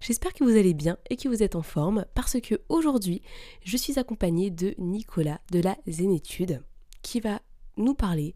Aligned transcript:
J'espère 0.00 0.32
que 0.32 0.44
vous 0.44 0.56
allez 0.56 0.74
bien 0.74 0.96
et 1.10 1.16
que 1.16 1.28
vous 1.28 1.42
êtes 1.42 1.56
en 1.56 1.62
forme 1.62 2.04
parce 2.14 2.40
que 2.40 2.60
aujourd'hui, 2.68 3.22
je 3.64 3.76
suis 3.76 3.98
accompagnée 3.98 4.50
de 4.50 4.74
Nicolas 4.78 5.40
de 5.50 5.60
la 5.60 5.76
Zénétude 5.86 6.62
qui 7.02 7.20
va 7.20 7.40
nous 7.76 7.94
parler 7.94 8.34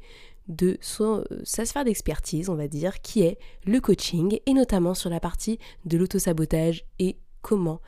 de 0.49 0.77
son, 0.81 1.25
sa 1.45 1.65
sphère 1.65 1.85
d'expertise, 1.85 2.49
on 2.49 2.57
va 2.57 2.69
dire, 2.69 3.01
qui 3.01 3.23
est 3.23 3.39
le 3.65 3.81
coaching 3.81 4.39
et 4.45 4.55
notamment 4.55 4.95
sur 4.95 5.11
la 5.11 5.21
partie 5.21 5.59
de 5.85 5.97
l'autosabotage 5.97 6.85
et 6.99 7.17
comment 7.43 7.81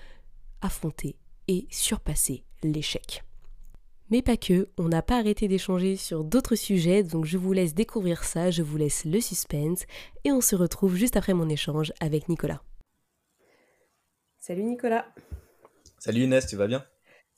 affronter 0.61 1.17
et 1.49 1.67
surpasser 1.71 2.45
l'échec. 2.63 3.25
Mais 4.11 4.23
pas 4.23 4.37
que, 4.37 4.69
on 4.79 4.89
n'a 4.89 5.03
pas 5.03 5.19
arrêté 5.19 5.49
d'échanger 5.49 5.97
sur 5.97 6.25
d'autres 6.25 6.55
sujets, 6.55 7.03
donc 7.03 7.25
je 7.25 7.39
vous 7.39 7.53
laisse 7.53 7.75
découvrir 7.75 8.25
ça, 8.25 8.51
je 8.51 8.63
vous 8.63 8.77
laisse 8.77 9.05
le 9.05 9.21
suspense, 9.21 9.85
et 10.25 10.33
on 10.33 10.41
se 10.41 10.55
retrouve 10.55 10.95
juste 10.95 11.17
après 11.17 11.35
mon 11.35 11.49
échange 11.49 11.93
avec 12.01 12.29
Nicolas. 12.29 12.63
Salut 14.47 14.65
Nicolas. 14.65 15.07
Salut 15.99 16.25
Inès, 16.25 16.47
tu 16.47 16.57
vas 16.57 16.67
bien? 16.67 16.85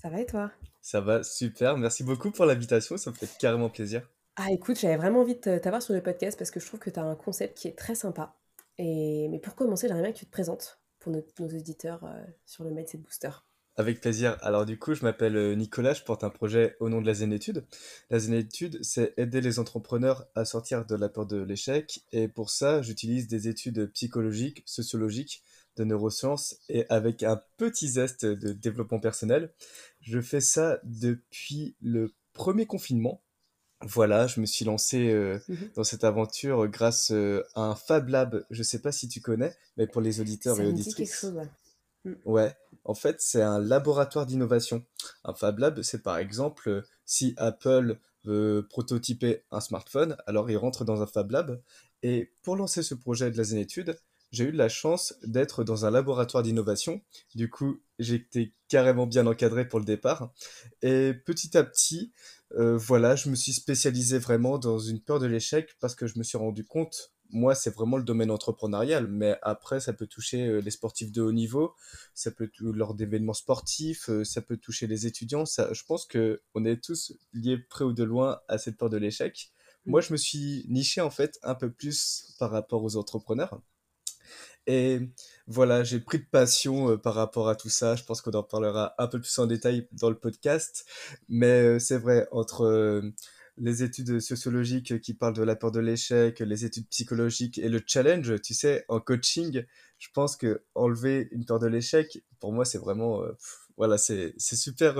Ça 0.02 0.08
va 0.08 0.22
et 0.22 0.26
toi? 0.26 0.50
Ça 0.82 1.00
va 1.00 1.22
super, 1.22 1.78
merci 1.78 2.02
beaucoup 2.02 2.32
pour 2.32 2.46
l'invitation, 2.46 2.96
ça 2.96 3.12
me 3.12 3.14
fait 3.14 3.30
carrément 3.38 3.70
plaisir. 3.70 4.10
Ah 4.34 4.50
écoute, 4.50 4.76
j'avais 4.76 4.96
vraiment 4.96 5.20
envie 5.20 5.36
de 5.36 5.58
t'avoir 5.58 5.82
sur 5.82 5.94
le 5.94 6.02
podcast 6.02 6.36
parce 6.36 6.50
que 6.50 6.58
je 6.58 6.66
trouve 6.66 6.80
que 6.80 6.90
tu 6.90 6.98
as 6.98 7.04
un 7.04 7.14
concept 7.14 7.58
qui 7.58 7.68
est 7.68 7.78
très 7.78 7.94
sympa. 7.94 8.34
Et... 8.78 9.28
Mais 9.30 9.38
pour 9.38 9.54
commencer, 9.54 9.86
j'aimerais 9.86 10.02
bien 10.02 10.12
que 10.12 10.18
tu 10.18 10.26
te 10.26 10.32
présentes 10.32 10.80
pour 10.98 11.12
nos, 11.12 11.24
nos 11.38 11.46
auditeurs 11.46 12.02
euh, 12.02 12.24
sur 12.44 12.64
le 12.64 12.70
Mindset 12.70 12.98
Booster. 12.98 13.30
Avec 13.76 14.00
plaisir. 14.00 14.36
Alors 14.40 14.66
du 14.66 14.76
coup, 14.76 14.94
je 14.94 15.04
m'appelle 15.04 15.36
euh, 15.36 15.54
Nicolas, 15.54 15.94
je 15.94 16.02
porte 16.02 16.24
un 16.24 16.30
projet 16.30 16.74
au 16.80 16.88
nom 16.88 17.00
de 17.00 17.06
la 17.06 17.14
Zénétude. 17.14 17.64
La 18.10 18.18
Zénétude, 18.18 18.82
c'est 18.82 19.14
aider 19.16 19.40
les 19.40 19.60
entrepreneurs 19.60 20.26
à 20.34 20.44
sortir 20.44 20.84
de 20.84 20.96
la 20.96 21.08
peur 21.08 21.26
de 21.26 21.40
l'échec. 21.40 22.00
Et 22.10 22.26
pour 22.26 22.50
ça, 22.50 22.82
j'utilise 22.82 23.28
des 23.28 23.46
études 23.46 23.92
psychologiques, 23.92 24.64
sociologiques, 24.66 25.44
de 25.76 25.84
neurosciences 25.84 26.56
et 26.68 26.86
avec 26.88 27.22
un 27.22 27.40
petit 27.56 27.88
zeste 27.88 28.24
de 28.24 28.52
développement 28.52 28.98
personnel. 28.98 29.52
Je 30.00 30.20
fais 30.20 30.40
ça 30.40 30.78
depuis 30.84 31.76
le 31.80 32.12
premier 32.32 32.66
confinement. 32.66 33.22
Voilà, 33.82 34.26
je 34.26 34.40
me 34.40 34.46
suis 34.46 34.64
lancé 34.64 35.10
euh, 35.10 35.38
mmh 35.48 35.54
dans 35.74 35.84
cette 35.84 36.04
aventure 36.04 36.66
grâce 36.68 37.10
euh, 37.10 37.42
à 37.54 37.62
un 37.62 37.74
Fab 37.74 38.08
Lab. 38.08 38.46
Je 38.50 38.62
sais 38.62 38.80
pas 38.80 38.90
si 38.90 39.06
tu 39.08 39.20
connais, 39.20 39.54
mais 39.76 39.86
pour 39.86 40.00
les 40.00 40.20
auditeurs 40.20 40.56
Ça 40.56 40.64
et 40.64 40.66
auditrices. 40.66 40.94
quelque 40.94 41.14
chose, 41.14 41.34
ouais. 41.34 41.48
Mm. 42.06 42.14
Ouais, 42.24 42.54
en 42.84 42.94
fait, 42.94 43.16
c'est 43.20 43.42
un 43.42 43.58
laboratoire 43.58 44.24
d'innovation. 44.24 44.84
Un 45.24 45.34
Fab 45.34 45.58
Lab, 45.58 45.82
c'est 45.82 46.02
par 46.02 46.16
exemple 46.16 46.68
euh, 46.68 46.82
si 47.04 47.34
Apple 47.36 47.98
veut 48.24 48.66
prototyper 48.68 49.44
un 49.50 49.60
smartphone, 49.60 50.16
alors 50.26 50.50
il 50.50 50.56
rentre 50.56 50.84
dans 50.84 51.02
un 51.02 51.06
Fab 51.06 51.30
Lab. 51.30 51.60
Et 52.02 52.32
pour 52.42 52.56
lancer 52.56 52.82
ce 52.82 52.94
projet 52.94 53.30
de 53.30 53.36
la 53.36 53.44
Zénétude, 53.44 53.98
j'ai 54.32 54.44
eu 54.44 54.52
de 54.52 54.56
la 54.56 54.68
chance 54.68 55.14
d'être 55.22 55.64
dans 55.64 55.86
un 55.86 55.90
laboratoire 55.90 56.42
d'innovation. 56.42 57.00
Du 57.34 57.50
coup, 57.50 57.80
été 57.98 58.54
carrément 58.68 59.06
bien 59.06 59.26
encadré 59.26 59.66
pour 59.66 59.78
le 59.78 59.84
départ. 59.84 60.32
Et 60.82 61.14
petit 61.24 61.56
à 61.56 61.64
petit, 61.64 62.12
euh, 62.52 62.76
voilà, 62.76 63.16
je 63.16 63.30
me 63.30 63.34
suis 63.34 63.52
spécialisé 63.52 64.18
vraiment 64.18 64.58
dans 64.58 64.78
une 64.78 65.00
peur 65.00 65.18
de 65.18 65.26
l'échec 65.26 65.76
parce 65.80 65.94
que 65.94 66.06
je 66.06 66.18
me 66.18 66.24
suis 66.24 66.38
rendu 66.38 66.64
compte 66.64 67.12
moi, 67.30 67.54
c'est 67.54 67.74
vraiment 67.74 67.96
le 67.96 68.04
domaine 68.04 68.30
entrepreneurial, 68.30 69.06
mais 69.08 69.36
après, 69.42 69.80
ça 69.80 69.92
peut 69.92 70.06
toucher 70.06 70.46
euh, 70.46 70.60
les 70.60 70.70
sportifs 70.70 71.12
de 71.12 71.22
haut 71.22 71.32
niveau, 71.32 71.74
ça 72.14 72.30
peut 72.30 72.50
lors 72.60 72.94
d'événements 72.94 73.34
sportifs, 73.34 74.08
euh, 74.10 74.24
ça 74.24 74.42
peut 74.42 74.56
toucher 74.56 74.86
les 74.86 75.06
étudiants. 75.06 75.46
Ça, 75.46 75.72
je 75.72 75.82
pense 75.84 76.06
que 76.06 76.42
on 76.54 76.64
est 76.64 76.82
tous 76.82 77.12
liés 77.32 77.58
près 77.58 77.84
ou 77.84 77.92
de 77.92 78.04
loin 78.04 78.40
à 78.48 78.58
cette 78.58 78.76
peur 78.76 78.90
de 78.90 78.96
l'échec. 78.96 79.50
Moi, 79.86 80.00
je 80.00 80.12
me 80.12 80.16
suis 80.16 80.66
niché 80.68 81.00
en 81.00 81.10
fait 81.10 81.38
un 81.42 81.54
peu 81.54 81.70
plus 81.70 82.34
par 82.38 82.50
rapport 82.50 82.82
aux 82.82 82.96
entrepreneurs. 82.96 83.60
Et 84.66 85.00
voilà, 85.46 85.84
j'ai 85.84 86.00
pris 86.00 86.18
de 86.18 86.24
passion 86.30 86.90
euh, 86.90 86.96
par 86.96 87.14
rapport 87.14 87.48
à 87.48 87.54
tout 87.56 87.68
ça. 87.68 87.94
Je 87.96 88.02
pense 88.04 88.20
qu'on 88.20 88.32
en 88.32 88.42
parlera 88.42 88.94
un 88.98 89.06
peu 89.06 89.20
plus 89.20 89.38
en 89.38 89.46
détail 89.46 89.86
dans 89.92 90.10
le 90.10 90.16
podcast. 90.18 90.84
Mais 91.28 91.46
euh, 91.62 91.78
c'est 91.78 91.98
vrai, 91.98 92.26
entre 92.32 92.62
euh, 92.64 93.12
les 93.58 93.82
études 93.82 94.20
sociologiques 94.20 95.00
qui 95.00 95.14
parlent 95.14 95.34
de 95.34 95.42
la 95.42 95.56
peur 95.56 95.70
de 95.72 95.80
l'échec, 95.80 96.40
les 96.40 96.64
études 96.64 96.88
psychologiques 96.88 97.58
et 97.58 97.68
le 97.68 97.80
challenge, 97.86 98.40
tu 98.42 98.54
sais, 98.54 98.84
en 98.88 99.00
coaching, 99.00 99.64
je 99.98 100.08
pense 100.12 100.36
que 100.36 100.62
enlever 100.74 101.28
une 101.32 101.44
peur 101.46 101.58
de 101.58 101.66
l'échec, 101.66 102.22
pour 102.40 102.52
moi, 102.52 102.64
c'est 102.64 102.78
vraiment, 102.78 103.22
pff, 103.22 103.58
voilà, 103.78 103.96
c'est 103.98 104.34
super 104.38 104.98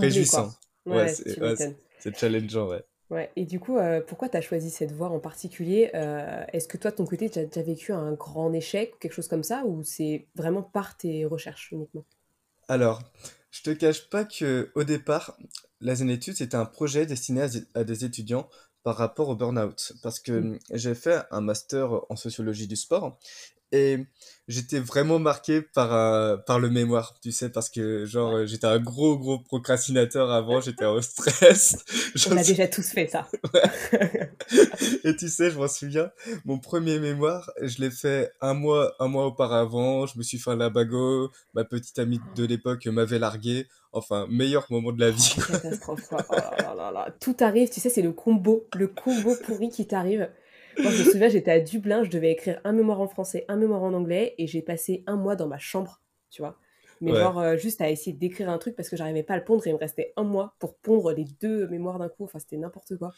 réjouissant. 0.00 0.56
quoi. 0.84 0.96
Ouais, 0.96 1.02
Ouais, 1.02 1.08
c'est 1.08 1.34
tu 1.34 1.40
ouais, 1.42 1.50
m'étonnes. 1.50 1.74
c'est- 2.00 2.12
c'est 2.12 2.16
challengeant, 2.18 2.68
ouais. 2.68 2.82
Ouais, 3.10 3.32
et 3.36 3.46
du 3.46 3.58
coup, 3.58 3.78
euh, 3.78 4.02
pourquoi 4.06 4.28
tu 4.28 4.36
as 4.36 4.42
choisi 4.42 4.70
cette 4.70 4.92
voie 4.92 5.08
en 5.08 5.18
particulier? 5.18 5.90
Euh, 5.94 6.44
est-ce 6.52 6.68
que 6.68 6.76
toi, 6.76 6.90
de 6.90 6.96
ton 6.96 7.06
côté, 7.06 7.30
tu 7.30 7.38
as 7.38 7.46
déjà 7.46 7.62
vécu 7.62 7.92
un 7.92 8.12
grand 8.12 8.52
échec 8.52 8.94
ou 8.94 8.98
quelque 8.98 9.12
chose 9.14 9.28
comme 9.28 9.42
ça, 9.42 9.64
ou 9.64 9.82
c'est 9.82 10.26
vraiment 10.34 10.62
par 10.62 10.96
tes 10.98 11.24
recherches 11.24 11.72
uniquement? 11.72 12.04
Alors, 12.68 13.02
je 13.50 13.62
te 13.62 13.70
cache 13.70 14.08
pas 14.10 14.24
que 14.24 14.70
au 14.74 14.84
départ, 14.84 15.36
la 15.80 15.94
Zénétude, 15.94 16.34
c'était 16.36 16.56
un 16.56 16.64
projet 16.66 17.06
destiné 17.06 17.42
à, 17.42 17.48
à 17.74 17.84
des 17.84 18.04
étudiants 18.04 18.48
par 18.82 18.96
rapport 18.96 19.28
au 19.28 19.36
burn-out. 19.36 19.92
Parce 20.02 20.20
que 20.20 20.32
Mm. 20.34 20.48
hum, 20.52 20.58
j'ai 20.72 20.94
fait 20.94 21.22
un 21.30 21.40
master 21.40 22.00
en 22.10 22.16
sociologie 22.16 22.66
du 22.68 22.76
sport 22.76 23.18
et 23.72 23.98
j'étais 24.48 24.78
vraiment 24.80 25.18
marqué 25.18 25.60
par, 25.62 25.92
un- 25.92 26.38
par 26.38 26.58
le 26.58 26.70
mémoire, 26.70 27.14
tu 27.22 27.32
sais, 27.32 27.50
parce 27.50 27.68
que 27.68 28.06
genre 28.06 28.34
euh, 28.36 28.46
j'étais 28.46 28.66
un 28.66 28.78
gros, 28.80 29.18
gros 29.18 29.38
procrastinateur 29.40 30.30
avant, 30.30 30.60
j'étais 30.60 30.84
en 30.86 31.00
stress. 31.02 31.76
On 32.30 32.36
a 32.36 32.42
déjà 32.42 32.66
tous 32.68 32.88
fait 32.90 33.06
ça. 33.08 33.28
Et 35.04 35.16
tu 35.16 35.28
sais, 35.28 35.50
je 35.50 35.58
m'en 35.58 35.68
souviens, 35.68 36.10
mon 36.44 36.58
premier 36.58 36.98
mémoire, 36.98 37.50
je 37.62 37.78
l'ai 37.80 37.90
fait 37.90 38.30
un 38.40 38.54
mois, 38.54 38.94
un 38.98 39.08
mois 39.08 39.26
auparavant. 39.26 40.06
Je 40.06 40.18
me 40.18 40.22
suis 40.22 40.38
fait 40.38 40.50
un 40.50 40.56
labago. 40.56 41.30
Ma 41.54 41.64
petite 41.64 41.98
amie 41.98 42.20
de 42.36 42.44
l'époque 42.44 42.86
m'avait 42.86 43.18
largué. 43.18 43.66
Enfin, 43.92 44.26
meilleur 44.30 44.66
moment 44.70 44.92
de 44.92 45.00
la 45.00 45.08
Oh, 45.08 45.12
vie. 45.12 45.34
catastrophe. 45.46 46.00
Oh 46.12 46.16
là 46.34 46.54
là 46.62 46.74
là 46.74 46.90
là. 46.90 47.14
Tout 47.20 47.36
arrive, 47.40 47.70
tu 47.70 47.80
sais, 47.80 47.88
c'est 47.88 48.02
le 48.02 48.12
combo, 48.12 48.66
le 48.76 48.88
combo 48.88 49.34
pourri 49.44 49.70
qui 49.70 49.86
t'arrive. 49.86 50.28
Moi, 50.82 50.92
je 50.92 50.98
me 50.98 51.04
souviens, 51.04 51.28
j'étais 51.28 51.50
à 51.50 51.60
Dublin, 51.60 52.04
je 52.04 52.10
devais 52.10 52.30
écrire 52.30 52.60
un 52.64 52.72
mémoire 52.72 53.00
en 53.00 53.08
français, 53.08 53.44
un 53.48 53.56
mémoire 53.56 53.82
en 53.82 53.92
anglais, 53.94 54.34
et 54.38 54.46
j'ai 54.46 54.62
passé 54.62 55.02
un 55.06 55.16
mois 55.16 55.36
dans 55.36 55.48
ma 55.48 55.58
chambre, 55.58 56.00
tu 56.30 56.42
vois. 56.42 56.58
Mais 57.00 57.12
Ouais. 57.12 57.18
genre, 57.20 57.38
euh, 57.38 57.56
juste 57.56 57.80
à 57.80 57.90
essayer 57.90 58.12
d'écrire 58.12 58.48
un 58.50 58.58
truc 58.58 58.74
parce 58.76 58.88
que 58.88 58.96
j'arrivais 58.96 59.22
pas 59.22 59.34
à 59.34 59.38
le 59.38 59.44
pondre, 59.44 59.66
et 59.66 59.70
il 59.70 59.74
me 59.74 59.78
restait 59.78 60.12
un 60.16 60.24
mois 60.24 60.54
pour 60.58 60.76
pondre 60.78 61.12
les 61.12 61.24
deux 61.40 61.66
mémoires 61.68 61.98
d'un 61.98 62.08
coup. 62.08 62.24
Enfin, 62.24 62.38
c'était 62.38 62.56
n'importe 62.56 62.96
quoi. 62.96 63.12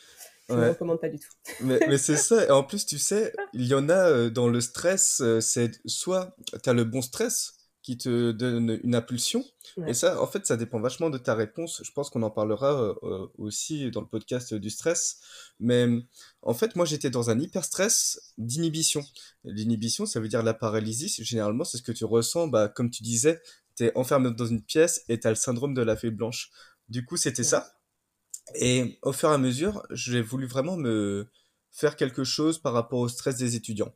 Je 0.49 0.59
ne 0.59 0.63
Ouais. 0.63 0.69
recommande 0.69 1.01
pas 1.01 1.09
du 1.09 1.19
tout. 1.19 1.31
Mais, 1.61 1.83
mais 1.87 1.99
c'est 1.99 2.17
ça. 2.17 2.47
Et 2.47 2.51
en 2.51 2.63
plus, 2.65 2.87
tu 2.87 2.99
sais, 2.99 3.33
il 3.53 3.67
y 3.67 3.75
en 3.75 3.89
a 3.91 4.09
euh, 4.09 4.31
dans 4.31 4.49
le 4.49 4.61
stress, 4.63 5.21
euh, 5.21 5.41
c'est 5.41 5.73
soit 5.87 6.35
tu 6.63 6.71
as 6.71 6.73
le 6.73 6.85
bon 6.85 7.03
stress 7.03 7.53
qui 7.91 7.99
te 7.99 8.31
donne 8.31 8.79
une 8.85 8.95
impulsion. 8.95 9.45
Ouais. 9.77 9.91
Et 9.91 9.95
ça, 9.95 10.23
en 10.23 10.27
fait, 10.29 10.47
ça 10.47 10.57
dépend 10.57 10.79
vachement 10.79 11.11
de 11.11 11.19
ta 11.19 11.35
réponse. 11.35 11.83
Je 11.85 11.91
pense 11.91 12.09
qu'on 12.09 12.23
en 12.23 12.31
parlera 12.31 12.97
euh, 13.03 13.27
aussi 13.37 13.91
dans 13.91 14.01
le 14.01 14.07
podcast 14.07 14.55
du 14.55 14.71
stress. 14.71 15.19
Mais 15.59 15.89
en 16.43 16.55
fait, 16.55 16.77
moi, 16.77 16.85
j'étais 16.87 17.11
dans 17.11 17.31
un 17.31 17.41
hyper 17.41 17.65
stress 17.65 18.33
d'inhibition. 18.39 19.03
L'inhibition, 19.43 20.07
ça 20.07 20.21
veut 20.21 20.29
dire 20.29 20.45
la 20.45 20.55
paralysie. 20.55 21.13
Généralement, 21.25 21.65
c'est 21.65 21.79
ce 21.79 21.83
que 21.83 21.91
tu 21.91 22.05
ressens, 22.05 22.47
bah, 22.47 22.69
comme 22.69 22.91
tu 22.91 23.03
disais, 23.03 23.43
tu 23.77 23.87
es 23.87 23.93
enfermé 23.97 24.31
dans 24.31 24.47
une 24.47 24.63
pièce 24.63 25.03
et 25.09 25.19
tu 25.19 25.27
as 25.27 25.31
le 25.31 25.37
syndrome 25.37 25.75
de 25.75 25.83
la 25.83 25.97
feuille 25.97 26.13
blanche. 26.13 26.53
Du 26.89 27.05
coup, 27.05 27.17
c'était 27.17 27.41
Ouais. 27.43 27.45
ça. 27.49 27.75
Et 28.55 29.01
au 29.03 29.13
fur 29.13 29.31
et 29.31 29.35
à 29.35 29.39
mesure, 29.39 29.85
j'ai 29.91 30.23
voulu 30.23 30.47
vraiment 30.47 30.77
me 30.77 31.27
faire 31.73 31.97
quelque 31.97 32.23
chose 32.23 32.61
par 32.61 32.73
rapport 32.73 33.01
au 33.01 33.09
stress 33.09 33.37
des 33.37 33.57
étudiants. 33.57 33.93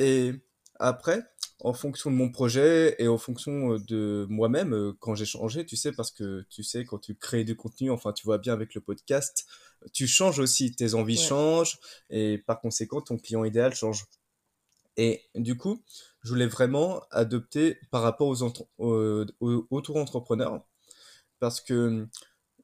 Et 0.00 0.32
après, 0.80 1.22
en 1.60 1.72
fonction 1.72 2.10
de 2.10 2.16
mon 2.16 2.30
projet 2.30 2.96
et 2.98 3.08
en 3.08 3.18
fonction 3.18 3.76
de 3.78 4.26
moi-même, 4.28 4.94
quand 5.00 5.14
j'ai 5.14 5.24
changé, 5.24 5.64
tu 5.66 5.76
sais, 5.76 5.92
parce 5.92 6.10
que 6.10 6.44
tu 6.48 6.62
sais, 6.62 6.84
quand 6.84 6.98
tu 6.98 7.14
crées 7.14 7.44
du 7.44 7.56
contenu, 7.56 7.90
enfin, 7.90 8.12
tu 8.12 8.24
vois 8.24 8.38
bien 8.38 8.52
avec 8.52 8.74
le 8.74 8.80
podcast, 8.80 9.46
tu 9.92 10.06
changes 10.06 10.38
aussi, 10.38 10.74
tes 10.74 10.94
envies 10.94 11.18
Ouais. 11.18 11.24
changent 11.24 11.78
et 12.10 12.38
par 12.38 12.60
conséquent, 12.60 13.00
ton 13.00 13.18
client 13.18 13.44
idéal 13.44 13.74
change. 13.74 14.04
Et 14.96 15.22
du 15.34 15.56
coup, 15.56 15.82
je 16.22 16.30
voulais 16.30 16.46
vraiment 16.46 17.02
adopter 17.10 17.78
par 17.90 18.02
rapport 18.02 18.28
aux, 18.28 18.42
aux, 18.78 19.24
aux 19.40 19.66
auto-entrepreneurs 19.70 20.62
parce 21.38 21.60
que 21.60 22.06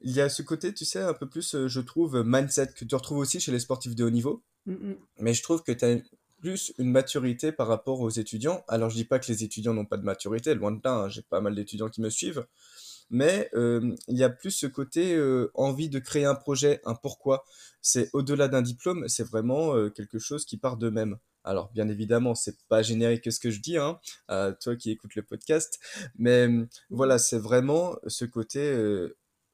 il 0.03 0.13
y 0.13 0.21
a 0.21 0.29
ce 0.29 0.43
côté, 0.43 0.75
tu 0.75 0.85
sais, 0.85 1.01
un 1.01 1.15
peu 1.15 1.29
plus, 1.29 1.67
je 1.67 1.81
trouve, 1.81 2.23
mindset 2.23 2.69
que 2.77 2.85
tu 2.85 2.95
retrouves 2.95 3.19
aussi 3.19 3.41
chez 3.41 3.51
les 3.53 3.61
sportifs 3.61 3.95
de 3.95 4.05
haut 4.05 4.11
niveau. 4.11 4.45
Mm, 4.67 4.73
mm. 4.73 4.97
Mais 5.21 5.35
je 5.35 5.43
trouve 5.43 5.63
que 5.63 5.73
tu 5.73 5.85
as 5.85 5.97
plus 6.47 6.73
une 6.79 6.93
maturité 6.93 7.51
par 7.51 7.67
rapport 7.67 8.01
aux 8.01 8.09
étudiants. 8.09 8.63
Alors, 8.69 8.89
je 8.89 8.95
dis 8.95 9.05
pas 9.05 9.19
que 9.19 9.27
les 9.27 9.43
étudiants 9.43 9.75
n'ont 9.75 9.85
pas 9.85 9.97
de 9.97 10.05
maturité, 10.05 10.55
loin 10.55 10.71
de 10.71 10.81
là, 10.85 10.93
hein, 10.93 11.09
j'ai 11.09 11.23
pas 11.23 11.41
mal 11.41 11.57
d'étudiants 11.57 11.89
qui 11.89 12.01
me 12.01 12.09
suivent, 12.09 12.47
mais 13.11 13.51
euh, 13.55 13.97
il 14.07 14.17
y 14.17 14.23
a 14.23 14.31
plus 14.31 14.53
ce 14.53 14.69
côté 14.69 15.17
euh, 15.17 15.51
envie 15.55 15.89
de 15.89 15.99
créer 15.99 16.25
un 16.25 16.37
projet, 16.37 16.81
un 16.85 16.95
pourquoi. 16.95 17.45
C'est 17.83 18.11
au-delà 18.13 18.47
d'un 18.47 18.63
diplôme, 18.63 19.09
c'est 19.09 19.25
vraiment 19.25 19.75
euh, 19.75 19.91
quelque 19.91 20.21
chose 20.21 20.45
qui 20.45 20.57
part 20.57 20.77
d'eux-mêmes. 20.77 21.19
Alors, 21.43 21.73
bien 21.73 21.89
évidemment, 21.89 22.37
c'est 22.37 22.57
pas 22.69 22.81
générique 22.81 23.33
ce 23.33 23.41
que 23.41 23.51
je 23.51 23.61
dis, 23.61 23.77
hein, 23.77 23.99
à 24.29 24.53
toi 24.53 24.77
qui 24.77 24.93
écoutes 24.93 25.17
le 25.17 25.25
podcast, 25.25 25.81
mais 26.17 26.49
voilà, 26.91 27.19
c'est 27.19 27.39
vraiment 27.39 27.97
ce 28.07 28.25
côté 28.25 28.73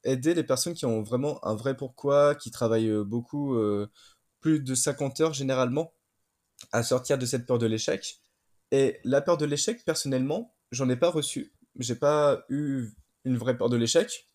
aider 0.04 0.34
les 0.34 0.44
personnes 0.44 0.74
qui 0.74 0.84
ont 0.84 1.02
vraiment 1.02 1.42
un 1.46 1.54
vrai 1.54 1.74
pourquoi, 1.74 2.34
qui 2.34 2.50
travaillent 2.50 3.02
beaucoup, 3.04 3.56
plus 4.40 4.60
de 4.60 4.74
50 4.74 5.20
heures 5.20 5.34
généralement, 5.34 5.94
à 6.70 6.82
sortir 6.82 7.18
de 7.18 7.26
cette 7.26 7.46
peur 7.46 7.58
de 7.58 7.66
l'échec. 7.66 8.20
Et 8.70 9.00
la 9.04 9.20
peur 9.20 9.36
de 9.36 9.44
l'échec, 9.44 9.84
personnellement, 9.84 10.54
j'en 10.70 10.88
ai 10.88 10.96
pas 10.96 11.10
reçu. 11.10 11.52
J'ai 11.78 11.94
pas 11.94 12.44
eu 12.48 12.90
une 13.24 13.36
vraie 13.36 13.56
peur 13.56 13.68
de 13.68 13.76
l'échec, 13.76 14.28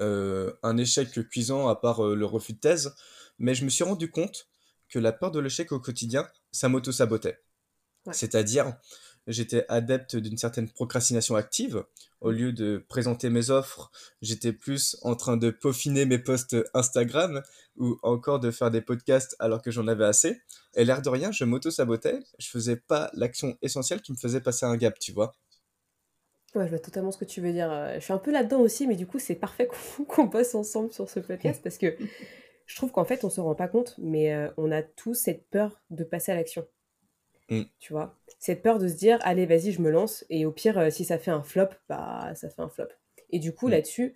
euh, 0.00 0.52
un 0.62 0.76
échec 0.76 1.10
cuisant 1.28 1.68
à 1.68 1.76
part 1.76 2.04
euh, 2.04 2.14
le 2.14 2.24
refus 2.24 2.54
de 2.54 2.58
thèse, 2.58 2.94
mais 3.38 3.54
je 3.54 3.64
me 3.64 3.70
suis 3.70 3.84
rendu 3.84 4.10
compte 4.10 4.48
que 4.88 4.98
la 4.98 5.12
peur 5.12 5.30
de 5.30 5.40
l'échec 5.40 5.72
au 5.72 5.80
quotidien, 5.80 6.28
ça 6.52 6.68
m'auto-sabotait. 6.68 7.38
C'est-à-dire, 8.12 8.76
j'étais 9.30 9.64
adepte 9.68 10.16
d'une 10.16 10.36
certaine 10.36 10.68
procrastination 10.68 11.36
active. 11.36 11.84
Au 12.20 12.30
lieu 12.30 12.52
de 12.52 12.84
présenter 12.88 13.30
mes 13.30 13.50
offres, 13.50 13.90
j'étais 14.20 14.52
plus 14.52 14.96
en 15.02 15.14
train 15.14 15.36
de 15.36 15.50
peaufiner 15.50 16.04
mes 16.04 16.18
posts 16.18 16.56
Instagram 16.74 17.42
ou 17.76 17.98
encore 18.02 18.40
de 18.40 18.50
faire 18.50 18.70
des 18.70 18.82
podcasts 18.82 19.36
alors 19.38 19.62
que 19.62 19.70
j'en 19.70 19.88
avais 19.88 20.04
assez. 20.04 20.40
Et 20.74 20.84
l'air 20.84 21.02
de 21.02 21.08
rien, 21.08 21.32
je 21.32 21.44
m'auto-sabotais. 21.44 22.20
Je 22.38 22.48
faisais 22.48 22.76
pas 22.76 23.10
l'action 23.14 23.56
essentielle 23.62 24.02
qui 24.02 24.12
me 24.12 24.16
faisait 24.16 24.40
passer 24.40 24.66
un 24.66 24.76
gap, 24.76 24.98
tu 24.98 25.12
vois. 25.12 25.34
Ouais, 26.54 26.64
je 26.64 26.70
vois 26.70 26.80
totalement 26.80 27.12
ce 27.12 27.18
que 27.18 27.24
tu 27.24 27.40
veux 27.40 27.52
dire. 27.52 27.70
Euh, 27.70 27.94
je 27.94 28.00
suis 28.00 28.12
un 28.12 28.18
peu 28.18 28.32
là-dedans 28.32 28.60
aussi, 28.60 28.86
mais 28.86 28.96
du 28.96 29.06
coup, 29.06 29.18
c'est 29.18 29.36
parfait 29.36 29.68
qu'on 30.08 30.24
bosse 30.24 30.54
ensemble 30.54 30.92
sur 30.92 31.08
ce 31.08 31.20
podcast 31.20 31.60
parce 31.62 31.78
que 31.78 31.96
je 32.66 32.76
trouve 32.76 32.90
qu'en 32.90 33.04
fait, 33.04 33.24
on 33.24 33.30
se 33.30 33.40
rend 33.40 33.54
pas 33.54 33.68
compte, 33.68 33.94
mais 33.98 34.34
euh, 34.34 34.48
on 34.56 34.70
a 34.72 34.82
tous 34.82 35.14
cette 35.14 35.48
peur 35.48 35.80
de 35.90 36.04
passer 36.04 36.32
à 36.32 36.34
l'action. 36.34 36.66
Mm. 37.50 37.62
Tu 37.78 37.92
vois? 37.92 38.16
Cette 38.38 38.62
peur 38.62 38.78
de 38.78 38.88
se 38.88 38.94
dire, 38.94 39.18
allez, 39.22 39.46
vas-y, 39.46 39.72
je 39.72 39.82
me 39.82 39.90
lance, 39.90 40.24
et 40.30 40.46
au 40.46 40.52
pire, 40.52 40.78
euh, 40.78 40.90
si 40.90 41.04
ça 41.04 41.18
fait 41.18 41.30
un 41.30 41.42
flop, 41.42 41.68
bah, 41.88 42.32
ça 42.34 42.48
fait 42.48 42.62
un 42.62 42.68
flop. 42.68 42.88
Et 43.30 43.38
du 43.38 43.52
coup, 43.52 43.68
mm. 43.68 43.70
là-dessus, 43.70 44.14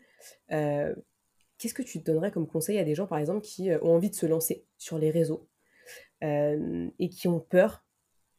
qu'est-ce 0.49 1.75
que 1.75 1.83
tu 1.83 1.99
donnerais 1.99 2.31
comme 2.31 2.47
conseil 2.47 2.79
à 2.79 2.85
des 2.85 2.95
gens, 2.95 3.07
par 3.07 3.19
exemple, 3.19 3.43
qui 3.43 3.71
ont 3.83 3.95
envie 3.95 4.11
de 4.11 4.15
se 4.15 4.27
lancer 4.27 4.65
sur 4.79 4.99
les 4.99 5.11
réseaux 5.11 5.49
et 6.23 7.11
qui 7.11 7.29
ont 7.29 7.41
peur 7.41 7.85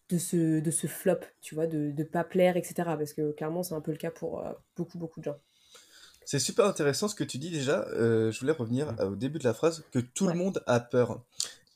de 0.10 0.18
ce, 0.18 0.60
de 0.60 0.72
ce 0.72 0.88
flop, 0.88 1.20
tu 1.42 1.56
vois, 1.56 1.68
de 1.68 1.94
ne 1.98 2.04
pas 2.04 2.24
plaire, 2.24 2.58
etc. 2.58 2.74
Parce 2.76 3.14
que 3.14 3.32
clairement, 3.32 3.64
c'est 3.64 3.74
un 3.74 3.82
peu 3.82 3.92
le 3.92 3.98
cas 3.98 4.12
pour 4.12 4.40
euh, 4.40 4.52
beaucoup, 4.76 4.98
beaucoup 4.98 5.20
de 5.20 5.26
gens. 5.26 5.38
C'est 6.26 6.40
super 6.40 6.66
intéressant 6.66 7.08
ce 7.08 7.16
que 7.16 7.24
tu 7.24 7.38
dis 7.38 7.52
déjà. 7.52 7.88
Euh, 7.90 8.32
je 8.32 8.40
voulais 8.40 8.52
revenir 8.52 8.94
mm. 8.94 9.00
au 9.02 9.16
début 9.16 9.40
de 9.40 9.44
la 9.44 9.54
phrase 9.54 9.84
que 9.92 10.00
tout 10.00 10.28
le 10.28 10.34
monde 10.34 10.64
a 10.68 10.80
peur. 10.80 11.24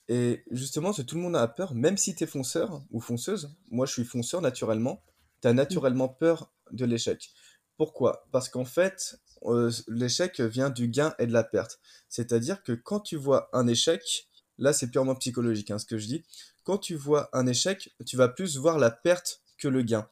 Et 0.09 0.43
justement, 0.49 0.91
tout 0.91 1.15
le 1.15 1.21
monde 1.21 1.35
a 1.35 1.47
peur, 1.47 1.75
même 1.75 1.95
si 1.95 2.15
tu 2.15 2.23
es 2.23 2.27
fonceur 2.27 2.81
ou 2.89 2.99
fonceuse, 2.99 3.55
moi 3.69 3.85
je 3.85 3.93
suis 3.93 4.03
fonceur 4.03 4.41
naturellement, 4.41 5.03
tu 5.41 5.47
as 5.47 5.53
naturellement 5.53 6.09
peur 6.09 6.51
de 6.71 6.83
l'échec. 6.83 7.29
Pourquoi? 7.77 8.25
Parce 8.31 8.49
qu'en 8.49 8.65
fait, 8.65 9.19
euh, 9.43 9.71
l'échec 9.87 10.41
vient 10.41 10.71
du 10.71 10.87
gain 10.87 11.13
et 11.19 11.27
de 11.27 11.31
la 11.31 11.43
perte. 11.43 11.79
C'est-à-dire 12.09 12.63
que 12.63 12.71
quand 12.71 12.99
tu 12.99 13.17
vois 13.17 13.49
un 13.53 13.67
échec, 13.67 14.27
là 14.57 14.73
c'est 14.73 14.89
purement 14.89 15.15
psychologique 15.15 15.69
hein, 15.69 15.77
ce 15.77 15.85
que 15.85 15.99
je 15.99 16.07
dis, 16.07 16.25
quand 16.63 16.79
tu 16.79 16.95
vois 16.95 17.29
un 17.31 17.45
échec, 17.45 17.93
tu 18.05 18.17
vas 18.17 18.29
plus 18.29 18.57
voir 18.57 18.79
la 18.79 18.89
perte 18.89 19.41
que 19.59 19.67
le 19.67 19.83
gain. 19.83 20.09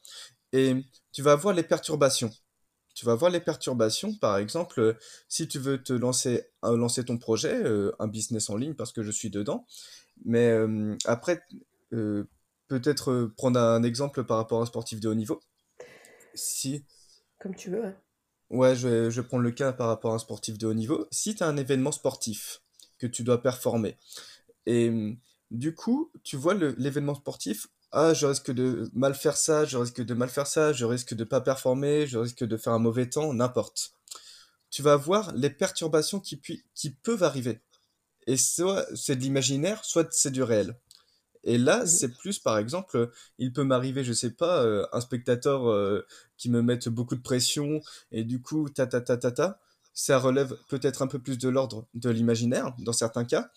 Et 0.53 0.75
tu 1.11 1.23
vas 1.23 1.35
voir 1.35 1.55
les 1.55 1.63
perturbations. 1.63 2.31
Tu 2.97 3.05
vas 3.05 3.13
voir 3.13 3.29
les 3.29 3.39
perturbations, 3.39 4.15
par 4.15 4.39
exemple, 4.39 4.97
si 5.29 5.47
tu 5.47 5.59
veux 5.59 5.83
te 5.83 5.93
lancer, 5.93 6.47
euh, 6.65 6.75
lancer 6.75 7.05
ton 7.05 7.19
projet, 7.19 7.53
euh, 7.53 7.91
un 7.99 8.07
business 8.07 8.49
en 8.49 8.57
ligne, 8.57 8.73
parce 8.73 8.91
que 8.91 9.03
je 9.03 9.11
suis 9.11 9.29
dedans. 9.29 9.67
Mais 10.25 10.49
euh, 10.49 10.97
après, 11.05 11.43
peut-être 11.91 13.31
prendre 13.37 13.59
un 13.59 13.83
exemple 13.83 14.23
par 14.23 14.37
rapport 14.37 14.61
à 14.61 14.63
un 14.63 14.65
sportif 14.65 14.99
de 14.99 15.09
haut 15.09 15.13
niveau. 15.13 15.39
Si. 16.33 16.85
Comme 17.39 17.53
tu 17.53 17.69
veux, 17.69 17.81
ouais. 17.81 17.95
Ouais, 18.49 18.75
je 18.75 18.87
vais, 18.87 19.11
je 19.11 19.21
vais 19.21 19.27
prendre 19.27 19.43
le 19.43 19.51
cas 19.51 19.73
par 19.73 19.89
rapport 19.89 20.13
à 20.13 20.15
un 20.15 20.19
sportif 20.19 20.57
de 20.57 20.65
haut 20.65 20.73
niveau. 20.73 21.05
Si 21.11 21.35
tu 21.35 21.43
as 21.43 21.47
un 21.47 21.57
événement 21.57 21.91
sportif 21.91 22.63
que 22.97 23.05
tu 23.05 23.21
dois 23.21 23.43
performer, 23.43 23.95
et 24.65 24.91
du 25.51 25.75
coup, 25.75 26.11
tu 26.23 26.35
vois 26.35 26.55
l'événement 26.55 27.13
sportif, 27.13 27.67
ah, 27.99 28.13
je 28.13 28.27
risque 28.27 28.51
de 28.51 28.89
mal 28.93 29.15
faire 29.15 29.35
ça, 29.37 29.65
je 29.65 29.75
risque 29.75 30.01
de 30.01 30.13
mal 30.13 30.29
faire 30.29 30.45
ça, 30.45 30.71
je 30.71 30.85
risque 30.85 31.15
de 31.15 31.23
pas 31.23 31.41
performer, 31.41 32.05
je 32.05 32.19
risque 32.19 32.43
de 32.43 32.55
faire 32.55 32.73
un 32.73 32.79
mauvais 32.79 33.09
temps, 33.09 33.33
n'importe. 33.33 33.93
Tu 34.69 34.83
vas 34.83 34.95
voir 34.95 35.33
les 35.33 35.49
perturbations 35.49 36.19
qui, 36.19 36.39
qui 36.75 36.89
peuvent 36.91 37.23
arriver. 37.23 37.59
Et 38.27 38.37
soit 38.37 38.85
c'est 38.95 39.15
de 39.15 39.21
l'imaginaire, 39.21 39.83
soit 39.83 40.13
c'est 40.13 40.29
du 40.29 40.43
réel. 40.43 40.77
Et 41.43 41.57
là, 41.57 41.83
mmh 41.83 41.87
c'est 41.87 42.09
plus, 42.09 42.37
par 42.37 42.59
exemple, 42.59 43.09
il 43.39 43.51
peut 43.51 43.63
m'arriver, 43.63 44.03
je 44.03 44.13
sais 44.13 44.31
pas, 44.31 44.63
euh, 44.63 44.85
un 44.93 45.01
spectateur 45.01 45.67
euh, 45.67 46.05
qui 46.37 46.51
me 46.51 46.61
mette 46.61 46.89
beaucoup 46.89 47.15
de 47.15 47.21
pression, 47.21 47.81
et 48.11 48.23
du 48.23 48.41
coup, 48.41 48.69
ta 48.69 48.85
ta 48.85 49.01
ta 49.01 49.17
ta 49.17 49.31
ta, 49.31 49.59
ça 49.95 50.19
relève 50.19 50.55
peut-être 50.69 51.01
un 51.01 51.07
peu 51.07 51.19
plus 51.19 51.39
de 51.39 51.49
l'ordre 51.49 51.87
de 51.95 52.11
l'imaginaire, 52.11 52.75
dans 52.79 52.93
certains 52.93 53.25
cas, 53.25 53.49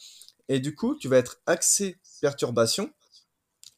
et 0.49 0.61
du 0.61 0.75
coup, 0.75 0.95
tu 0.97 1.09
vas 1.09 1.19
être 1.19 1.41
axé 1.47 1.99
perturbation 2.23 2.91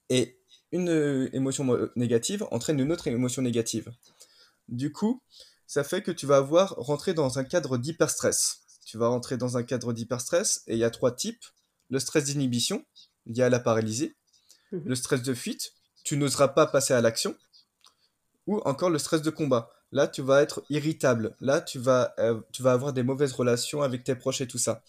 et 0.09 0.39
une 0.73 0.89
euh, 0.89 1.29
émotion 1.35 1.91
négative 1.97 2.47
entraîne 2.51 2.81
une 2.81 2.93
autre 2.93 3.07
émotion 3.07 3.43
négative. 3.43 3.93
Du 4.69 4.91
coup, 4.93 5.23
ça 5.67 5.85
fait 5.85 6.03
que 6.03 6.11
tu 6.11 6.27
vas 6.27 6.37
avoir 6.37 6.75
rentré 6.77 7.15
dans 7.15 7.39
un 7.39 7.45
cadre 7.45 7.79
d'hyperstress. 7.79 8.61
Tu 8.85 8.99
vas 8.99 9.09
rentrer 9.09 9.37
dans 9.37 9.57
un 9.57 9.63
cadre 9.63 9.93
d'hyperstress 9.93 10.63
et 10.67 10.75
il 10.75 10.79
y 10.79 10.85
a 10.85 10.91
trois 10.91 11.13
types. 11.13 11.45
Le 11.91 11.99
stress 11.99 12.25
d'inhibition, 12.25 12.85
lié 13.27 13.43
à 13.43 13.51
la 13.51 13.61
paralysie. 13.61 14.15
Mhm. 14.73 14.83
Le 14.87 14.95
stress 14.95 15.23
de 15.23 15.35
fuite, 15.35 15.73
tu 16.05 16.17
n'oseras 16.17 16.49
pas 16.49 16.67
passer 16.67 16.95
à 16.95 17.01
l'action. 17.01 17.37
Ou 18.47 18.59
encore 18.65 18.91
le 18.91 18.99
stress 18.99 19.23
de 19.23 19.31
combat. 19.31 19.71
Là, 19.93 20.09
tu 20.09 20.23
vas 20.23 20.43
être 20.43 20.65
irritable. 20.71 21.37
Là, 21.41 21.61
tu 21.61 21.79
vas, 21.79 22.15
euh, 22.19 22.41
tu 22.51 22.63
vas 22.63 22.73
avoir 22.73 22.93
des 22.93 23.03
mauvaises 23.03 23.33
relations 23.33 23.83
avec 23.83 24.05
tes 24.05 24.15
proches 24.15 24.41
et 24.41 24.49
tout 24.49 24.59
ça. 24.59 24.83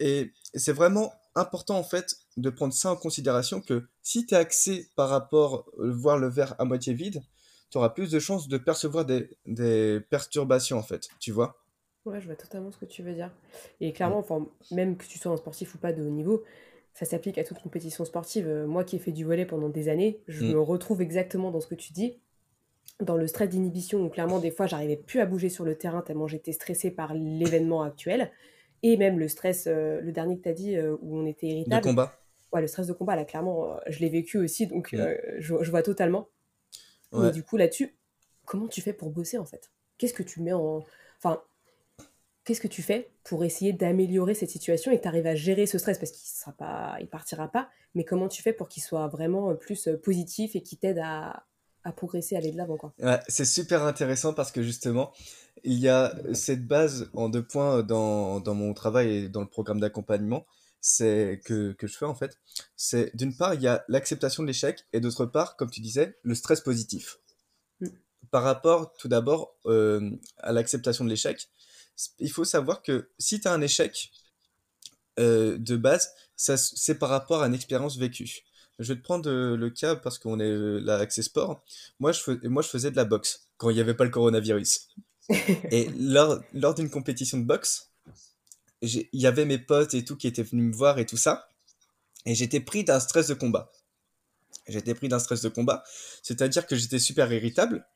Et 0.00 0.32
c'est 0.54 0.72
vraiment 0.72 1.12
important 1.34 1.78
en 1.78 1.84
fait 1.84 2.16
de 2.36 2.50
prendre 2.50 2.74
ça 2.74 2.92
en 2.92 2.96
considération 2.96 3.60
que 3.60 3.86
si 4.02 4.26
tu 4.26 4.34
es 4.34 4.38
axé 4.38 4.88
par 4.96 5.08
rapport 5.08 5.66
à 5.78 5.82
euh, 5.82 5.92
voir 5.92 6.18
le 6.18 6.28
verre 6.28 6.54
à 6.58 6.64
moitié 6.64 6.94
vide, 6.94 7.22
tu 7.70 7.78
auras 7.78 7.90
plus 7.90 8.10
de 8.10 8.18
chances 8.18 8.48
de 8.48 8.58
percevoir 8.58 9.04
des, 9.04 10.00
perturbations 10.10 10.78
en 10.78 10.82
fait, 10.82 11.08
tu 11.20 11.30
vois 11.32 11.56
Ouais, 12.06 12.20
je 12.20 12.26
vois 12.26 12.34
totalement 12.34 12.72
ce 12.72 12.78
que 12.78 12.86
tu 12.86 13.02
veux 13.02 13.12
dire. 13.12 13.30
Et 13.80 13.92
clairement, 13.92 14.18
enfin, 14.18 14.46
même 14.70 14.96
que 14.96 15.04
tu 15.04 15.18
sois 15.18 15.30
un 15.32 15.36
sportif 15.36 15.74
ou 15.74 15.78
pas 15.78 15.92
de 15.92 16.02
haut 16.02 16.10
niveau, 16.10 16.42
ça 16.94 17.04
s'applique 17.04 17.36
à 17.36 17.44
toute 17.44 17.60
compétition 17.60 18.04
sportive. 18.04 18.48
Euh, 18.48 18.66
moi 18.66 18.84
qui 18.84 18.96
ai 18.96 18.98
fait 18.98 19.12
du 19.12 19.24
volet 19.24 19.44
pendant 19.44 19.68
des 19.68 19.88
années, 19.88 20.18
je 20.26 20.44
mm. 20.44 20.52
me 20.52 20.60
retrouve 20.60 21.02
exactement 21.02 21.50
dans 21.50 21.60
ce 21.60 21.66
que 21.66 21.74
tu 21.74 21.92
dis. 21.92 22.18
Dans 23.00 23.16
le 23.16 23.26
stress 23.26 23.50
d'inhibition, 23.50 24.02
où 24.02 24.08
clairement, 24.08 24.38
des 24.38 24.50
fois, 24.50 24.66
j'arrivais 24.66 24.96
plus 24.96 25.20
à 25.20 25.26
bouger 25.26 25.50
sur 25.50 25.64
le 25.64 25.74
terrain 25.76 26.00
tellement 26.00 26.26
j'étais 26.26 26.52
stressée 26.52 26.90
par 26.90 27.14
l'événement 27.14 27.82
actuel 27.82 28.30
et 28.82 28.96
même 28.96 29.18
le 29.18 29.28
stress, 29.28 29.66
euh, 29.66 30.00
le 30.00 30.12
dernier 30.12 30.38
que 30.38 30.42
tu 30.42 30.48
as 30.48 30.54
dit, 30.54 30.76
euh, 30.76 30.96
où 31.00 31.18
on 31.18 31.26
était 31.26 31.46
irritable. 31.46 31.82
De 31.82 31.90
combat. 31.90 32.12
Ouais, 32.52 32.60
le 32.60 32.66
stress 32.66 32.86
de 32.86 32.92
combat, 32.92 33.14
là, 33.14 33.24
clairement, 33.24 33.72
euh, 33.72 33.76
je 33.88 34.00
l'ai 34.00 34.08
vécu 34.08 34.38
aussi, 34.38 34.66
donc 34.66 34.88
je, 34.92 35.38
je, 35.38 35.70
vois 35.70 35.82
totalement. 35.82 36.28
Mais 37.12 37.30
du 37.30 37.42
coup, 37.42 37.56
là-dessus, 37.56 37.96
comment 38.44 38.68
tu 38.68 38.80
fais 38.80 38.92
pour 38.92 39.10
bosser, 39.10 39.38
en 39.38 39.44
fait? 39.44 39.70
Qu'est-ce 39.98 40.14
que 40.14 40.22
tu 40.22 40.40
mets 40.40 40.52
en... 40.52 40.84
Enfin, 41.18 41.42
qu'est-ce 42.44 42.60
que 42.60 42.68
tu 42.68 42.82
fais 42.82 43.10
pour 43.24 43.44
essayer 43.44 43.72
d'améliorer 43.72 44.34
cette 44.34 44.50
situation 44.50 44.90
et 44.90 44.96
que 44.96 45.02
tu 45.02 45.08
arrives 45.08 45.26
à 45.26 45.34
gérer 45.34 45.66
ce 45.66 45.78
stress? 45.78 45.98
Parce 45.98 46.12
qu'il 46.12 46.28
sera 46.28 46.52
pas, 46.52 46.96
il 47.00 47.08
partira 47.08 47.48
pas, 47.48 47.68
mais 47.94 48.04
comment 48.04 48.28
tu 48.28 48.42
fais 48.42 48.52
pour 48.52 48.68
qu'il 48.68 48.82
soit 48.82 49.08
vraiment 49.08 49.54
plus 49.54 49.88
positif 50.02 50.56
et 50.56 50.62
qu'il 50.62 50.78
t'aide 50.78 51.00
à, 51.02 51.46
à 51.84 51.92
progresser, 51.92 52.36
à 52.36 52.38
aller 52.38 52.52
de 52.52 52.56
l'avant. 52.56 52.76
Quoi. 52.76 52.92
Ouais, 53.00 53.20
c'est 53.28 53.44
super 53.44 53.84
intéressant 53.84 54.32
parce 54.34 54.52
que 54.52 54.62
justement, 54.62 55.12
il 55.64 55.78
y 55.78 55.88
a 55.88 56.14
cette 56.34 56.66
base 56.66 57.10
en 57.14 57.28
deux 57.28 57.44
points 57.44 57.82
dans, 57.82 58.40
dans 58.40 58.54
mon 58.54 58.74
travail 58.74 59.16
et 59.16 59.28
dans 59.28 59.40
le 59.40 59.48
programme 59.48 59.80
d'accompagnement 59.80 60.46
c'est 60.80 61.40
que, 61.44 61.72
que 61.72 61.86
je 61.86 61.96
fais 61.96 62.06
en 62.06 62.14
fait. 62.14 62.38
C'est 62.76 63.14
d'une 63.14 63.36
part, 63.36 63.54
il 63.54 63.62
y 63.62 63.68
a 63.68 63.84
l'acceptation 63.88 64.42
de 64.42 64.48
l'échec 64.48 64.86
et 64.92 65.00
d'autre 65.00 65.26
part, 65.26 65.56
comme 65.56 65.70
tu 65.70 65.80
disais, 65.80 66.18
le 66.22 66.34
stress 66.34 66.60
positif. 66.60 67.18
Mm. 67.80 67.88
Par 68.30 68.42
rapport 68.42 68.92
tout 68.94 69.08
d'abord 69.08 69.56
euh, 69.66 70.10
à 70.38 70.52
l'acceptation 70.52 71.04
de 71.04 71.10
l'échec, 71.10 71.48
il 72.18 72.30
faut 72.30 72.44
savoir 72.44 72.82
que 72.82 73.10
si 73.18 73.40
tu 73.40 73.48
as 73.48 73.52
un 73.52 73.60
échec 73.60 74.10
euh, 75.18 75.58
de 75.58 75.76
base, 75.76 76.12
c'est 76.36 76.98
par 76.98 77.10
rapport 77.10 77.42
à 77.42 77.46
une 77.46 77.54
expérience 77.54 77.98
vécue. 77.98 78.42
Je 78.80 78.94
vais 78.94 78.98
te 78.98 79.04
prendre 79.04 79.30
euh, 79.30 79.56
le 79.56 79.68
cas 79.68 79.94
parce 79.94 80.18
qu'on 80.18 80.40
est 80.40 80.44
euh, 80.44 80.80
là, 80.80 80.96
Accès 80.96 81.22
Sport. 81.22 81.62
Moi 82.00 82.12
je, 82.12 82.48
moi, 82.48 82.62
je 82.62 82.68
faisais 82.68 82.90
de 82.90 82.96
la 82.96 83.04
boxe 83.04 83.46
quand 83.58 83.68
il 83.68 83.74
n'y 83.74 83.80
avait 83.80 83.94
pas 83.94 84.04
le 84.04 84.10
coronavirus. 84.10 84.88
et 85.70 85.90
lors, 85.98 86.40
lors 86.54 86.74
d'une 86.74 86.88
compétition 86.88 87.38
de 87.38 87.44
boxe, 87.44 87.90
il 88.80 89.06
y 89.12 89.26
avait 89.26 89.44
mes 89.44 89.58
potes 89.58 89.92
et 89.92 90.02
tout 90.02 90.16
qui 90.16 90.26
étaient 90.26 90.42
venus 90.42 90.64
me 90.64 90.74
voir 90.74 90.98
et 90.98 91.04
tout 91.04 91.18
ça. 91.18 91.50
Et 92.24 92.34
j'étais 92.34 92.60
pris 92.60 92.82
d'un 92.82 93.00
stress 93.00 93.28
de 93.28 93.34
combat. 93.34 93.70
J'étais 94.66 94.94
pris 94.94 95.08
d'un 95.08 95.18
stress 95.18 95.42
de 95.42 95.48
combat, 95.48 95.84
c'est-à-dire 96.22 96.66
que 96.66 96.76
j'étais 96.76 96.98
super 96.98 97.30
irritable. 97.32 97.86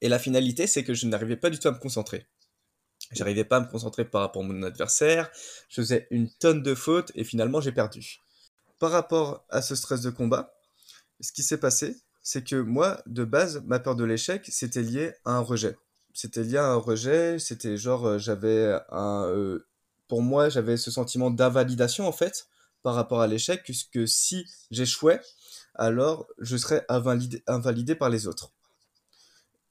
Et 0.00 0.08
la 0.08 0.18
finalité, 0.18 0.66
c'est 0.66 0.82
que 0.82 0.94
je 0.94 1.06
n'arrivais 1.06 1.36
pas 1.36 1.50
du 1.50 1.58
tout 1.58 1.68
à 1.68 1.72
me 1.72 1.78
concentrer. 1.78 2.26
J'arrivais 3.12 3.44
pas 3.44 3.58
à 3.58 3.60
me 3.60 3.66
concentrer 3.66 4.04
par 4.04 4.22
rapport 4.22 4.42
à 4.42 4.46
mon 4.46 4.62
adversaire, 4.62 5.30
je 5.68 5.80
faisais 5.82 6.08
une 6.10 6.30
tonne 6.30 6.62
de 6.62 6.74
fautes 6.74 7.12
et 7.14 7.24
finalement 7.24 7.60
j'ai 7.60 7.72
perdu. 7.72 8.20
Par 8.82 8.90
rapport 8.90 9.44
à 9.48 9.62
ce 9.62 9.76
stress 9.76 10.00
de 10.00 10.10
combat, 10.10 10.52
ce 11.20 11.30
qui 11.30 11.44
s'est 11.44 11.60
passé, 11.60 11.94
c'est 12.20 12.42
que 12.42 12.56
moi, 12.56 13.00
de 13.06 13.22
base, 13.22 13.62
ma 13.64 13.78
peur 13.78 13.94
de 13.94 14.02
l'échec, 14.02 14.44
c'était 14.50 14.82
lié 14.82 15.12
à 15.24 15.36
un 15.36 15.38
rejet. 15.38 15.76
C'était 16.14 16.42
lié 16.42 16.56
à 16.56 16.66
un 16.66 16.74
rejet, 16.74 17.38
c'était 17.38 17.76
genre, 17.76 18.04
euh, 18.08 18.18
j'avais 18.18 18.76
un... 18.90 19.26
Euh, 19.28 19.68
pour 20.08 20.20
moi, 20.20 20.48
j'avais 20.48 20.76
ce 20.76 20.90
sentiment 20.90 21.30
d'invalidation 21.30 22.08
en 22.08 22.10
fait 22.10 22.48
par 22.82 22.96
rapport 22.96 23.20
à 23.20 23.28
l'échec, 23.28 23.62
puisque 23.62 24.08
si 24.08 24.48
j'échouais, 24.72 25.20
alors 25.76 26.26
je 26.40 26.56
serais 26.56 26.84
invalidé, 26.88 27.44
invalidé 27.46 27.94
par 27.94 28.10
les 28.10 28.26
autres. 28.26 28.50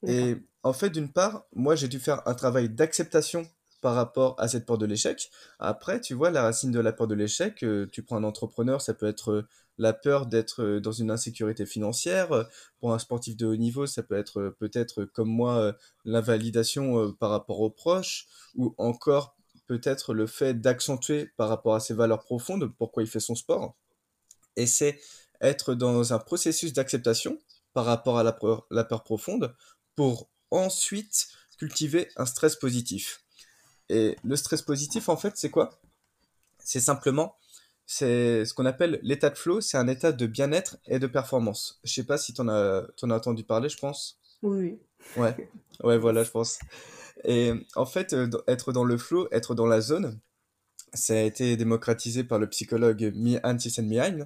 Et 0.06 0.38
en 0.62 0.72
fait, 0.72 0.88
d'une 0.88 1.12
part, 1.12 1.44
moi, 1.52 1.76
j'ai 1.76 1.88
dû 1.88 2.00
faire 2.00 2.26
un 2.26 2.32
travail 2.32 2.70
d'acceptation 2.70 3.46
par 3.82 3.94
rapport 3.94 4.36
à 4.38 4.48
cette 4.48 4.64
peur 4.64 4.78
de 4.78 4.86
l'échec. 4.86 5.30
Après, 5.58 6.00
tu 6.00 6.14
vois, 6.14 6.30
la 6.30 6.42
racine 6.42 6.70
de 6.70 6.80
la 6.80 6.92
peur 6.92 7.08
de 7.08 7.14
l'échec, 7.14 7.62
euh, 7.64 7.86
tu 7.92 8.02
prends 8.02 8.16
un 8.16 8.24
entrepreneur, 8.24 8.80
ça 8.80 8.94
peut 8.94 9.06
être 9.06 9.32
euh, 9.32 9.48
la 9.76 9.92
peur 9.92 10.26
d'être 10.26 10.62
euh, 10.62 10.80
dans 10.80 10.92
une 10.92 11.10
insécurité 11.10 11.66
financière. 11.66 12.48
Pour 12.78 12.94
un 12.94 12.98
sportif 12.98 13.36
de 13.36 13.46
haut 13.46 13.56
niveau, 13.56 13.86
ça 13.86 14.04
peut 14.04 14.16
être 14.16 14.54
peut-être 14.58 15.04
comme 15.04 15.28
moi 15.28 15.76
l'invalidation 16.04 17.12
par 17.12 17.30
rapport 17.30 17.60
aux 17.60 17.70
proches, 17.70 18.26
ou 18.54 18.74
encore 18.78 19.36
peut-être 19.66 20.14
le 20.14 20.26
fait 20.26 20.54
d'accentuer 20.54 21.30
par 21.36 21.48
rapport 21.48 21.74
à 21.74 21.80
ses 21.80 21.94
valeurs 21.94 22.22
profondes, 22.22 22.72
pourquoi 22.78 23.02
il 23.02 23.08
fait 23.08 23.20
son 23.20 23.34
sport. 23.34 23.76
Et 24.56 24.66
c'est 24.66 25.00
être 25.40 25.74
dans 25.74 26.12
un 26.12 26.18
processus 26.18 26.72
d'acceptation 26.72 27.38
par 27.72 27.84
rapport 27.84 28.18
à 28.18 28.22
la 28.22 28.32
peur, 28.32 28.66
la 28.70 28.84
peur 28.84 29.02
profonde 29.02 29.54
pour 29.96 30.28
ensuite 30.50 31.28
cultiver 31.58 32.08
un 32.16 32.26
stress 32.26 32.56
positif. 32.56 33.22
Et 33.92 34.16
le 34.24 34.36
stress 34.36 34.62
positif, 34.62 35.08
en 35.08 35.16
fait, 35.16 35.34
c'est 35.36 35.50
quoi? 35.50 35.78
C'est 36.58 36.80
simplement, 36.80 37.36
c'est 37.84 38.46
ce 38.46 38.54
qu'on 38.54 38.64
appelle 38.64 38.98
l'état 39.02 39.28
de 39.28 39.36
flow, 39.36 39.60
c'est 39.60 39.76
un 39.76 39.86
état 39.86 40.12
de 40.12 40.26
bien-être 40.26 40.78
et 40.86 40.98
de 40.98 41.06
performance. 41.06 41.78
Je 41.84 41.92
sais 41.92 42.04
pas 42.04 42.16
si 42.16 42.32
tu 42.32 42.40
en 42.40 42.48
as, 42.48 42.86
en 43.02 43.10
as 43.10 43.16
entendu 43.16 43.44
parler, 43.44 43.68
je 43.68 43.76
pense. 43.76 44.18
Oui. 44.42 44.78
Ouais, 45.16 45.50
ouais, 45.82 45.98
voilà, 45.98 46.24
je 46.24 46.30
pense. 46.30 46.58
Et 47.24 47.52
en 47.74 47.84
fait, 47.84 48.14
euh, 48.14 48.30
être 48.46 48.72
dans 48.72 48.84
le 48.84 48.96
flow, 48.96 49.28
être 49.30 49.54
dans 49.54 49.66
la 49.66 49.80
zone, 49.80 50.18
ça 50.94 51.14
a 51.14 51.20
été 51.20 51.56
démocratisé 51.56 52.24
par 52.24 52.38
le 52.38 52.48
psychologue 52.48 53.12
Mian 53.14 53.58
Csikszentmihalyi, 53.58 54.24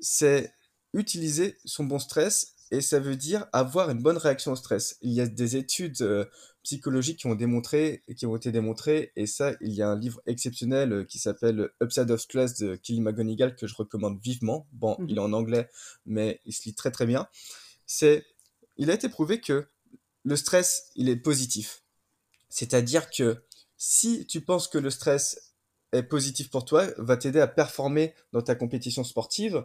c'est 0.00 0.52
utiliser 0.94 1.58
son 1.64 1.84
bon 1.84 1.98
stress 1.98 2.54
et 2.70 2.80
ça 2.80 3.00
veut 3.00 3.16
dire 3.16 3.46
avoir 3.52 3.90
une 3.90 4.02
bonne 4.02 4.16
réaction 4.16 4.52
au 4.52 4.56
stress. 4.56 4.98
Il 5.00 5.12
y 5.12 5.20
a 5.20 5.26
des 5.26 5.56
études 5.56 6.00
euh, 6.02 6.24
psychologiques 6.62 7.20
qui 7.20 7.26
ont 7.26 7.34
démontré, 7.34 8.04
qui 8.16 8.26
ont 8.26 8.36
été 8.36 8.52
démontrées, 8.52 9.12
et 9.16 9.26
ça, 9.26 9.52
il 9.60 9.72
y 9.72 9.82
a 9.82 9.88
un 9.88 9.98
livre 9.98 10.20
exceptionnel 10.26 10.92
euh, 10.92 11.04
qui 11.04 11.18
s'appelle 11.18 11.70
Upside 11.82 12.10
of 12.10 12.20
Stress 12.20 12.58
de 12.58 12.76
Kelly 12.76 13.00
McGonigal 13.00 13.56
que 13.56 13.66
je 13.66 13.74
recommande 13.74 14.20
vivement. 14.20 14.66
Bon, 14.72 14.96
mhm. 14.98 15.08
il 15.08 15.16
est 15.16 15.20
en 15.20 15.32
anglais, 15.32 15.68
mais 16.04 16.40
il 16.44 16.52
se 16.52 16.64
lit 16.64 16.74
très 16.74 16.90
très 16.90 17.06
bien. 17.06 17.26
C'est, 17.86 18.26
il 18.76 18.90
a 18.90 18.94
été 18.94 19.08
prouvé 19.08 19.40
que 19.40 19.66
le 20.24 20.36
stress, 20.36 20.90
il 20.94 21.08
est 21.08 21.16
positif. 21.16 21.82
C'est-à-dire 22.50 23.10
que 23.10 23.42
si 23.76 24.26
tu 24.26 24.40
penses 24.40 24.68
que 24.68 24.78
le 24.78 24.90
stress 24.90 25.54
est 25.92 26.02
positif 26.02 26.50
pour 26.50 26.64
toi, 26.64 26.86
va 26.98 27.16
t'aider 27.16 27.40
à 27.40 27.46
performer 27.46 28.14
dans 28.32 28.42
ta 28.42 28.54
compétition 28.54 29.04
sportive, 29.04 29.64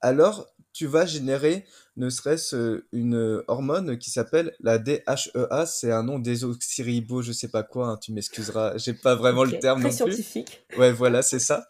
alors 0.00 0.53
tu 0.74 0.86
vas 0.86 1.06
générer 1.06 1.64
ne 1.96 2.10
serait-ce 2.10 2.56
euh, 2.56 2.88
une 2.92 3.42
hormone 3.46 3.96
qui 3.96 4.10
s'appelle 4.10 4.54
la 4.60 4.78
DHEA, 4.78 5.66
c'est 5.66 5.92
un 5.92 6.02
nom 6.02 6.18
désoxyribo, 6.18 7.22
je 7.22 7.30
sais 7.30 7.48
pas 7.48 7.62
quoi, 7.62 7.88
hein, 7.88 7.96
tu 7.96 8.12
m'excuseras, 8.12 8.76
j'ai 8.76 8.92
pas 8.92 9.14
vraiment 9.14 9.44
le 9.44 9.58
terme 9.58 9.80
très 9.80 9.90
non 9.90 9.96
scientifique. 9.96 10.66
Ouais, 10.76 10.92
voilà, 10.92 11.22
c'est 11.22 11.38
ça. 11.38 11.68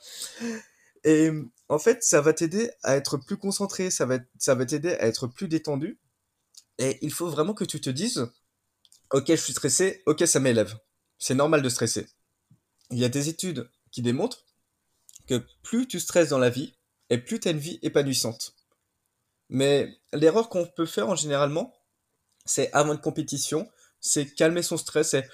Et 1.05 1.31
en 1.69 1.79
fait, 1.79 2.03
ça 2.03 2.23
va 2.23 2.33
t'aider 2.33 2.71
à 2.83 2.97
être 2.97 3.19
plus 3.19 3.37
concentré, 3.37 3.91
ça 3.91 4.07
va, 4.07 4.19
ça 4.39 4.55
va 4.55 4.65
t'aider 4.65 4.95
à 4.95 5.07
être 5.07 5.27
plus 5.27 5.49
détendu. 5.49 6.01
Et 6.79 6.99
il 7.03 7.13
faut 7.13 7.29
vraiment 7.29 7.53
que 7.53 7.65
tu 7.65 7.81
te 7.83 7.91
dises, 7.91 8.27
ok, 9.13 9.27
je 9.29 9.35
suis 9.37 9.53
stressé, 9.53 10.03
ok, 10.07 10.27
ça 10.27 10.41
m'élève. 10.41 10.75
C'est 11.19 11.35
normal 11.35 11.61
de 11.61 11.69
stresser. 11.69 12.07
Il 12.91 12.99
y 12.99 13.05
a 13.05 13.11
des 13.11 13.29
études 13.29 13.71
qui 13.91 14.01
démontrent 14.01 14.47
que 15.29 15.45
plus 15.63 15.87
tu 15.87 16.01
stresses 16.01 16.31
dans 16.31 16.39
la 16.39 16.51
vie, 16.51 16.75
et 17.11 17.19
plus 17.19 17.39
tu 17.39 17.49
as 17.49 17.51
une 17.51 17.59
vie 17.59 17.79
épanouissante. 17.83 18.54
Mais 19.49 19.89
l'erreur 20.13 20.49
qu'on 20.49 20.67
peut 20.67 20.87
faire 20.87 21.09
en 21.09 21.17
généralement, 21.17 21.75
c'est 22.45 22.73
avant 22.73 22.93
une 22.93 23.01
compétition, 23.01 23.69
c'est 24.01 24.27
calmer 24.27 24.63
son 24.63 24.77
stress 24.77 25.15
et 25.15 25.25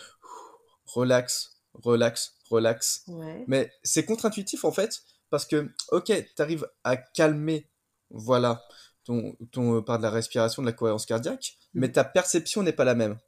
relax, 0.87 1.61
relax, 1.75 2.35
relax. 2.51 3.05
Mais 3.47 3.71
c'est 3.83 4.05
contre-intuitif 4.05 4.65
en 4.65 4.73
fait, 4.73 5.03
parce 5.31 5.47
que, 5.47 5.71
ok, 5.91 6.07
tu 6.07 6.43
arrives 6.43 6.69
à 6.85 6.97
calmer, 6.97 7.69
voilà, 8.11 8.63
ton, 9.05 9.37
ton, 9.53 9.77
euh, 9.77 9.83
par 9.83 9.99
de 9.99 10.03
la 10.03 10.11
respiration, 10.11 10.63
de 10.63 10.67
la 10.67 10.73
cohérence 10.73 11.07
cardiaque, 11.07 11.57
mm. 11.75 11.81
mais 11.81 11.93
ta 11.93 12.05
perception 12.05 12.63
n'est 12.63 12.73
pas 12.73 12.85
la 12.85 12.95
même. 12.95 13.19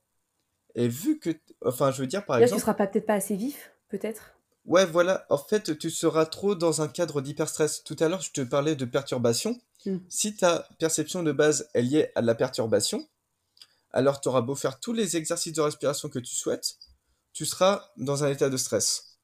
Et 0.74 0.88
vu 0.88 1.18
que, 1.18 1.30
enfin, 1.64 1.90
je 1.90 2.00
veux 2.00 2.06
dire, 2.06 2.24
par 2.24 2.36
Là, 2.36 2.44
exemple. 2.44 2.60
tu 2.60 2.62
seras 2.62 2.74
peut-être 2.74 3.06
pas 3.06 3.14
assez 3.14 3.36
vif, 3.36 3.72
peut-être? 3.88 4.32
Ouais, 4.64 4.86
voilà. 4.86 5.26
En 5.28 5.38
fait, 5.38 5.76
tu 5.78 5.90
seras 5.90 6.24
trop 6.24 6.54
dans 6.54 6.82
un 6.82 6.88
cadre 6.88 7.20
d'hyperstress. 7.20 7.82
Tout 7.84 7.96
à 7.98 8.08
l'heure, 8.08 8.22
je 8.22 8.30
te 8.30 8.40
parlais 8.40 8.76
de 8.76 8.84
perturbation. 8.84 9.58
Hmm. 9.86 9.98
Si 10.08 10.36
ta 10.36 10.68
perception 10.78 11.22
de 11.22 11.32
base 11.32 11.68
est 11.74 11.82
liée 11.82 12.10
à 12.14 12.20
la 12.20 12.34
perturbation, 12.34 13.06
alors 13.90 14.20
tu 14.20 14.28
auras 14.28 14.40
beau 14.40 14.54
faire 14.54 14.80
tous 14.80 14.92
les 14.92 15.16
exercices 15.16 15.52
de 15.52 15.60
respiration 15.60 16.08
que 16.08 16.18
tu 16.18 16.34
souhaites, 16.34 16.76
tu 17.32 17.44
seras 17.44 17.90
dans 17.96 18.24
un 18.24 18.30
état 18.30 18.48
de 18.48 18.56
stress. 18.56 19.18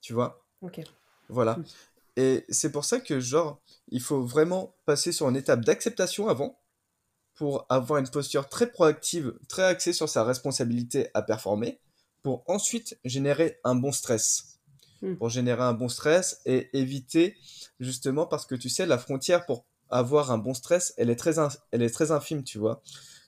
Tu 0.00 0.12
vois? 0.12 0.44
Ok. 0.62 0.80
Voilà. 1.28 1.54
Hmm. 1.54 1.64
Et 2.16 2.44
c'est 2.48 2.70
pour 2.70 2.84
ça 2.84 3.00
que, 3.00 3.18
genre, 3.18 3.60
il 3.88 4.00
faut 4.00 4.22
vraiment 4.22 4.76
passer 4.84 5.10
sur 5.10 5.28
une 5.28 5.36
étape 5.36 5.64
d'acceptation 5.64 6.28
avant 6.28 6.60
pour 7.34 7.66
avoir 7.68 7.98
une 7.98 8.08
posture 8.08 8.48
très 8.48 8.70
proactive, 8.70 9.36
très 9.48 9.64
axée 9.64 9.92
sur 9.92 10.08
sa 10.08 10.22
responsabilité 10.22 11.08
à 11.14 11.22
performer, 11.22 11.80
pour 12.22 12.44
ensuite 12.46 12.96
générer 13.04 13.58
un 13.64 13.74
bon 13.74 13.90
stress. 13.90 14.54
Hmm. 15.04 15.16
pour 15.16 15.28
générer 15.28 15.62
un 15.62 15.74
bon 15.74 15.88
stress 15.90 16.40
et 16.46 16.70
éviter 16.72 17.36
justement 17.78 18.26
parce 18.26 18.46
que 18.46 18.54
tu 18.54 18.70
sais 18.70 18.86
la 18.86 18.96
frontière 18.96 19.44
pour 19.44 19.66
avoir 19.94 20.30
un 20.30 20.38
bon 20.38 20.54
stress 20.54 20.92
elle 20.96 21.10
est 21.10 21.16
très 21.16 21.34
elle 21.70 21.82
est 21.82 21.90
très 21.90 22.10
infime 22.10 22.42
tu 22.42 22.58
vois 22.58 22.82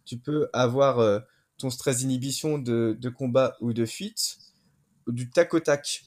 tu 0.04 0.18
peux 0.18 0.48
avoir 0.52 0.98
euh, 0.98 1.20
ton 1.58 1.70
stress 1.70 1.98
d'inhibition 1.98 2.58
de, 2.58 2.96
de, 3.00 3.08
combat 3.08 3.56
ou 3.60 3.72
de 3.72 3.86
fuite 3.86 4.38
du 5.06 5.30
tac 5.30 5.54
au 5.54 5.60
tac 5.60 6.04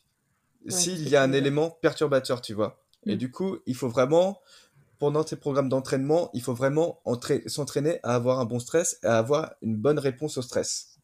s'il 0.68 1.08
y 1.08 1.16
a 1.16 1.24
un 1.24 1.32
élément 1.32 1.70
perturbateur 1.70 2.42
tu 2.42 2.54
vois 2.54 2.84
et 3.06 3.16
hmm. 3.16 3.18
du 3.18 3.32
coup 3.32 3.58
il 3.66 3.76
faut 3.76 3.90
vraiment 3.90 4.42
pendant 5.00 5.24
tes 5.24 5.38
programmes 5.38 5.70
d'entraînement 5.70 6.30
il 6.34 6.42
faut 6.42 6.54
vraiment 6.54 7.02
s'entraîner 7.48 8.00
à 8.04 8.16
avoir 8.16 8.40
un 8.40 8.46
bon 8.46 8.60
stress 8.60 9.00
et 9.04 9.08
à 9.08 9.18
avoir 9.18 9.54
une 9.62 9.78
bonne 9.78 10.00
réponse 10.00 10.38
au 10.38 10.42
stress 10.42 11.00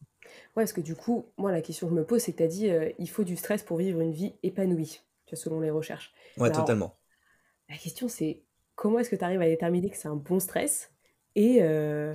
Ouais, 0.56 0.62
parce 0.62 0.72
que 0.72 0.80
du 0.80 0.94
coup, 0.94 1.26
moi, 1.36 1.52
la 1.52 1.60
question 1.60 1.86
que 1.86 1.94
je 1.94 1.98
me 1.98 2.04
pose, 2.06 2.22
c'est 2.22 2.32
que 2.32 2.38
tu 2.38 2.42
as 2.42 2.46
dit, 2.46 2.70
euh, 2.70 2.90
il 2.98 3.10
faut 3.10 3.24
du 3.24 3.36
stress 3.36 3.62
pour 3.62 3.76
vivre 3.76 4.00
une 4.00 4.12
vie 4.12 4.32
épanouie, 4.42 5.02
selon 5.34 5.60
les 5.60 5.70
recherches. 5.70 6.14
Ouais, 6.38 6.50
totalement. 6.50 6.96
La 7.68 7.76
question, 7.76 8.08
c'est 8.08 8.42
comment 8.76 9.00
est-ce 9.00 9.10
que 9.10 9.16
tu 9.16 9.24
arrives 9.24 9.42
à 9.42 9.46
déterminer 9.46 9.90
que 9.90 9.96
c'est 9.96 10.08
un 10.08 10.16
bon 10.16 10.38
stress 10.38 10.92
et, 11.34 11.58
euh, 11.62 12.14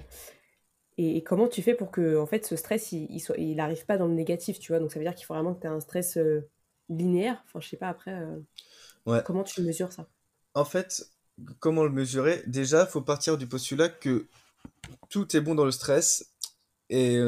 et, 0.97 1.21
comment 1.23 1.47
tu 1.47 1.61
fais 1.61 1.75
pour 1.75 1.91
que 1.91 2.17
en 2.17 2.25
fait, 2.25 2.45
ce 2.45 2.55
stress, 2.55 2.91
il 2.91 3.07
n'arrive 3.55 3.77
il, 3.77 3.81
il 3.81 3.85
pas 3.85 3.97
dans 3.97 4.07
le 4.07 4.13
négatif, 4.13 4.59
tu 4.59 4.71
vois? 4.71 4.79
Donc, 4.79 4.91
ça 4.91 4.99
veut 4.99 5.05
dire 5.05 5.13
qu'il 5.13 5.25
faut 5.25 5.33
vraiment 5.33 5.53
que 5.53 5.61
tu 5.61 5.67
aies 5.67 5.71
un 5.71 5.79
stress 5.79 6.17
euh, 6.17 6.49
linéaire. 6.89 7.43
Enfin, 7.45 7.59
je 7.59 7.69
sais 7.69 7.77
pas, 7.77 7.89
après, 7.89 8.15
ouais. 9.05 9.21
comment 9.25 9.43
tu 9.43 9.61
mesures 9.61 9.91
ça? 9.91 10.07
En 10.53 10.65
fait, 10.65 11.03
comment 11.59 11.83
le 11.83 11.91
mesurer? 11.91 12.41
Déjà, 12.47 12.83
il 12.83 12.87
faut 12.87 13.01
partir 13.01 13.37
du 13.37 13.47
postulat 13.47 13.89
que 13.89 14.27
tout 15.09 15.35
est 15.35 15.41
bon 15.41 15.53
dans 15.53 15.65
le 15.65 15.71
stress 15.71 16.33
et 16.89 17.19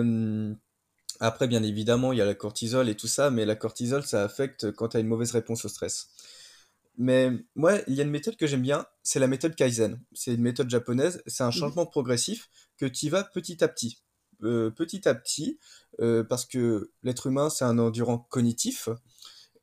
après, 1.20 1.48
bien 1.48 1.64
évidemment, 1.64 2.12
il 2.12 2.20
y 2.20 2.22
a 2.22 2.26
la 2.26 2.36
cortisol 2.36 2.90
et 2.90 2.96
tout 2.96 3.08
ça, 3.08 3.30
mais 3.30 3.46
la 3.46 3.56
cortisol, 3.56 4.04
ça 4.04 4.24
affecte 4.24 4.72
quand 4.72 4.90
tu 4.90 4.98
as 4.98 5.00
une 5.00 5.08
mauvaise 5.08 5.32
réponse 5.32 5.64
au 5.64 5.70
stress. 5.70 6.10
Mais 6.98 7.32
moi, 7.56 7.80
il 7.88 7.96
y 7.96 8.02
a 8.02 8.04
une 8.04 8.12
méthode 8.12 8.36
que 8.36 8.46
j'aime 8.46 8.62
bien, 8.62 8.86
c'est 9.02 9.20
la 9.20 9.28
méthode 9.28 9.56
Kaizen. 9.56 10.00
C'est 10.14 10.34
une 10.36 10.42
méthode 10.42 10.70
japonaise, 10.70 11.24
c'est 11.26 11.44
un 11.44 11.50
mmh. 11.50 11.54
changement 11.54 11.86
progressif 11.86 12.50
que 12.78 12.86
tu 12.86 13.10
vas 13.10 13.24
petit 13.24 13.64
à 13.64 13.68
petit. 13.68 14.04
Euh, 14.44 14.72
petit 14.72 15.08
à 15.08 15.16
petit, 15.16 15.58
euh, 16.02 16.24
parce 16.24 16.46
que 16.46 16.92
l'être 17.04 17.28
humain, 17.28 17.50
c'est 17.50 17.64
un 17.64 17.80
endurant 17.80 18.18
cognitif, 18.18 18.90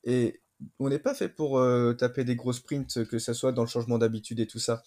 et 0.04 0.40
on 0.78 0.88
n'est 0.88 0.98
pas 0.98 1.14
fait 1.14 1.28
pour 1.28 1.58
euh, 1.58 1.92
taper 1.92 2.24
des 2.24 2.34
gros 2.34 2.54
sprints, 2.54 3.04
que 3.04 3.18
ce 3.18 3.34
soit 3.34 3.52
dans 3.52 3.62
le 3.62 3.68
changement 3.68 3.98
d'habitude 3.98 4.40
et 4.40 4.46
tout 4.46 4.58
ça. 4.58 4.82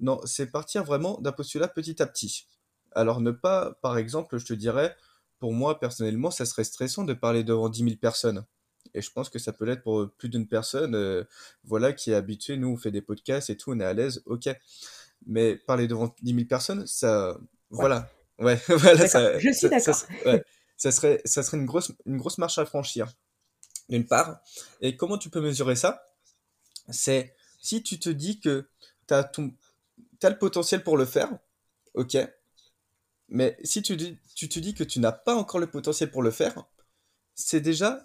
Non, 0.00 0.20
c'est 0.24 0.46
partir 0.46 0.84
vraiment 0.84 1.18
d'un 1.20 1.32
postulat 1.32 1.68
petit 1.68 2.00
à 2.00 2.06
petit. 2.06 2.46
Alors 2.92 3.20
ne 3.20 3.30
pas, 3.30 3.78
par 3.82 3.98
exemple, 3.98 4.38
je 4.38 4.46
te 4.46 4.54
dirais, 4.54 4.96
pour 5.38 5.52
moi, 5.52 5.78
personnellement, 5.80 6.30
ça 6.30 6.46
serait 6.46 6.64
stressant 6.64 7.04
de 7.04 7.12
parler 7.12 7.44
devant 7.44 7.68
10 7.68 7.84
000 7.84 7.96
personnes. 7.96 8.46
Et 8.96 9.02
je 9.02 9.10
pense 9.12 9.28
que 9.28 9.38
ça 9.38 9.52
peut 9.52 9.66
l'être 9.66 9.82
pour 9.82 10.10
plus 10.16 10.30
d'une 10.30 10.48
personne, 10.48 10.94
euh, 10.94 11.22
voilà, 11.64 11.92
qui 11.92 12.10
est 12.12 12.14
habituée. 12.14 12.56
Nous, 12.56 12.68
on 12.68 12.76
fait 12.78 12.90
des 12.90 13.02
podcasts 13.02 13.50
et 13.50 13.56
tout, 13.56 13.72
on 13.72 13.78
est 13.78 13.84
à 13.84 13.92
l'aise, 13.92 14.22
ok. 14.24 14.48
Mais 15.26 15.56
parler 15.56 15.86
devant 15.86 16.14
10 16.22 16.34
000 16.34 16.46
personnes, 16.46 16.86
ça. 16.86 17.38
Voilà. 17.68 18.10
Ouais, 18.38 18.58
voilà. 18.68 19.06
Ça, 19.06 19.38
je 19.38 19.50
suis 19.52 19.68
d'accord. 19.68 19.94
Ça, 20.78 20.92
serait, 20.92 21.20
ça 21.24 21.42
serait 21.42 21.58
une 21.58 21.66
grosse, 21.66 21.92
une 22.06 22.16
grosse 22.16 22.38
marche 22.38 22.58
à 22.58 22.64
franchir, 22.64 23.12
d'une 23.90 24.06
part. 24.06 24.40
Et 24.80 24.96
comment 24.96 25.18
tu 25.18 25.28
peux 25.28 25.40
mesurer 25.42 25.76
ça? 25.76 26.02
C'est 26.88 27.34
si 27.60 27.82
tu 27.82 27.98
te 27.98 28.08
dis 28.08 28.40
que 28.40 28.66
tu 29.08 29.14
as, 29.14 29.30
as 30.22 30.30
le 30.30 30.38
potentiel 30.38 30.82
pour 30.82 30.96
le 30.96 31.04
faire, 31.04 31.30
ok. 31.94 32.16
Mais 33.28 33.58
si 33.62 33.82
tu, 33.82 33.96
tu 34.34 34.48
te 34.48 34.58
dis 34.58 34.74
que 34.74 34.84
tu 34.84 35.00
n'as 35.00 35.12
pas 35.12 35.34
encore 35.34 35.60
le 35.60 35.66
potentiel 35.66 36.10
pour 36.10 36.22
le 36.22 36.30
faire, 36.30 36.64
c'est 37.34 37.60
déjà 37.60 38.02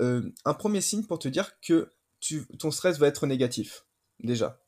euh, 0.00 0.32
un 0.44 0.54
premier 0.54 0.80
signe 0.80 1.04
pour 1.04 1.18
te 1.18 1.28
dire 1.28 1.58
que 1.60 1.92
tu, 2.20 2.46
ton 2.58 2.70
stress 2.70 2.98
va 2.98 3.06
être 3.08 3.26
négatif, 3.26 3.86
déjà. 4.20 4.60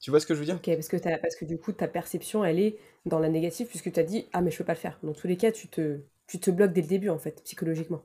Tu 0.00 0.10
vois 0.10 0.20
ce 0.20 0.26
que 0.26 0.34
je 0.34 0.40
veux 0.40 0.44
dire? 0.44 0.56
Ok, 0.56 0.66
parce 0.66 0.88
que, 0.88 0.96
parce 0.96 1.36
que 1.36 1.44
du 1.44 1.58
coup, 1.58 1.72
ta 1.72 1.88
perception, 1.88 2.44
elle 2.44 2.58
est 2.58 2.78
dans 3.06 3.18
la 3.18 3.28
négative, 3.28 3.66
puisque 3.66 3.92
tu 3.92 4.00
as 4.00 4.04
dit 4.04 4.26
Ah, 4.32 4.40
mais 4.42 4.50
je 4.50 4.58
peux 4.58 4.64
pas 4.64 4.74
le 4.74 4.78
faire. 4.78 4.98
Dans 5.02 5.14
tous 5.14 5.26
les 5.26 5.36
cas, 5.36 5.52
tu 5.52 5.68
te, 5.68 6.00
tu 6.26 6.38
te 6.38 6.50
bloques 6.50 6.72
dès 6.72 6.82
le 6.82 6.88
début, 6.88 7.08
en 7.08 7.18
fait, 7.18 7.42
psychologiquement. 7.44 8.04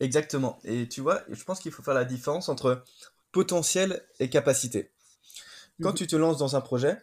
Exactement. 0.00 0.58
Et 0.64 0.88
tu 0.88 1.00
vois, 1.00 1.22
je 1.28 1.42
pense 1.42 1.58
qu'il 1.58 1.72
faut 1.72 1.82
faire 1.82 1.94
la 1.94 2.04
différence 2.04 2.48
entre 2.48 2.84
potentiel 3.32 4.02
et 4.20 4.30
capacité. 4.30 4.92
Quand 5.82 5.90
mhm. 5.90 5.96
tu 5.96 6.06
te 6.06 6.16
lances 6.16 6.38
dans 6.38 6.56
un 6.56 6.60
projet, 6.60 6.96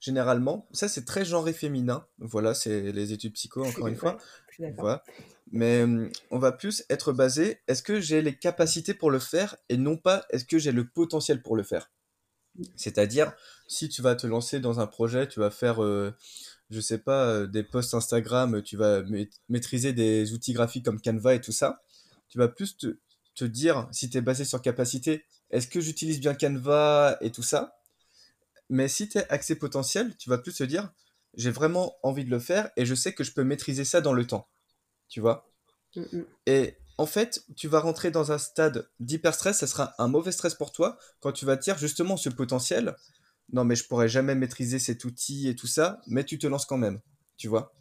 généralement, 0.00 0.68
ça 0.72 0.88
c'est 0.88 1.04
très 1.04 1.24
genré 1.24 1.52
féminin. 1.52 2.06
Voilà, 2.18 2.54
c'est 2.54 2.92
les 2.92 3.12
études 3.12 3.34
psycho, 3.34 3.64
encore 3.64 3.86
une 3.88 3.96
fois. 3.96 4.18
Voilà. 4.76 5.02
Mais 5.50 5.84
on 6.30 6.38
va 6.38 6.52
plus 6.52 6.84
être 6.90 7.12
basé, 7.12 7.60
est-ce 7.66 7.82
que 7.82 8.00
j'ai 8.00 8.22
les 8.22 8.36
capacités 8.36 8.94
pour 8.94 9.10
le 9.10 9.18
faire 9.18 9.56
et 9.68 9.76
non 9.76 9.96
pas 9.96 10.24
est-ce 10.30 10.44
que 10.44 10.58
j'ai 10.58 10.72
le 10.72 10.88
potentiel 10.88 11.42
pour 11.42 11.56
le 11.56 11.64
faire? 11.64 11.90
C'est-à-dire, 12.76 13.32
si 13.66 13.88
tu 13.88 14.02
vas 14.02 14.14
te 14.14 14.26
lancer 14.26 14.60
dans 14.60 14.80
un 14.80 14.86
projet, 14.86 15.26
tu 15.26 15.40
vas 15.40 15.50
faire, 15.50 15.82
euh, 15.82 16.14
je 16.70 16.80
sais 16.80 16.98
pas, 16.98 17.46
des 17.46 17.62
posts 17.62 17.94
Instagram, 17.94 18.62
tu 18.62 18.76
vas 18.76 19.02
maîtriser 19.48 19.92
des 19.92 20.32
outils 20.32 20.52
graphiques 20.52 20.84
comme 20.84 21.00
Canva 21.00 21.34
et 21.34 21.40
tout 21.40 21.52
ça, 21.52 21.82
tu 22.28 22.38
vas 22.38 22.48
plus 22.48 22.76
te, 22.76 22.98
te 23.34 23.44
dire, 23.44 23.88
si 23.92 24.10
tu 24.10 24.18
es 24.18 24.20
basé 24.20 24.44
sur 24.44 24.62
capacité, 24.62 25.24
est-ce 25.50 25.66
que 25.66 25.80
j'utilise 25.80 26.20
bien 26.20 26.34
Canva 26.34 27.16
et 27.20 27.30
tout 27.30 27.42
ça? 27.42 27.76
Mais 28.68 28.86
si 28.86 29.08
tu 29.08 29.18
es 29.18 29.28
accès 29.30 29.56
potentiel, 29.56 30.16
tu 30.16 30.30
vas 30.30 30.38
plus 30.38 30.54
te 30.54 30.64
dire, 30.64 30.92
j'ai 31.34 31.50
vraiment 31.50 31.96
envie 32.02 32.24
de 32.24 32.30
le 32.30 32.38
faire 32.38 32.70
et 32.76 32.86
je 32.86 32.94
sais 32.94 33.12
que 33.14 33.24
je 33.24 33.32
peux 33.32 33.44
maîtriser 33.44 33.84
ça 33.84 34.00
dans 34.00 34.12
le 34.12 34.26
temps 34.26 34.48
tu 35.10 35.20
vois. 35.20 35.46
Mm, 35.96 36.00
mm. 36.12 36.24
Et 36.46 36.76
en 36.96 37.06
fait, 37.06 37.44
tu 37.56 37.68
vas 37.68 37.80
rentrer 37.80 38.10
dans 38.10 38.32
un 38.32 38.38
stade 38.38 38.88
d'hyper-stress, 39.00 39.58
ça 39.58 39.66
sera 39.66 39.94
un 39.98 40.08
mauvais 40.08 40.32
stress 40.32 40.54
pour 40.54 40.72
toi 40.72 40.96
quand 41.20 41.32
tu 41.32 41.44
vas 41.44 41.56
te 41.56 41.62
dire 41.62 41.76
justement 41.76 42.16
ce 42.16 42.30
potentiel. 42.30 42.94
Non, 43.52 43.64
mais 43.64 43.74
je 43.74 43.86
pourrais 43.86 44.08
jamais 44.08 44.34
maîtriser 44.34 44.78
cet 44.78 45.04
outil 45.04 45.48
et 45.48 45.56
tout 45.56 45.66
ça, 45.66 46.00
mais 46.06 46.24
tu 46.24 46.38
te 46.38 46.46
lances 46.46 46.66
quand 46.66 46.78
même, 46.78 47.00
tu 47.36 47.48
vois. 47.48 47.74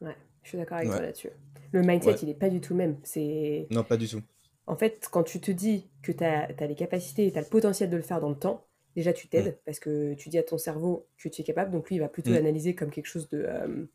Ouais, 0.00 0.16
je 0.42 0.48
suis 0.48 0.58
d'accord 0.58 0.78
avec 0.78 0.90
toi 0.90 1.00
là-dessus. 1.00 1.30
Le 1.70 1.82
mindset, 1.82 2.16
il 2.22 2.28
n'est 2.28 2.34
pas 2.34 2.50
du 2.50 2.60
tout 2.60 2.74
le 2.74 2.78
même. 2.78 2.98
C'est... 3.04 3.66
Non, 3.70 3.84
pas 3.84 3.96
du 3.96 4.08
tout. 4.08 4.22
En 4.66 4.76
fait, 4.76 5.08
quand 5.10 5.22
tu 5.22 5.40
te 5.40 5.50
dis 5.50 5.90
que 6.02 6.12
tu 6.12 6.24
as, 6.24 6.48
les 6.66 6.74
capacités 6.74 7.26
et 7.26 7.32
tu 7.32 7.38
as 7.38 7.42
le 7.42 7.48
potentiel 7.48 7.88
de 7.90 7.96
le 7.96 8.02
faire 8.02 8.20
dans 8.20 8.30
le 8.30 8.38
temps, 8.38 8.66
déjà 8.96 9.12
tu 9.12 9.28
t'aides 9.28 9.54
mm. 9.54 9.58
parce 9.64 9.78
que 9.80 10.14
tu 10.14 10.28
dis 10.28 10.38
à 10.38 10.42
ton 10.42 10.58
cerveau 10.58 11.06
que 11.18 11.28
tu 11.28 11.40
es 11.40 11.44
capable, 11.44 11.70
donc 11.70 11.88
lui, 11.88 11.96
il 11.96 12.00
va 12.00 12.08
plutôt 12.08 12.30
l'analyser 12.30 12.74
comme 12.74 12.90
quelque 12.90 13.06
chose 13.06 13.28
de, 13.28 13.44
euh, 13.46 13.86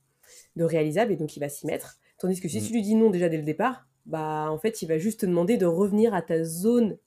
de 0.55 0.63
réalisable 0.63 1.11
et 1.11 1.17
donc 1.17 1.35
il 1.35 1.39
va 1.39 1.49
s'y 1.49 1.65
mettre. 1.65 1.97
Tandis 2.19 2.41
que 2.41 2.47
si 2.47 2.61
mm. 2.61 2.65
tu 2.65 2.73
lui 2.73 2.81
dis 2.81 2.95
non 2.95 3.09
déjà 3.09 3.29
dès 3.29 3.37
le 3.37 3.43
départ, 3.43 3.87
bah 4.05 4.49
en 4.49 4.57
fait, 4.57 4.81
il 4.81 4.87
va 4.87 4.97
juste 4.97 5.21
te 5.21 5.25
demander 5.25 5.57
de 5.57 5.65
revenir 5.65 6.13
à 6.13 6.21
ta 6.21 6.43
zone 6.43 6.97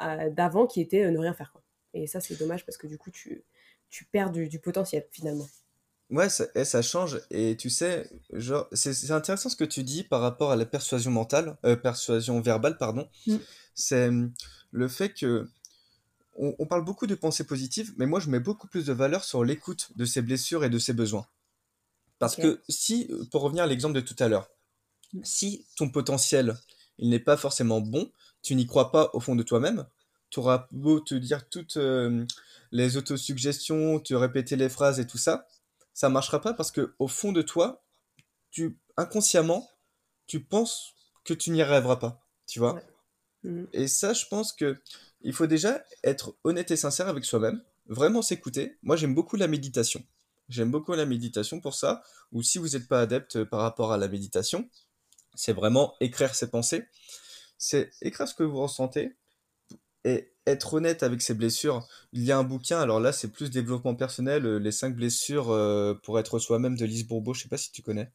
euh, 0.00 0.30
d'avant 0.30 0.66
qui 0.66 0.80
était 0.80 1.04
euh, 1.04 1.10
ne 1.10 1.18
rien 1.18 1.32
faire. 1.32 1.52
Quoi. 1.52 1.62
Et 1.94 2.06
ça, 2.06 2.20
c'est 2.20 2.38
dommage 2.38 2.66
parce 2.66 2.76
que 2.76 2.86
du 2.86 2.98
coup, 2.98 3.10
tu, 3.10 3.44
tu 3.90 4.04
perds 4.04 4.30
du, 4.30 4.58
potentiel 4.58 5.06
finalement. 5.10 5.46
Ouais, 6.10 6.28
ça, 6.28 6.46
eh, 6.54 6.64
ça, 6.64 6.82
change. 6.82 7.20
Et 7.30 7.56
tu 7.56 7.70
sais, 7.70 8.10
genre, 8.32 8.68
c'est 8.72 9.10
intéressant 9.10 9.48
ce 9.48 9.56
que 9.56 9.64
tu 9.64 9.84
dis 9.84 10.02
par 10.02 10.20
rapport 10.20 10.50
à 10.50 10.56
la 10.56 10.66
persuasion 10.66 11.10
mentale, 11.10 11.56
euh, 11.64 11.76
persuasion 11.76 12.40
verbale, 12.40 12.76
pardon. 12.76 13.08
Mm. 13.26 13.36
C'est 13.74 14.08
hum, 14.08 14.32
le 14.72 14.88
fait 14.88 15.14
que 15.14 15.46
on, 16.40 16.66
parle 16.66 16.84
beaucoup 16.84 17.08
de 17.08 17.16
pensée 17.16 17.42
positive, 17.42 17.92
mais 17.96 18.06
moi 18.06 18.20
je 18.20 18.30
mets 18.30 18.38
beaucoup 18.38 18.68
plus 18.68 18.86
de 18.86 18.92
valeur 18.92 19.24
sur 19.24 19.44
l'écoute 19.44 19.90
de 19.96 20.04
ses 20.04 20.22
blessures 20.22 20.64
et 20.64 20.70
de 20.70 20.78
ses 20.78 20.92
besoins. 20.92 21.26
Parce 22.20 22.36
que 22.36 22.60
si, 22.68 23.10
pour 23.32 23.42
revenir 23.42 23.64
à 23.64 23.66
l'exemple 23.66 23.94
de 23.94 24.00
tout 24.00 24.14
à 24.20 24.28
l'heure, 24.28 24.48
si 25.22 25.66
ton 25.76 25.88
potentiel, 25.90 26.56
il 26.98 27.10
n'est 27.10 27.18
pas 27.18 27.36
forcément 27.36 27.80
bon, 27.80 28.10
tu 28.42 28.54
n'y 28.54 28.66
crois 28.66 28.90
pas 28.90 29.10
au 29.12 29.20
fond 29.20 29.36
de 29.36 29.42
toi-même, 29.42 29.86
tu 30.30 30.40
auras 30.40 30.68
beau 30.70 31.00
te 31.00 31.14
dire 31.14 31.48
toutes 31.48 31.76
euh, 31.76 32.24
les 32.72 32.96
autosuggestions, 32.96 34.00
te 34.00 34.14
répéter 34.14 34.56
les 34.56 34.68
phrases 34.68 35.00
et 35.00 35.06
tout 35.06 35.18
ça, 35.18 35.46
ça 35.94 36.08
marchera 36.08 36.40
pas 36.40 36.54
parce 36.54 36.70
que 36.70 36.94
au 36.98 37.08
fond 37.08 37.32
de 37.32 37.42
toi, 37.42 37.82
tu 38.50 38.78
inconsciemment, 38.96 39.68
tu 40.26 40.40
penses 40.44 40.94
que 41.24 41.34
tu 41.34 41.50
n'y 41.50 41.62
arriveras 41.62 41.96
pas, 41.96 42.26
tu 42.46 42.58
vois? 42.58 42.80
Mmh. 43.42 43.64
Et 43.72 43.88
ça, 43.88 44.12
je 44.12 44.26
pense 44.26 44.52
que 44.52 44.76
il 45.22 45.32
faut 45.32 45.46
déjà 45.46 45.84
être 46.04 46.36
honnête 46.44 46.70
et 46.70 46.76
sincère 46.76 47.08
avec 47.08 47.24
soi-même, 47.24 47.62
vraiment 47.86 48.22
s'écouter. 48.22 48.78
Moi, 48.82 48.96
j'aime 48.96 49.14
beaucoup 49.14 49.36
la 49.36 49.48
méditation. 49.48 50.04
J'aime 50.48 50.70
beaucoup 50.70 50.92
la 50.94 51.04
méditation 51.06 51.60
pour 51.60 51.74
ça. 51.74 52.02
Ou 52.32 52.42
si 52.42 52.58
vous 52.58 52.68
n'êtes 52.68 52.88
pas 52.88 53.00
adepte 53.00 53.44
par 53.44 53.60
rapport 53.60 53.92
à 53.92 53.98
la 53.98 54.08
méditation, 54.08 54.68
c'est 55.38 55.52
vraiment 55.52 55.94
écrire 56.00 56.34
ses 56.34 56.50
pensées. 56.50 56.84
C'est 57.58 57.90
écrire 58.02 58.26
ce 58.26 58.34
que 58.34 58.42
vous 58.42 58.60
ressentez 58.60 59.16
et 60.04 60.32
être 60.46 60.74
honnête 60.74 61.02
avec 61.02 61.22
ses 61.22 61.34
blessures. 61.34 61.86
Il 62.12 62.24
y 62.24 62.32
a 62.32 62.38
un 62.38 62.44
bouquin, 62.44 62.80
alors 62.80 63.00
là 63.00 63.12
c'est 63.12 63.28
plus 63.28 63.50
développement 63.50 63.94
personnel, 63.94 64.46
euh, 64.46 64.58
les 64.58 64.72
cinq 64.72 64.96
blessures 64.96 65.50
euh, 65.50 65.94
pour 66.02 66.18
être 66.18 66.38
soi-même 66.38 66.76
de 66.76 66.84
Lise 66.84 67.06
Bourbeau, 67.06 67.34
je 67.34 67.42
sais 67.42 67.48
pas 67.48 67.56
si 67.56 67.70
tu 67.70 67.82
connais. 67.82 68.10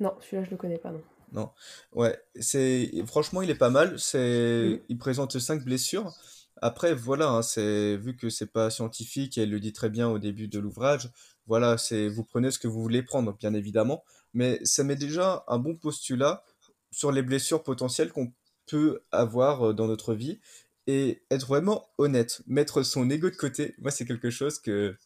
Non, 0.00 0.14
celui-là 0.20 0.44
je 0.44 0.50
le 0.50 0.56
connais 0.56 0.78
pas 0.78 0.90
non. 0.90 1.02
Non. 1.32 1.50
Ouais, 1.92 2.18
c'est 2.40 2.90
franchement 3.06 3.42
il 3.42 3.50
est 3.50 3.54
pas 3.54 3.70
mal, 3.70 3.98
c'est 3.98 4.68
mmh. 4.68 4.80
il 4.88 4.98
présente 4.98 5.38
cinq 5.38 5.64
blessures. 5.64 6.12
Après 6.60 6.94
voilà, 6.94 7.28
hein, 7.28 7.42
c'est 7.42 7.96
vu 7.96 8.16
que 8.16 8.30
c'est 8.30 8.50
pas 8.50 8.70
scientifique, 8.70 9.38
et 9.38 9.42
elle 9.42 9.50
le 9.50 9.60
dit 9.60 9.72
très 9.72 9.90
bien 9.90 10.08
au 10.08 10.18
début 10.18 10.48
de 10.48 10.58
l'ouvrage, 10.58 11.10
voilà, 11.46 11.78
c'est 11.78 12.08
vous 12.08 12.24
prenez 12.24 12.50
ce 12.50 12.58
que 12.58 12.68
vous 12.68 12.80
voulez 12.80 13.02
prendre 13.02 13.36
bien 13.36 13.54
évidemment, 13.54 14.04
mais 14.34 14.60
ça 14.64 14.84
met 14.84 14.96
déjà 14.96 15.44
un 15.48 15.58
bon 15.58 15.76
postulat 15.76 16.44
sur 16.90 17.12
les 17.12 17.22
blessures 17.22 17.62
potentielles 17.62 18.12
qu'on 18.12 18.32
peut 18.66 19.00
avoir 19.12 19.68
euh, 19.68 19.72
dans 19.74 19.86
notre 19.86 20.14
vie 20.14 20.40
et 20.86 21.22
être 21.30 21.46
vraiment 21.46 21.90
honnête, 21.98 22.42
mettre 22.46 22.82
son 22.82 23.10
ego 23.10 23.30
de 23.30 23.36
côté. 23.36 23.74
Moi, 23.78 23.90
c'est 23.90 24.06
quelque 24.06 24.30
chose 24.30 24.58
que 24.58 24.96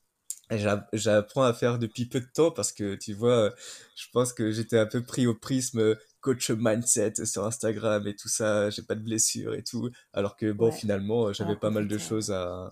j'apprends 0.92 1.42
à 1.42 1.53
faire 1.55 1.79
depuis 1.79 2.07
peu 2.07 2.21
de 2.21 2.27
temps 2.33 2.51
parce 2.51 2.73
que 2.73 2.95
tu 2.95 3.14
vois, 3.14 3.53
je 3.97 4.07
pense 4.12 4.33
que 4.33 4.53
j'étais 4.53 4.79
un 4.79 4.87
peu 4.87 5.03
pris 5.03 5.27
au 5.27 5.35
prisme 5.35 5.97
coach 6.21 6.51
mindset 6.51 7.25
sur 7.25 7.45
Instagram 7.45 8.07
et 8.07 8.14
tout 8.14 8.29
ça, 8.29 8.71
j'ai 8.71 8.83
pas 8.83 8.95
de 8.95 9.03
blessures 9.03 9.55
et 9.55 9.62
tout, 9.62 9.90
alors 10.12 10.37
que 10.37 10.53
bon, 10.53 10.71
finalement, 10.71 11.33
j'avais 11.33 11.57
pas 11.57 11.71
mal 11.71 11.88
de 11.88 11.99
choses 11.99 12.31
à. 12.31 12.71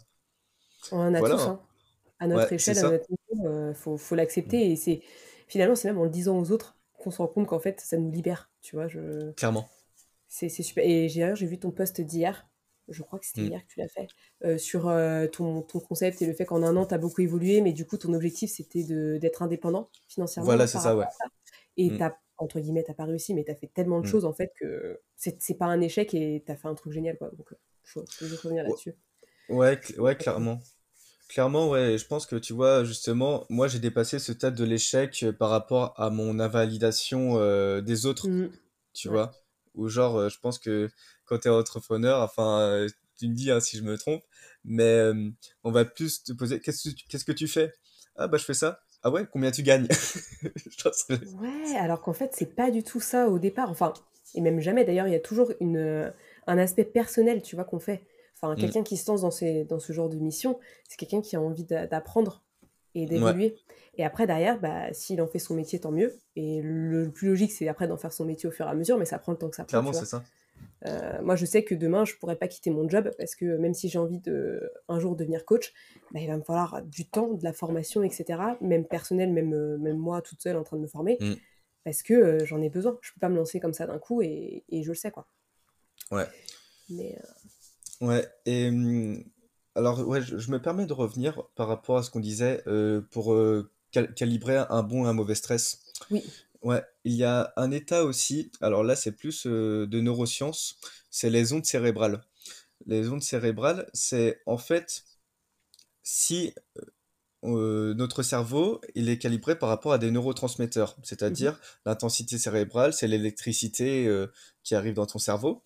On 0.93 0.99
en 0.99 1.15
a 1.15 1.23
tous, 1.23 1.47
hein. 1.47 1.61
À 2.19 2.27
notre 2.27 2.53
échelle, 2.53 2.79
à 2.79 2.91
notre 2.91 3.07
niveau, 3.11 3.49
euh, 3.49 3.75
faut, 3.75 3.97
faut 3.97 4.15
l'accepter 4.15 4.71
et 4.71 4.77
c'est 4.77 5.03
finalement, 5.49 5.75
c'est 5.75 5.89
même 5.89 5.99
en 5.99 6.05
le 6.05 6.11
disant 6.11 6.39
aux 6.39 6.53
autres 6.53 6.77
qu'on 6.99 7.11
se 7.11 7.19
rend 7.19 7.29
compte 7.29 7.47
qu'en 7.47 7.59
fait, 7.59 7.81
ça 7.81 7.97
nous 7.97 8.11
libère, 8.11 8.50
tu 8.63 8.77
vois. 8.77 8.89
Je... 8.89 9.33
Clairement. 9.33 9.69
C'est 10.29 10.49
super. 10.49 10.85
Et 10.87 11.09
j'ai 11.09 11.35
vu 11.47 11.59
ton 11.59 11.71
post 11.71 12.01
d'hier, 12.01 12.49
je 12.89 13.03
crois 13.03 13.19
que 13.19 13.27
c'était 13.27 13.43
mm. 13.43 13.47
hier 13.47 13.67
que 13.67 13.73
tu 13.73 13.81
l'as 13.81 13.89
fait, 13.89 14.09
euh, 14.45 14.59
sur 14.59 14.89
euh, 14.89 15.27
ton, 15.27 15.63
ton, 15.63 15.81
concept 15.81 16.23
et 16.23 16.27
le 16.27 16.35
fait 16.35 16.45
qu'en 16.45 16.63
un 16.63 16.77
an, 16.77 16.87
tu 16.87 16.95
as 16.95 16.99
beaucoup 16.99 17.21
évolué, 17.21 17.61
mais 17.61 17.73
du 17.73 17.87
coup, 17.87 17.97
ton 17.97 18.13
objectif, 18.15 18.51
c'était 18.51 18.85
d'être 19.19 19.43
indépendant 19.43 19.91
financièrement. 20.09 20.47
Voilà, 20.47 20.67
c'est 20.67 20.79
ça, 20.79 20.97
ouais. 20.97 21.07
Et 21.77 21.91
mm. 21.91 21.99
tu 21.99 22.05
entre 22.39 22.59
guillemets, 22.59 22.83
t'as 22.83 22.95
pas 22.95 23.05
réussi, 23.05 23.35
mais 23.35 23.45
tu 23.45 23.51
as 23.51 23.55
fait 23.55 23.67
tellement 23.67 24.01
de 24.01 24.07
mm. 24.07 24.11
choses, 24.11 24.25
en 24.25 24.33
fait, 24.33 24.53
que 24.59 25.01
c'est 25.17 25.59
pas 25.59 25.67
un 25.67 25.81
échec 25.81 26.15
et 26.15 26.43
tu 26.45 26.53
as 26.53 26.57
fait 26.57 26.69
un 26.69 26.75
truc 26.75 26.93
génial, 26.93 27.19
quoi. 27.19 27.31
Donc, 27.37 27.53
je, 27.85 28.01
je 28.19 28.25
veux 28.25 28.37
revenir 28.37 28.65
là-dessus. 28.65 28.95
Ouais, 29.49 29.79
ouais, 29.99 30.17
clairement. 30.17 30.61
Clairement, 31.31 31.69
ouais, 31.69 31.97
je 31.97 32.05
pense 32.09 32.27
que 32.27 32.35
tu 32.35 32.53
vois, 32.53 32.83
justement, 32.83 33.47
moi 33.51 33.69
j'ai 33.69 33.79
dépassé 33.79 34.19
ce 34.19 34.33
stade 34.33 34.57
de 34.57 34.65
l'échec 34.65 35.23
euh, 35.23 35.33
par 35.33 35.51
rapport 35.51 35.95
à 35.97 36.11
mon 36.11 36.41
invalidation 36.41 37.39
euh, 37.39 37.81
des 37.81 38.05
autres, 38.05 38.29
mmh. 38.29 38.51
tu 38.95 39.09
vois? 39.09 39.31
Ou 39.77 39.87
genre, 39.87 40.17
euh, 40.17 40.29
je 40.29 40.41
pense 40.41 40.59
que 40.59 40.91
quand 41.27 41.39
tu 41.39 41.47
es 41.47 41.51
entrepreneur, 41.53 42.21
enfin, 42.21 42.85
tu 43.17 43.29
me 43.29 43.35
dis 43.35 43.53
hein, 43.53 43.61
si 43.61 43.77
je 43.77 43.85
me 43.85 43.97
trompe, 43.97 44.25
mais 44.65 45.01
on 45.63 45.71
va 45.71 45.85
plus 45.85 46.25
te 46.25 46.33
poser 46.33 46.59
qu'est-ce 46.59 46.91
que, 46.91 46.97
qu'est-ce 47.09 47.25
que 47.25 47.31
tu 47.31 47.47
fais? 47.47 47.73
Ah, 48.17 48.27
bah 48.27 48.37
je 48.37 48.45
fais 48.45 48.53
ça. 48.53 48.81
Ah 49.05 49.11
ouais, 49.11 49.25
combien 49.33 49.53
tu 49.53 49.63
gagnes? 49.63 49.87
Ouais, 51.41 51.77
alors 51.79 52.01
qu'en 52.01 52.13
fait, 52.13 52.33
c'est 52.35 52.57
pas 52.57 52.73
du 52.73 52.83
tout 52.83 53.01
ça 53.01 53.29
au 53.29 53.39
départ. 53.39 53.71
Enfin, 53.71 53.93
et 54.35 54.41
même 54.41 54.61
jamais 54.61 54.85
d'ailleurs, 54.85 55.07
il 55.07 55.13
y 55.13 55.17
a 55.17 55.21
toujours 55.21 55.53
une, 55.61 56.13
un 56.49 56.59
aspect 56.59 56.85
personnel, 56.85 57.41
tu 57.41 57.55
vois, 57.55 57.65
qu'on 57.65 57.79
fait. 57.79 58.03
Enfin, 58.43 58.55
mm. 58.55 58.59
quelqu'un 58.59 58.83
qui 58.83 58.97
se 58.97 59.11
lance 59.11 59.23
dans, 59.23 59.31
ces, 59.31 59.65
dans 59.65 59.79
ce 59.79 59.93
genre 59.93 60.09
de 60.09 60.17
mission, 60.17 60.59
c'est 60.89 60.97
quelqu'un 60.97 61.21
qui 61.21 61.37
a 61.37 61.41
envie 61.41 61.65
d'apprendre 61.65 62.43
et 62.95 63.07
d'évoluer. 63.07 63.57
Et 63.97 64.05
après, 64.05 64.27
derrière, 64.27 64.59
bah, 64.59 64.93
s'il 64.93 65.21
en 65.21 65.27
fait 65.27 65.39
son 65.39 65.55
métier, 65.55 65.81
tant 65.81 65.93
mieux. 65.93 66.19
Et 66.37 66.61
le 66.63 67.11
plus 67.11 67.29
logique, 67.29 67.53
c'est 67.53 67.69
après 67.69 67.87
d'en 67.87 67.97
faire 67.97 68.13
son 68.13 68.25
métier 68.25 68.49
au 68.49 68.53
fur 68.53 68.67
et 68.67 68.71
à 68.71 68.75
mesure, 68.75 68.99
mais 68.99 69.05
ça 69.05 69.19
prend 69.19 69.33
le 69.33 69.39
temps 69.39 69.51
que 69.51 69.57
ça 69.57 69.65
prend. 69.65 69.71
Clairement, 69.71 69.93
c'est 69.93 70.07
ça. 70.07 70.23
Euh, 70.87 71.21
moi, 71.23 71.37
je 71.37 71.45
sais 71.45 71.63
que 71.63 71.75
demain, 71.75 72.05
je 72.05 72.15
pourrais 72.17 72.37
pas 72.37 72.49
quitter 72.49 72.71
mon 72.71 72.89
job 72.89 73.11
parce 73.19 73.35
que 73.35 73.57
même 73.57 73.75
si 73.75 73.89
j'ai 73.89 73.99
envie 73.99 74.19
de 74.19 74.71
un 74.89 74.99
jour 74.99 75.17
devenir 75.17 75.45
coach, 75.45 75.73
bah, 76.13 76.21
il 76.21 76.27
va 76.27 76.37
me 76.37 76.43
falloir 76.43 76.83
du 76.83 77.07
temps, 77.07 77.35
de 77.35 77.45
la 77.45 77.53
formation, 77.53 78.03
etc. 78.03 78.41
Même 78.61 78.87
personnel, 78.87 79.33
même, 79.33 79.53
euh, 79.53 79.77
même 79.79 79.99
moi 79.99 80.23
toute 80.23 80.41
seule 80.41 80.57
en 80.57 80.65
train 80.65 80.77
de 80.77 80.83
me 80.83 80.89
former, 80.89 81.19
Mm. 81.21 81.35
parce 81.85 82.03
que 82.03 82.15
euh, 82.15 82.45
j'en 82.45 82.63
ai 82.63 82.71
besoin. 82.71 82.99
Je 83.03 83.13
peux 83.13 83.21
pas 83.21 83.29
me 83.29 83.37
lancer 83.37 83.61
comme 83.61 83.75
ça 83.75 83.87
d'un 83.87 83.99
coup 83.99 84.23
et, 84.23 84.65
et 84.69 84.83
je 84.83 84.89
le 84.89 84.95
sais 84.95 85.11
quoi. 85.11 85.27
Ouais. 86.11 86.27
Mais 86.89 87.17
euh, 87.19 87.40
Ouais, 88.01 88.27
et 88.47 88.69
hum, 88.69 89.23
alors 89.75 90.07
ouais, 90.09 90.23
je, 90.23 90.39
je 90.39 90.51
me 90.51 90.61
permets 90.61 90.87
de 90.87 90.93
revenir 90.93 91.43
par 91.55 91.69
rapport 91.69 91.99
à 91.99 92.03
ce 92.03 92.11
qu'on 92.11 92.21
disait 92.21 92.63
euh, 92.67 93.03
pour 93.11 93.35
euh, 93.35 93.71
cal- 93.91 94.15
calibrer 94.15 94.57
un 94.71 94.83
bon 94.83 95.05
et 95.05 95.09
un 95.09 95.13
mauvais 95.13 95.35
stress. 95.35 95.81
oui, 96.11 96.23
Ouais, 96.63 96.83
il 97.05 97.15
y 97.15 97.25
a 97.25 97.53
un 97.57 97.71
état 97.73 98.05
aussi, 98.05 98.53
alors 98.63 98.85
là 98.85 98.97
c'est 98.97 99.13
plus 99.13 99.47
euh, 99.47 99.87
de 99.87 100.01
neurosciences, 100.01 100.77
c'est 101.11 101.31
les 101.31 101.53
ondes 101.55 101.67
cérébrales. 101.67 102.23
Les 102.87 103.09
ondes 103.11 103.23
cérébrales, 103.23 103.89
c'est 103.95 104.43
en 104.47 104.59
fait 104.59 105.05
si 106.03 106.55
euh, 107.45 107.95
notre 107.95 108.23
cerveau, 108.23 108.81
il 108.95 109.09
est 109.09 109.19
calibré 109.19 109.59
par 109.59 109.69
rapport 109.71 109.93
à 109.93 109.99
des 109.99 110.11
neurotransmetteurs, 110.11 110.97
mhm, 111.27 111.51
c'est-à-dire 111.51 111.61
l'intensité 111.87 112.39
cérébrale, 112.39 112.93
c'est 112.93 113.09
l'électricité 113.09 114.07
euh, 114.07 114.29
qui 114.65 114.75
arrive 114.75 114.95
dans 114.95 115.07
ton 115.07 115.19
cerveau. 115.19 115.63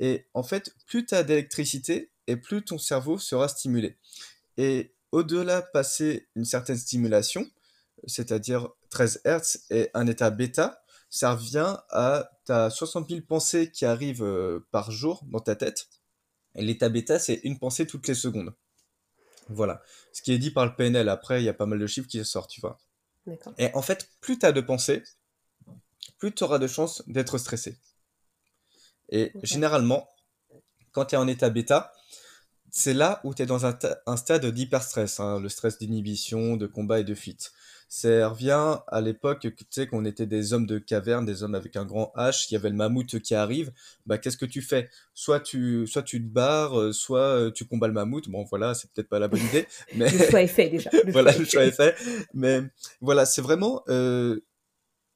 Et 0.00 0.26
en 0.34 0.42
fait, 0.42 0.74
plus 0.86 1.06
tu 1.06 1.14
as 1.14 1.22
d'électricité 1.22 2.10
et 2.26 2.36
plus 2.36 2.64
ton 2.64 2.78
cerveau 2.78 3.18
sera 3.18 3.48
stimulé. 3.48 3.98
Et 4.56 4.94
au-delà, 5.12 5.62
passer 5.62 6.28
une 6.34 6.44
certaine 6.44 6.76
stimulation, 6.76 7.46
c'est-à-dire 8.06 8.70
13 8.88 9.20
Hertz 9.24 9.66
et 9.70 9.90
un 9.94 10.06
état 10.06 10.30
bêta, 10.30 10.82
ça 11.10 11.34
revient 11.34 11.76
à 11.90 12.30
ta 12.44 12.70
60 12.70 13.08
000 13.10 13.20
pensées 13.22 13.70
qui 13.70 13.84
arrivent 13.84 14.22
euh, 14.22 14.66
par 14.70 14.90
jour 14.90 15.22
dans 15.26 15.40
ta 15.40 15.56
tête. 15.56 15.88
Et 16.54 16.62
l'état 16.62 16.88
bêta, 16.88 17.18
c'est 17.18 17.40
une 17.44 17.58
pensée 17.58 17.86
toutes 17.86 18.08
les 18.08 18.14
secondes. 18.14 18.54
Voilà. 19.48 19.82
Ce 20.12 20.22
qui 20.22 20.32
est 20.32 20.38
dit 20.38 20.50
par 20.50 20.64
le 20.64 20.74
PNL. 20.74 21.08
Après, 21.08 21.42
il 21.42 21.44
y 21.44 21.48
a 21.48 21.54
pas 21.54 21.66
mal 21.66 21.78
de 21.78 21.86
chiffres 21.86 22.08
qui 22.08 22.24
sortent, 22.24 22.50
tu 22.50 22.60
vois. 22.60 22.78
d'accord. 23.26 23.52
Et 23.58 23.74
en 23.74 23.82
fait, 23.82 24.08
plus 24.20 24.38
tu 24.38 24.46
as 24.46 24.52
de 24.52 24.60
pensées, 24.60 25.02
plus 26.18 26.32
tu 26.32 26.44
auras 26.44 26.58
de 26.58 26.66
chances 26.68 27.02
d'être 27.08 27.38
stressé. 27.38 27.76
Et 29.10 29.32
généralement, 29.42 30.08
quand 30.92 31.06
tu 31.06 31.14
es 31.14 31.18
en 31.18 31.28
état 31.28 31.50
bêta, 31.50 31.92
c'est 32.70 32.94
là 32.94 33.20
où 33.24 33.34
tu 33.34 33.42
es 33.42 33.46
dans 33.46 33.66
un, 33.66 33.72
ta- 33.72 34.00
un 34.06 34.16
stade 34.16 34.46
d'hyperstress, 34.46 35.20
hein, 35.20 35.40
le 35.40 35.48
stress 35.48 35.78
d'inhibition, 35.78 36.56
de 36.56 36.66
combat 36.66 37.00
et 37.00 37.04
de 37.04 37.14
fuite. 37.14 37.52
Ça 37.88 38.28
revient 38.28 38.78
à 38.86 39.00
l'époque, 39.00 39.40
tu 39.40 39.64
sais, 39.70 39.88
qu'on 39.88 40.04
était 40.04 40.26
des 40.26 40.52
hommes 40.52 40.66
de 40.66 40.78
caverne, 40.78 41.26
des 41.26 41.42
hommes 41.42 41.56
avec 41.56 41.74
un 41.74 41.84
grand 41.84 42.12
H, 42.16 42.46
il 42.48 42.54
y 42.54 42.56
avait 42.56 42.68
le 42.70 42.76
mammouth 42.76 43.18
qui 43.18 43.34
arrive, 43.34 43.72
bah 44.06 44.16
qu'est-ce 44.18 44.36
que 44.36 44.46
tu 44.46 44.62
fais? 44.62 44.88
Soit 45.12 45.40
tu, 45.40 45.88
soit 45.88 46.04
tu 46.04 46.22
te 46.22 46.28
barres, 46.32 46.78
euh, 46.78 46.92
soit 46.92 47.18
euh, 47.20 47.50
tu 47.50 47.64
combats 47.64 47.88
le 47.88 47.92
mammouth, 47.92 48.28
bon 48.28 48.44
voilà, 48.44 48.74
c'est 48.74 48.88
peut-être 48.92 49.08
pas 49.08 49.18
la 49.18 49.26
bonne 49.26 49.40
idée, 49.44 49.66
mais 49.96 50.08
Le 50.08 50.30
choix 50.30 50.42
est 50.42 50.46
fait 50.46 50.68
déjà. 50.68 50.90
Le 51.04 51.10
voilà, 51.10 51.36
le 51.36 51.44
choix 51.44 51.64
est 51.64 51.72
fait. 51.72 51.96
fait. 51.96 52.26
Mais 52.32 52.62
voilà, 53.00 53.26
c'est 53.26 53.42
vraiment, 53.42 53.82
euh, 53.88 54.38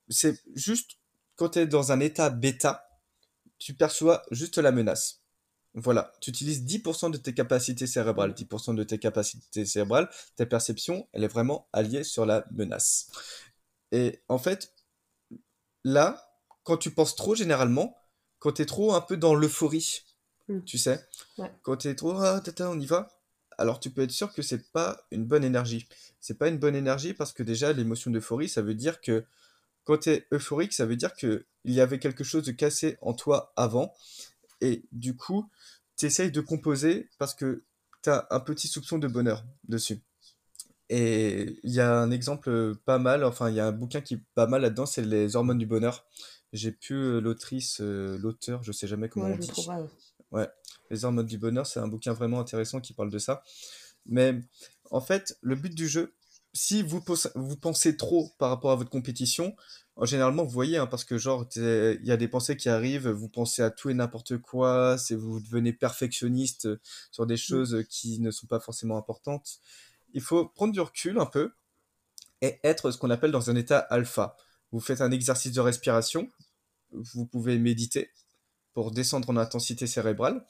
c'est 0.08 0.36
juste 0.56 0.98
quand 1.36 1.50
tu 1.50 1.60
es 1.60 1.66
dans 1.68 1.92
un 1.92 2.00
état 2.00 2.28
bêta, 2.28 2.88
tu 3.64 3.72
perçois 3.72 4.22
juste 4.30 4.58
la 4.58 4.72
menace. 4.72 5.22
Voilà, 5.72 6.12
tu 6.20 6.28
utilises 6.28 6.64
10% 6.64 7.10
de 7.10 7.16
tes 7.16 7.32
capacités 7.32 7.86
cérébrales. 7.86 8.32
Mm. 8.32 8.34
10% 8.34 8.74
de 8.74 8.84
tes 8.84 8.98
capacités 8.98 9.64
cérébrales, 9.64 10.10
ta 10.36 10.44
perception, 10.44 11.08
elle 11.14 11.24
est 11.24 11.28
vraiment 11.28 11.66
alliée 11.72 12.04
sur 12.04 12.26
la 12.26 12.44
menace. 12.52 13.10
Et 13.90 14.20
en 14.28 14.36
fait, 14.36 14.74
là, 15.82 16.30
quand 16.62 16.76
tu 16.76 16.90
penses 16.90 17.16
trop 17.16 17.34
généralement, 17.34 17.96
quand 18.38 18.52
tu 18.52 18.62
es 18.62 18.66
trop 18.66 18.92
un 18.92 19.00
peu 19.00 19.16
dans 19.16 19.34
l'euphorie, 19.34 20.02
Mm. 20.48 20.60
tu 20.64 20.76
sais, 20.76 21.02
Ouais. 21.38 21.50
quand 21.62 21.78
tu 21.78 21.88
es 21.88 21.94
trop, 21.94 22.12
ah, 22.20 22.38
tata, 22.44 22.68
on 22.68 22.78
y 22.78 22.84
va, 22.84 23.08
alors 23.56 23.80
tu 23.80 23.88
peux 23.90 24.02
être 24.02 24.10
sûr 24.10 24.30
que 24.34 24.42
c'est 24.42 24.70
pas 24.72 25.00
une 25.10 25.24
bonne 25.24 25.42
énergie. 25.42 25.88
C'est 26.20 26.36
pas 26.36 26.48
une 26.48 26.58
bonne 26.58 26.76
énergie 26.76 27.14
parce 27.14 27.32
que 27.32 27.42
déjà, 27.42 27.72
l'émotion 27.72 28.10
d'euphorie, 28.10 28.50
ça 28.50 28.60
veut 28.60 28.74
dire 28.74 29.00
que 29.00 29.24
quand 29.84 29.98
tu 29.98 30.10
es 30.10 30.26
euphorique, 30.32 30.72
ça 30.72 30.86
veut 30.86 30.96
dire 30.96 31.14
que 31.14 31.46
il 31.64 31.72
y 31.72 31.80
avait 31.80 31.98
quelque 31.98 32.24
chose 32.24 32.44
de 32.44 32.52
cassé 32.52 32.98
en 33.00 33.14
toi 33.14 33.52
avant. 33.56 33.92
Et 34.60 34.84
du 34.92 35.16
coup, 35.16 35.48
tu 35.96 36.06
essayes 36.06 36.30
de 36.30 36.40
composer 36.40 37.08
parce 37.18 37.34
que 37.34 37.64
tu 38.02 38.10
as 38.10 38.26
un 38.30 38.40
petit 38.40 38.68
soupçon 38.68 38.98
de 38.98 39.08
bonheur 39.08 39.44
dessus. 39.68 40.00
Et 40.90 41.58
il 41.62 41.72
y 41.72 41.80
a 41.80 41.98
un 41.98 42.10
exemple 42.10 42.50
euh, 42.50 42.74
pas 42.84 42.98
mal, 42.98 43.24
enfin, 43.24 43.48
il 43.48 43.56
y 43.56 43.60
a 43.60 43.66
un 43.66 43.72
bouquin 43.72 44.02
qui 44.02 44.14
est 44.14 44.22
pas 44.34 44.46
mal 44.46 44.62
là-dedans, 44.62 44.84
c'est 44.84 45.02
Les 45.02 45.34
hormones 45.36 45.58
du 45.58 45.66
bonheur. 45.66 46.04
J'ai 46.52 46.72
plus 46.72 46.94
euh, 46.94 47.20
l'autrice, 47.20 47.80
euh, 47.80 48.18
l'auteur, 48.18 48.62
je 48.62 48.70
sais 48.70 48.86
jamais 48.86 49.08
comment 49.08 49.28
Moi, 49.28 49.36
on 49.36 49.38
dit. 49.38 49.50
ouais. 49.68 50.40
Ouais, 50.40 50.48
Les 50.90 51.04
hormones 51.04 51.26
du 51.26 51.38
bonheur, 51.38 51.66
c'est 51.66 51.80
un 51.80 51.88
bouquin 51.88 52.12
vraiment 52.12 52.40
intéressant 52.40 52.80
qui 52.80 52.92
parle 52.92 53.10
de 53.10 53.18
ça. 53.18 53.42
Mais 54.06 54.38
en 54.90 55.00
fait, 55.00 55.38
le 55.40 55.54
but 55.56 55.74
du 55.74 55.88
jeu, 55.88 56.12
si 56.54 56.82
vous, 56.82 57.00
pensez 57.00 57.96
trop 57.96 58.32
par 58.38 58.48
rapport 58.48 58.70
à 58.70 58.76
votre 58.76 58.90
compétition, 58.90 59.56
en 59.96 60.06
généralement, 60.06 60.44
vous 60.44 60.50
voyez, 60.50 60.78
hein, 60.78 60.86
parce 60.86 61.04
que 61.04 61.18
genre, 61.18 61.46
il 61.56 62.00
y 62.04 62.12
a 62.12 62.16
des 62.16 62.28
pensées 62.28 62.56
qui 62.56 62.68
arrivent, 62.68 63.08
vous 63.08 63.28
pensez 63.28 63.62
à 63.62 63.70
tout 63.70 63.90
et 63.90 63.94
n'importe 63.94 64.38
quoi, 64.38 64.96
c'est 64.98 65.16
vous 65.16 65.40
devenez 65.40 65.72
perfectionniste 65.72 66.66
euh, 66.66 66.80
sur 67.10 67.26
des 67.26 67.34
Mm. 67.34 67.38
choses 67.38 67.84
qui 67.88 68.20
ne 68.20 68.30
sont 68.30 68.46
pas 68.46 68.60
forcément 68.60 68.96
importantes. 68.96 69.58
Il 70.12 70.22
faut 70.22 70.46
prendre 70.46 70.72
du 70.72 70.80
recul 70.80 71.18
un 71.18 71.26
peu 71.26 71.52
et 72.40 72.60
être 72.62 72.90
ce 72.92 72.98
qu'on 72.98 73.10
appelle 73.10 73.32
dans 73.32 73.50
un 73.50 73.56
état 73.56 73.78
alpha. 73.78 74.36
Vous 74.70 74.80
faites 74.80 75.00
un 75.00 75.10
exercice 75.10 75.52
de 75.52 75.60
respiration, 75.60 76.30
vous 76.90 77.26
pouvez 77.26 77.58
méditer 77.58 78.10
pour 78.74 78.92
descendre 78.92 79.30
en 79.30 79.36
intensité 79.36 79.86
cérébrale. 79.86 80.44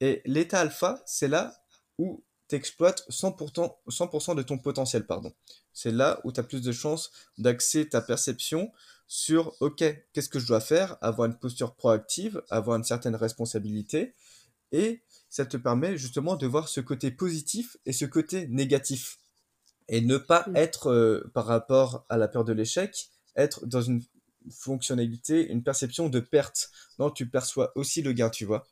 Et 0.00 0.22
l'état 0.24 0.60
alpha, 0.60 1.02
c'est 1.06 1.28
là 1.28 1.54
où 1.98 2.24
tu 2.48 2.56
exploites 2.56 3.04
100%, 3.10 3.74
100% 3.88 4.34
de 4.36 4.42
ton 4.42 4.58
potentiel. 4.58 5.06
pardon. 5.06 5.32
C'est 5.72 5.90
là 5.90 6.20
où 6.24 6.32
tu 6.32 6.40
as 6.40 6.42
plus 6.42 6.62
de 6.62 6.72
chances 6.72 7.10
d'axer 7.38 7.88
ta 7.88 8.00
perception 8.00 8.72
sur, 9.08 9.54
OK, 9.60 9.84
qu'est-ce 10.12 10.28
que 10.28 10.38
je 10.38 10.46
dois 10.46 10.60
faire 10.60 10.96
Avoir 11.00 11.28
une 11.28 11.38
posture 11.38 11.74
proactive, 11.74 12.42
avoir 12.50 12.76
une 12.76 12.84
certaine 12.84 13.14
responsabilité. 13.14 14.14
Et 14.72 15.02
ça 15.28 15.46
te 15.46 15.56
permet 15.56 15.96
justement 15.96 16.36
de 16.36 16.46
voir 16.46 16.68
ce 16.68 16.80
côté 16.80 17.10
positif 17.10 17.76
et 17.86 17.92
ce 17.92 18.04
côté 18.04 18.48
négatif. 18.48 19.18
Et 19.88 20.00
ne 20.00 20.16
pas 20.18 20.46
être, 20.54 20.90
euh, 20.90 21.30
par 21.34 21.46
rapport 21.46 22.04
à 22.08 22.16
la 22.16 22.26
peur 22.26 22.44
de 22.44 22.52
l'échec, 22.52 23.10
être 23.36 23.64
dans 23.66 23.82
une 23.82 24.02
fonctionnalité, 24.50 25.48
une 25.50 25.62
perception 25.62 26.08
de 26.08 26.20
perte. 26.20 26.70
Non, 26.98 27.10
tu 27.10 27.28
perçois 27.28 27.72
aussi 27.76 28.02
le 28.02 28.12
gain, 28.12 28.30
tu 28.30 28.44
vois. 28.44 28.66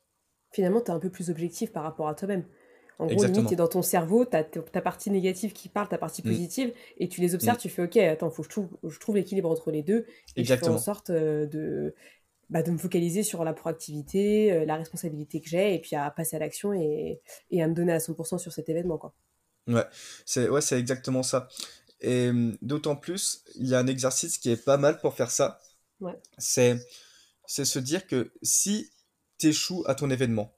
Finalement, 0.51 0.81
tu 0.81 0.91
es 0.91 0.93
un 0.93 0.99
peu 0.99 1.09
plus 1.09 1.29
objectif 1.29 1.71
par 1.71 1.83
rapport 1.83 2.07
à 2.07 2.15
toi-même. 2.15 2.45
En 2.97 3.05
gros, 3.07 3.09
limite, 3.09 3.23
Exactement. 3.25 3.47
tu 3.49 3.53
es 3.53 3.57
dans 3.57 3.67
ton 3.67 3.81
cerveau, 3.81 4.25
tu 4.25 4.37
as 4.37 4.43
ta 4.43 4.81
partie 4.81 5.09
négative 5.11 5.51
qui 5.53 5.67
parle, 5.69 5.89
ta 5.89 5.97
partie 5.97 6.21
Mm. 6.21 6.29
positive, 6.31 6.73
et 6.97 7.09
tu 7.09 7.21
les 7.21 7.35
observes, 7.35 7.57
Mm. 7.57 7.61
tu 7.61 7.69
fais 7.69 7.83
OK, 7.83 7.97
attends, 7.97 8.29
faut 8.29 8.41
que 8.43 8.47
je 8.47 8.51
trouve, 8.53 8.69
je 8.87 8.99
trouve 8.99 9.15
l'équilibre 9.15 9.49
entre 9.49 9.71
les 9.71 9.83
deux, 9.83 9.97
et 9.97 10.05
je 10.05 10.07
fais 10.07 10.39
en 10.39 10.41
Exactement. 10.41 10.77
sorte 10.77 11.09
euh, 11.09 11.45
de, 11.45 11.93
bah, 12.49 12.63
de 12.63 12.71
me 12.71 12.77
focaliser 12.77 13.23
sur 13.23 13.43
la 13.43 13.53
proactivité, 13.53 14.51
euh, 14.51 14.65
la 14.65 14.75
responsabilité 14.77 15.41
que 15.41 15.49
j'ai, 15.49 15.75
et 15.75 15.79
puis 15.79 15.95
à 15.95 16.09
passer 16.11 16.35
à 16.35 16.39
l'action 16.39 16.73
et, 16.73 17.19
et 17.51 17.61
à 17.61 17.67
me 17.67 17.73
donner 17.73 17.91
à 17.93 17.99
100% 17.99 18.37
sur 18.37 18.53
cet 18.53 18.69
événement. 18.69 18.97
Quoi. 18.97 19.13
Ouais, 19.67 19.83
c'est 20.25 20.47
ouais, 20.47 20.61
exactement 20.73 21.23
ça. 21.23 21.49
Et 22.01 22.29
hum, 22.29 22.55
d'autant 22.61 22.95
plus, 22.95 23.43
il 23.55 23.67
y 23.67 23.75
a 23.75 23.79
un 23.79 23.87
exercice 23.87 24.37
qui 24.37 24.51
est 24.51 24.63
pas 24.63 24.77
mal 24.77 24.99
pour 24.99 25.15
faire 25.15 25.31
ça. 25.31 25.59
Ouais. 25.99 26.13
C'est 26.37 26.77
se 27.47 27.79
dire 27.79 28.05
que 28.07 28.31
si 28.41 28.91
tu 29.39 29.47
échoues 29.47 29.83
à 29.87 29.95
ton 29.95 30.09
événement, 30.09 30.53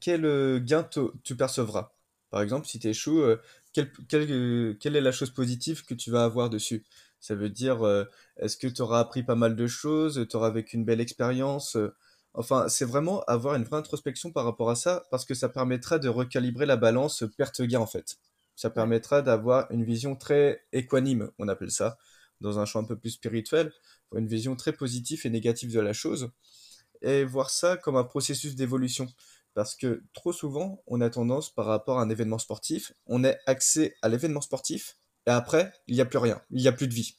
quel, 0.00 0.24
euh, 0.24 0.60
gain 0.60 0.88
tu 1.24 1.36
percevras? 1.36 1.92
Par 2.30 2.40
exemple, 2.42 2.66
si 2.66 2.78
tu 2.78 2.88
échoues, 2.88 3.20
euh, 3.20 3.36
quel- 3.72 3.92
quel, 4.08 4.30
euh, 4.30 4.74
quelle 4.80 4.96
est 4.96 5.00
la 5.00 5.12
chose 5.12 5.30
positive 5.30 5.84
que 5.84 5.94
tu 5.94 6.10
vas 6.10 6.24
avoir 6.24 6.50
dessus? 6.50 6.84
Ça 7.20 7.34
veut 7.34 7.50
dire, 7.50 7.82
euh, 7.86 8.04
est-ce 8.38 8.56
que 8.56 8.66
tu 8.66 8.82
auras 8.82 9.00
appris 9.00 9.22
pas 9.22 9.34
mal 9.34 9.54
de 9.56 9.66
choses, 9.66 10.26
tu 10.28 10.36
auras 10.36 10.50
vécu 10.50 10.76
une 10.76 10.84
belle 10.84 11.00
expérience? 11.00 11.76
Enfin, 12.34 12.68
c'est 12.68 12.84
vraiment 12.86 13.22
avoir 13.24 13.54
une 13.56 13.64
vraie 13.64 13.76
introspection 13.78 14.30
par 14.32 14.44
rapport 14.44 14.70
à 14.70 14.76
ça, 14.76 15.04
parce 15.10 15.24
que 15.24 15.34
ça 15.34 15.48
permettra 15.48 15.98
de 15.98 16.08
recalibrer 16.08 16.66
la 16.66 16.76
balance 16.76 17.24
perte-gain, 17.36 17.80
en 17.80 17.86
fait. 17.86 18.16
Ça 18.56 18.70
permettra 18.70 19.22
d'avoir 19.22 19.70
une 19.70 19.84
vision 19.84 20.16
très 20.16 20.62
équanime, 20.72 21.30
on 21.38 21.48
appelle 21.48 21.70
ça, 21.70 21.98
dans 22.40 22.58
un 22.58 22.64
champ 22.64 22.80
un 22.80 22.84
peu 22.84 22.96
plus 22.96 23.10
spirituel, 23.10 23.72
une 24.14 24.26
vision 24.26 24.56
très 24.56 24.72
positive 24.72 25.20
et 25.24 25.30
négative 25.30 25.72
de 25.72 25.80
la 25.80 25.92
chose 25.92 26.30
et 27.02 27.24
voir 27.24 27.50
ça 27.50 27.76
comme 27.76 27.96
un 27.96 28.04
processus 28.04 28.54
d'évolution. 28.54 29.08
Parce 29.54 29.76
que 29.76 30.02
trop 30.14 30.32
souvent, 30.32 30.82
on 30.86 31.00
a 31.00 31.10
tendance, 31.10 31.52
par 31.54 31.66
rapport 31.66 31.98
à 31.98 32.02
un 32.02 32.10
événement 32.10 32.38
sportif, 32.38 32.92
on 33.06 33.22
est 33.24 33.38
axé 33.46 33.94
à 34.02 34.08
l'événement 34.08 34.40
sportif, 34.40 34.96
et 35.26 35.30
après, 35.30 35.72
il 35.86 35.94
n'y 35.94 36.00
a 36.00 36.06
plus 36.06 36.18
rien, 36.18 36.40
il 36.50 36.62
n'y 36.62 36.68
a 36.68 36.72
plus 36.72 36.88
de 36.88 36.94
vie, 36.94 37.16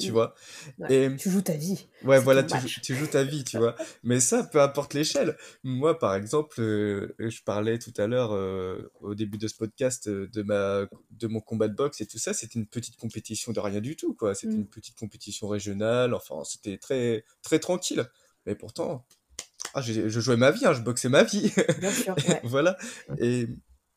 tu 0.00 0.10
vois. 0.10 0.34
Ouais. 0.78 0.92
Et 1.12 1.16
Tu 1.16 1.30
joues 1.30 1.42
ta 1.42 1.52
vie. 1.52 1.86
ouais, 2.04 2.18
voilà, 2.18 2.42
tu 2.42 2.94
joues 2.96 3.06
ta 3.06 3.22
vie, 3.22 3.44
tu 3.44 3.56
vois. 3.58 3.76
Mais 4.02 4.18
ça, 4.18 4.42
peu 4.42 4.60
importe 4.60 4.94
l'échelle. 4.94 5.36
Moi, 5.62 5.96
par 5.96 6.16
exemple, 6.16 6.60
euh, 6.60 7.14
je 7.20 7.40
parlais 7.44 7.78
tout 7.78 7.92
à 7.98 8.08
l'heure, 8.08 8.32
euh, 8.32 8.90
au 9.00 9.14
début 9.14 9.38
de 9.38 9.46
ce 9.46 9.54
podcast, 9.54 10.08
euh, 10.08 10.26
de 10.32 10.42
ma, 10.42 10.86
de 11.12 11.26
mon 11.28 11.40
combat 11.40 11.68
de 11.68 11.74
boxe 11.74 12.00
et 12.00 12.06
tout 12.06 12.18
ça, 12.18 12.34
c'était 12.34 12.58
une 12.58 12.66
petite 12.66 12.96
compétition 12.96 13.52
de 13.52 13.60
rien 13.60 13.80
du 13.80 13.94
tout, 13.94 14.12
quoi. 14.14 14.34
C'était 14.34 14.54
Mm. 14.54 14.60
une 14.62 14.68
petite 14.68 14.98
compétition 14.98 15.46
régionale, 15.46 16.14
enfin, 16.14 16.42
c'était 16.42 16.78
très, 16.78 17.24
très 17.42 17.60
tranquille. 17.60 18.04
Mais 18.44 18.56
pourtant, 18.56 19.06
ah, 19.76 19.82
je 19.82 20.20
jouais 20.20 20.38
ma 20.38 20.50
vie, 20.50 20.64
hein, 20.64 20.72
je 20.72 20.80
boxais 20.80 21.10
ma 21.10 21.22
vie. 21.22 21.52
Bien 21.80 21.90
sûr, 21.90 22.16
ouais. 22.28 22.40
voilà. 22.44 22.78
Et 23.18 23.46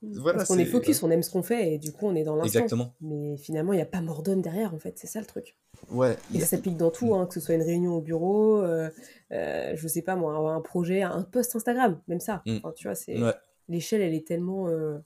voilà, 0.02 0.40
Parce 0.40 0.50
qu'on 0.50 0.58
est 0.58 0.66
focus, 0.66 1.04
on 1.04 1.10
aime 1.10 1.24
ce 1.24 1.30
qu'on 1.30 1.42
fait 1.42 1.74
et 1.74 1.78
du 1.78 1.94
coup 1.94 2.08
on 2.08 2.16
est 2.16 2.24
dans 2.24 2.36
l'instant. 2.36 2.60
Exactement. 2.60 2.96
Mais 3.00 3.38
finalement, 3.38 3.72
il 3.72 3.78
n'y 3.78 3.82
a 3.82 3.86
pas 3.86 4.02
mort 4.02 4.24
d'homme 4.24 4.42
derrière 4.42 4.74
en 4.74 4.80
fait, 4.80 4.98
c'est 4.98 5.08
ça 5.08 5.20
le 5.22 5.26
truc. 5.26 5.58
Ouais. 5.90 6.18
Et 6.34 6.40
ça 6.40 6.46
s'applique 6.46 6.76
dans 6.76 6.92
tout, 6.92 7.16
hein, 7.16 7.26
que 7.26 7.34
ce 7.34 7.40
soit 7.40 7.56
une 7.56 7.64
réunion 7.64 7.94
au 7.96 8.02
bureau, 8.02 8.62
euh, 8.62 8.90
euh, 9.32 9.74
je 9.76 9.88
sais 9.88 10.02
pas 10.02 10.16
moi, 10.16 10.34
un 10.34 10.58
un 10.58 10.62
projet, 10.62 11.02
un 11.02 11.24
post 11.24 11.56
Instagram, 11.56 12.00
même 12.08 12.20
ça. 12.20 12.42
Mm. 12.46 12.58
Enfin, 12.58 12.74
tu 12.76 12.88
vois, 12.88 12.96
c'est 12.96 13.22
Ouais. 13.22 13.34
l'échelle, 13.70 14.02
elle 14.02 14.14
est 14.14 14.28
tellement 14.28 14.68
euh, 14.68 14.98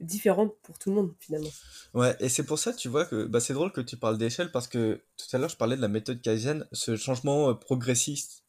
différente 0.00 0.54
pour 0.62 0.78
tout 0.78 0.90
le 0.90 0.96
monde 0.96 1.14
finalement. 1.20 1.50
Ouais, 1.94 2.14
et 2.20 2.28
c'est 2.28 2.44
pour 2.44 2.58
ça, 2.58 2.72
tu 2.72 2.88
vois, 2.88 3.04
que 3.04 3.24
bah, 3.24 3.40
c'est 3.40 3.54
drôle 3.54 3.72
que 3.72 3.80
tu 3.80 3.96
parles 3.96 4.18
d'échelle 4.18 4.50
parce 4.52 4.68
que 4.68 5.00
tout 5.16 5.36
à 5.36 5.38
l'heure, 5.38 5.48
je 5.48 5.56
parlais 5.56 5.76
de 5.76 5.82
la 5.82 5.88
méthode 5.88 6.20
Kaizen, 6.20 6.66
ce 6.72 6.96
changement 6.96 7.50
euh, 7.50 7.54
progressiste. 7.54 8.44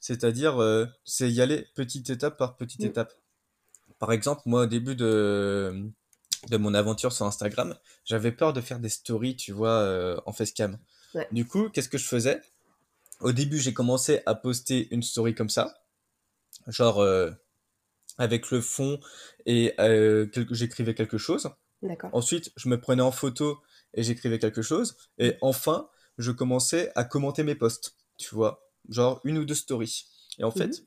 C'est-à-dire, 0.00 0.60
euh, 0.62 0.86
c'est 1.04 1.30
y 1.30 1.40
aller 1.40 1.66
petite 1.74 2.10
étape 2.10 2.36
par 2.38 2.56
petite 2.56 2.80
Mm. 2.82 2.86
étape. 2.86 3.12
Par 3.98 4.12
exemple, 4.12 4.42
moi, 4.46 4.62
au 4.62 4.66
début 4.66 4.94
de, 4.94 5.84
de 6.50 6.56
mon 6.56 6.74
aventure 6.74 7.12
sur 7.12 7.24
Instagram, 7.26 7.74
j'avais 8.04 8.32
peur 8.32 8.52
de 8.52 8.60
faire 8.60 8.78
des 8.78 8.88
stories, 8.90 9.36
tu 9.36 9.52
vois, 9.52 9.70
euh, 9.80 10.20
en 10.26 10.32
facecam. 10.32 10.78
Ouais. 11.14 11.26
Du 11.32 11.46
coup, 11.46 11.70
qu'est-ce 11.70 11.88
que 11.88 11.98
je 11.98 12.06
faisais? 12.06 12.40
Au 13.20 13.32
début, 13.32 13.58
j'ai 13.58 13.72
commencé 13.72 14.20
à 14.26 14.34
poster 14.34 14.88
une 14.90 15.02
story 15.02 15.34
comme 15.34 15.48
ça, 15.48 15.82
genre 16.68 16.98
euh, 17.00 17.30
avec 18.18 18.50
le 18.50 18.60
fond 18.60 19.00
et 19.46 19.74
j'écrivais 20.50 20.94
quelque 20.94 21.16
chose. 21.18 21.50
Ensuite, 22.12 22.52
je 22.56 22.68
me 22.68 22.78
prenais 22.80 23.02
en 23.02 23.12
photo 23.12 23.58
et 23.94 24.02
j'écrivais 24.02 24.38
quelque 24.38 24.60
chose. 24.62 24.96
Et 25.18 25.36
enfin, 25.40 25.88
je 26.18 26.30
commençais 26.32 26.92
à 26.94 27.04
commenter 27.04 27.42
mes 27.42 27.54
posts, 27.54 27.94
tu 28.18 28.34
vois, 28.34 28.65
genre 28.88 29.20
une 29.24 29.38
ou 29.38 29.44
deux 29.44 29.54
stories. 29.54 30.06
Et 30.38 30.44
en 30.44 30.50
fait, 30.50 30.66
Mhm. 30.70 30.86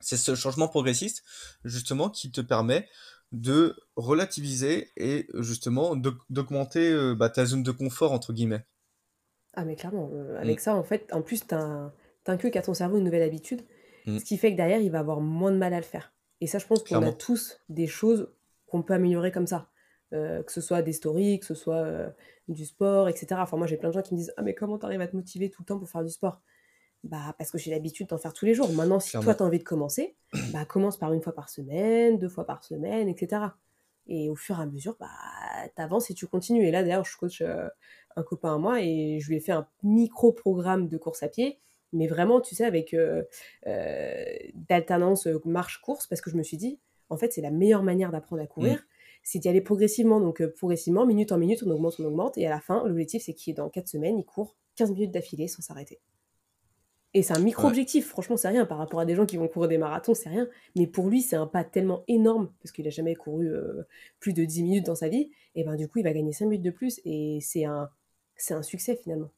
c'est 0.00 0.16
ce 0.16 0.34
changement 0.34 0.68
progressiste, 0.68 1.24
justement, 1.64 2.10
qui 2.10 2.30
te 2.32 2.40
permet 2.40 2.88
de 3.32 3.76
relativiser 3.96 4.90
et 4.96 5.28
justement 5.34 5.96
d'aug- 5.96 6.18
d'augmenter 6.30 6.90
euh, 6.92 7.14
bah, 7.14 7.30
ta 7.30 7.46
zone 7.46 7.62
de 7.62 7.70
confort, 7.72 8.12
entre 8.12 8.32
guillemets. 8.32 8.66
Ah 9.54 9.64
mais 9.64 9.76
clairement, 9.76 10.10
euh, 10.12 10.36
Mm, 10.36 10.40
avec 10.42 10.60
ça 10.60 10.74
en 10.74 10.82
fait, 10.84 11.12
en 11.12 11.22
plus 11.22 11.46
t'in- 11.46 11.92
t'inculques 12.24 12.56
à 12.56 12.62
ton 12.62 12.74
cerveau 12.74 12.98
une 12.98 13.04
nouvelle 13.04 13.22
habitude, 13.22 13.62
mm, 14.06 14.18
ce 14.18 14.24
qui 14.24 14.38
fait 14.38 14.52
que 14.52 14.56
derrière 14.56 14.80
il 14.80 14.90
va 14.90 15.00
avoir 15.00 15.20
moins 15.20 15.50
de 15.50 15.56
mal 15.56 15.74
à 15.74 15.78
le 15.78 15.84
faire. 15.84 16.12
Et 16.40 16.46
ça 16.46 16.58
je 16.58 16.66
pense 16.66 16.82
qu'on 16.84 17.02
a 17.02 17.12
tous 17.12 17.58
des 17.68 17.86
choses 17.86 18.32
qu'on 18.66 18.82
peut 18.82 18.94
améliorer 18.94 19.32
comme 19.32 19.46
ça. 19.46 19.68
Euh, 20.12 20.42
que 20.42 20.50
ce 20.50 20.60
soit 20.60 20.82
des 20.82 20.92
stories, 20.92 21.38
que 21.38 21.46
ce 21.46 21.54
soit 21.54 22.12
du 22.48 22.64
sport, 22.64 23.08
etc. 23.08 23.42
Enfin 23.42 23.56
moi 23.56 23.66
j'ai 23.68 23.76
plein 23.76 23.90
de 23.90 23.94
gens 23.94 24.02
qui 24.02 24.14
me 24.14 24.18
disent 24.18 24.32
Ah 24.36 24.42
mais 24.42 24.54
comment 24.54 24.78
t'arrives 24.78 25.00
à 25.00 25.06
te 25.08 25.14
motiver 25.16 25.50
tout 25.50 25.62
le 25.62 25.66
temps 25.66 25.78
pour 25.78 25.88
faire 25.88 26.02
du 26.04 26.10
sport? 26.10 26.40
Bah 27.02 27.34
parce 27.38 27.50
que 27.50 27.58
j'ai 27.58 27.70
l'habitude 27.70 28.08
d'en 28.08 28.18
faire 28.18 28.32
tous 28.32 28.44
les 28.44 28.54
jours. 28.54 28.70
Maintenant 28.72 29.00
si 29.00 29.12
toi 29.12 29.20
Clairement. 29.20 29.38
t'as 29.38 29.44
envie 29.44 29.58
de 29.58 29.64
commencer, 29.64 30.16
bah 30.52 30.64
commence 30.64 30.98
par 30.98 31.12
une 31.12 31.22
fois 31.22 31.34
par 31.34 31.48
semaine, 31.48 32.18
deux 32.18 32.28
fois 32.28 32.44
par 32.44 32.62
semaine, 32.62 33.08
etc. 33.08 33.42
Et 34.06 34.28
au 34.28 34.34
fur 34.34 34.58
et 34.58 34.62
à 34.62 34.66
mesure, 34.66 34.96
bah 35.00 35.08
t'avances 35.76 36.10
et 36.10 36.14
tu 36.14 36.26
continues. 36.26 36.66
Et 36.66 36.70
là 36.70 36.82
d'ailleurs 36.82 37.04
je 37.04 37.16
coach 37.16 37.40
euh, 37.40 37.68
un 38.16 38.22
copain 38.22 38.54
à 38.54 38.58
moi 38.58 38.82
et 38.82 39.18
je 39.20 39.28
lui 39.28 39.36
ai 39.36 39.40
fait 39.40 39.52
un 39.52 39.66
micro-programme 39.82 40.88
de 40.88 40.98
course 40.98 41.22
à 41.22 41.28
pied, 41.28 41.58
mais 41.92 42.06
vraiment, 42.06 42.40
tu 42.40 42.54
sais, 42.54 42.64
avec 42.64 42.94
euh, 42.94 43.22
euh, 43.66 44.24
d'alternance 44.68 45.26
euh, 45.26 45.40
marche-course, 45.44 46.06
parce 46.06 46.20
que 46.20 46.30
je 46.30 46.36
me 46.36 46.42
suis 46.42 46.56
dit, 46.56 46.78
en 47.08 47.16
fait, 47.16 47.32
c'est 47.32 47.40
la 47.40 47.50
meilleure 47.50 47.82
manière 47.82 48.12
d'apprendre 48.12 48.42
à 48.42 48.44
Mm, 48.44 48.48
courir, 48.48 48.82
c'est 49.22 49.38
d'y 49.38 49.48
aller 49.48 49.60
progressivement. 49.60 50.20
Donc, 50.20 50.44
progressivement, 50.56 51.04
minute 51.06 51.32
en 51.32 51.38
minute, 51.38 51.62
on 51.66 51.70
augmente, 51.70 51.96
on 51.98 52.04
augmente, 52.04 52.38
et 52.38 52.46
à 52.46 52.50
la 52.50 52.60
fin, 52.60 52.86
l'objectif, 52.86 53.22
c'est 53.24 53.34
qu'il, 53.34 53.54
dans 53.54 53.68
4 53.68 53.88
semaines, 53.88 54.18
il 54.18 54.24
court 54.24 54.56
15 54.76 54.92
minutes 54.92 55.10
d'affilée 55.10 55.48
sans 55.48 55.62
s'arrêter. 55.62 55.98
Et 57.14 57.22
c'est 57.22 57.32
un 57.34 57.40
Ouais, 57.56 57.74
micro-objectif, 57.78 58.08
franchement, 58.08 58.36
c'est 58.36 58.48
rien 58.48 58.66
par 58.66 58.78
rapport 58.78 59.00
à 59.00 59.04
des 59.06 59.16
gens 59.16 59.26
qui 59.26 59.36
vont 59.36 59.48
courir 59.48 59.68
des 59.68 59.78
marathons, 59.78 60.14
c'est 60.14 60.28
rien. 60.28 60.48
Mais 60.76 60.86
pour 60.86 61.08
lui, 61.08 61.22
c'est 61.22 61.36
un 61.36 61.46
pas 61.46 61.64
tellement 61.64 62.04
énorme, 62.08 62.52
parce 62.62 62.72
qu'il 62.72 62.86
a 62.86 62.90
jamais 62.90 63.16
couru 63.16 63.48
euh, 63.48 63.82
plus 64.20 64.32
de 64.32 64.44
10 64.44 64.62
minutes 64.62 64.86
dans 64.86 64.94
sa 64.94 65.08
vie, 65.08 65.30
et 65.56 65.64
ben 65.64 65.76
du 65.76 65.88
coup, 65.88 65.98
il 65.98 66.04
va 66.04 66.12
gagner 66.12 66.32
5 66.32 66.46
minutes 66.46 66.64
de 66.64 66.70
plus, 66.70 67.00
et 67.04 67.40
c'est 67.42 67.64
un, 67.64 67.90
c'est 68.36 68.54
un 68.54 68.62
succès 68.62 68.96
finalement. 68.96 69.30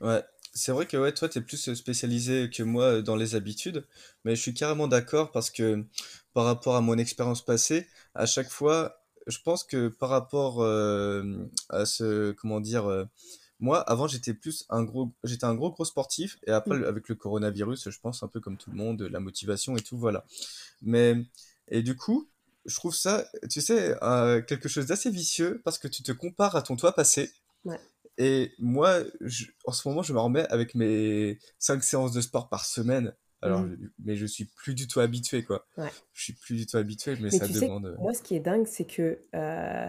ouais. 0.00 0.22
C'est 0.54 0.72
vrai 0.72 0.84
que 0.86 0.98
ouais, 0.98 1.12
toi, 1.14 1.28
t'es 1.30 1.40
plus 1.40 1.72
spécialisé 1.74 2.50
que 2.50 2.62
moi 2.62 3.00
dans 3.00 3.16
les 3.16 3.34
habitudes, 3.34 3.86
mais 4.24 4.36
je 4.36 4.42
suis 4.42 4.52
carrément 4.52 4.86
d'accord 4.86 5.30
parce 5.32 5.50
que 5.50 5.82
par 6.34 6.44
rapport 6.44 6.76
à 6.76 6.82
mon 6.82 6.98
expérience 6.98 7.42
passée, 7.42 7.86
à 8.14 8.26
chaque 8.26 8.50
fois, 8.50 9.00
je 9.26 9.38
pense 9.42 9.64
que 9.64 9.88
par 9.88 10.10
rapport 10.10 10.62
euh, 10.62 11.22
à 11.70 11.86
ce, 11.86 12.32
comment 12.32 12.60
dire, 12.60 12.84
euh, 12.86 13.06
moi, 13.62 13.80
avant, 13.80 14.06
j'étais 14.08 14.34
plus 14.34 14.66
un 14.68 14.82
gros, 14.82 15.10
j'étais 15.24 15.44
un 15.46 15.54
gros 15.54 15.70
gros 15.70 15.84
sportif, 15.86 16.36
et 16.46 16.50
après, 16.50 16.78
Mm. 16.80 16.84
avec 16.84 17.08
le 17.08 17.14
coronavirus, 17.14 17.88
je 17.88 17.98
pense 18.00 18.22
un 18.22 18.28
peu 18.28 18.40
comme 18.40 18.58
tout 18.58 18.70
le 18.70 18.76
monde, 18.76 19.02
la 19.10 19.20
motivation 19.20 19.76
et 19.76 19.80
tout, 19.80 19.96
voilà. 19.96 20.24
Mais, 20.82 21.14
et 21.68 21.82
du 21.82 21.96
coup, 21.96 22.28
je 22.66 22.74
trouve 22.76 22.94
ça, 22.94 23.24
tu 23.48 23.60
sais, 23.60 23.96
euh, 24.02 24.42
quelque 24.42 24.68
chose 24.68 24.86
d'assez 24.86 25.10
vicieux 25.10 25.62
parce 25.64 25.78
que 25.78 25.88
tu 25.88 26.02
te 26.02 26.12
compares 26.12 26.56
à 26.56 26.62
ton 26.62 26.76
toi 26.76 26.92
passé. 26.92 27.30
Ouais. 27.64 27.78
Et 28.18 28.52
moi, 28.58 28.98
je- 29.20 29.46
en 29.64 29.72
ce 29.72 29.88
moment, 29.88 30.02
je 30.02 30.12
me 30.12 30.18
remets 30.20 30.46
avec 30.48 30.74
mes 30.74 31.38
5 31.58 31.82
séances 31.82 32.12
de 32.12 32.20
sport 32.20 32.48
par 32.48 32.64
semaine. 32.66 33.14
Alors, 33.44 33.60
Mhm. 33.62 33.76
je- 33.80 33.86
mais 34.04 34.16
je 34.16 34.26
suis 34.26 34.44
plus 34.44 34.74
du 34.74 34.86
tout 34.86 35.00
habitué, 35.00 35.42
quoi. 35.44 35.66
Ouais. 35.76 35.90
Je 36.12 36.22
suis 36.22 36.32
plus 36.34 36.54
du 36.56 36.66
tout 36.66 36.76
habitué, 36.76 37.14
mais 37.16 37.22
Mais 37.32 37.38
ça 37.38 37.46
tu 37.48 37.54
demande. 37.54 37.86
euh, 37.86 37.96
moi, 37.98 38.12
ce 38.14 38.22
qui 38.22 38.34
est 38.36 38.40
dingue, 38.40 38.66
c'est 38.66 38.84
que 38.84 39.18
euh, 39.34 39.88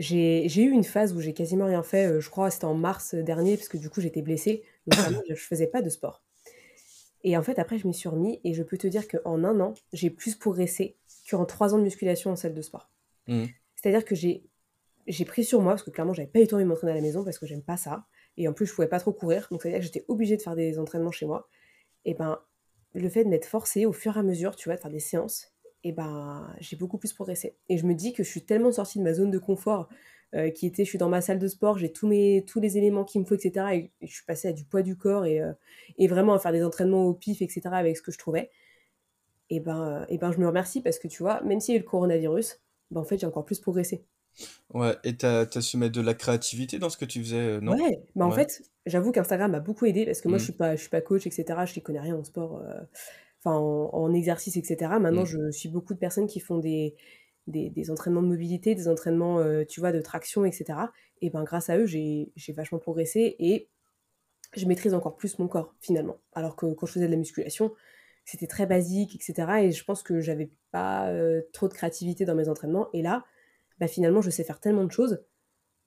j'ai 0.00 0.62
eu 0.62 0.70
une 0.70 0.84
phase 0.84 1.12
où 1.14 1.20
j'ai 1.20 1.34
quasiment 1.34 1.66
rien 1.66 1.82
fait. 1.82 2.06
euh, 2.06 2.20
je 2.20 2.30
crois 2.30 2.50
c'était 2.50 2.64
en 2.64 2.74
mars 2.74 3.14
dernier, 3.14 3.56
parce 3.56 3.68
que 3.68 3.76
du 3.76 3.90
coup, 3.90 4.00
j'étais 4.00 4.22
blessée. 4.22 4.62
Donc, 4.86 4.98
vraiment, 5.00 5.20
je 5.28 5.34
faisais 5.34 5.66
pas 5.66 5.82
de 5.82 5.88
sport. 5.88 6.22
Et 7.22 7.36
en 7.36 7.42
fait, 7.42 7.58
après, 7.58 7.78
je 7.78 7.86
m'y 7.86 7.94
suis 7.94 8.08
remis 8.08 8.40
et 8.44 8.54
je 8.54 8.62
peux 8.62 8.78
te 8.78 8.86
dire 8.86 9.06
qu'en 9.06 9.44
un 9.44 9.60
an, 9.60 9.74
j'ai 9.92 10.10
plus 10.10 10.36
progressé 10.36 10.96
qu'en 11.28 11.44
trois 11.44 11.74
ans 11.74 11.78
de 11.78 11.82
musculation 11.82 12.30
en 12.30 12.36
salle 12.36 12.54
de 12.54 12.62
sport. 12.62 12.90
mhm. 13.28 13.48
C'est-à-dire 13.76 14.04
que 14.04 14.14
j'ai 14.14 14.44
j'ai 15.06 15.24
pris 15.24 15.44
sur 15.44 15.60
moi, 15.60 15.72
parce 15.72 15.82
que 15.82 15.90
clairement, 15.90 16.12
j'avais 16.12 16.28
pas 16.28 16.38
eu 16.38 16.42
le 16.42 16.48
temps 16.48 16.58
de 16.58 16.64
m'entraîner 16.64 16.92
à 16.92 16.94
la 16.94 17.00
maison 17.00 17.24
parce 17.24 17.38
que 17.38 17.46
j'aime 17.46 17.62
pas 17.62 17.76
ça. 17.76 18.06
Et 18.36 18.46
en 18.46 18.52
plus, 18.52 18.66
je 18.66 18.74
pouvais 18.74 18.86
pas 18.86 19.00
trop 19.00 19.12
courir. 19.12 19.48
Donc, 19.50 19.62
c'est-à-dire 19.62 19.80
que 19.80 19.86
j'étais 19.86 20.04
obligée 20.08 20.36
de 20.36 20.42
faire 20.42 20.54
des 20.54 20.78
entraînements 20.78 21.10
chez 21.10 21.26
moi. 21.26 21.48
Et 22.04 22.14
ben, 22.14 22.38
le 22.94 23.08
fait 23.08 23.24
de 23.24 23.28
m'être 23.28 23.46
forcée 23.46 23.86
au 23.86 23.92
fur 23.92 24.16
et 24.16 24.20
à 24.20 24.22
mesure, 24.22 24.56
tu 24.56 24.68
vois, 24.68 24.76
de 24.76 24.80
faire 24.80 24.90
des 24.90 25.00
séances, 25.00 25.52
et 25.84 25.92
ben, 25.92 26.54
j'ai 26.60 26.76
beaucoup 26.76 26.98
plus 26.98 27.12
progressé. 27.12 27.56
Et 27.68 27.78
je 27.78 27.86
me 27.86 27.94
dis 27.94 28.12
que 28.12 28.22
je 28.22 28.28
suis 28.30 28.42
tellement 28.44 28.72
sortie 28.72 28.98
de 28.98 29.04
ma 29.04 29.14
zone 29.14 29.30
de 29.30 29.38
confort, 29.38 29.88
euh, 30.34 30.50
qui 30.50 30.66
était, 30.66 30.84
je 30.84 30.88
suis 30.90 30.98
dans 30.98 31.08
ma 31.08 31.20
salle 31.20 31.38
de 31.38 31.48
sport, 31.48 31.78
j'ai 31.78 31.92
tous, 31.92 32.06
mes, 32.06 32.44
tous 32.46 32.60
les 32.60 32.78
éléments 32.78 33.04
qu'il 33.04 33.20
me 33.20 33.26
faut, 33.26 33.34
etc. 33.36 33.74
Et, 33.74 33.90
et 34.00 34.06
je 34.06 34.12
suis 34.14 34.24
passée 34.24 34.48
à 34.48 34.52
du 34.52 34.64
poids 34.64 34.82
du 34.82 34.96
corps 34.96 35.26
et, 35.26 35.40
euh, 35.40 35.52
et 35.98 36.06
vraiment 36.08 36.34
à 36.34 36.38
faire 36.38 36.52
des 36.52 36.64
entraînements 36.64 37.06
au 37.06 37.14
pif, 37.14 37.42
etc. 37.42 37.76
avec 37.78 37.96
ce 37.96 38.02
que 38.02 38.12
je 38.12 38.18
trouvais. 38.18 38.50
Et 39.50 39.60
ben, 39.60 40.06
et 40.08 40.16
ben, 40.18 40.32
je 40.32 40.38
me 40.38 40.46
remercie 40.46 40.80
parce 40.82 40.98
que, 40.98 41.06
tu 41.08 41.22
vois, 41.22 41.42
même 41.42 41.60
s'il 41.60 41.74
y 41.74 41.76
a 41.76 41.80
eu 41.80 41.82
le 41.84 41.88
coronavirus, 41.88 42.60
ben, 42.90 43.00
en 43.00 43.04
fait, 43.04 43.18
j'ai 43.18 43.26
encore 43.26 43.44
plus 43.44 43.60
progressé. 43.60 44.06
Ouais, 44.70 44.96
et 45.04 45.16
t'as, 45.16 45.46
t'as 45.46 45.60
su 45.60 45.76
mettre 45.76 45.92
de 45.96 46.00
la 46.00 46.14
créativité 46.14 46.78
dans 46.78 46.90
ce 46.90 46.96
que 46.96 47.04
tu 47.04 47.20
faisais, 47.22 47.36
euh, 47.38 47.60
non? 47.60 47.78
Ouais, 47.78 48.02
bah 48.16 48.24
en 48.26 48.30
Ouais. 48.30 48.32
fait, 48.32 48.62
j'avoue 48.86 49.12
qu'Instagram 49.12 49.50
m'a 49.52 49.60
beaucoup 49.60 49.84
aidé 49.86 50.04
parce 50.06 50.20
que 50.20 50.28
moi, 50.28 50.38
je 50.38 50.42
Mhm, 50.42 50.44
suis 50.44 50.52
pas, 50.52 50.74
je 50.76 50.80
suis 50.80 50.88
pas 50.90 51.00
coach, 51.02 51.26
etc. 51.26 51.66
Je 51.66 51.74
n'y 51.76 51.82
connais 51.82 52.00
rien 52.00 52.16
en 52.16 52.24
sport, 52.24 52.58
euh, 52.58 52.80
enfin 53.42 53.56
en, 53.56 53.90
en 53.92 54.12
exercice, 54.14 54.56
etc. 54.56 54.92
Maintenant, 55.00 55.22
mhm. 55.22 55.26
je 55.26 55.50
suis 55.50 55.68
beaucoup 55.68 55.94
de 55.94 55.98
personnes 55.98 56.26
qui 56.26 56.40
font 56.40 56.58
des, 56.58 56.94
des, 57.46 57.70
des 57.70 57.90
entraînements 57.90 58.22
de 58.22 58.28
mobilité, 58.28 58.74
des 58.74 58.88
entraînements, 58.88 59.38
euh, 59.40 59.64
tu 59.64 59.80
vois, 59.80 59.92
de 59.92 60.00
traction, 60.00 60.44
etc. 60.44 60.78
Et 61.20 61.30
ben, 61.30 61.44
grâce 61.44 61.70
à 61.70 61.78
eux, 61.78 61.86
j'ai, 61.86 62.32
j'ai 62.36 62.52
vachement 62.52 62.78
progressé 62.78 63.36
et 63.38 63.68
je 64.56 64.66
maîtrise 64.66 64.94
encore 64.94 65.16
plus 65.16 65.38
mon 65.38 65.48
corps 65.48 65.74
finalement. 65.80 66.18
Alors 66.32 66.56
que 66.56 66.66
quand 66.66 66.86
je 66.86 66.92
faisais 66.92 67.06
de 67.06 67.10
la 67.10 67.16
musculation, 67.16 67.72
c'était 68.24 68.46
très 68.46 68.66
basique, 68.66 69.14
etc. 69.14 69.62
Et 69.62 69.72
je 69.72 69.84
pense 69.84 70.02
que 70.02 70.20
j'avais 70.20 70.50
pas 70.70 71.08
euh, 71.08 71.42
trop 71.52 71.68
de 71.68 71.74
créativité 71.74 72.24
dans 72.24 72.34
mes 72.34 72.48
entraînements. 72.48 72.88
Et 72.92 73.02
là, 73.02 73.24
bah, 73.78 73.88
finalement, 73.88 74.22
je 74.22 74.30
sais 74.30 74.44
faire 74.44 74.60
tellement 74.60 74.84
de 74.84 74.92
choses 74.92 75.22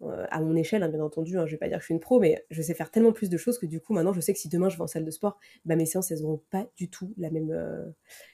euh, 0.10 0.26
à 0.30 0.42
mon 0.42 0.56
échelle, 0.56 0.84
hein, 0.84 0.90
bien 0.90 1.02
entendu, 1.02 1.38
hein, 1.38 1.46
je 1.46 1.52
vais 1.52 1.58
pas 1.58 1.68
dire 1.68 1.78
que 1.78 1.82
je 1.82 1.86
suis 1.86 1.94
une 1.94 2.00
pro, 2.00 2.20
mais 2.20 2.46
je 2.50 2.62
sais 2.62 2.74
faire 2.74 2.92
tellement 2.92 3.12
plus 3.12 3.30
de 3.30 3.38
choses 3.38 3.58
que 3.58 3.66
du 3.66 3.80
coup, 3.80 3.94
maintenant, 3.94 4.14
je 4.14 4.22
sais 4.22 4.34
que 4.34 4.40
si 4.40 4.50
demain 4.50 4.70
je 4.70 4.78
vais 4.78 4.84
en 4.84 4.88
salle 4.88 5.06
de 5.06 5.12
sport, 5.12 5.40
bah, 5.66 5.76
mes 5.76 5.86
séances, 5.86 6.12
elles 6.12 6.22
n'auront 6.22 6.42
pas 6.50 6.68
du 6.76 6.90
tout 6.90 7.14
la 7.18 7.30
même, 7.30 7.52
euh, 7.52 7.86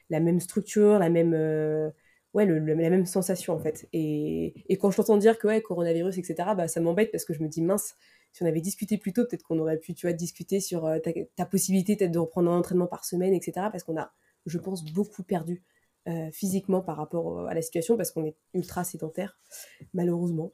la 0.09 0.19
même 0.19 0.39
structure, 0.39 0.99
la 0.99 1.09
même, 1.09 1.33
euh, 1.33 1.89
ouais, 2.33 2.45
la 2.45 2.89
même 2.89 3.05
sensation, 3.05 3.53
en 3.53 3.59
fait. 3.59 3.87
Et, 3.93 4.53
quand 4.79 4.91
je 4.91 4.97
t'entends 4.97 5.17
dire 5.17 5.37
que, 5.37 5.47
ouais, 5.47 5.61
coronavirus, 5.61 6.17
etc., 6.17 6.35
bah, 6.55 6.67
ça 6.67 6.81
m'embête 6.81 7.11
parce 7.11 7.25
que 7.25 7.33
je 7.33 7.41
me 7.43 7.47
dis, 7.47 7.61
mince, 7.61 7.95
si 8.31 8.43
on 8.43 8.45
avait 8.45 8.61
discuté 8.61 8.97
plus 8.97 9.13
tôt, 9.13 9.25
peut-être 9.25 9.43
qu'on 9.43 9.59
aurait 9.59 9.77
pu, 9.79 9.93
tu 9.93 10.07
vois, 10.07 10.13
discuter 10.13 10.59
sur 10.59 10.89
ta, 11.35 11.45
possibilité 11.45 11.95
peut-être 11.95 12.11
de 12.11 12.19
reprendre 12.19 12.51
un 12.51 12.59
entraînement 12.59 12.87
par 12.87 13.05
semaine, 13.05 13.33
etc., 13.33 13.67
parce 13.71 13.83
qu'on 13.83 13.97
a, 13.97 14.11
je 14.45 14.57
pense, 14.57 14.85
beaucoup 14.85 15.23
perdu 15.23 15.63
physiquement 16.31 16.81
par 16.81 16.97
rapport 16.97 17.47
à 17.47 17.53
la 17.53 17.61
situation, 17.61 17.95
parce 17.97 18.11
qu'on 18.11 18.25
est 18.25 18.35
ultra 18.53 18.83
sédentaire, 18.83 19.39
malheureusement. 19.93 20.53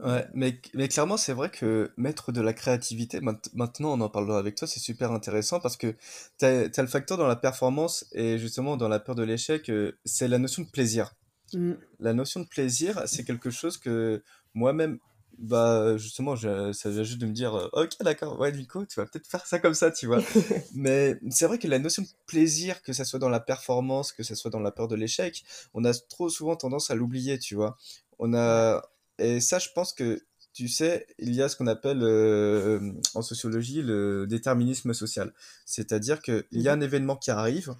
Ouais, 0.00 0.26
mais, 0.32 0.60
mais 0.74 0.86
clairement, 0.86 1.16
c'est 1.16 1.32
vrai 1.32 1.50
que 1.50 1.90
mettre 1.96 2.30
de 2.30 2.40
la 2.40 2.52
créativité, 2.52 3.20
maint- 3.20 3.40
maintenant 3.54 3.94
on 3.94 4.00
en 4.00 4.08
parlera 4.08 4.38
avec 4.38 4.54
toi, 4.54 4.68
c'est 4.68 4.78
super 4.78 5.10
intéressant 5.10 5.58
parce 5.58 5.76
que 5.76 5.96
t'as, 6.38 6.68
t'as 6.68 6.82
le 6.82 6.88
facteur 6.88 7.18
dans 7.18 7.26
la 7.26 7.34
performance 7.34 8.06
et 8.12 8.38
justement 8.38 8.76
dans 8.76 8.88
la 8.88 9.00
peur 9.00 9.16
de 9.16 9.24
l'échec, 9.24 9.68
euh, 9.70 9.98
c'est 10.04 10.28
la 10.28 10.38
notion 10.38 10.62
de 10.62 10.68
plaisir. 10.68 11.14
Mm. 11.52 11.72
La 11.98 12.12
notion 12.12 12.40
de 12.40 12.46
plaisir, 12.46 13.02
c'est 13.06 13.24
quelque 13.24 13.50
chose 13.50 13.76
que 13.76 14.22
moi-même, 14.54 14.98
bah 15.36 15.96
justement, 15.96 16.36
je, 16.36 16.72
ça 16.72 16.90
vient 16.90 17.02
juste 17.02 17.18
de 17.20 17.26
me 17.26 17.32
dire, 17.32 17.56
euh, 17.56 17.68
ok, 17.72 17.90
d'accord, 18.00 18.38
ouais, 18.38 18.52
Nico, 18.52 18.86
tu 18.86 19.00
vas 19.00 19.06
peut-être 19.06 19.26
faire 19.26 19.46
ça 19.46 19.58
comme 19.58 19.74
ça, 19.74 19.90
tu 19.90 20.06
vois. 20.06 20.20
Mais 20.74 21.18
c'est 21.30 21.46
vrai 21.46 21.58
que 21.58 21.66
la 21.66 21.80
notion 21.80 22.02
de 22.02 22.08
plaisir, 22.26 22.82
que 22.82 22.92
ça 22.92 23.04
soit 23.04 23.18
dans 23.18 23.28
la 23.28 23.40
performance, 23.40 24.12
que 24.12 24.22
ça 24.22 24.36
soit 24.36 24.50
dans 24.52 24.60
la 24.60 24.70
peur 24.70 24.86
de 24.86 24.94
l'échec, 24.94 25.44
on 25.74 25.84
a 25.84 25.92
trop 25.92 26.28
souvent 26.28 26.54
tendance 26.54 26.90
à 26.92 26.94
l'oublier, 26.94 27.38
tu 27.40 27.56
vois. 27.56 27.76
On 28.20 28.34
a, 28.34 28.82
et 29.18 29.40
ça, 29.40 29.58
je 29.58 29.68
pense 29.74 29.92
que, 29.92 30.22
tu 30.52 30.68
sais, 30.68 31.06
il 31.18 31.34
y 31.34 31.42
a 31.42 31.48
ce 31.48 31.56
qu'on 31.56 31.66
appelle 31.66 32.02
euh, 32.02 32.92
en 33.14 33.22
sociologie 33.22 33.82
le 33.82 34.26
déterminisme 34.26 34.92
social. 34.94 35.32
C'est-à-dire 35.66 36.20
qu'il 36.22 36.44
y 36.52 36.68
a 36.68 36.74
Mhm. 36.74 36.82
un 36.82 36.84
événement 36.84 37.16
qui 37.16 37.30
arrive 37.30 37.74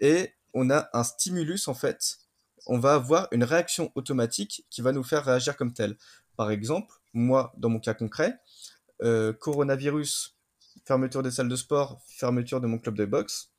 et 0.00 0.32
on 0.54 0.70
a 0.70 0.88
un 0.92 1.04
stimulus 1.04 1.68
en 1.68 1.74
fait 1.74 2.18
on 2.66 2.78
va 2.78 2.94
avoir 2.94 3.28
une 3.32 3.44
réaction 3.44 3.90
automatique 3.94 4.66
qui 4.70 4.80
va 4.82 4.92
nous 4.92 5.02
faire 5.02 5.24
réagir 5.24 5.56
comme 5.56 5.72
tel. 5.72 5.96
Par 6.36 6.50
exemple, 6.50 6.94
moi, 7.12 7.52
dans 7.56 7.68
mon 7.68 7.80
cas 7.80 7.94
concret, 7.94 8.38
euh, 9.02 9.32
coronavirus, 9.32 10.36
fermeture 10.84 11.22
des 11.22 11.30
salles 11.30 11.48
de 11.48 11.56
sport, 11.56 12.00
fermeture 12.06 12.60
de 12.60 12.66
mon 12.66 12.78
club 12.78 12.96
de 12.96 13.04
boxe. 13.04 13.50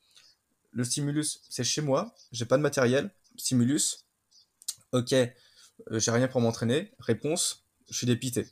Le 0.71 0.83
stimulus, 0.83 1.41
c'est 1.49 1.63
chez 1.63 1.81
moi, 1.81 2.15
j'ai 2.31 2.45
pas 2.45 2.57
de 2.57 2.61
matériel. 2.61 3.11
Stimulus, 3.37 4.05
ok, 4.93 5.13
j'ai 5.91 6.11
rien 6.11 6.27
pour 6.27 6.41
m'entraîner. 6.41 6.91
Réponse, 6.99 7.65
je 7.89 7.97
suis 7.97 8.07
dépité. 8.07 8.45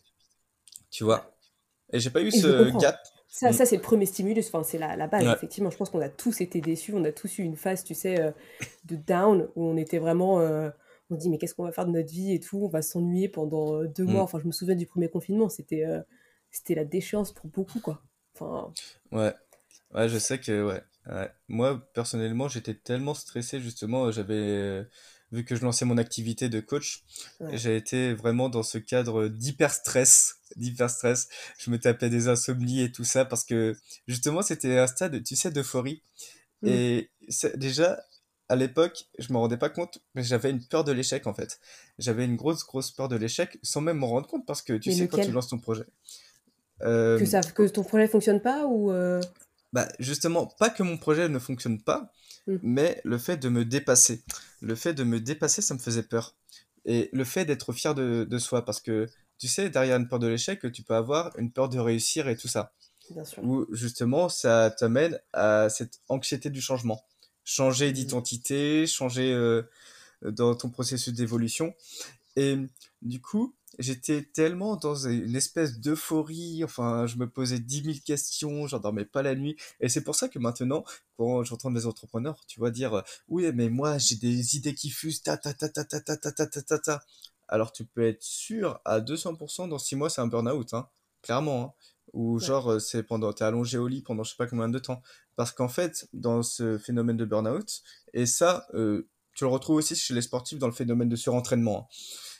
Tu 0.91 1.03
vois 1.03 1.35
Et 1.93 1.99
j'ai 1.99 2.09
pas 2.09 2.21
eu 2.21 2.27
Et 2.27 2.31
ce 2.31 2.77
gap. 2.79 2.99
Ça, 3.27 3.51
Mm. 3.51 3.53
ça 3.53 3.65
c'est 3.65 3.75
le 3.75 3.81
premier 3.83 4.07
stimulus, 4.07 4.47
enfin, 4.47 4.63
c'est 4.63 4.79
la, 4.79 4.95
la 4.95 5.07
base, 5.07 5.23
Ouais, 5.23 5.31
effectivement. 5.33 5.69
Je 5.69 5.77
pense 5.77 5.89
qu'on 5.91 6.01
a 6.01 6.09
tous 6.09 6.41
été 6.41 6.61
déçus, 6.61 6.93
on 6.95 7.03
a 7.03 7.11
tous 7.11 7.37
eu 7.37 7.43
une 7.43 7.55
phase, 7.55 7.83
tu 7.83 7.93
sais, 7.93 8.19
euh, 8.19 8.31
de 8.85 8.95
down, 8.95 9.47
où 9.55 9.65
on 9.65 9.77
était 9.77 9.99
vraiment... 9.99 10.39
euh, 10.39 10.69
on 11.11 11.15
se 11.15 11.19
dit, 11.21 11.29
mais 11.29 11.37
qu'est-ce 11.37 11.53
qu'on 11.55 11.63
va 11.63 11.71
faire 11.71 11.85
de 11.85 11.91
notre 11.91 12.09
vie 12.11 12.33
et 12.33 12.39
tout, 12.39 12.59
on 12.63 12.67
va 12.69 12.81
s'ennuyer 12.81 13.29
pendant 13.29 13.75
euh, 13.81 13.87
deux 13.87 14.03
mois. 14.05 14.21
mm. 14.21 14.23
Enfin, 14.23 14.39
je 14.39 14.47
me 14.47 14.51
souviens 14.51 14.75
du 14.75 14.85
premier 14.87 15.09
confinement, 15.09 15.47
c'était 15.49 15.85
euh, 15.85 16.01
c'était 16.51 16.73
la 16.75 16.85
déchéance 16.85 17.31
pour 17.31 17.47
beaucoup, 17.47 17.79
quoi. 17.79 18.01
Enfin, 18.33 18.73
ouais. 19.11 19.33
Ouais, 19.93 20.09
je 20.09 20.17
sais 20.17 20.39
que, 20.39 20.65
ouais. 20.65 20.81
ouais. 21.11 21.29
Moi, 21.47 21.79
personnellement, 21.93 22.47
j'étais 22.47 22.73
tellement 22.75 23.13
stressé, 23.13 23.59
justement, 23.59 24.11
j'avais, 24.11 24.33
euh, 24.35 24.83
vu 25.31 25.45
que 25.45 25.55
je 25.55 25.61
lançais 25.63 25.85
mon 25.85 25.97
activité 25.97 26.49
de 26.49 26.59
coach, 26.59 27.03
ouais. 27.39 27.57
j'ai 27.57 27.75
été 27.75 28.13
vraiment 28.13 28.49
dans 28.49 28.63
ce 28.63 28.77
cadre 28.77 29.27
d'hyper 29.27 29.73
stress, 29.73 30.37
d'hyper 30.55 30.89
stress. 30.89 31.27
Je 31.59 31.69
me 31.69 31.79
tapais 31.79 32.09
des 32.09 32.27
insomnies 32.27 32.81
et 32.81 32.91
tout 32.91 33.03
ça 33.03 33.25
parce 33.25 33.43
que, 33.43 33.75
justement, 34.07 34.41
c'était 34.41 34.77
un 34.77 34.87
stade, 34.87 35.23
tu 35.23 35.35
sais, 35.35 35.51
d'euphorie. 35.51 36.01
Mm. 36.61 36.67
Et 36.67 37.11
déjà, 37.55 38.03
à 38.49 38.55
l'époque, 38.55 39.05
je 39.19 39.31
me 39.31 39.37
rendais 39.37 39.57
pas 39.57 39.69
compte, 39.69 39.99
mais 40.15 40.23
j'avais 40.23 40.49
une 40.49 40.65
peur 40.65 40.83
de 40.83 40.91
l'échec, 40.91 41.27
en 41.27 41.33
fait. 41.33 41.59
J'avais 41.99 42.25
une 42.25 42.35
grosse, 42.35 42.65
grosse 42.65 42.89
peur 42.91 43.07
de 43.07 43.15
l'échec, 43.15 43.59
sans 43.61 43.81
même 43.81 43.97
m'en 43.97 44.07
rendre 44.07 44.27
compte, 44.27 44.45
parce 44.47 44.63
que, 44.63 44.73
tu 44.73 44.89
Mais 44.89 44.95
sais, 44.95 45.07
quand 45.07 45.23
tu 45.23 45.31
lances 45.31 45.49
ton 45.49 45.59
projet, 45.59 45.85
Que, 46.79 46.85
euh, 46.85 47.25
ça, 47.25 47.41
que 47.41 47.67
ton 47.67 47.83
projet 47.83 48.07
fonctionne 48.07 48.41
pas 48.41 48.65
ou... 48.65 48.91
euh, 48.91 49.21
Bah, 49.73 49.87
justement, 49.99 50.47
pas 50.47 50.71
que 50.71 50.81
mon 50.81 50.97
projet 50.97 51.29
ne 51.29 51.37
fonctionne 51.37 51.79
pas, 51.79 52.11
mm. 52.53 52.59
mais 52.63 53.01
le 53.03 53.17
fait 53.17 53.37
de 53.37 53.49
me 53.49 53.65
dépasser. 53.65 54.23
Le 54.61 54.75
fait 54.75 54.93
de 54.93 55.03
me 55.03 55.19
dépasser, 55.19 55.61
ça 55.61 55.73
me 55.73 55.79
faisait 55.79 56.03
peur. 56.03 56.35
Et 56.85 57.09
le 57.13 57.23
fait 57.23 57.45
d'être 57.45 57.73
fier 57.73 57.95
de, 57.95 58.25
de 58.29 58.37
soi, 58.37 58.65
parce 58.65 58.81
que 58.81 59.07
tu 59.37 59.47
sais, 59.47 59.69
derrière 59.69 59.97
une 59.97 60.07
peur 60.07 60.19
de 60.19 60.27
l'échec, 60.27 60.69
tu 60.71 60.83
peux 60.83 60.95
avoir 60.95 61.31
une 61.37 61.51
peur 61.51 61.69
de 61.69 61.79
réussir 61.79 62.27
et 62.27 62.35
tout 62.35 62.49
ça. 62.49 62.73
Bien 63.09 63.23
sûr. 63.23 63.43
Où 63.43 63.65
justement, 63.73 64.29
ça 64.29 64.69
t'amène 64.77 65.19
à 65.33 65.69
cette 65.69 66.01
anxiété 66.09 66.49
du 66.49 66.61
changement. 66.61 67.03
Changer 67.45 67.89
Mm. 67.89 67.93
d'identité, 67.93 68.85
changer 68.85 69.31
euh, 69.33 69.63
dans 70.21 70.55
ton 70.55 70.69
processus 70.69 71.13
d'évolution. 71.13 71.73
Et 72.35 72.57
du 73.01 73.21
coup, 73.21 73.55
j'étais 73.79 74.23
tellement 74.23 74.75
dans 74.75 75.07
une 75.07 75.35
espèce 75.35 75.79
d'euphorie, 75.79 76.63
enfin, 76.63 77.07
je 77.07 77.17
me 77.17 77.29
posais 77.29 77.59
dix 77.59 77.83
mille 77.83 78.01
questions, 78.03 78.67
j'en 78.67 78.79
dormais 78.79 79.05
pas 79.05 79.21
la 79.23 79.35
nuit. 79.35 79.55
Et 79.79 79.89
c'est 79.89 80.03
pour 80.03 80.15
ça 80.15 80.29
que 80.29 80.37
maintenant, 80.39 80.83
quand 81.17 81.43
j'entends 81.43 81.71
des 81.71 81.85
entrepreneurs, 81.87 82.39
tu 82.47 82.59
vois, 82.59 82.71
dire, 82.71 82.93
euh, 82.93 83.01
oui, 83.27 83.51
mais 83.53 83.69
moi, 83.69 83.97
j'ai 83.97 84.15
des 84.17 84.55
idées 84.57 84.75
qui 84.75 84.89
fusent, 84.89 85.23
ta 85.23 85.37
ta 85.37 85.53
ta 85.53 85.69
ta 85.69 85.83
ta 85.85 85.99
ta 86.01 86.15
ta 86.17 86.31
ta 86.31 86.45
ta 86.47 86.61
ta 86.61 86.79
ta. 86.79 87.01
Alors, 87.47 87.71
tu 87.71 87.85
peux 87.85 88.05
être 88.07 88.21
sûr 88.21 88.79
à 88.85 88.99
200% 89.01 89.67
dans 89.67 89.79
six 89.79 89.95
mois, 89.95 90.09
c'est 90.09 90.21
un 90.21 90.27
burn-out, 90.27 90.73
hein, 90.73 90.87
clairement, 91.23 91.63
hein. 91.63 91.73
Ou 92.13 92.39
Ouais. 92.39 92.45
genre, 92.45 92.71
euh, 92.73 92.79
c'est 92.79 93.03
pendant, 93.03 93.33
t'es 93.33 93.43
allongé 93.43 93.77
au 93.77 93.87
lit 93.87 94.01
pendant 94.01 94.23
je 94.23 94.31
sais 94.31 94.35
pas 94.37 94.47
combien 94.47 94.67
de 94.69 94.79
temps. 94.79 95.01
Parce 95.35 95.51
qu'en 95.51 95.67
fait, 95.69 96.07
dans 96.13 96.41
ce 96.43 96.77
phénomène 96.79 97.17
de 97.17 97.25
burn-out, 97.25 97.81
et 98.13 98.25
ça, 98.25 98.65
euh, 98.73 99.07
tu 99.35 99.43
le 99.43 99.49
retrouves 99.51 99.77
aussi 99.77 99.95
chez 99.95 100.13
les 100.15 100.21
sportifs 100.23 100.57
dans 100.59 100.67
le 100.67 100.73
phénomène 100.73 101.07
de 101.09 101.15
surentraînement. 101.15 101.87
hein 101.91 101.95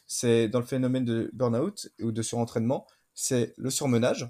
c'est 0.10 0.50
dans 0.50 0.60
le 0.60 0.66
phénomène 0.68 1.06
de 1.06 1.32
burn-out 1.34 1.90
ou 2.02 2.12
de 2.12 2.22
surentraînement, 2.24 2.88
c'est 3.16 3.54
le 3.58 3.70
surmenage. 3.70 4.30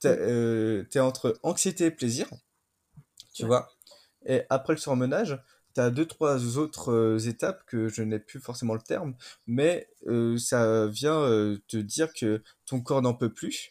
T'es 0.00 0.10
Mm. 0.10 0.20
euh, 0.20 0.84
entre 0.96 1.38
anxiété 1.44 1.86
et 1.86 1.90
plaisir, 1.92 2.28
tu 3.32 3.44
Ouais. 3.44 3.46
vois. 3.46 3.70
Et 4.26 4.42
après 4.50 4.74
le 4.74 4.78
surmenage, 4.78 5.38
t'as 5.74 5.90
deux, 5.90 6.06
trois 6.06 6.58
autres 6.58 6.92
euh, 6.92 7.18
étapes 7.18 7.64
que 7.66 7.88
je 7.88 8.02
n'ai 8.02 8.18
plus 8.18 8.40
forcément 8.40 8.74
le 8.74 8.80
terme, 8.82 9.16
mais 9.46 9.88
euh, 10.08 10.36
ça 10.38 10.86
vient 10.88 11.22
te 11.68 11.76
dire 11.78 12.12
que 12.14 12.42
ton 12.66 12.80
corps 12.80 13.02
n'en 13.02 13.14
peut 13.14 13.32
plus. 13.32 13.70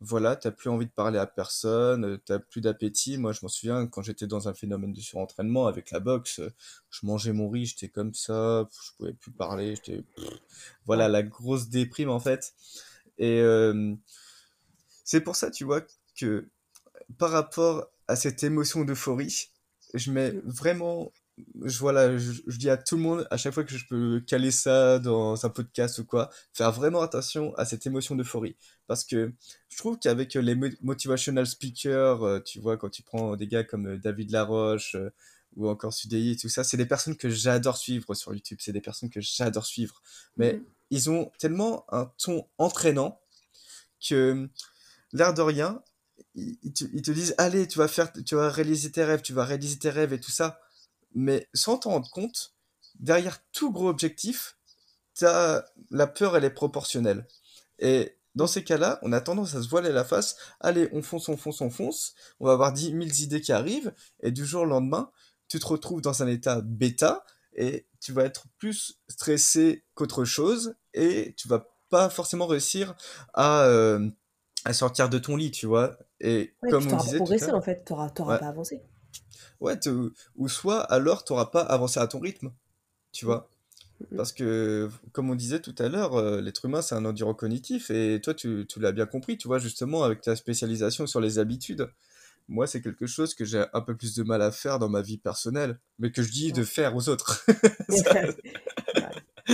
Voilà, 0.00 0.36
t'as 0.36 0.50
plus 0.50 0.68
envie 0.68 0.86
de 0.86 0.90
parler 0.90 1.18
à 1.18 1.26
personne, 1.26 2.04
euh, 2.04 2.16
t'as 2.18 2.38
plus 2.38 2.60
d'appétit. 2.60 3.16
Moi, 3.16 3.32
je 3.32 3.40
m'en 3.42 3.48
souviens 3.48 3.86
quand 3.86 4.02
j'étais 4.02 4.26
dans 4.26 4.48
un 4.48 4.54
phénomène 4.54 4.92
de 4.92 5.00
surentraînement 5.00 5.66
avec 5.66 5.90
la 5.90 6.00
boxe, 6.00 6.40
euh, 6.40 6.50
je 6.90 7.06
mangeais 7.06 7.32
mon 7.32 7.48
riz, 7.48 7.66
j'étais 7.66 7.88
comme 7.88 8.12
ça, 8.12 8.68
je 8.84 8.90
pouvais 8.98 9.14
plus 9.14 9.32
parler, 9.32 9.74
j'étais 9.76 10.04
voilà 10.84 11.08
la 11.08 11.22
grosse 11.22 11.68
déprime 11.68 12.10
en 12.10 12.20
fait. 12.20 12.54
Et 13.18 13.40
euh, 13.40 13.94
c'est 15.04 15.20
pour 15.22 15.36
ça, 15.36 15.50
tu 15.50 15.64
vois, 15.64 15.82
que 16.18 16.48
par 17.18 17.30
rapport 17.30 17.86
à 18.08 18.16
cette 18.16 18.42
émotion 18.44 18.84
d'euphorie, 18.84 19.50
je 19.94 20.10
mets 20.10 20.32
Mm. 20.32 20.40
vraiment, 20.44 21.12
je, 21.64 21.78
voilà, 21.78 22.16
je, 22.18 22.32
je 22.46 22.58
dis 22.58 22.70
à 22.70 22.76
tout 22.76 22.96
le 22.96 23.02
monde, 23.02 23.26
à 23.30 23.36
chaque 23.36 23.52
fois 23.54 23.64
que 23.64 23.76
je 23.76 23.86
peux 23.86 24.20
caler 24.26 24.50
ça 24.50 24.98
dans 24.98 25.44
un 25.44 25.48
podcast 25.50 25.98
ou 25.98 26.04
quoi, 26.04 26.30
faire 26.52 26.72
vraiment 26.72 27.02
attention 27.02 27.54
à 27.56 27.64
cette 27.64 27.86
émotion 27.86 28.16
d'euphorie. 28.16 28.56
Parce 28.86 29.04
que 29.04 29.32
je 29.68 29.76
trouve 29.76 29.98
qu'avec 29.98 30.34
les 30.34 30.54
mo- 30.54 30.68
motivational 30.82 31.46
speakers, 31.46 32.22
euh, 32.22 32.40
tu 32.40 32.60
vois, 32.60 32.76
quand 32.76 32.88
tu 32.90 33.02
prends 33.02 33.36
des 33.36 33.46
gars 33.48 33.64
comme 33.64 33.86
euh, 33.88 33.98
David 33.98 34.30
Laroche 34.30 34.94
euh, 34.94 35.10
ou 35.56 35.68
encore 35.68 35.92
Sudei 35.92 36.32
et 36.32 36.36
tout 36.36 36.48
ça, 36.48 36.64
c'est 36.64 36.76
des 36.76 36.86
personnes 36.86 37.16
que 37.16 37.28
j'adore 37.30 37.76
suivre 37.76 38.14
sur 38.14 38.34
YouTube, 38.34 38.58
c'est 38.60 38.72
des 38.72 38.80
personnes 38.80 39.10
que 39.10 39.20
j'adore 39.20 39.66
suivre. 39.66 40.02
Mais 40.36 40.54
Mhm. 40.54 40.64
ils 40.90 41.10
ont 41.10 41.30
tellement 41.38 41.84
un 41.92 42.10
ton 42.18 42.46
entraînant 42.58 43.20
que 44.06 44.48
l'air 45.12 45.34
de 45.34 45.42
rien, 45.42 45.82
ils, 46.34 46.58
ils 46.62 46.72
te, 46.72 46.84
ils 46.92 47.02
te 47.02 47.10
disent 47.10 47.34
allez, 47.38 47.68
tu 47.68 47.78
vas 47.78 47.88
faire, 47.88 48.12
tu 48.12 48.34
vas 48.34 48.50
réaliser 48.50 48.90
tes 48.92 49.04
rêves, 49.04 49.22
tu 49.22 49.32
vas 49.32 49.44
réaliser 49.44 49.78
tes 49.78 49.90
rêves 49.90 50.12
et 50.12 50.20
tout 50.20 50.30
ça, 50.30 50.60
mais 51.16 51.48
sans 51.54 51.78
t'en 51.78 51.90
rendre 51.90 52.10
compte, 52.10 52.54
derrière 53.00 53.38
tout 53.50 53.72
gros 53.72 53.88
objectif, 53.88 54.58
t'as 55.14 55.64
la 55.90 56.06
peur, 56.06 56.36
elle 56.36 56.44
est 56.44 56.50
proportionnelle. 56.50 57.26
Et 57.78 58.16
dans 58.34 58.46
ces 58.46 58.62
cas-là, 58.62 58.98
on 59.02 59.12
a 59.12 59.20
tendance 59.22 59.54
à 59.54 59.62
se 59.62 59.68
voiler 59.68 59.90
la 59.90 60.04
face. 60.04 60.36
Allez, 60.60 60.90
on 60.92 61.02
fonce, 61.02 61.28
on 61.30 61.38
fonce, 61.38 61.62
on 61.62 61.70
fonce. 61.70 62.14
On 62.38 62.46
va 62.46 62.52
avoir 62.52 62.72
10 62.72 62.90
000 62.90 63.00
idées 63.00 63.40
qui 63.40 63.52
arrivent. 63.52 63.94
Et 64.20 64.30
du 64.30 64.44
jour 64.44 64.62
au 64.62 64.66
lendemain, 64.66 65.10
tu 65.48 65.58
te 65.58 65.66
retrouves 65.66 66.02
dans 66.02 66.22
un 66.22 66.26
état 66.26 66.60
bêta 66.60 67.24
et 67.54 67.86
tu 68.00 68.12
vas 68.12 68.24
être 68.24 68.44
plus 68.58 69.00
stressé 69.08 69.84
qu'autre 69.94 70.24
chose 70.24 70.74
et 70.92 71.34
tu 71.38 71.48
vas 71.48 71.66
pas 71.88 72.10
forcément 72.10 72.46
réussir 72.46 72.94
à, 73.32 73.62
euh, 73.62 74.10
à 74.66 74.74
sortir 74.74 75.08
de 75.08 75.18
ton 75.18 75.36
lit, 75.36 75.50
tu 75.50 75.64
vois. 75.64 75.96
Et 76.20 76.54
Ouais, 76.62 76.70
comme 76.70 76.84
on 76.84 76.88
t'auras 76.88 76.98
pas 76.98 77.04
disait 77.04 77.16
progressé 77.16 77.50
en 77.52 77.62
fait, 77.62 77.84
t'auras 77.84 78.08
ouais, 78.08 78.38
pas 78.38 78.48
avancé. 78.48 78.82
Ouais, 79.60 79.78
ou 80.36 80.48
soit 80.48 80.80
alors 80.80 81.24
t'auras 81.24 81.46
pas 81.46 81.62
avancé 81.62 82.00
à 82.00 82.06
ton 82.06 82.20
rythme, 82.20 82.52
tu 83.12 83.24
vois. 83.24 83.48
Mm. 84.00 84.16
Parce 84.16 84.32
que, 84.32 84.90
comme 85.12 85.30
on 85.30 85.34
disait 85.34 85.60
tout 85.60 85.74
à 85.78 85.88
l'heure, 85.88 86.14
euh, 86.14 86.40
l'être 86.40 86.64
humain, 86.64 86.82
c'est 86.82 86.94
un 86.94 87.04
endurant 87.04 87.34
cognitif, 87.34 87.90
et 87.90 88.20
toi, 88.20 88.34
tu, 88.34 88.66
tu 88.68 88.80
l'as 88.80 88.92
bien 88.92 89.06
compris, 89.06 89.38
tu 89.38 89.48
vois, 89.48 89.58
justement, 89.58 90.02
avec 90.04 90.20
ta 90.20 90.36
spécialisation 90.36 91.06
sur 91.06 91.20
les 91.20 91.38
habitudes. 91.38 91.88
Moi, 92.48 92.66
c'est 92.66 92.80
quelque 92.80 93.06
chose 93.06 93.34
que 93.34 93.44
j'ai 93.44 93.64
un 93.72 93.80
peu 93.80 93.96
plus 93.96 94.14
de 94.14 94.22
mal 94.22 94.40
à 94.40 94.52
faire 94.52 94.78
dans 94.78 94.88
ma 94.88 95.02
vie 95.02 95.18
personnelle, 95.18 95.80
mais 95.98 96.12
que 96.12 96.22
je 96.22 96.30
dis 96.30 96.52
de 96.52 96.62
faire 96.62 96.94
aux 96.94 97.08
autres. 97.08 97.44
Ça-. 97.88 98.34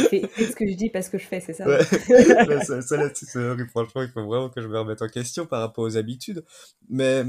Fais, 0.09 0.29
fais 0.37 0.47
ce 0.47 0.57
que 0.57 0.67
je 0.67 0.75
dis 0.75 0.91
parce 0.91 1.09
que 1.09 1.19
je 1.19 1.27
fais, 1.27 1.41
c'est 1.41 1.53
ça 1.53 1.67
ouais, 1.67 1.85
ça, 2.65 2.83
ça, 2.83 2.97
là, 2.97 3.11
c'est 3.15 3.37
horrible. 3.39 3.69
Franchement, 3.71 4.03
il 4.03 4.09
faut 4.11 4.25
vraiment 4.25 4.49
que 4.51 4.61
je 4.61 4.69
me 4.69 4.79
remette 4.79 5.03
en 5.03 5.09
question 5.09 5.47
par 5.47 5.61
rapport 5.61 5.85
aux 5.85 5.97
habitudes. 5.97 6.45
Mais 6.89 7.25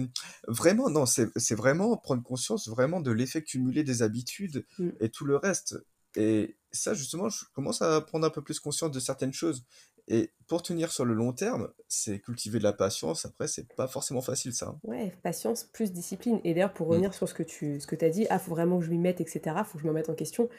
vraiment, 0.47 0.89
non, 0.89 1.05
c'est 1.05 1.27
c'est 1.35 1.55
vraiment 1.55 1.95
prendre 1.97 2.23
conscience 2.23 2.67
vraiment 2.67 2.99
de 3.01 3.11
l'effet 3.11 3.41
cumulé 3.43 3.83
des 3.83 4.01
habitudes 4.01 4.65
Mm. 4.79 4.89
et 4.99 5.09
tout 5.09 5.25
le 5.25 5.35
reste. 5.37 5.77
Et 6.15 6.55
ça, 6.71 6.93
justement, 6.93 7.29
je 7.29 7.45
commence 7.53 7.81
à 7.81 7.99
prendre 8.01 8.25
un 8.25 8.29
peu 8.29 8.41
plus 8.41 8.59
conscience 8.59 8.91
de 8.91 8.99
certaines 8.99 9.33
choses. 9.33 9.65
Et 10.07 10.31
pour 10.47 10.61
tenir 10.61 10.91
sur 10.91 11.05
le 11.05 11.13
long 11.13 11.31
terme, 11.31 11.69
c'est 11.87 12.19
cultiver 12.19 12.59
de 12.59 12.63
la 12.63 12.73
patience. 12.73 13.25
Après, 13.25 13.47
c'est 13.47 13.67
pas 13.75 13.87
forcément 13.87 14.21
facile, 14.21 14.53
ça. 14.53 14.67
hein. 14.67 14.79
Ouais, 14.83 15.13
patience 15.23 15.63
plus 15.63 15.91
discipline. 15.91 16.39
Et 16.43 16.53
d'ailleurs, 16.53 16.73
pour 16.73 16.87
Mm. 16.87 16.91
revenir 16.91 17.13
sur 17.13 17.27
ce 17.29 17.33
que 17.33 17.43
tu 17.43 17.79
ce 17.79 17.87
que 17.87 18.03
as 18.03 18.09
dit, 18.09 18.27
ah, 18.29 18.37
faut 18.39 18.51
vraiment 18.51 18.79
que 18.79 18.85
je 18.85 18.91
m'y 18.91 18.97
mette, 18.97 19.21
etc., 19.21 19.63
faut 19.63 19.77
que 19.77 19.83
je 19.83 19.87
me 19.87 19.93
mette 19.93 20.09
en 20.09 20.13
question. 20.15 20.49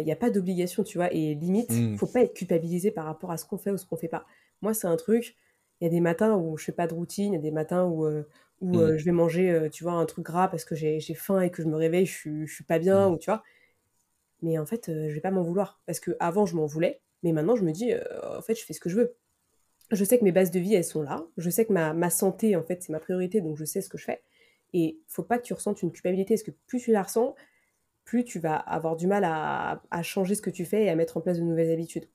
Il 0.00 0.04
n'y 0.04 0.12
a 0.12 0.16
pas 0.16 0.30
d'obligation, 0.30 0.82
tu 0.84 0.98
vois. 0.98 1.12
Et 1.12 1.34
limite, 1.34 1.70
Mm. 1.70 1.96
faut 1.96 2.06
pas 2.06 2.20
être 2.22 2.34
culpabilisé 2.34 2.90
par 2.90 3.04
rapport 3.06 3.30
à 3.30 3.36
ce 3.36 3.44
qu'on 3.44 3.58
fait 3.58 3.70
ou 3.70 3.76
ce 3.76 3.86
qu'on 3.86 3.96
fait 3.96 4.08
pas. 4.08 4.24
Moi, 4.62 4.74
c'est 4.74 4.86
un 4.86 4.96
truc, 4.96 5.36
il 5.80 5.84
y 5.84 5.86
a 5.86 5.90
des 5.90 6.00
matins 6.00 6.36
où 6.36 6.56
je 6.56 6.64
fais 6.64 6.72
pas 6.72 6.86
de 6.86 6.94
routine, 6.94 7.32
il 7.32 7.36
y 7.36 7.38
a 7.38 7.42
des 7.42 7.50
matins 7.50 7.84
où, 7.84 8.04
euh, 8.06 8.24
où 8.60 8.78
euh, 8.78 8.94
Mm, 8.94 8.98
je 8.98 9.04
vais 9.04 9.12
manger, 9.12 9.50
euh, 9.50 9.68
tu 9.68 9.84
vois, 9.84 9.94
un 9.94 10.06
truc 10.06 10.24
gras 10.24 10.48
parce 10.48 10.64
que 10.64 10.74
j'ai 10.74 11.00
j'ai 11.00 11.14
faim 11.14 11.40
et 11.40 11.50
que 11.50 11.62
je 11.62 11.68
me 11.68 11.76
réveille, 11.76 12.06
je 12.06 12.12
suis, 12.12 12.46
je 12.46 12.54
suis 12.54 12.64
pas 12.64 12.78
bien, 12.78 13.08
mm. 13.10 13.12
ou 13.14 13.18
tu 13.18 13.30
vois. 13.30 13.42
Mais 14.42 14.58
en 14.58 14.66
fait, 14.66 14.88
euh, 14.88 15.08
je 15.08 15.14
vais 15.14 15.20
pas 15.20 15.30
m'en 15.30 15.42
vouloir. 15.42 15.80
Parce 15.86 16.00
que 16.00 16.16
avant 16.20 16.46
je 16.46 16.54
m'en 16.56 16.66
voulais, 16.66 17.00
mais 17.22 17.32
maintenant, 17.32 17.56
je 17.56 17.64
me 17.64 17.72
dis, 17.72 17.92
euh, 17.92 18.02
en 18.38 18.42
fait, 18.42 18.54
je 18.54 18.64
fais 18.64 18.72
ce 18.74 18.80
que 18.80 18.88
je 18.88 18.96
veux. 18.96 19.14
Je 19.90 20.04
sais 20.04 20.18
que 20.18 20.24
mes 20.24 20.32
bases 20.32 20.50
de 20.50 20.60
vie, 20.60 20.74
elles 20.74 20.84
sont 20.84 21.02
là. 21.02 21.26
Je 21.36 21.50
sais 21.50 21.64
que 21.66 21.72
ma, 21.72 21.92
ma 21.92 22.10
santé, 22.10 22.56
en 22.56 22.62
fait, 22.62 22.82
c'est 22.82 22.92
ma 22.92 23.00
priorité, 23.00 23.40
donc 23.40 23.56
je 23.56 23.64
sais 23.64 23.80
ce 23.80 23.88
que 23.88 23.98
je 23.98 24.04
fais. 24.04 24.22
Et 24.72 24.98
faut 25.08 25.22
pas 25.22 25.38
que 25.38 25.44
tu 25.44 25.52
ressentes 25.54 25.82
une 25.82 25.92
culpabilité, 25.92 26.34
parce 26.34 26.42
que 26.42 26.50
plus 26.66 26.80
tu 26.80 26.90
la 26.92 27.02
ressens, 27.02 27.34
plus 28.04 28.24
tu 28.24 28.38
vas 28.38 28.56
avoir 28.56 28.96
du 28.96 29.06
mal 29.06 29.24
à, 29.24 29.82
à 29.90 30.02
changer 30.02 30.34
ce 30.34 30.42
que 30.42 30.50
tu 30.50 30.64
fais 30.64 30.84
et 30.84 30.90
à 30.90 30.96
mettre 30.96 31.16
en 31.16 31.20
place 31.20 31.38
de 31.38 31.44
nouvelles 31.44 31.72
habitudes. 31.72 32.08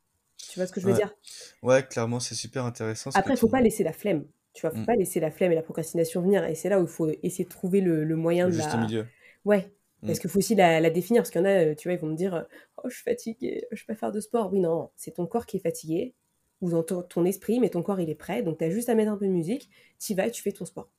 Tu 0.50 0.60
vois 0.60 0.68
ce 0.68 0.72
que 0.74 0.82
je 0.82 0.86
veux 0.88 0.94
Ouais, 0.94 1.00
dire? 1.00 1.16
Ouais, 1.64 1.86
clairement, 1.88 2.20
c'est 2.20 2.36
super 2.36 2.66
intéressant 2.66 3.12
Après, 3.14 3.34
il 3.34 3.38
tu 3.38 3.42
faut 3.42 3.48
pas 3.50 3.62
laisser 3.62 3.84
la 3.84 3.94
flemme. 3.94 4.26
Tu 4.54 4.62
vois, 4.62 4.72
faut 4.72 4.78
Mm. 4.78 4.86
pas 4.86 4.96
laisser 4.96 5.20
la 5.20 5.32
flemme 5.32 5.52
et 5.52 5.56
la 5.56 5.62
procrastination 5.64 6.22
venir. 6.22 6.44
Et 6.46 6.56
c'est 6.56 6.70
là 6.70 6.80
où 6.80 6.84
il 6.84 6.88
faut 6.88 7.10
essayer 7.24 7.44
de 7.46 7.50
trouver 7.50 7.82
le, 7.82 8.04
le 8.04 8.16
moyen 8.16 8.48
Le 8.48 8.52
de 8.52 8.56
juste 8.56 8.74
la... 8.74 8.78
milieu. 8.78 9.06
Ouais, 9.46 9.72
Mm. 10.02 10.08
parce 10.08 10.20
qu'il 10.20 10.30
faut 10.30 10.40
aussi 10.40 10.56
la, 10.56 10.80
la 10.80 10.90
définir. 10.90 11.22
Parce 11.22 11.32
qu'il 11.32 11.42
y 11.42 11.44
en 11.44 11.48
a, 11.48 11.66
euh, 11.72 11.76
tu 11.76 11.88
vois, 11.88 11.94
ils 11.96 12.00
vont 12.00 12.08
me 12.08 12.16
dire, 12.16 12.46
oh, 12.84 12.90
je 12.90 12.96
suis 12.96 13.04
fatiguée, 13.04 13.66
je 13.72 13.84
peux 13.86 13.94
pas 13.94 14.00
faire 14.00 14.12
de 14.12 14.20
sport. 14.20 14.52
Oui, 14.52 14.60
non, 14.60 14.90
c'est 14.96 15.12
ton 15.16 15.26
corps 15.28 15.46
qui 15.46 15.58
est 15.58 15.60
fatigué, 15.62 16.16
ou 16.62 16.70
dans 16.72 16.84
ton, 16.84 17.02
ton 17.04 17.26
esprit, 17.26 17.60
mais 17.60 17.70
ton 17.70 17.84
corps, 17.84 18.00
il 18.00 18.10
est 18.10 18.16
prêt. 18.16 18.44
Donc, 18.44 18.58
tu 18.60 18.64
as 18.66 18.70
juste 18.70 18.90
à 18.90 18.96
mettre 18.96 19.12
un 19.12 19.18
peu 19.18 19.28
de 19.28 19.32
musique, 19.32 19.70
tu 20.00 20.14
vas 20.16 20.28
et 20.28 20.32
tu 20.32 20.42
fais 20.42 20.52
ton 20.52 20.66
sport. 20.66 20.90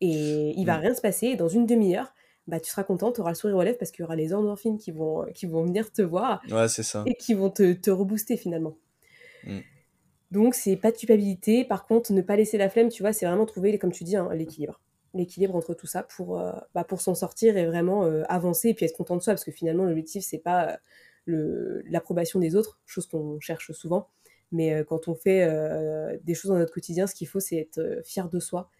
Et 0.00 0.54
il 0.56 0.64
va 0.66 0.76
Mm. 0.76 0.80
rien 0.80 0.94
se 0.94 1.00
passer. 1.00 1.28
Et 1.28 1.36
dans 1.36 1.48
une 1.48 1.66
demi-heure, 1.66 2.14
bah, 2.46 2.60
tu 2.60 2.70
seras 2.70 2.84
content, 2.84 3.12
tu 3.12 3.20
auras 3.20 3.30
le 3.30 3.36
sourire 3.36 3.56
aux 3.56 3.62
lèvres 3.62 3.78
parce 3.78 3.90
qu'il 3.90 4.02
y 4.02 4.04
aura 4.04 4.16
les 4.16 4.34
endorphines 4.34 4.78
qui 4.78 4.90
vont, 4.90 5.24
qui 5.34 5.46
vont 5.46 5.64
venir 5.64 5.92
te 5.92 6.02
voir 6.02 6.42
Ouais, 6.50 6.68
c'est 6.68 6.82
ça. 6.82 7.04
et 7.06 7.14
qui 7.14 7.34
vont 7.34 7.50
te, 7.50 7.72
te 7.72 7.90
rebooster 7.90 8.36
finalement. 8.36 8.76
Mm. 9.44 9.60
Donc, 10.30 10.54
c'est 10.54 10.76
pas 10.76 10.90
de 10.90 10.96
culpabilité. 10.96 11.64
Par 11.64 11.86
contre, 11.86 12.12
ne 12.12 12.22
pas 12.22 12.36
laisser 12.36 12.56
la 12.58 12.70
flemme, 12.70 12.88
tu 12.88 13.02
vois, 13.02 13.12
c'est 13.12 13.26
vraiment 13.26 13.46
trouver, 13.46 13.78
comme 13.78 13.92
tu 13.92 14.04
dis, 14.04 14.16
hein, 14.16 14.28
l'équilibre. 14.32 14.80
L'équilibre 15.14 15.54
entre 15.54 15.74
tout 15.74 15.86
ça 15.86 16.02
pour, 16.04 16.40
euh, 16.40 16.52
bah, 16.74 16.84
pour 16.84 17.02
s'en 17.02 17.14
sortir 17.14 17.56
et 17.58 17.66
vraiment 17.66 18.04
euh, 18.04 18.22
avancer 18.28 18.70
et 18.70 18.74
puis 18.74 18.86
être 18.86 18.96
content 18.96 19.16
de 19.16 19.22
soi. 19.22 19.34
Parce 19.34 19.44
que 19.44 19.52
finalement, 19.52 19.84
l'objectif, 19.84 20.24
c'est 20.24 20.38
pas 20.38 20.68
euh, 20.70 20.76
le- 21.26 21.82
l'approbation 21.86 22.40
des 22.40 22.56
autres, 22.56 22.80
chose 22.86 23.06
qu'on 23.06 23.38
cherche 23.40 23.72
souvent. 23.72 24.08
Mais 24.52 24.72
euh, 24.72 24.84
quand 24.84 25.08
on 25.08 25.14
fait 25.14 25.44
euh, 25.44 26.16
des 26.24 26.34
choses 26.34 26.50
dans 26.50 26.58
notre 26.58 26.72
quotidien, 26.72 27.06
ce 27.06 27.14
qu'il 27.14 27.28
faut, 27.28 27.40
c'est 27.40 27.56
être 27.56 27.78
euh, 27.78 28.02
fier 28.04 28.28
de 28.30 28.40
soi. 28.40 28.70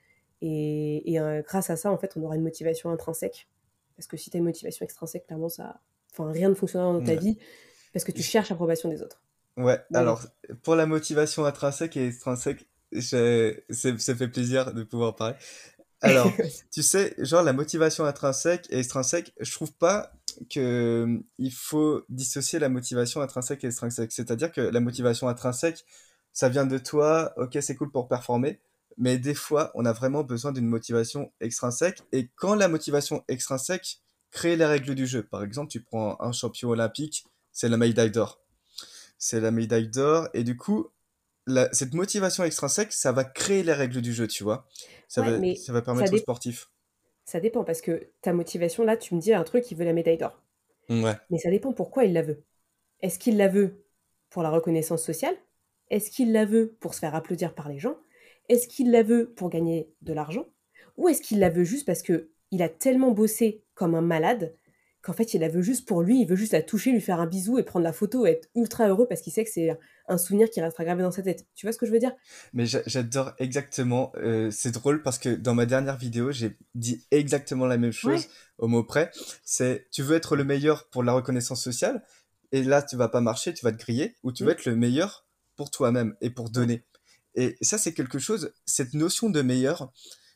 Et, 0.43 1.13
et, 1.13 1.21
euh, 1.21 1.43
grâce 1.43 1.71
à 1.71 1.77
ça, 1.77 1.93
en 1.93 1.99
fait, 1.99 2.15
on 2.19 2.25
aura 2.25 2.37
une 2.37 2.43
motivation 2.43 2.91
intrinsèque. 2.91 3.49
Parce 3.97 4.09
que 4.09 4.19
si 4.19 4.31
tu 4.31 4.39
as 4.39 4.41
une 4.41 4.45
motivation 4.47 4.85
extrinsèque, 4.85 5.27
clairement, 5.29 5.51
ça... 5.51 5.81
enfin, 6.13 6.33
rien 6.33 6.51
ne 6.51 6.55
fonctionnera 6.55 6.93
dans 6.93 7.03
ta 7.03 7.15
Ouais. 7.15 7.17
vie 7.17 7.39
parce 7.93 8.05
que 8.05 8.13
tu 8.13 8.23
Je- 8.23 8.25
cherches 8.25 8.51
l'approbation 8.51 8.91
des 8.91 9.03
autres. 9.03 9.23
Ouais, 9.59 9.79
alors 9.93 10.23
pour 10.63 10.77
la 10.77 10.87
motivation 10.87 11.45
intrinsèque 11.45 11.97
et 11.97 12.07
extrinsèque, 12.09 12.67
c'est- 13.01 13.65
ça 13.71 14.15
fait 14.17 14.29
plaisir 14.29 14.73
de 14.73 14.83
pouvoir 14.83 15.15
parler. 15.15 15.37
Alors, 16.03 16.43
tu 16.73 16.83
sais, 16.83 17.15
genre 17.19 17.43
la 17.45 17.53
motivation 17.55 18.05
intrinsèque 18.07 18.69
et 18.71 18.79
extrinsèque, 18.81 19.33
je 19.41 19.53
trouve 19.53 19.73
pas 19.75 20.13
que 20.51 21.03
hum, 21.05 21.25
il 21.39 21.53
faut 21.53 22.05
dissocier 22.11 22.59
la 22.61 22.69
motivation 22.71 23.21
intrinsèque 23.23 23.65
et 23.65 23.69
extrinsèque. 23.69 24.13
C'est-à-dire 24.13 24.53
que 24.53 24.61
la 24.63 24.81
motivation 24.81 25.29
intrinsèque, 25.29 25.85
ça 26.33 26.49
vient 26.49 26.67
de 26.67 26.79
toi, 26.79 27.35
ok, 27.39 27.59
c'est 27.63 27.77
cool 27.77 27.91
pour 27.93 28.09
performer, 28.09 28.61
mais 28.99 29.19
des 29.19 29.35
fois, 29.35 29.71
on 29.75 29.85
a 29.85 29.93
vraiment 29.93 30.25
besoin 30.25 30.53
d'une 30.53 30.67
motivation 30.67 31.33
extrinsèque. 31.41 32.03
Et 32.13 32.29
quand 32.37 32.55
la 32.55 32.69
motivation 32.69 33.25
extrinsèque 33.29 34.01
crée 34.31 34.57
les 34.57 34.65
règles 34.67 34.95
du 34.95 35.07
jeu, 35.07 35.23
par 35.23 35.43
exemple, 35.45 35.71
tu 35.71 35.83
prends 35.83 36.17
un 36.21 36.33
champion 36.33 36.71
olympique, 36.71 37.25
c'est 37.53 37.69
la 37.69 37.77
médaille 37.77 38.11
d'or. 38.11 38.41
C'est 39.19 39.41
la 39.41 39.51
médaille 39.51 39.89
d'or, 39.89 40.29
et 40.35 40.45
du 40.45 40.57
coup, 40.57 40.89
la- 41.47 41.73
cette 41.75 41.95
motivation 41.95 42.45
extrinsèque, 42.45 42.93
ça 42.93 43.13
va 43.13 43.25
créer 43.25 43.63
les 43.65 43.75
règles 43.75 44.03
du 44.03 44.13
jeu, 44.15 44.29
tu 44.29 44.45
vois. 44.45 44.67
Ça 45.09 45.23
Ouais, 45.23 45.25
va, 45.25 45.39
ça 45.55 45.73
va 45.73 45.83
ça, 45.93 46.07
permettre 46.07 46.15
aux 46.15 46.19
sportifs. 46.19 46.71
ça 47.25 47.41
dépend 47.41 47.65
parce 47.65 47.81
que 47.81 48.11
ta 48.21 48.33
motivation, 48.33 48.85
là, 48.85 48.97
tu 48.97 49.15
me 49.15 49.21
dis 49.21 49.33
un 49.35 49.45
truc, 49.45 49.71
il 49.71 49.77
veut 49.77 49.85
la 49.85 49.93
médaille 49.93 50.19
d'or. 50.19 50.41
Ouais, 50.89 51.19
Mais 51.31 51.39
ça 51.39 51.51
dépend 51.51 51.73
pourquoi 51.73 52.05
il 52.05 52.13
la 52.13 52.23
veut. 52.23 52.45
Est-ce 53.01 53.19
qu'il 53.19 53.37
la 53.39 53.49
veut 53.49 53.85
pour 54.31 54.43
la 54.43 54.51
reconnaissance 54.51 55.05
sociale? 55.05 55.37
Est-ce 55.91 56.11
qu'il 56.11 56.33
la 56.33 56.47
veut 56.47 56.77
pour 56.81 56.95
se 56.95 57.01
faire 57.01 57.15
applaudir 57.17 57.55
par 57.55 57.69
les 57.71 57.79
gens? 57.81 57.97
Est-ce 58.53 58.69
qu'il 58.69 58.91
la 58.91 59.03
veut 59.03 59.33
pour 59.35 59.49
gagner 59.49 59.89
de 60.03 60.13
l'argent 60.13 60.47
Ou 60.99 61.09
est-ce 61.09 61.23
qu'il 61.23 61.39
la 61.39 61.49
veut 61.49 61.65
juste 61.65 61.87
parce 61.87 62.03
que 62.03 62.31
il 62.51 62.63
a 62.63 62.69
tellement 62.69 63.11
bossé 63.13 63.65
comme 63.75 63.95
un 63.95 64.03
malade 64.03 64.55
qu'en 65.01 65.15
fait 65.15 65.33
il 65.35 65.41
la 65.41 65.49
veut 65.49 65.63
juste 65.63 65.89
pour 65.89 66.03
lui, 66.03 66.21
il 66.21 66.27
veut 66.29 66.37
juste 66.37 66.53
la 66.53 66.63
toucher, 66.63 66.93
lui 66.93 67.01
faire 67.01 67.19
un 67.19 67.27
bisou 67.27 67.59
et 67.59 67.63
prendre 67.63 67.83
la 67.83 67.93
photo 67.95 68.27
et 68.27 68.31
être 68.33 68.49
ultra 68.55 68.87
heureux 68.89 69.07
parce 69.09 69.21
qu'il 69.23 69.33
sait 69.33 69.43
que 69.45 69.51
c'est 69.51 69.77
un 70.07 70.19
souvenir 70.19 70.51
qui 70.51 70.61
restera 70.61 70.85
gravé 70.85 71.03
dans 71.03 71.11
sa 71.11 71.23
tête. 71.23 71.47
Tu 71.55 71.65
vois 71.67 71.73
ce 71.73 71.79
que 71.79 71.87
je 71.87 71.93
veux 71.93 71.99
dire? 71.99 72.13
Mais 72.53 72.67
j'a- 72.67 72.83
j'adore 72.87 73.33
exactement. 73.39 74.13
euh, 74.17 74.51
c'est 74.51 74.71
drôle 74.71 75.03
parce 75.03 75.19
que 75.19 75.31
dans 75.31 75.55
ma 75.55 75.65
dernière 75.67 75.97
vidéo, 75.97 76.31
j'ai 76.31 76.57
dit 76.75 77.05
exactement 77.11 77.67
la 77.67 77.79
même 77.79 77.91
chose 77.91 78.27
Ouais. 78.27 78.31
au 78.59 78.69
mot 78.69 78.85
près. 78.85 79.11
C'est 79.45 79.87
tu 79.91 80.03
veux 80.03 80.15
être 80.15 80.37
le 80.37 80.45
meilleur 80.45 80.89
pour 80.91 81.03
la 81.03 81.15
reconnaissance 81.15 81.63
sociale, 81.65 82.05
et 82.53 82.63
là 82.63 82.83
tu 82.83 82.97
vas 82.97 83.09
pas 83.09 83.23
marcher, 83.23 83.55
tu 83.55 83.65
vas 83.65 83.73
te 83.73 83.79
griller, 83.79 84.15
ou 84.23 84.31
tu 84.31 84.43
Mm. 84.43 84.47
veux 84.47 84.53
être 84.53 84.67
le 84.67 84.77
meilleur 84.77 85.27
pour 85.57 85.71
toi-même 85.71 86.15
et 86.21 86.31
pour 86.31 86.51
donner. 86.51 86.85
Et 87.35 87.57
ça, 87.63 87.79
c'est 87.79 87.95
quelque 87.95 88.19
chose, 88.19 88.53
cette 88.67 88.95
notion 88.95 89.31
de 89.31 89.43
meilleur, 89.43 89.93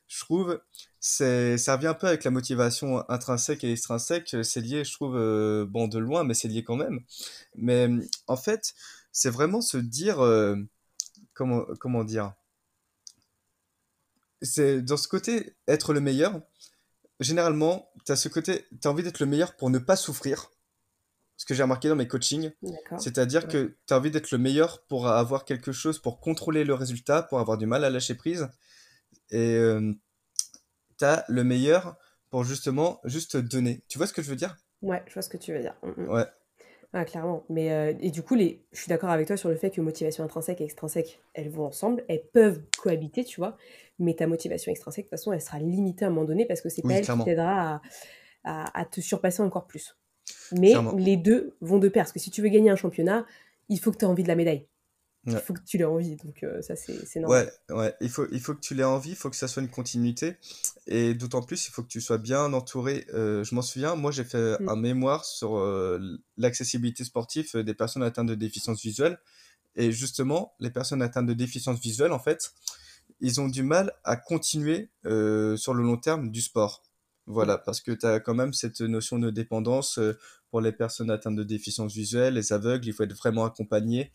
je 0.08 0.20
trouve, 0.20 0.60
ça 1.00 1.76
revient 1.76 1.88
un 1.88 1.94
peu 1.94 2.06
avec 2.06 2.24
la 2.24 2.30
motivation 2.30 3.08
intrinsèque 3.10 3.64
et 3.64 3.72
extrinsèque. 3.72 4.36
C'est 4.42 4.60
lié, 4.60 4.84
je 4.84 4.92
trouve, 4.92 5.16
euh, 5.16 5.66
bon, 5.66 5.88
de 5.88 5.98
loin, 5.98 6.24
mais 6.24 6.34
c'est 6.34 6.48
lié 6.48 6.62
quand 6.64 6.76
même. 6.76 7.00
Mais 7.56 7.88
en 8.26 8.36
fait, 8.36 8.74
c'est 9.12 9.30
vraiment 9.30 9.60
se 9.60 9.78
dire, 9.78 10.20
euh, 10.20 10.56
comment, 11.34 11.64
comment 11.80 12.04
dire, 12.04 12.34
c'est 14.42 14.82
dans 14.82 14.96
ce 14.96 15.08
côté 15.08 15.54
être 15.68 15.92
le 15.92 16.00
meilleur. 16.00 16.40
Généralement, 17.20 17.90
tu 18.04 18.12
as 18.12 18.16
ce 18.16 18.28
côté, 18.28 18.66
tu 18.80 18.88
as 18.88 18.90
envie 18.90 19.02
d'être 19.02 19.20
le 19.20 19.26
meilleur 19.26 19.56
pour 19.56 19.70
ne 19.70 19.78
pas 19.78 19.96
souffrir. 19.96 20.50
Ce 21.36 21.44
que 21.44 21.54
j'ai 21.54 21.62
remarqué 21.62 21.88
dans 21.88 21.96
mes 21.96 22.08
coachings, 22.08 22.50
c'est-à-dire 22.98 23.42
Ouais. 23.44 23.52
que 23.52 23.76
tu 23.86 23.94
as 23.94 23.98
envie 23.98 24.10
d'être 24.10 24.30
le 24.30 24.38
meilleur 24.38 24.82
pour 24.84 25.06
avoir 25.08 25.44
quelque 25.44 25.72
chose, 25.72 25.98
pour 25.98 26.20
contrôler 26.20 26.64
le 26.64 26.74
résultat, 26.74 27.22
pour 27.22 27.40
avoir 27.40 27.58
du 27.58 27.66
mal 27.66 27.84
à 27.84 27.90
lâcher 27.90 28.14
prise. 28.14 28.48
Et 29.30 29.58
tu 30.98 31.04
as 31.04 31.24
le 31.28 31.44
meilleur 31.44 31.96
pour 32.30 32.44
justement 32.44 33.00
juste 33.04 33.36
donner. 33.36 33.82
Tu 33.88 33.98
vois 33.98 34.06
ce 34.06 34.12
que 34.12 34.22
je 34.22 34.30
veux 34.30 34.36
dire? 34.36 34.56
Ouais, 34.82 35.02
je 35.06 35.14
vois 35.14 35.22
ce 35.22 35.28
que 35.28 35.36
tu 35.36 35.52
veux 35.52 35.60
dire. 35.60 35.74
Mm, 35.82 36.02
mm. 36.02 36.08
Ouais, 36.10 36.26
Ah, 36.92 37.04
clairement. 37.04 37.44
Mais, 37.48 37.72
euh, 37.72 37.92
et 38.00 38.10
du 38.10 38.22
coup, 38.22 38.34
les... 38.34 38.64
je 38.72 38.80
suis 38.80 38.88
d'accord 38.88 39.10
avec 39.10 39.26
toi 39.26 39.36
sur 39.36 39.48
le 39.48 39.56
fait 39.56 39.70
que 39.70 39.80
motivation 39.80 40.24
intrinsèque 40.24 40.60
et 40.60 40.64
extrinsèque, 40.64 41.20
elles 41.34 41.50
vont 41.50 41.66
ensemble, 41.66 42.04
elles 42.08 42.24
peuvent 42.32 42.62
cohabiter, 42.78 43.24
tu 43.24 43.40
vois. 43.40 43.56
Mais 43.98 44.14
ta 44.14 44.26
motivation 44.26 44.70
extrinsèque, 44.72 45.06
de 45.06 45.10
toute 45.10 45.18
façon, 45.18 45.32
elle 45.32 45.40
sera 45.40 45.58
limitée 45.58 46.04
à 46.04 46.08
un 46.08 46.10
moment 46.10 46.26
donné 46.26 46.46
parce 46.46 46.60
que 46.60 46.68
c'est 46.68 46.82
pas 46.82 46.88
oui, 46.88 46.94
elle 46.94 47.06
qui 47.06 47.24
t'aidera 47.24 47.74
à, 47.76 47.82
à- 48.44 48.80
à 48.80 48.84
te 48.84 49.00
surpasser 49.00 49.42
encore 49.42 49.66
plus. 49.66 49.96
Mais 50.52 50.70
clairement. 50.70 50.94
les 50.96 51.16
deux 51.16 51.56
vont 51.60 51.78
de 51.78 51.88
pair. 51.88 52.04
Parce 52.04 52.12
que 52.12 52.18
si 52.20 52.30
tu 52.30 52.42
veux 52.42 52.48
gagner 52.48 52.70
un 52.70 52.76
championnat, 52.76 53.26
il 53.68 53.78
faut 53.80 53.90
que 53.92 53.98
tu 53.98 54.04
aies 54.04 54.08
envie 54.08 54.22
de 54.22 54.28
la 54.28 54.36
médaille. 54.36 54.66
Il 55.28 55.36
faut 55.38 55.54
que 55.54 55.60
tu 55.66 55.76
l'aies 55.76 55.84
envie. 55.84 56.14
Donc, 56.16 56.44
euh, 56.44 56.62
ça, 56.62 56.76
c'est 56.76 57.18
normal. 57.18 57.50
Ouais, 57.68 57.74
ouais, 57.76 57.94
il 58.00 58.08
faut, 58.08 58.26
il 58.30 58.38
faut 58.40 58.54
que 58.54 58.60
tu 58.60 58.76
l'aies 58.76 58.84
envie, 58.84 59.10
il 59.10 59.16
faut 59.16 59.28
que 59.28 59.34
ça 59.34 59.48
soit 59.48 59.60
une 59.60 59.68
continuité. 59.68 60.36
Et 60.86 61.14
d'autant 61.14 61.42
plus, 61.42 61.66
il 61.66 61.72
faut 61.72 61.82
que 61.82 61.88
tu 61.88 62.00
sois 62.00 62.18
bien 62.18 62.52
entouré. 62.52 63.06
Euh, 63.12 63.42
je 63.42 63.52
m'en 63.56 63.62
souviens, 63.62 63.96
moi 63.96 64.12
j'ai 64.12 64.22
fait 64.22 64.56
Mm. 64.60 64.68
un 64.68 64.76
mémoire 64.76 65.24
sur 65.24 65.56
euh, 65.56 65.98
l'accessibilité 66.36 67.02
sportive 67.02 67.56
des 67.56 67.74
personnes 67.74 68.04
atteintes 68.04 68.28
de 68.28 68.36
déficience 68.36 68.80
visuelle. 68.80 69.18
Et 69.74 69.90
justement, 69.90 70.54
les 70.60 70.70
personnes 70.70 71.02
atteintes 71.02 71.26
de 71.26 71.34
déficience 71.34 71.80
visuelle, 71.80 72.12
en 72.12 72.20
fait, 72.20 72.52
ils 73.20 73.40
ont 73.40 73.48
du 73.48 73.64
mal 73.64 73.92
à 74.04 74.14
continuer 74.14 74.90
sur 75.02 75.74
le 75.74 75.82
long 75.82 75.96
terme 75.96 76.30
du 76.30 76.40
sport. 76.40 76.84
Voilà, 77.26 77.58
parce 77.58 77.80
que 77.80 77.90
tu 77.90 78.06
as 78.06 78.20
quand 78.20 78.34
même 78.34 78.52
cette 78.52 78.80
notion 78.80 79.18
de 79.18 79.30
dépendance 79.30 79.98
euh, 79.98 80.16
pour 80.50 80.60
les 80.60 80.72
personnes 80.72 81.10
atteintes 81.10 81.34
de 81.34 81.42
déficience 81.42 81.92
visuelle, 81.92 82.34
les 82.34 82.52
aveugles, 82.52 82.86
il 82.86 82.92
faut 82.92 83.02
être 83.02 83.16
vraiment 83.16 83.44
accompagné. 83.44 84.12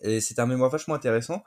Et 0.00 0.20
c'est 0.20 0.38
un 0.38 0.46
mémoire 0.46 0.70
vachement 0.70 0.94
intéressant. 0.94 1.44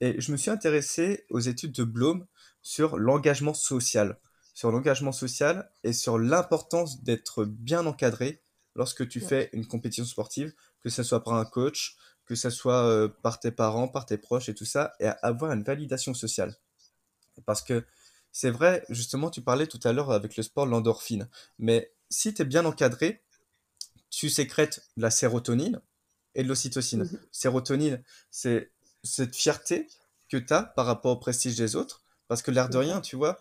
Et 0.00 0.20
je 0.20 0.30
me 0.32 0.36
suis 0.36 0.50
intéressé 0.50 1.24
aux 1.30 1.40
études 1.40 1.72
de 1.72 1.84
Bloom 1.84 2.26
sur 2.60 2.98
l'engagement 2.98 3.54
social. 3.54 4.18
Sur 4.52 4.70
l'engagement 4.70 5.12
social 5.12 5.70
et 5.84 5.94
sur 5.94 6.18
l'importance 6.18 7.02
d'être 7.02 7.44
bien 7.44 7.86
encadré 7.86 8.42
lorsque 8.74 9.08
tu 9.08 9.20
fais 9.20 9.48
une 9.54 9.66
compétition 9.66 10.04
sportive, 10.04 10.52
que 10.82 10.90
ce 10.90 11.02
soit 11.02 11.24
par 11.24 11.34
un 11.34 11.46
coach, 11.46 11.96
que 12.26 12.34
ce 12.34 12.50
soit 12.50 12.84
euh, 12.84 13.08
par 13.22 13.40
tes 13.40 13.50
parents, 13.50 13.88
par 13.88 14.04
tes 14.04 14.18
proches 14.18 14.50
et 14.50 14.54
tout 14.54 14.66
ça, 14.66 14.92
et 15.00 15.06
à 15.06 15.12
avoir 15.22 15.52
une 15.52 15.62
validation 15.62 16.12
sociale. 16.12 16.54
Parce 17.46 17.62
que 17.62 17.84
c'est 18.36 18.50
vrai, 18.50 18.84
justement, 18.90 19.30
tu 19.30 19.40
parlais 19.40 19.66
tout 19.66 19.80
à 19.84 19.94
l'heure 19.94 20.10
avec 20.10 20.36
le 20.36 20.42
sport, 20.42 20.66
l'endorphine. 20.66 21.26
Mais 21.58 21.94
si 22.10 22.34
tu 22.34 22.42
es 22.42 22.44
bien 22.44 22.66
encadré, 22.66 23.22
tu 24.10 24.28
sécrètes 24.28 24.82
de 24.98 25.02
la 25.02 25.10
sérotonine 25.10 25.80
et 26.34 26.42
de 26.42 26.48
l'ocytocine. 26.48 27.04
Mhm. 27.04 27.18
Sérotonine, 27.32 28.02
c'est 28.30 28.72
cette 29.02 29.34
fierté 29.34 29.88
que 30.28 30.36
tu 30.36 30.52
as 30.52 30.64
par 30.64 30.84
rapport 30.84 31.12
au 31.12 31.16
prestige 31.16 31.56
des 31.56 31.76
autres. 31.76 32.02
Parce 32.28 32.42
que 32.42 32.50
l'air 32.50 32.68
de 32.68 32.76
rien, 32.76 32.88
D'accord. 32.88 33.02
tu 33.02 33.16
vois, 33.16 33.40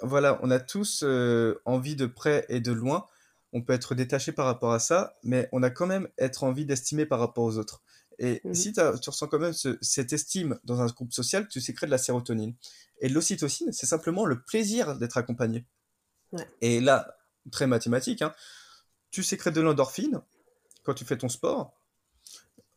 voilà, 0.00 0.40
on 0.42 0.50
a 0.50 0.58
tous 0.58 1.02
euh, 1.02 1.60
envie 1.66 1.94
de 1.94 2.06
près 2.06 2.46
et 2.48 2.60
de 2.60 2.72
loin. 2.72 3.06
On 3.52 3.60
peut 3.60 3.74
être 3.74 3.94
détaché 3.94 4.32
par 4.32 4.46
rapport 4.46 4.72
à 4.72 4.78
ça, 4.78 5.18
mais 5.22 5.50
on 5.52 5.62
a 5.62 5.68
quand 5.68 5.86
même 5.86 6.08
être 6.16 6.44
envie 6.44 6.64
d'estimer 6.64 7.04
par 7.04 7.18
rapport 7.18 7.44
aux 7.44 7.58
autres. 7.58 7.82
Et 8.18 8.40
Mhm. 8.44 8.54
si 8.54 8.72
tu 8.72 8.80
ressens 8.80 9.28
quand 9.28 9.38
même 9.38 9.52
ce- 9.52 9.78
cette 9.80 10.12
estime 10.12 10.58
dans 10.64 10.80
un 10.80 10.86
groupe 10.86 11.12
social, 11.12 11.46
tu 11.48 11.60
sécrètes 11.60 11.88
de 11.88 11.92
la 11.92 11.98
sérotonine. 11.98 12.54
Et 13.00 13.08
l'ocytocine, 13.08 13.72
c'est 13.72 13.86
simplement 13.86 14.24
le 14.24 14.42
plaisir 14.42 14.96
d'être 14.98 15.16
accompagné. 15.18 15.64
Ouais. 16.32 16.46
Et 16.60 16.80
là, 16.80 17.16
très 17.52 17.66
mathématique, 17.66 18.22
hein, 18.22 18.34
tu 19.10 19.22
sécrètes 19.22 19.54
de 19.54 19.60
l'endorphine 19.60 20.20
quand 20.82 20.94
tu 20.94 21.04
fais 21.04 21.16
ton 21.16 21.28
sport. 21.28 21.72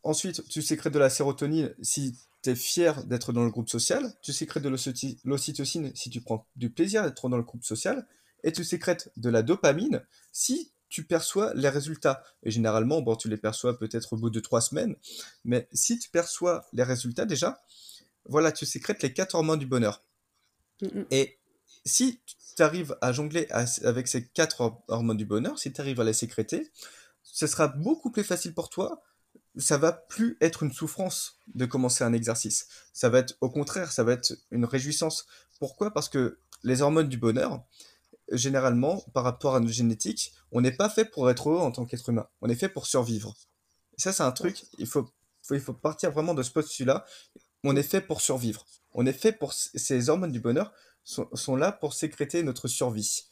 Ensuite, 0.04 0.48
tu 0.48 0.62
sécrètes 0.62 0.94
de 0.94 1.00
la 1.00 1.10
sérotonine 1.10 1.76
si 1.82 2.16
tu 2.42 2.50
es 2.52 2.56
fier 2.56 3.04
d'être 3.06 3.34
dans 3.34 3.44
le 3.44 3.52
groupe 3.52 3.70
social. 3.70 4.14
Tu 4.22 4.34
sécrètes 4.34 4.64
de 4.64 4.70
l'ocytocine 5.26 5.92
si 5.96 6.10
tu 6.10 6.22
prends 6.22 6.48
du 6.56 6.70
plaisir 6.72 7.04
d'être 7.04 7.30
dans 7.30 7.38
le 7.38 7.44
groupe 7.44 7.64
social. 7.64 8.08
Et 8.44 8.52
tu 8.52 8.64
sécrètes 8.64 9.12
de 9.18 9.30
la 9.30 9.44
dopamine 9.44 10.04
si 10.32 10.72
tu 10.92 11.06
perçois 11.06 11.54
les 11.56 11.70
résultats. 11.70 12.22
Et 12.44 12.52
généralement, 12.52 13.02
bon, 13.02 13.16
tu 13.16 13.30
les 13.30 13.38
perçois 13.38 13.80
peut-être 13.80 14.14
au 14.14 14.18
bout 14.18 14.30
de 14.30 14.42
trois 14.42 14.62
semaines. 14.62 14.96
Mais 15.46 15.68
si 15.72 15.98
tu 15.98 16.10
perçois 16.10 16.68
les 16.74 16.84
résultats 16.84 17.26
déjà, 17.26 17.64
voilà, 18.26 18.52
tu 18.52 18.66
sécrètes 18.66 19.02
les 19.02 19.14
quatre 19.14 19.34
hormones 19.34 19.58
du 19.58 19.66
bonheur. 19.66 20.04
Mhm. 20.82 21.06
Et 21.10 21.40
si 21.86 22.20
tu 22.56 22.62
arrives 22.62 22.96
à 23.02 23.14
jongler 23.14 23.48
avec 23.84 24.08
ces 24.08 24.28
quatre 24.28 24.62
hor- 24.62 24.84
hormones 24.90 25.18
du 25.18 25.26
bonheur, 25.26 25.58
si 25.58 25.72
tu 25.72 25.80
arrives 25.80 26.02
à 26.02 26.04
les 26.04 26.14
sécréter, 26.14 26.70
ce 27.24 27.48
sera 27.48 27.70
beaucoup 27.70 28.12
plus 28.12 28.26
facile 28.26 28.54
pour 28.54 28.70
toi. 28.70 29.02
Ça 29.58 29.78
va 29.78 29.94
plus 29.94 30.38
être 30.42 30.64
une 30.64 30.74
souffrance 30.74 31.38
de 31.56 31.66
commencer 31.66 32.04
un 32.04 32.12
exercice. 32.12 32.68
Ça 32.92 33.08
va 33.08 33.20
être 33.20 33.38
au 33.40 33.50
contraire, 33.50 33.94
ça 33.94 34.04
va 34.04 34.12
être 34.12 34.34
une 34.52 34.66
réjouissance. 34.66 35.26
Pourquoi? 35.58 35.94
Parce 35.94 36.10
que 36.10 36.40
les 36.64 36.82
hormones 36.82 37.08
du 37.08 37.18
bonheur, 37.18 37.64
généralement, 38.32 39.04
par 39.14 39.24
rapport 39.24 39.56
à 39.56 39.60
notre 39.60 39.74
génétique, 39.74 40.34
on 40.52 40.62
n'est 40.62 40.72
pas 40.72 40.90
fait 40.90 41.06
pour 41.06 41.30
être 41.30 41.50
heureux 41.50 41.62
en 41.62 41.72
tant 41.72 41.86
qu'être 41.86 42.10
humain. 42.10 42.28
On 42.42 42.50
est 42.50 42.56
fait 42.56 42.70
pour 42.70 42.88
survivre. 42.88 43.36
Et 43.98 44.02
ça, 44.02 44.14
c'est 44.14 44.24
un 44.24 44.32
truc, 44.32 44.66
il 44.78 44.88
faut, 44.88 45.10
il 45.50 45.60
faut 45.60 45.74
partir 45.74 46.12
vraiment 46.12 46.34
de 46.34 46.44
ce 46.44 46.52
postulat. 46.52 47.06
On 47.64 47.76
est 47.76 47.84
fait 47.84 48.02
pour 48.02 48.22
survivre. 48.22 48.66
On 48.94 49.06
est 49.06 49.14
fait 49.14 49.32
pour... 49.32 49.54
Ces 49.54 50.10
hormones 50.10 50.32
du 50.32 50.40
bonheur 50.40 50.74
sont, 51.04 51.30
sont 51.34 51.56
là 51.56 51.72
pour 51.72 51.94
sécréter 51.94 52.44
notre 52.44 52.68
survie. 52.68 53.24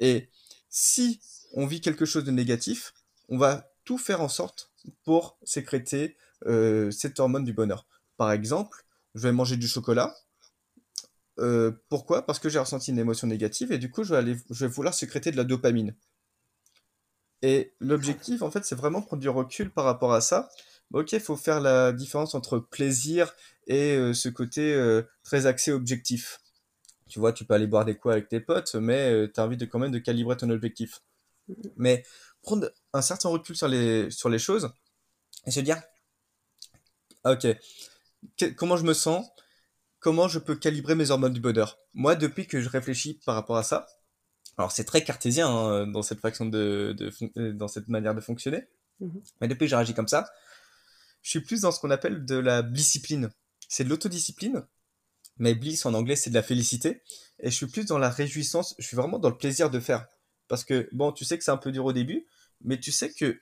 Et 0.00 0.28
si 0.68 1.20
on 1.54 1.66
vit 1.66 1.80
quelque 1.80 2.04
chose 2.04 2.24
de 2.24 2.30
négatif, 2.30 2.94
on 3.28 3.38
va 3.38 3.70
tout 3.84 3.98
faire 3.98 4.20
en 4.20 4.28
sorte 4.28 4.70
pour 5.04 5.38
sécréter 5.44 6.16
euh, 6.46 6.90
cette 6.90 7.18
hormone 7.20 7.44
du 7.44 7.52
bonheur. 7.52 7.86
Par 8.16 8.32
exemple, 8.32 8.84
je 9.14 9.22
vais 9.22 9.32
manger 9.32 9.56
du 9.56 9.68
chocolat. 9.68 10.14
Euh, 11.38 11.72
pourquoi? 11.88 12.26
Parce 12.26 12.38
que 12.38 12.48
j'ai 12.48 12.58
ressenti 12.58 12.90
une 12.90 12.98
émotion 12.98 13.26
négative 13.26 13.72
et 13.72 13.78
du 13.78 13.90
coup, 13.90 14.04
je 14.04 14.14
vais, 14.14 14.66
vouloir 14.66 14.94
sécréter 14.94 15.30
de 15.30 15.36
la 15.36 15.44
dopamine. 15.44 15.94
Et 17.42 17.74
l'objectif, 17.80 18.42
en 18.42 18.50
fait, 18.50 18.64
c'est 18.64 18.74
vraiment 18.74 19.00
prendre 19.00 19.20
du 19.20 19.28
recul 19.28 19.70
par 19.70 19.84
rapport 19.84 20.12
à 20.12 20.20
ça. 20.20 20.48
Ok, 20.92 21.12
il 21.12 21.20
faut 21.20 21.36
faire 21.36 21.60
la 21.60 21.92
différence 21.92 22.34
entre 22.34 22.58
plaisir 22.58 23.32
et 23.66 23.94
euh, 23.94 24.14
ce 24.14 24.28
côté 24.28 24.74
euh, 24.74 25.02
très 25.22 25.46
axé 25.46 25.70
objectif. 25.70 26.40
Tu 27.08 27.20
vois, 27.20 27.32
tu 27.32 27.44
peux 27.44 27.54
aller 27.54 27.66
boire 27.66 27.84
des 27.84 27.96
coups 27.96 28.12
avec 28.12 28.28
tes 28.28 28.40
potes, 28.40 28.74
mais 28.74 29.30
tu 29.32 29.40
as 29.40 29.44
envie 29.44 29.56
de 29.56 29.64
quand 29.66 29.78
même 29.78 29.92
de 29.92 29.98
calibrer 29.98 30.36
ton 30.36 30.50
objectif. 30.50 31.00
Mais 31.76 32.04
prendre 32.42 32.70
un 32.92 33.02
certain 33.02 33.28
recul 33.28 33.56
sur 33.56 33.68
les, 33.68 34.10
sur 34.10 34.28
les 34.28 34.38
choses 34.38 34.70
et 35.46 35.50
se 35.50 35.60
dire, 35.60 35.80
ok, 37.24 37.46
comment 38.56 38.76
je 38.76 38.84
me 38.84 38.94
sens, 38.94 39.26
comment 40.00 40.28
je 40.28 40.38
peux 40.38 40.56
calibrer 40.56 40.94
mes 40.94 41.10
hormones 41.10 41.32
du 41.32 41.40
bonheur. 41.40 41.78
Moi, 41.94 42.14
depuis 42.16 42.46
que 42.46 42.60
je 42.60 42.68
réfléchis 42.68 43.20
par 43.26 43.34
rapport 43.34 43.56
à 43.56 43.62
ça, 43.62 43.86
alors 44.58 44.72
c'est 44.72 44.84
très 44.84 45.04
cartésien 45.04 45.48
hein, 45.48 45.86
dans 45.86 46.02
cette 46.02 46.20
façon 46.20 46.46
de, 46.46 46.96
euh, 47.38 47.52
dans 47.52 47.68
cette 47.68 47.88
manière 47.88 48.14
de 48.14 48.20
fonctionner, 48.20 48.68
Mhm. 49.00 49.22
mais 49.40 49.48
depuis 49.48 49.66
que 49.66 49.70
j'ai 49.70 49.76
réagi 49.76 49.94
comme 49.94 50.08
ça, 50.08 50.28
je 51.22 51.30
suis 51.30 51.40
plus 51.40 51.60
dans 51.62 51.72
ce 51.72 51.80
qu'on 51.80 51.90
appelle 51.90 52.24
de 52.24 52.36
la 52.36 52.62
discipline. 52.62 53.30
C'est 53.68 53.84
de 53.84 53.88
l'autodiscipline, 53.90 54.64
mais 55.38 55.54
bliss 55.54 55.86
en 55.86 55.94
anglais 55.94 56.16
c'est 56.16 56.30
de 56.30 56.34
la 56.34 56.42
félicité, 56.42 57.02
et 57.40 57.50
je 57.50 57.56
suis 57.56 57.66
plus 57.66 57.86
dans 57.86 57.98
la 57.98 58.10
réjouissance, 58.10 58.74
je 58.78 58.86
suis 58.86 58.96
vraiment 58.96 59.18
dans 59.18 59.30
le 59.30 59.36
plaisir 59.38 59.70
de 59.70 59.80
faire. 59.80 60.06
Parce 60.48 60.64
que, 60.64 60.88
bon, 60.92 61.12
tu 61.12 61.24
sais 61.24 61.38
que 61.38 61.44
c'est 61.44 61.50
un 61.52 61.58
peu 61.58 61.72
dur 61.72 61.84
au 61.84 61.92
début, 61.92 62.26
mais 62.62 62.80
tu 62.80 62.92
sais 62.92 63.12
que 63.12 63.40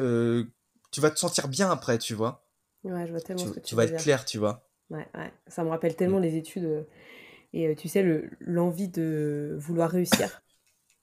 euh, 0.00 0.44
tu 0.90 1.00
vas 1.00 1.10
te 1.10 1.18
sentir 1.18 1.48
bien 1.48 1.70
après, 1.70 1.98
tu 1.98 2.14
vois. 2.14 2.46
Ouais, 2.84 3.06
je 3.06 3.12
vois 3.12 3.20
tellement 3.20 3.42
Tu, 3.42 3.48
ce 3.48 3.54
que 3.54 3.60
tu, 3.60 3.66
tu 3.66 3.74
vas 3.74 3.84
être 3.84 4.02
clair, 4.02 4.24
tu 4.24 4.38
vois. 4.38 4.68
Ouais, 4.92 5.06
ouais. 5.14 5.32
Ça 5.48 5.64
me 5.64 5.70
rappelle 5.70 5.96
tellement 5.96 6.18
les 6.18 6.36
études 6.36 6.64
euh, 6.64 6.82
et 7.52 7.68
euh, 7.68 7.74
tu 7.74 7.88
sais, 7.88 8.02
le, 8.02 8.30
l'envie 8.40 8.88
de 8.88 9.56
vouloir 9.58 9.90
réussir. 9.90 10.42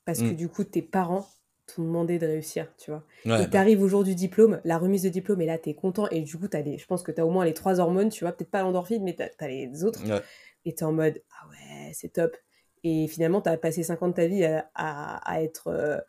Parce 0.06 0.22
que 0.22 0.34
Mm. 0.34 0.36
du 0.36 0.50
coup, 0.50 0.64
tes 0.64 0.82
parents 0.82 1.28
t'ont 1.68 1.84
demandé 1.84 2.20
de 2.20 2.28
réussir, 2.28 2.72
tu 2.78 2.92
vois. 2.92 3.04
Ouais, 3.26 3.44
et 3.44 3.46
bah, 3.46 3.48
t'arrives 3.48 3.82
au 3.84 3.88
jour 3.88 4.04
du 4.04 4.16
diplôme, 4.16 4.62
la 4.66 4.78
remise 4.80 5.04
de 5.04 5.10
diplôme, 5.10 5.42
et 5.42 5.46
là, 5.46 5.58
t'es 5.60 5.76
content. 5.76 6.08
Et 6.10 6.22
du 6.22 6.38
coup, 6.38 6.48
t'as 6.48 6.62
les, 6.62 6.78
je 6.80 6.86
pense 6.88 7.04
que 7.04 7.12
t'as 7.12 7.24
au 7.24 7.32
moins 7.32 7.46
les 7.46 7.54
trois 7.54 7.80
hormones, 7.80 8.10
tu 8.10 8.24
vois. 8.24 8.34
Peut-être 8.34 8.52
pas 8.52 8.64
l'endorphine, 8.64 9.04
mais 9.04 9.16
t'as, 9.16 9.30
t'as 9.30 9.48
les 9.48 9.84
autres. 9.84 10.04
ouais. 10.06 10.22
Et 10.66 10.76
t'es 10.76 10.84
en 10.86 10.94
mode, 10.94 11.22
ah 11.32 11.48
ouais, 11.50 11.92
c'est 11.94 12.10
top. 12.14 12.36
Et 12.84 13.08
finalement, 13.08 13.42
t'as 13.42 13.58
passé 13.58 13.84
5 13.84 14.02
ans 14.04 14.08
de 14.10 14.14
ta 14.14 14.28
vie 14.28 14.44
à, 14.46 14.70
à- 14.76 15.18
à 15.32 15.42
être, 15.44 15.68
euh, 15.68 16.00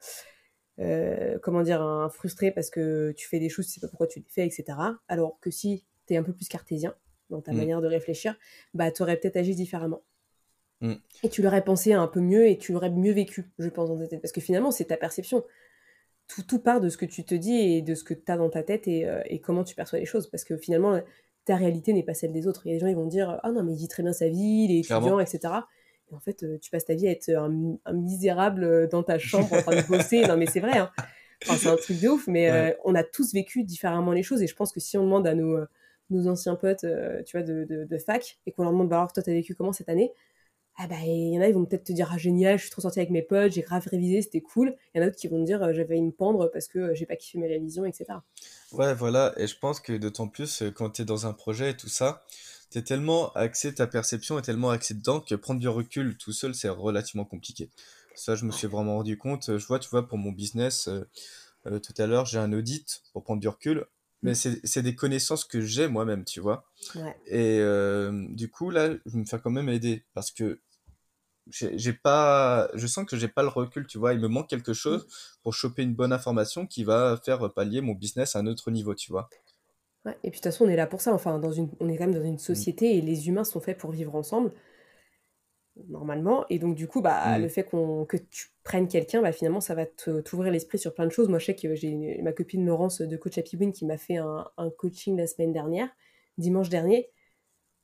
euh, 0.80 1.38
comment 1.42 1.62
dire, 1.62 1.82
un 1.82 2.08
frustré 2.10 2.50
parce 2.50 2.70
que 2.70 3.12
tu 3.16 3.28
fais 3.28 3.38
des 3.38 3.48
choses, 3.48 3.66
tu 3.66 3.72
sais 3.72 3.80
pas 3.80 3.88
pourquoi 3.88 4.06
tu 4.06 4.20
les 4.20 4.26
fais, 4.28 4.46
etc. 4.46 4.98
Alors 5.08 5.38
que 5.40 5.50
si 5.50 5.84
t'es 6.06 6.16
un 6.16 6.22
peu 6.22 6.32
plus 6.32 6.48
cartésien 6.48 6.94
dans 7.30 7.40
ta 7.40 7.52
Mm. 7.52 7.56
manière 7.56 7.80
de 7.80 7.86
réfléchir, 7.86 8.36
bah 8.74 8.90
t'aurais 8.90 9.16
peut-être 9.16 9.36
agi 9.36 9.54
différemment. 9.54 10.02
Mm. 10.80 10.94
Et 11.22 11.28
tu 11.28 11.42
l'aurais 11.42 11.62
pensé 11.64 11.92
un 11.92 12.06
peu 12.06 12.20
mieux 12.20 12.46
et 12.48 12.58
tu 12.58 12.72
l'aurais 12.72 12.90
mieux 12.90 13.12
vécu, 13.12 13.50
je 13.58 13.68
pense, 13.68 13.88
dans 13.88 13.98
ta 13.98 14.06
tête. 14.06 14.20
Parce 14.22 14.32
que 14.32 14.40
finalement, 14.40 14.70
c'est 14.70 14.86
ta 14.86 14.96
perception. 14.96 15.44
Tout, 16.28 16.42
tout 16.42 16.58
part 16.60 16.80
de 16.80 16.88
ce 16.88 16.96
que 16.96 17.06
tu 17.06 17.24
te 17.24 17.34
dis 17.34 17.54
et 17.56 17.82
de 17.82 17.94
ce 17.94 18.04
que 18.04 18.14
tu 18.14 18.30
as 18.30 18.36
dans 18.36 18.50
ta 18.50 18.62
tête 18.62 18.86
et, 18.86 19.04
euh, 19.08 19.20
et 19.26 19.40
comment 19.40 19.64
tu 19.64 19.74
perçois 19.74 19.98
les 19.98 20.04
choses. 20.06 20.28
Parce 20.30 20.44
que 20.44 20.56
finalement, 20.56 21.00
ta 21.44 21.56
réalité 21.56 21.92
n'est 21.92 22.02
pas 22.04 22.14
celle 22.14 22.32
des 22.32 22.46
autres. 22.46 22.62
Il 22.66 22.68
y 22.68 22.72
a 22.72 22.76
des 22.76 22.80
gens 22.80 22.86
qui 22.88 22.94
vont 22.94 23.06
dire 23.06 23.40
Ah 23.42 23.50
non, 23.50 23.62
mais 23.64 23.72
il 23.72 23.78
vit 23.78 23.88
très 23.88 24.02
bien 24.02 24.12
sa 24.12 24.28
vie, 24.28 24.66
il 24.68 24.70
est 24.70 24.78
étudiant, 24.80 25.00
Clairement. 25.00 25.20
etc. 25.20 25.40
Et 26.10 26.14
en 26.14 26.20
fait, 26.20 26.42
euh, 26.44 26.58
tu 26.60 26.70
passes 26.70 26.84
ta 26.84 26.94
vie 26.94 27.08
à 27.08 27.10
être 27.10 27.28
un, 27.30 27.76
un 27.84 27.92
misérable 27.92 28.64
euh, 28.64 28.86
dans 28.86 29.02
ta 29.02 29.18
chambre 29.18 29.52
en 29.52 29.60
train 29.62 29.76
de 29.82 29.86
bosser. 29.86 30.22
non, 30.26 30.36
mais 30.36 30.46
c'est 30.46 30.60
vrai. 30.60 30.78
hein. 30.78 30.90
Enfin, 31.46 31.56
c'est 31.56 31.68
un 31.68 31.76
truc 31.76 32.00
de 32.00 32.08
ouf. 32.08 32.26
Mais 32.28 32.50
Ouais. 32.50 32.56
euh, 32.74 32.76
on 32.84 32.94
a 32.94 33.02
tous 33.02 33.32
vécu 33.34 33.64
différemment 33.64 34.12
les 34.12 34.22
choses. 34.22 34.40
Et 34.42 34.46
je 34.46 34.54
pense 34.54 34.72
que 34.72 34.78
si 34.80 34.96
on 34.98 35.04
demande 35.04 35.26
à 35.26 35.34
nos, 35.34 35.58
nos 36.10 36.28
anciens 36.28 36.56
potes 36.56 36.84
euh, 36.84 37.22
tu 37.24 37.36
vois, 37.36 37.46
de, 37.46 37.98
fac 37.98 38.38
et 38.46 38.52
qu'on 38.52 38.62
leur 38.62 38.72
demande 38.72 38.88
bah, 38.88 38.98
alors, 38.98 39.12
toi, 39.12 39.22
t'as 39.22 39.32
vécu 39.32 39.54
comment 39.54 39.72
cette 39.72 39.88
année? 39.88 40.12
Ah 40.76 40.86
bah, 40.86 40.96
il 41.04 41.34
y 41.34 41.38
en 41.38 41.42
a, 41.42 41.48
ils 41.48 41.54
vont 41.54 41.66
peut-être 41.66 41.84
te 41.84 41.92
dire, 41.92 42.08
ah 42.10 42.16
génial, 42.16 42.56
je 42.56 42.62
suis 42.62 42.70
trop 42.70 42.80
sortie 42.80 43.00
avec 43.00 43.10
mes 43.10 43.22
potes, 43.22 43.52
j'ai 43.52 43.60
grave 43.60 43.86
révisé, 43.90 44.22
c'était 44.22 44.40
cool. 44.40 44.74
Il 44.94 44.98
y 44.98 45.00
en 45.00 45.02
a 45.02 45.06
d'autres 45.08 45.18
qui 45.18 45.28
vont 45.28 45.40
te 45.40 45.44
dire, 45.44 45.62
euh, 45.62 45.74
j'avais 45.74 45.96
une 45.96 46.12
pendre 46.12 46.48
parce 46.50 46.68
que 46.68 46.78
euh, 46.78 46.94
j'ai 46.94 47.04
pas 47.04 47.16
kiffé 47.16 47.38
mes 47.38 47.48
révisions, 47.48 47.84
etc. 47.84 48.06
Ouais, 48.72 48.94
voilà, 48.94 49.34
et 49.36 49.46
je 49.46 49.58
pense 49.58 49.80
que 49.80 49.92
d'autant 49.92 50.28
plus 50.28 50.62
quand 50.74 50.90
tu 50.90 51.02
es 51.02 51.04
dans 51.04 51.26
un 51.26 51.34
projet 51.34 51.70
et 51.70 51.76
tout 51.76 51.88
ça, 51.88 52.24
tu 52.70 52.78
es 52.78 52.82
tellement 52.82 53.30
axé, 53.32 53.74
ta 53.74 53.86
perception 53.86 54.38
est 54.38 54.42
tellement 54.42 54.70
axée 54.70 54.94
dedans 54.94 55.20
que 55.20 55.34
prendre 55.34 55.60
du 55.60 55.68
recul 55.68 56.16
tout 56.16 56.32
seul, 56.32 56.54
c'est 56.54 56.68
relativement 56.68 57.24
compliqué. 57.24 57.68
Ça, 58.14 58.34
je 58.34 58.44
me 58.44 58.52
suis 58.52 58.66
vraiment 58.66 58.96
rendu 58.96 59.18
compte. 59.18 59.58
Je 59.58 59.66
vois, 59.66 59.80
tu 59.80 59.88
vois, 59.90 60.06
pour 60.06 60.18
mon 60.18 60.32
business, 60.32 60.88
tout 61.64 61.94
à 61.98 62.06
l'heure, 62.06 62.26
j'ai 62.26 62.38
un 62.38 62.52
audit 62.52 63.02
pour 63.12 63.22
prendre 63.22 63.40
du 63.40 63.48
recul, 63.48 63.86
mais 64.22 64.32
Mm. 64.32 64.60
c'est 64.64 64.82
des 64.82 64.94
connaissances 64.94 65.44
que 65.44 65.60
j'ai 65.60 65.88
moi-même, 65.88 66.24
tu 66.24 66.40
vois. 66.40 66.64
Ouais. 66.94 67.16
Et 67.26 67.58
euh, 67.60 68.26
du 68.30 68.50
coup, 68.50 68.70
là, 68.70 68.90
je 69.06 69.12
vais 69.12 69.18
me 69.18 69.24
faire 69.24 69.42
quand 69.42 69.50
même 69.50 69.68
aider 69.68 70.04
parce 70.14 70.30
que 70.30 70.60
j'ai 71.46 71.76
j'ai 71.78 71.92
pas, 71.92 72.70
je 72.74 72.86
sens 72.86 73.04
que 73.06 73.16
j'ai 73.16 73.28
pas 73.28 73.42
le 73.42 73.48
recul, 73.48 73.86
tu 73.86 73.98
vois. 73.98 74.12
Il 74.14 74.20
me 74.20 74.28
manque 74.28 74.48
quelque 74.48 74.72
chose 74.72 75.06
pour 75.42 75.54
choper 75.54 75.82
une 75.82 75.94
bonne 75.94 76.12
information 76.12 76.66
qui 76.66 76.84
va 76.84 77.18
faire 77.24 77.52
pallier 77.52 77.80
mon 77.80 77.94
business 77.94 78.36
à 78.36 78.40
un 78.40 78.46
autre 78.46 78.70
niveau, 78.70 78.94
tu 78.94 79.10
vois. 79.10 79.28
Ouais. 80.04 80.16
Et 80.22 80.30
puis 80.30 80.30
de 80.30 80.34
toute 80.36 80.44
façon, 80.44 80.64
on 80.64 80.68
est 80.68 80.76
là 80.76 80.86
pour 80.86 81.00
ça. 81.00 81.12
Enfin, 81.12 81.38
dans 81.38 81.52
une... 81.52 81.70
on 81.80 81.88
est 81.88 81.96
quand 81.96 82.06
même 82.06 82.14
dans 82.14 82.24
une 82.24 82.38
société 82.38 82.96
et 82.96 83.00
les 83.00 83.28
humains 83.28 83.44
sont 83.44 83.60
faits 83.60 83.78
pour 83.78 83.90
vivre 83.90 84.14
ensemble, 84.14 84.50
normalement. 85.88 86.44
Et 86.50 86.58
donc, 86.58 86.74
du 86.76 86.86
coup, 86.86 87.00
bah, 87.02 87.38
Mm. 87.38 87.42
le 87.42 87.48
fait 87.48 87.64
qu'on... 87.64 88.04
que 88.04 88.16
tu 88.16 88.48
prennes 88.64 88.88
quelqu'un, 88.88 89.22
bah, 89.22 89.32
finalement, 89.32 89.60
ça 89.60 89.74
va 89.74 89.86
te- 89.86 90.20
t'ouvrir 90.20 90.52
l'esprit 90.52 90.78
sur 90.78 90.94
plein 90.94 91.06
de 91.06 91.10
choses. 91.12 91.28
Moi, 91.28 91.38
je 91.38 91.46
sais 91.46 91.54
que 91.56 91.74
j'ai 91.74 92.20
ma 92.22 92.32
copine 92.32 92.64
Laurence 92.66 93.00
de 93.00 93.16
Coach 93.16 93.38
Happy 93.38 93.56
Win 93.56 93.72
qui 93.72 93.84
m'a 93.86 93.96
fait 93.98 94.16
un, 94.16 94.46
un 94.56 94.70
coaching 94.70 95.16
la 95.16 95.26
semaine 95.26 95.52
dernière, 95.52 95.88
dimanche 96.38 96.68
dernier. 96.68 97.10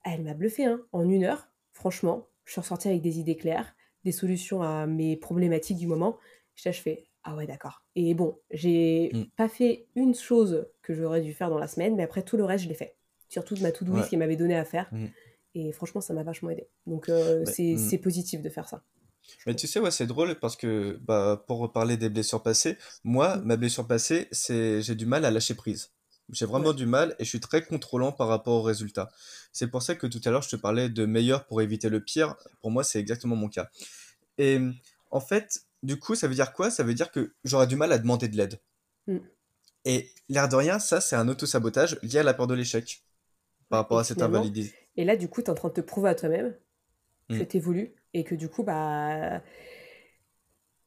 Elle 0.05 0.23
m'a 0.23 0.35
bluffé, 0.35 0.65
hein. 0.65 0.81
En 0.93 1.09
une 1.09 1.25
heure, 1.25 1.49
franchement, 1.73 2.29
je 2.45 2.53
suis 2.53 2.61
ressortie 2.61 2.89
avec 2.89 3.03
des 3.03 3.19
idées 3.19 3.37
claires, 3.37 3.75
des 4.05 4.13
solutions 4.13 4.63
à 4.63 4.87
mes 4.87 5.17
problématiques 5.17 5.79
du 5.79 5.87
moment. 5.89 6.17
Là, 6.65 6.73
je 6.73 6.81
fais 6.81 7.07
ah 7.29 7.35
ouais, 7.35 7.47
d'accord. 7.49 7.83
Et 7.97 8.15
bon, 8.15 8.39
j'ai 8.53 9.11
Mm. 9.13 9.25
pas 9.37 9.49
fait 9.49 9.89
une 9.97 10.15
chose 10.15 10.69
que 10.83 10.95
j'aurais 10.95 11.21
dû 11.23 11.33
faire 11.35 11.51
dans 11.51 11.59
la 11.59 11.67
semaine, 11.67 11.97
mais 11.97 12.05
après 12.05 12.23
tout 12.23 12.37
le 12.37 12.45
reste, 12.45 12.63
je 12.65 12.69
l'ai 12.69 12.77
fait. 12.77 12.95
Surtout 13.29 13.57
de 13.57 13.63
ma 13.63 13.73
to-do 13.73 13.91
list 13.93 14.05
Ouais. 14.05 14.11
qu'elle 14.11 14.19
m'avait 14.21 14.37
donné 14.37 14.55
à 14.57 14.65
faire. 14.65 14.89
Mm. 14.93 15.07
Et 15.59 15.73
franchement, 15.73 16.03
ça 16.03 16.13
m'a 16.13 16.23
vachement 16.23 16.51
aidé. 16.51 16.69
Donc, 16.87 17.09
euh, 17.09 17.45
Mais, 17.47 17.51
c'est 17.51 17.77
c'est 17.79 17.97
positif 17.99 18.43
de 18.43 18.51
faire 18.51 18.69
ça. 18.69 18.83
Mais 19.47 19.57
tu 19.57 19.67
sais, 19.67 19.81
ouais, 19.81 19.91
c'est 19.91 20.07
drôle 20.07 20.35
parce 20.39 20.55
que, 20.55 20.99
bah, 21.01 21.43
pour 21.47 21.59
reparler 21.61 21.97
des 21.97 22.11
blessures 22.11 22.43
passées, 22.43 22.77
moi, 23.05 23.37
Mm. 23.39 23.43
ma 23.45 23.57
blessure 23.57 23.87
passée, 23.87 24.29
c'est, 24.33 24.83
j'ai 24.83 24.95
du 24.95 25.07
mal 25.07 25.25
à 25.25 25.31
lâcher 25.31 25.55
prise. 25.55 25.91
J'ai 26.31 26.45
vraiment 26.45 26.69
Ouais. 26.69 26.75
du 26.75 26.85
mal 26.87 27.17
et 27.19 27.25
je 27.25 27.29
suis 27.31 27.41
très 27.41 27.63
contrôlant 27.65 28.13
par 28.13 28.29
rapport 28.29 28.55
aux 28.55 28.63
résultats. 28.63 29.09
C'est 29.53 29.69
pour 29.69 29.81
ça 29.83 29.95
que 29.95 30.07
tout 30.07 30.21
à 30.27 30.31
l'heure, 30.31 30.43
je 30.43 30.51
te 30.51 30.57
parlais 30.57 30.89
de 30.91 31.07
meilleur 31.07 31.47
pour 31.47 31.63
éviter 31.63 31.89
le 31.89 32.01
pire. 32.05 32.35
Pour 32.61 32.71
moi, 32.71 32.85
c'est 32.85 32.99
exactement 33.01 33.35
mon 33.37 33.49
cas. 33.49 33.71
Et 34.37 34.61
en 35.11 35.21
fait, 35.21 35.63
du 35.83 35.99
coup, 35.99 36.15
ça 36.17 36.29
veut 36.29 36.35
dire 36.35 36.53
quoi? 36.53 36.71
Ça 36.71 36.83
veut 36.83 36.95
dire 36.95 37.11
que 37.11 37.33
j'aurais 37.45 37.67
du 37.69 37.77
mal 37.77 37.93
à 37.93 37.99
demander 37.99 38.29
de 38.29 38.37
l'aide. 38.37 38.61
Mm. 39.07 39.19
Et 39.87 40.11
l'air 40.29 40.49
de 40.49 40.57
rien, 40.57 40.79
ça, 40.81 41.01
c'est 41.01 41.17
un 41.17 41.29
auto-sabotage 41.29 41.99
lié 42.03 42.19
à 42.19 42.23
la 42.25 42.35
peur 42.35 42.47
de 42.49 42.55
l'échec 42.55 43.03
par 43.71 43.81
rapport 43.81 43.99
Et 43.99 44.01
à 44.03 44.05
cette 44.05 44.21
invalidité. 44.21 44.75
Et 44.97 45.05
là, 45.05 45.17
du 45.17 45.29
coup, 45.29 45.43
tu 45.43 45.49
es 45.49 45.51
en 45.51 45.55
train 45.55 45.69
de 45.69 45.75
te 45.75 45.81
prouver 45.81 46.11
à 46.11 46.15
toi-même 46.15 46.55
que 47.33 47.43
Mm. 47.43 47.45
tu 47.45 47.59
évolues 47.59 47.95
et 48.15 48.25
que 48.25 48.35
du 48.37 48.49
coup, 48.51 48.63
bah, 48.65 49.43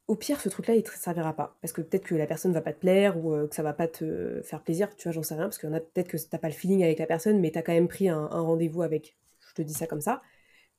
au 0.08 0.16
pire, 0.16 0.40
ce 0.40 0.48
truc-là, 0.48 0.74
il 0.74 0.82
te 0.82 0.90
servira 0.90 1.32
pas. 1.34 1.56
Parce 1.60 1.72
que 1.72 1.80
peut-être 1.82 2.04
que 2.04 2.14
la 2.14 2.26
personne 2.26 2.52
va 2.52 2.60
pas 2.60 2.72
te 2.72 2.80
plaire 2.80 3.16
ou 3.18 3.32
euh, 3.32 3.46
que 3.48 3.54
ça 3.54 3.62
va 3.62 3.72
pas 3.72 3.86
te 3.88 4.40
faire 4.42 4.62
plaisir, 4.62 4.94
tu 4.96 5.04
vois, 5.04 5.12
j'en 5.12 5.22
sais 5.22 5.34
rien. 5.34 5.44
Parce 5.44 5.58
qu'il 5.58 5.68
y 5.68 5.72
en 5.72 5.76
a 5.76 5.80
peut-être 5.80 6.08
que 6.08 6.16
t'as 6.16 6.38
pas 6.38 6.48
le 6.48 6.54
feeling 6.54 6.82
avec 6.82 6.98
la 6.98 7.06
personne, 7.06 7.40
mais 7.40 7.50
tu 7.52 7.58
as 7.58 7.62
quand 7.62 7.72
même 7.72 7.88
pris 7.88 8.08
un, 8.08 8.18
un 8.18 8.40
rendez-vous 8.40 8.82
avec, 8.82 9.16
je 9.48 9.54
te 9.54 9.62
dis 9.62 9.74
ça 9.74 9.86
comme 9.86 10.00
ça. 10.00 10.22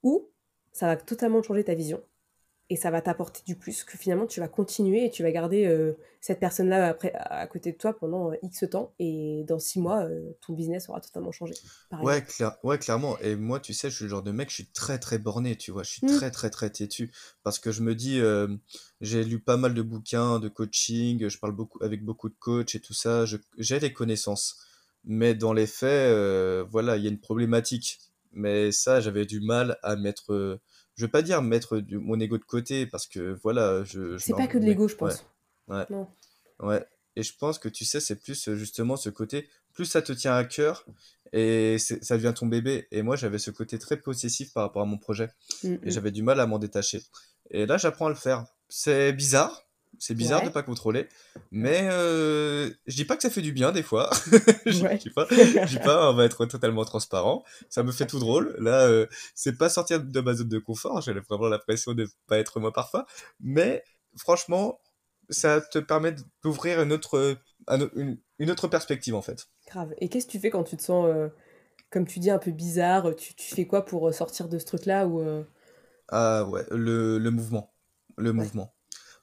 Ou 0.03 0.29
ça 0.73 0.87
va 0.87 0.97
totalement 0.97 1.43
changer 1.43 1.63
ta 1.65 1.75
vision 1.75 2.01
et 2.71 2.77
ça 2.77 2.89
va 2.89 3.01
t'apporter 3.01 3.41
du 3.45 3.55
plus, 3.55 3.83
que 3.83 3.97
finalement 3.97 4.25
tu 4.25 4.39
vas 4.39 4.47
continuer 4.47 5.05
et 5.05 5.09
tu 5.11 5.23
vas 5.23 5.31
garder 5.31 5.65
euh, 5.65 5.93
cette 6.21 6.39
personne-là 6.39 6.87
après 6.87 7.11
à 7.13 7.45
côté 7.45 7.73
de 7.73 7.77
toi 7.77 7.93
pendant 7.93 8.31
euh, 8.31 8.35
X 8.43 8.65
temps 8.71 8.93
et 8.97 9.43
dans 9.45 9.59
six 9.59 9.79
mois, 9.79 10.05
euh, 10.05 10.31
ton 10.45 10.53
business 10.53 10.87
aura 10.89 11.01
totalement 11.01 11.31
changé, 11.31 11.53
Ouais, 12.01 12.23
clair- 12.23 12.55
ouais, 12.63 12.79
clairement. 12.79 13.19
Et 13.19 13.35
moi, 13.35 13.59
tu 13.59 13.73
sais, 13.73 13.89
je 13.89 13.95
suis 13.95 14.05
le 14.05 14.09
genre 14.09 14.23
de 14.23 14.31
mec, 14.31 14.49
je 14.49 14.55
suis 14.55 14.65
très, 14.67 14.97
très 14.97 15.19
borné, 15.19 15.55
tu 15.55 15.71
vois. 15.71 15.83
Je 15.83 15.91
suis 15.91 16.01
Mm. 16.01 16.07
très, 16.07 16.31
très, 16.31 16.49
très 16.49 16.69
têtu. 16.69 17.11
Parce 17.43 17.59
que 17.59 17.71
je 17.71 17.81
me 17.81 17.93
dis, 17.93 18.19
euh, 18.19 18.47
j'ai 19.01 19.23
lu 19.23 19.39
pas 19.39 19.57
mal 19.57 19.73
de 19.73 19.81
bouquins 19.81 20.39
de 20.39 20.47
coaching, 20.49 21.27
je 21.27 21.37
parle 21.37 21.53
beaucoup 21.53 21.77
avec 21.83 22.03
beaucoup 22.03 22.29
de 22.29 22.35
coachs 22.39 22.73
et 22.75 22.79
tout 22.79 22.93
ça. 22.93 23.25
j'ai 23.57 23.79
des 23.79 23.93
connaissances. 23.93 24.57
Mais 25.03 25.33
dans 25.35 25.53
les 25.53 25.67
faits, 25.67 26.67
voilà, 26.69 26.97
il 26.97 27.03
y 27.03 27.07
a 27.07 27.09
une 27.11 27.19
problématique. 27.19 27.99
Mais 28.33 28.71
ça, 28.71 29.01
j'avais 29.01 29.25
du 29.25 29.41
mal 29.41 29.77
à 29.83 29.95
mettre, 29.95 30.59
je 31.01 31.05
vais 31.07 31.11
pas 31.11 31.23
dire 31.23 31.41
mettre 31.41 31.79
du- 31.79 31.97
mon 31.97 32.19
ego 32.19 32.37
de 32.37 32.43
côté, 32.43 32.85
parce 32.85 33.07
que 33.07 33.35
voilà, 33.41 33.83
je, 33.83 34.13
je 34.13 34.23
C'est 34.23 34.33
pas 34.33 34.45
que 34.45 34.59
de 34.59 34.65
l'ego, 34.65 34.87
je 34.87 34.95
pense. 34.95 35.25
ouais. 35.67 35.83
Non. 35.89 36.07
Ouais, 36.59 36.85
et 37.15 37.23
je 37.23 37.33
pense 37.35 37.57
que 37.57 37.69
tu 37.69 37.85
sais, 37.85 37.99
c'est 37.99 38.17
plus 38.17 38.47
euh, 38.47 38.55
justement 38.55 38.95
ce 38.97 39.09
côté, 39.09 39.49
plus 39.73 39.85
ça 39.85 40.03
te 40.03 40.13
tient 40.13 40.35
à 40.35 40.43
cœur 40.43 40.85
et 41.33 41.77
ça 41.79 42.17
devient 42.17 42.33
ton 42.35 42.45
bébé. 42.45 42.87
Et 42.91 43.01
moi, 43.01 43.15
j'avais 43.15 43.39
ce 43.39 43.49
côté 43.49 43.79
très 43.79 43.97
possessif 43.97 44.53
par 44.53 44.61
rapport 44.63 44.83
à 44.83 44.85
mon 44.85 44.99
projet 44.99 45.29
Mm, 45.63 45.67
et 45.73 45.77
mm. 45.87 45.89
j'avais 45.89 46.11
du 46.11 46.21
mal 46.21 46.39
à 46.39 46.45
m'en 46.45 46.59
détacher. 46.59 47.01
Et 47.49 47.65
là, 47.65 47.77
j'apprends 47.77 48.05
à 48.05 48.09
le 48.09 48.15
faire. 48.15 48.45
C'est 48.69 49.11
bizarre, 49.11 49.65
c'est 50.01 50.15
bizarre 50.15 50.43
de 50.43 50.49
Ouais. 50.49 50.51
pas 50.51 50.63
contrôler, 50.63 51.07
mais 51.51 51.87
euh, 51.91 52.69
je 52.87 52.95
dis 52.95 53.05
pas 53.05 53.15
que 53.15 53.21
ça 53.23 53.29
fait 53.29 53.41
du 53.41 53.53
bien 53.53 53.71
des 53.71 53.83
fois. 53.83 54.09
Je 54.65 54.83
Ouais. 54.83 54.97
dis 55.03 55.09
pas, 55.11 55.27
je 55.65 55.77
dis 55.77 55.79
pas, 55.79 56.09
on 56.11 56.13
va 56.15 56.25
être 56.25 56.45
totalement 56.47 56.85
transparent. 56.85 57.43
Ça 57.69 57.83
me 57.83 57.91
fait 57.91 58.07
tout 58.07 58.19
drôle. 58.19 58.55
Là, 58.59 58.87
euh, 58.87 59.07
c'est 59.35 59.57
pas 59.57 59.69
sortir 59.69 60.01
de 60.03 60.21
ma 60.21 60.33
zone 60.33 60.49
de 60.49 60.59
confort. 60.59 61.01
J'avais 61.01 61.21
vraiment 61.21 61.47
l'impression 61.49 61.93
de 61.93 62.07
pas 62.27 62.37
être 62.39 62.59
moi 62.59 62.73
parfois, 62.73 63.05
mais 63.39 63.83
franchement, 64.17 64.79
ça 65.29 65.61
te 65.61 65.79
permet 65.79 66.15
d'ouvrir 66.43 66.81
une 66.81 66.91
autre, 66.93 67.37
un 67.67 67.81
au- 67.81 67.89
une, 67.95 68.17
une 68.39 68.51
autre 68.51 68.67
perspective 68.67 69.15
en 69.15 69.21
fait. 69.21 69.47
Grave. 69.67 69.93
Et 69.99 70.09
qu'est-ce 70.09 70.27
que 70.27 70.31
tu 70.31 70.39
fais 70.39 70.49
quand 70.51 70.63
tu 70.63 70.77
te 70.77 70.83
sens, 70.83 71.05
euh, 71.07 71.29
comme 71.91 72.07
tu 72.07 72.19
dis, 72.19 72.31
un 72.31 72.39
peu 72.39 72.51
bizarre? 72.51 73.15
Tu, 73.15 73.35
tu 73.35 73.55
fais 73.55 73.67
quoi 73.67 73.85
pour 73.85 74.09
euh, 74.09 74.11
sortir 74.13 74.49
de 74.49 74.59
ce 74.59 74.65
truc-là 74.65 75.07
ou 75.07 75.21
Ah 76.09 76.43
ouais, 76.45 76.65
le, 76.71 77.17
le 77.17 77.31
mouvement, 77.31 77.73
le 78.17 78.33
Ouais. 78.35 78.43
mouvement, 78.43 78.73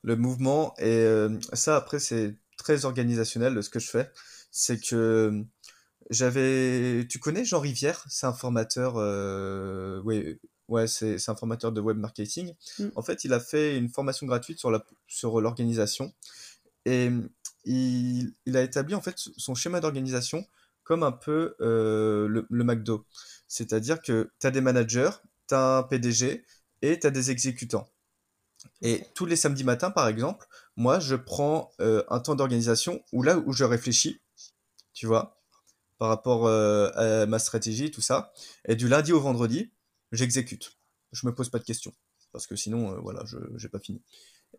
le 0.03 0.17
mouvement 0.17 0.75
et 0.79 0.85
euh, 0.87 1.39
ça 1.53 1.77
après 1.77 1.99
c'est 1.99 2.37
très 2.57 2.85
organisationnel 2.85 3.63
ce 3.63 3.71
que 3.71 3.79
je 3.79 3.89
fais, 3.89 4.11
c'est 4.51 4.79
que 4.81 5.45
j'avais, 6.11 7.07
tu 7.09 7.19
connais 7.19 7.45
Jean 7.45 7.61
Rivière, 7.61 8.05
c'est 8.09 8.27
un 8.27 8.33
formateur, 8.33 8.95
euh, 8.97 10.01
ouais, 10.03 10.39
ouais 10.69 10.87
c'est 10.87 11.29
un 11.29 11.37
formateur 11.37 11.73
de 11.73 11.81
web 11.81 11.99
marketing. 11.99 12.55
Mm. 12.79 12.89
En 12.97 13.03
fait, 13.03 13.25
il 13.25 13.33
a 13.33 13.41
fait 13.41 13.77
une 13.77 13.89
formation 13.89 14.27
gratuite 14.27 14.59
sur 14.59 14.71
la 14.71 14.85
sur 15.07 15.41
l'organisation 15.41 16.13
et 16.87 17.11
il, 17.65 18.35
il 18.47 18.57
a 18.57 18.63
établi 18.63 18.95
en 18.95 19.03
fait 19.03 19.17
son 19.19 19.55
schéma 19.55 19.81
d'organisation 19.81 20.47
comme 20.85 21.03
un 21.03 21.13
peu 21.13 21.55
euh, 21.61 22.27
le, 22.29 22.47
le 22.49 22.65
McDo. 22.65 23.05
C'est-à-dire 23.47 24.01
que 24.01 24.31
tu 24.41 24.47
as 24.47 24.51
des 24.51 24.63
managers, 24.63 25.11
tu 25.49 25.55
as 25.55 25.79
un 25.79 25.83
PDG 25.83 26.45
et 26.83 26.99
tu 26.99 27.07
as 27.07 27.11
des 27.11 27.31
exécutants. 27.31 27.89
Et 28.83 29.05
tous 29.15 29.27
les 29.27 29.37
samedis 29.37 29.65
matins, 29.65 29.91
par 29.91 30.09
exemple, 30.09 30.47
moi, 30.77 31.01
je 31.01 31.15
prends 31.17 31.71
euh, 31.81 32.03
un 32.09 32.21
temps 32.21 32.35
d'organisation 32.35 33.03
où 33.13 33.23
là 33.23 33.39
où 33.39 33.53
je 33.53 33.65
réfléchis, 33.65 34.21
tu 34.95 35.07
vois, 35.07 35.39
par 35.99 36.09
rapport 36.09 36.47
euh, 36.47 36.91
à 36.95 37.27
ma 37.27 37.39
stratégie, 37.39 37.91
tout 37.91 38.01
ça. 38.03 38.33
Et 38.69 38.77
du 38.77 38.89
lundi 38.89 39.13
au 39.13 39.21
vendredi, 39.21 39.73
j'exécute. 40.13 40.79
Je 41.13 41.27
me 41.27 41.35
pose 41.35 41.51
pas 41.51 41.59
de 41.59 41.65
questions. 41.65 41.95
Parce 42.33 42.47
que 42.47 42.57
sinon, 42.57 42.93
euh, 42.95 42.99
voilà, 43.01 43.23
je 43.27 43.39
j'ai 43.57 43.69
pas 43.69 43.81
fini. 43.81 44.03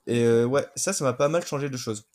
Et 0.08 0.28
ouais, 0.46 0.68
ça, 0.76 0.94
ça 0.94 1.04
m'a 1.06 1.14
pas 1.14 1.30
mal 1.30 1.46
changé 1.46 1.70
de 1.70 1.78
choses. 1.78 2.06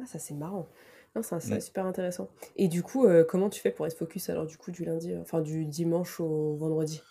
Ah, 0.00 0.06
ça, 0.06 0.18
c'est 0.18 0.34
marrant. 0.34 0.68
Non, 1.14 1.22
ça, 1.22 1.40
c'est 1.40 1.58
Mm. 1.58 1.60
super 1.60 1.86
intéressant. 1.86 2.28
Et 2.56 2.68
du 2.68 2.82
coup, 2.82 3.06
comment 3.28 3.50
tu 3.50 3.60
fais 3.60 3.70
pour 3.70 3.86
être 3.86 3.96
focus 3.98 4.30
alors 4.30 4.46
du 4.46 4.56
coup 4.56 4.70
du 4.70 4.84
lundi, 4.84 5.14
enfin 5.16 5.40
du 5.40 5.66
dimanche 5.66 6.20
au 6.20 6.56
vendredi? 6.56 7.02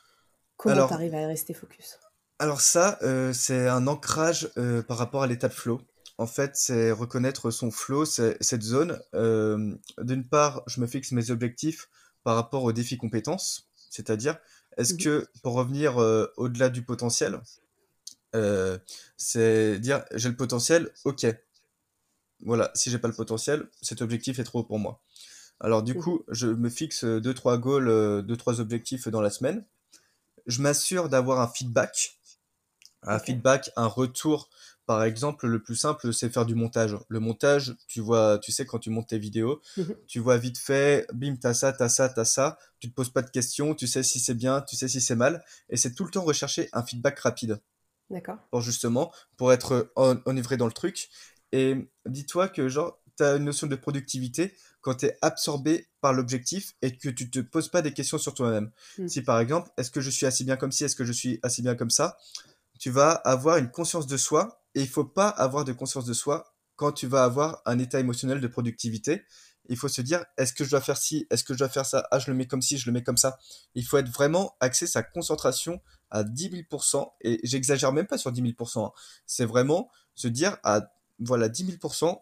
Comment 0.57 0.73
Alors, 0.73 0.89
t'arrives 0.89 1.15
à 1.15 1.27
rester 1.27 1.53
focus? 1.53 1.99
Alors 2.41 2.59
ça, 2.59 2.97
euh, 3.03 3.33
c'est 3.33 3.67
un 3.67 3.85
ancrage 3.85 4.49
euh, 4.57 4.81
par 4.81 4.97
rapport 4.97 5.21
à 5.21 5.27
l'état 5.27 5.47
de 5.47 5.53
flow. 5.53 5.79
En 6.17 6.25
fait, 6.25 6.55
c'est 6.55 6.91
reconnaître 6.91 7.51
son 7.51 7.69
flow, 7.69 8.03
cette 8.03 8.63
zone. 8.63 8.99
Euh, 9.13 9.75
d'une 9.99 10.27
part, 10.27 10.63
je 10.65 10.81
me 10.81 10.87
fixe 10.87 11.11
mes 11.11 11.29
objectifs 11.29 11.87
par 12.23 12.33
rapport 12.35 12.63
aux 12.63 12.71
défis 12.71 12.97
compétences, 12.97 13.69
c'est-à-dire, 13.91 14.39
est-ce 14.77 14.95
Mhm. 14.95 14.99
que 15.01 15.27
pour 15.43 15.53
revenir 15.53 15.97
au-delà 16.37 16.69
du 16.69 16.81
potentiel, 16.81 17.39
c'est 19.17 19.77
dire 19.79 20.03
j'ai 20.15 20.29
le 20.29 20.35
potentiel, 20.35 20.91
ok. 21.05 21.27
Voilà, 22.43 22.71
si 22.73 22.89
j'ai 22.89 22.97
pas 22.97 23.07
le 23.07 23.13
potentiel, 23.13 23.69
cet 23.81 24.01
objectif 24.01 24.39
est 24.39 24.43
trop 24.43 24.59
haut 24.59 24.63
pour 24.63 24.79
moi. 24.79 24.99
Alors 25.59 25.83
du 25.83 25.93
Mhm. 25.93 26.01
coup, 26.01 26.23
je 26.29 26.47
me 26.47 26.69
fixe 26.69 27.03
euh, 27.03 27.21
deux 27.21 27.35
trois 27.35 27.57
goals, 27.59 27.87
euh, 27.87 28.21
deux 28.23 28.37
trois 28.37 28.59
objectifs 28.59 29.07
dans 29.09 29.21
la 29.21 29.29
semaine. 29.29 29.63
Je 30.47 30.61
m'assure 30.61 31.09
d'avoir 31.09 31.39
un 31.41 31.47
feedback 31.47 32.19
un 33.03 33.19
feedback, 33.19 33.71
un 33.75 33.87
retour. 33.87 34.49
Par 34.85 35.03
exemple, 35.03 35.47
le 35.47 35.61
plus 35.61 35.75
simple, 35.75 36.13
c'est 36.13 36.29
faire 36.29 36.45
du 36.45 36.55
montage. 36.55 36.97
Le 37.07 37.19
montage, 37.19 37.75
tu 37.87 38.01
vois, 38.01 38.39
tu 38.39 38.51
sais, 38.51 38.65
quand 38.65 38.79
tu 38.79 38.89
montes 38.89 39.07
tes 39.09 39.19
vidéos, 39.19 39.61
Mhm. 39.77 39.95
tu 40.07 40.19
vois 40.19 40.37
vite 40.37 40.57
fait, 40.57 41.07
bim, 41.13 41.35
t'as 41.39 41.53
ça, 41.53 41.71
t'as 41.71 41.87
ça, 41.87 42.09
t'as 42.09 42.25
ça, 42.25 42.57
tu 42.79 42.89
te 42.89 42.93
poses 42.95 43.09
pas 43.09 43.21
de 43.21 43.29
questions, 43.29 43.73
tu 43.75 43.87
sais 43.87 44.03
si 44.03 44.19
c'est 44.19 44.33
bien, 44.33 44.61
tu 44.61 44.75
sais 44.75 44.87
si 44.87 44.99
c'est 44.99 45.15
mal, 45.15 45.43
et 45.69 45.77
c'est 45.77 45.93
tout 45.93 46.03
le 46.03 46.11
temps 46.11 46.23
rechercher 46.23 46.67
un 46.73 46.83
feedback 46.83 47.19
rapide 47.19 47.61
D'accord. 48.09 48.37
pour 48.49 48.61
justement, 48.61 49.13
pour 49.37 49.53
être 49.53 49.91
en- 49.95 50.17
enivré 50.25 50.57
dans 50.57 50.67
le 50.67 50.73
truc. 50.73 51.09
Et 51.53 51.89
dis-toi 52.05 52.49
que 52.49 52.67
genre, 52.67 52.99
tu 53.17 53.23
as 53.23 53.35
une 53.35 53.45
notion 53.45 53.67
de 53.67 53.75
productivité 53.75 54.53
quand 54.81 54.95
tu 54.95 55.05
es 55.05 55.17
absorbé 55.21 55.87
par 56.01 56.11
l'objectif 56.13 56.73
et 56.81 56.97
que 56.97 57.09
tu 57.09 57.29
te 57.29 57.39
poses 57.39 57.69
pas 57.69 57.81
des 57.81 57.93
questions 57.93 58.17
sur 58.17 58.33
toi-même. 58.33 58.71
Mm. 58.97 59.07
Si 59.07 59.21
par 59.21 59.39
exemple, 59.39 59.69
est-ce 59.77 59.91
que 59.91 60.01
je 60.01 60.09
suis 60.09 60.25
assez 60.25 60.43
bien 60.43 60.57
comme 60.57 60.71
ci, 60.71 60.83
est-ce 60.85 60.95
que 60.95 61.05
je 61.05 61.11
suis 61.13 61.39
assez 61.43 61.61
bien 61.61 61.75
comme 61.75 61.91
ça, 61.91 62.17
tu 62.81 62.89
vas 62.89 63.11
avoir 63.11 63.57
une 63.57 63.69
conscience 63.69 64.07
de 64.07 64.17
soi 64.17 64.63
et 64.73 64.81
il 64.81 64.87
faut 64.87 65.05
pas 65.05 65.29
avoir 65.29 65.65
de 65.65 65.71
conscience 65.71 66.05
de 66.05 66.13
soi 66.13 66.51
quand 66.75 66.91
tu 66.91 67.05
vas 67.05 67.23
avoir 67.23 67.61
un 67.67 67.77
état 67.77 67.99
émotionnel 67.99 68.41
de 68.41 68.47
productivité. 68.47 69.21
Il 69.69 69.77
faut 69.77 69.87
se 69.87 70.01
dire, 70.01 70.25
est-ce 70.39 70.51
que 70.51 70.63
je 70.63 70.71
dois 70.71 70.81
faire 70.81 70.97
ci, 70.97 71.27
est-ce 71.29 71.43
que 71.43 71.53
je 71.53 71.59
dois 71.59 71.69
faire 71.69 71.85
ça, 71.85 72.07
ah, 72.09 72.17
je 72.17 72.31
le 72.31 72.35
mets 72.35 72.47
comme 72.47 72.63
ci, 72.63 72.79
je 72.79 72.87
le 72.87 72.91
mets 72.91 73.03
comme 73.03 73.17
ça. 73.17 73.37
Il 73.75 73.85
faut 73.85 73.99
être 73.99 74.09
vraiment 74.09 74.55
axé 74.61 74.87
sa 74.87 75.03
concentration 75.03 75.79
à 76.09 76.23
10 76.23 76.65
000%, 76.71 77.07
et 77.21 77.39
j'exagère 77.43 77.93
même 77.93 78.07
pas 78.07 78.17
sur 78.17 78.31
10 78.31 78.41
000%, 78.41 78.83
hein. 78.83 78.91
c'est 79.27 79.45
vraiment 79.45 79.91
se 80.15 80.27
dire 80.27 80.57
à 80.63 80.91
voilà 81.19 81.49
10 81.49 81.77
000%, 81.77 82.19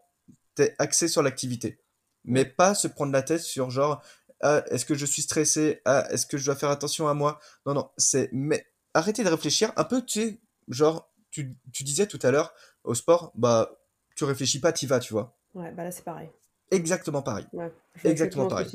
t'es 0.56 0.76
axé 0.78 1.08
sur 1.08 1.24
l'activité. 1.24 1.80
Mais 2.26 2.44
pas 2.44 2.76
se 2.76 2.90
prendre 2.90 3.14
la 3.14 3.22
tête 3.22 3.42
sur 3.42 3.70
genre, 3.70 4.04
ah, 4.42 4.62
est-ce 4.70 4.84
que 4.84 4.96
je 4.96 5.06
suis 5.06 5.22
stressé, 5.22 5.82
ah, 5.86 6.06
est-ce 6.12 6.26
que 6.26 6.38
je 6.38 6.44
dois 6.44 6.58
faire 6.58 6.70
attention 6.70 7.08
à 7.08 7.14
moi? 7.14 7.40
Non, 7.66 7.74
non, 7.74 7.90
c'est 7.96 8.30
mais 8.34 8.66
arrêtez 8.94 9.24
de 9.24 9.30
réfléchir 9.30 9.72
un 9.78 9.86
peu, 9.86 10.04
tu 10.04 10.20
sais, 10.22 10.42
genre, 10.70 11.10
tu, 11.32 11.56
tu 11.74 11.84
disais 11.84 12.08
tout 12.08 12.20
à 12.24 12.32
l'heure 12.32 12.54
au 12.84 12.96
sport, 12.96 13.32
bah, 13.36 13.80
tu 14.16 14.24
réfléchis 14.24 14.60
pas, 14.60 14.72
t'y 14.74 14.86
vas, 14.88 15.00
tu 15.00 15.14
vois. 15.14 15.38
Ouais, 15.56 15.72
bah 15.72 15.84
là 15.84 15.92
c'est 15.92 16.04
pareil. 16.04 16.30
Exactement 16.72 17.22
pareil. 17.22 17.46
Ouais, 17.54 17.72
Exactement 18.04 18.48
pareil. 18.48 18.68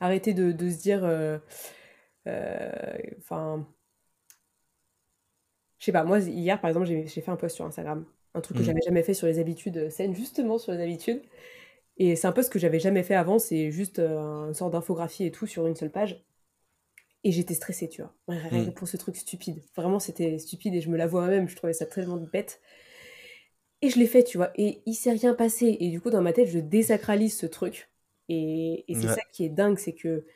Arrêter 0.00 0.32
de, 0.32 0.52
de 0.52 0.70
se 0.70 0.76
dire, 0.78 1.04
euh, 1.04 1.38
euh, 2.26 2.70
enfin, 3.18 3.66
je 5.78 5.84
sais 5.86 5.92
pas, 5.92 6.04
moi 6.04 6.18
hier 6.20 6.60
par 6.60 6.68
exemple 6.70 6.86
j'ai 6.86 7.06
fait 7.06 7.30
un 7.30 7.36
post 7.36 7.56
sur 7.56 7.64
Instagram, 7.64 8.04
un 8.34 8.40
truc 8.40 8.56
que 8.56 8.62
Mm. 8.62 8.66
j'avais 8.66 8.80
jamais 8.84 9.02
fait 9.02 9.14
sur 9.14 9.26
les 9.26 9.38
habitudes 9.38 9.90
saines, 9.90 10.14
justement 10.14 10.58
sur 10.58 10.72
les 10.72 10.82
habitudes. 10.82 11.22
Et 11.98 12.16
c'est 12.16 12.26
un 12.28 12.32
post 12.32 12.52
que 12.52 12.58
j'avais 12.58 12.80
jamais 12.80 13.02
fait 13.04 13.14
avant, 13.16 13.38
c'est 13.38 13.70
juste 13.72 13.98
euh, 14.00 14.48
une 14.48 14.54
sorte 14.54 14.72
d'infographie 14.72 15.26
et 15.26 15.32
tout 15.32 15.46
sur 15.46 15.66
une 15.66 15.76
seule 15.76 15.90
page. 15.92 16.24
Et 17.24 17.32
j'étais 17.32 17.54
stressée, 17.54 17.88
tu 17.88 18.02
vois, 18.02 18.14
rien 18.28 18.64
que 18.64 18.70
Mm. 18.70 18.70
pour 18.70 18.88
ce 18.88 18.96
truc 18.96 19.16
stupide. 19.16 19.62
Vraiment 19.76 19.98
c'était 20.00 20.38
stupide 20.38 20.74
et 20.74 20.80
je 20.80 20.88
me 20.90 20.96
l'avoue 20.96 21.18
moi-même, 21.18 21.48
je 21.48 21.56
trouvais 21.56 21.72
ça 21.72 21.86
tellement 21.86 22.16
bête. 22.16 22.60
Et 23.82 23.90
je 23.90 23.98
l'ai 23.98 24.06
fait, 24.06 24.24
tu 24.24 24.38
vois, 24.38 24.50
et 24.56 24.82
il 24.86 24.94
s'est 24.94 25.12
rien 25.12 25.34
passé. 25.34 25.76
Et 25.80 25.90
du 25.90 26.00
coup, 26.00 26.10
dans 26.10 26.22
ma 26.22 26.32
tête, 26.32 26.48
je 26.48 26.58
désacralise 26.58 27.36
ce 27.36 27.46
truc. 27.46 27.90
Et, 28.28 28.84
et 28.90 28.94
c'est 28.94 29.08
Ouais. 29.08 29.08
ça 29.08 29.20
qui 29.32 29.44
est 29.44 29.48
dingue, 29.48 29.78
c'est 29.78 29.94
que 29.94 30.26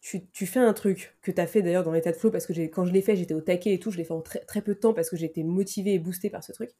tu, 0.00 0.28
tu 0.32 0.46
fais 0.46 0.60
un 0.60 0.72
truc 0.74 1.16
que 1.22 1.32
tu 1.32 1.40
as 1.40 1.46
fait 1.48 1.62
d'ailleurs 1.62 1.84
dans 1.84 1.92
l'état 1.92 2.12
de 2.12 2.16
flow, 2.16 2.30
parce 2.30 2.46
que 2.46 2.52
quand 2.68 2.86
je 2.86 2.92
l'ai 2.92 3.02
fait, 3.02 3.16
j'étais 3.16 3.34
au 3.34 3.40
taquet 3.42 3.74
et 3.74 3.78
tout, 3.80 3.90
je 3.92 3.98
l'ai 3.98 4.04
fait 4.04 4.12
en 4.14 4.22
très, 4.22 4.40
très 4.40 4.62
peu 4.62 4.74
de 4.74 4.80
temps 4.80 4.94
parce 4.94 5.10
que 5.10 5.16
j'étais 5.16 5.44
motivée 5.44 5.94
et 5.94 5.98
boostée 6.00 6.30
par 6.30 6.44
ce 6.44 6.52
truc. 6.52 6.70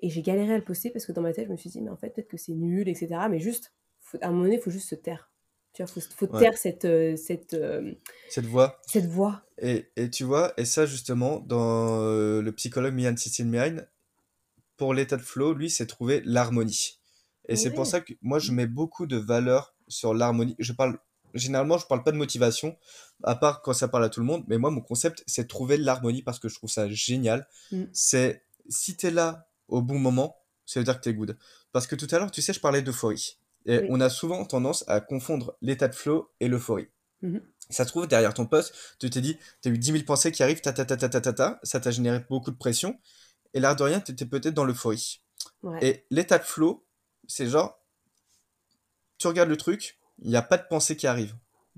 Et 0.00 0.10
j'ai 0.10 0.20
galéré 0.22 0.52
à 0.54 0.58
le 0.58 0.64
poster 0.64 0.90
parce 0.90 1.06
que 1.06 1.12
dans 1.12 1.22
ma 1.22 1.32
tête, 1.32 1.46
je 1.46 1.52
me 1.52 1.56
suis 1.56 1.70
dit, 1.70 1.80
mais 1.80 1.90
en 1.90 1.96
fait, 1.96 2.10
peut-être 2.10 2.26
que 2.28 2.36
c'est 2.36 2.54
nul, 2.54 2.88
etc. 2.88 3.28
Mais 3.28 3.38
juste, 3.38 3.72
à 4.20 4.26
un 4.26 4.30
moment 4.32 4.42
donné, 4.44 4.56
il 4.56 4.60
faut 4.60 4.70
juste 4.70 4.88
se 4.88 4.96
taire. 4.96 5.29
Vois, 5.78 5.86
faut, 5.86 6.26
taire 6.26 6.58
cette, 6.58 6.84
euh, 6.84 7.16
cette, 7.16 7.54
euh, 7.54 7.92
cette 8.28 8.46
voix. 8.46 8.80
Cette 8.86 9.06
voix. 9.06 9.42
Et, 9.58 9.90
et, 9.96 10.10
tu 10.10 10.24
vois, 10.24 10.52
et 10.56 10.64
ça 10.64 10.84
justement, 10.84 11.40
dans 11.40 12.02
euh, 12.02 12.42
le 12.42 12.52
psychologue 12.52 12.94
Mian 12.94 13.16
Cicilmian, 13.16 13.76
pour 14.76 14.94
l'état 14.94 15.16
de 15.16 15.22
flow, 15.22 15.54
lui, 15.54 15.70
c'est 15.70 15.86
trouver 15.86 16.22
l'harmonie. 16.24 16.98
Et 17.48 17.56
c'est 17.56 17.70
pour 17.70 17.86
ça 17.86 18.00
que 18.00 18.12
moi, 18.22 18.38
je 18.38 18.52
mets 18.52 18.66
beaucoup 18.66 19.06
de 19.06 19.16
valeur 19.16 19.74
sur 19.88 20.14
l'harmonie. 20.14 20.54
Je 20.58 20.72
parle, 20.72 20.98
généralement, 21.34 21.78
je 21.78 21.86
parle 21.86 22.04
pas 22.04 22.12
de 22.12 22.16
motivation, 22.16 22.76
à 23.24 23.34
part 23.34 23.60
quand 23.60 23.72
ça 23.72 23.88
parle 23.88 24.04
à 24.04 24.08
tout 24.08 24.20
le 24.20 24.26
monde, 24.26 24.44
mais 24.46 24.56
moi, 24.56 24.70
mon 24.70 24.80
concept, 24.80 25.24
c'est 25.26 25.48
trouver 25.48 25.76
l'harmonie 25.76 26.22
parce 26.22 26.38
que 26.38 26.48
je 26.48 26.54
trouve 26.54 26.70
ça 26.70 26.88
génial. 26.88 27.48
Mm. 27.72 27.84
C'est, 27.92 28.44
si 28.68 28.96
tu 28.96 29.06
es 29.06 29.10
là 29.10 29.48
au 29.68 29.82
bon 29.82 29.98
moment, 29.98 30.36
ça 30.64 30.78
veut 30.80 30.84
dire 30.84 30.96
que 30.96 31.02
tu 31.02 31.08
es 31.08 31.14
good. 31.14 31.36
Parce 31.72 31.86
que 31.86 31.96
tout 31.96 32.06
à 32.10 32.18
l'heure, 32.18 32.30
tu 32.30 32.40
sais, 32.40 32.52
je 32.52 32.60
parlais 32.60 32.82
d'euphorie. 32.82 33.39
Et 33.66 33.86
on 33.88 34.00
a 34.00 34.08
souvent 34.08 34.44
tendance 34.44 34.84
à 34.88 35.00
confondre 35.00 35.56
l'état 35.60 35.88
de 35.88 35.94
flow 35.94 36.30
et 36.40 36.48
l'euphorie. 36.48 36.88
Mm-hmm. 37.22 37.42
Ça 37.68 37.84
se 37.84 37.88
trouve, 37.90 38.06
derrière 38.06 38.34
ton 38.34 38.46
poste, 38.46 38.74
tu 38.98 39.10
t'es 39.10 39.20
dit, 39.20 39.36
tu 39.62 39.68
as 39.68 39.72
eu 39.72 39.78
10 39.78 39.92
000 39.92 40.04
pensées 40.04 40.32
qui 40.32 40.42
arrivent, 40.42 40.60
ta 40.60 40.72
ta 40.72 40.84
ta 40.84 40.96
ta 40.96 41.08
ta 41.08 41.20
ta, 41.20 41.32
ta 41.32 41.60
ça 41.62 41.78
t'a 41.78 41.90
généré 41.90 42.24
beaucoup 42.28 42.50
de 42.50 42.56
pression. 42.56 42.98
Et 43.54 43.60
l'air 43.60 43.76
de 43.76 43.82
rien, 43.82 44.00
tu 44.00 44.12
étais 44.12 44.26
peut-être 44.26 44.54
dans 44.54 44.64
l'euphorie. 44.64 45.20
Et 45.82 46.04
l'état 46.10 46.38
de 46.38 46.44
flow, 46.44 46.84
c'est 47.26 47.48
genre, 47.48 47.78
tu 49.18 49.26
regardes 49.26 49.50
le 49.50 49.56
truc, 49.56 49.98
il 50.22 50.30
n'y 50.30 50.36
a 50.36 50.42
pas 50.42 50.56
de 50.56 50.66
pensée 50.68 50.96
qui 50.96 51.06
arrive. 51.06 51.34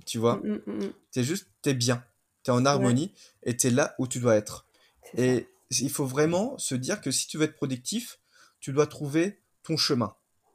Tu 0.06 0.18
vois? 0.18 0.36
Mm, 0.36 0.60
mm, 0.66 0.84
mm, 0.84 0.92
T'es 1.10 1.24
juste, 1.24 1.48
t'es 1.62 1.74
bien. 1.74 2.04
T'es 2.42 2.50
en 2.50 2.64
harmonie 2.64 3.12
et 3.44 3.56
t'es 3.56 3.70
là 3.70 3.94
où 3.98 4.06
tu 4.06 4.18
dois 4.18 4.36
être. 4.36 4.66
Et 5.16 5.48
il 5.70 5.90
faut 5.90 6.06
vraiment 6.06 6.58
se 6.58 6.74
dire 6.74 7.00
que 7.00 7.10
si 7.10 7.28
tu 7.28 7.38
veux 7.38 7.44
être 7.44 7.54
productif, 7.54 8.18
tu 8.60 8.72
dois 8.72 8.86
trouver 8.86 9.40
ton 9.62 9.76
chemin. 9.76 10.14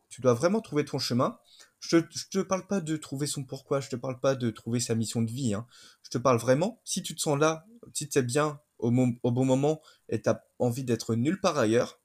Tu 0.10 0.22
dois 0.22 0.34
vraiment 0.34 0.62
trouver 0.62 0.86
ton 0.86 1.00
chemin. 1.00 1.40
Je 1.80 1.98
te, 1.98 2.30
te 2.30 2.40
parle 2.40 2.66
pas 2.66 2.82
de 2.82 2.98
trouver 2.98 3.28
son 3.28 3.44
pourquoi, 3.44 3.80
je 3.80 3.90
te 3.90 3.96
parle 3.96 4.20
pas 4.20 4.36
de 4.36 4.50
trouver 4.50 4.80
sa 4.80 4.96
mission 4.96 5.22
de 5.22 5.32
vie. 5.32 5.54
Hein. 5.54 5.68
Je 6.04 6.10
te 6.10 6.18
parle 6.18 6.38
vraiment, 6.38 6.82
si 6.84 7.04
tu 7.04 7.16
te 7.16 7.22
sens 7.22 7.38
là, 7.38 7.66
si 7.94 8.08
tu 8.08 8.18
es 8.18 8.24
bien 8.24 8.60
au, 8.80 8.92
bon 8.92 9.46
moment 9.46 9.82
et 10.10 10.22
tu 10.22 10.30
as 10.30 10.44
envie 10.60 10.84
d'être 10.84 11.16
nulle 11.16 11.40
part 11.40 11.58
ailleurs, 11.58 12.00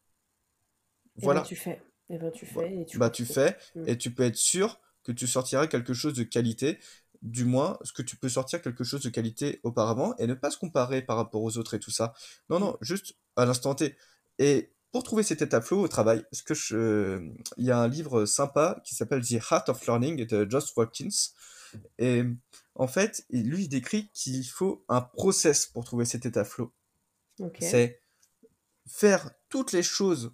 eh 1.16 1.20
ben, 1.20 1.24
voilà. 1.24 1.40
tu 1.42 1.57
fais. 1.57 1.82
Et 2.09 2.16
eh 2.16 2.18
ben, 2.18 2.30
tu 2.30 2.46
fais. 2.46 2.74
Et 2.74 2.84
tu 2.84 2.98
bah, 2.98 3.11
tu 3.11 3.24
fais 3.24 3.57
mm. 3.74 3.88
et 3.88 3.96
tu 3.96 4.12
peux 4.12 4.24
être 4.24 4.36
sûr 4.36 4.80
que 5.05 5.12
tu 5.12 5.26
sortiras 5.26 5.66
quelque 5.66 5.94
chose 5.94 6.14
de 6.14 6.22
qualité. 6.22 6.78
Du 7.22 7.44
moins, 7.44 7.78
ce 7.82 7.92
que 7.92 8.03
tu 8.03 8.16
peux 8.16 8.28
sortir 8.28 8.61
quelque 8.61 8.82
chose 8.82 9.00
de 9.00 9.09
qualité 9.09 9.61
auparavant 9.62 10.14
et 10.16 10.26
ne 10.26 10.34
pas 10.34 10.50
se 10.50 10.59
comparer 10.59 11.03
par 11.03 11.16
rapport 11.16 11.42
aux 11.42 11.57
autres 11.57 11.74
et 11.74 11.78
tout 11.78 11.92
ça. 11.92 12.14
Non, 12.50 12.59
non, 12.59 12.76
juste 12.80 13.14
à 13.36 13.46
l'instant 13.46 13.76
T. 13.76 13.96
Et 14.40 14.72
pour 14.93 15.03
trouver 15.03 15.22
cet 15.22 15.43
état 15.43 15.61
flow 15.61 15.80
au 15.80 15.88
travail, 15.88 16.24
ce 16.32 16.43
que 16.43 16.55
je... 16.55 17.30
il 17.57 17.64
y 17.64 17.70
a 17.70 17.78
un 17.78 17.88
livre 17.88 18.26
sympa 18.26 18.80
qui 18.84 18.95
s'appelle 18.95 19.26
The 19.26 19.40
Heart 19.51 19.70
of 19.70 19.86
Learning 19.86 20.26
de 20.26 20.49
Josh 20.49 20.76
Watkins. 20.76 21.32
Et 21.99 22.22
en 22.74 22.86
fait, 22.86 23.24
lui, 23.30 23.64
il 23.64 23.68
décrit 23.68 24.11
qu'il 24.12 24.47
faut 24.47 24.84
un 24.88 25.01
process 25.01 25.66
pour 25.66 25.84
trouver 25.84 26.05
cet 26.05 26.26
état 26.26 26.45
flow. 26.45 26.72
C'est 27.59 28.03
faire 28.86 29.30
toutes 29.49 29.72
les 29.72 29.82
choses 29.82 30.32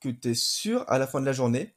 que 0.00 0.08
tu 0.08 0.30
es 0.30 0.34
sûr 0.34 0.84
à 0.88 0.98
la 0.98 1.06
fin 1.06 1.20
de 1.20 1.26
la 1.26 1.32
journée, 1.32 1.74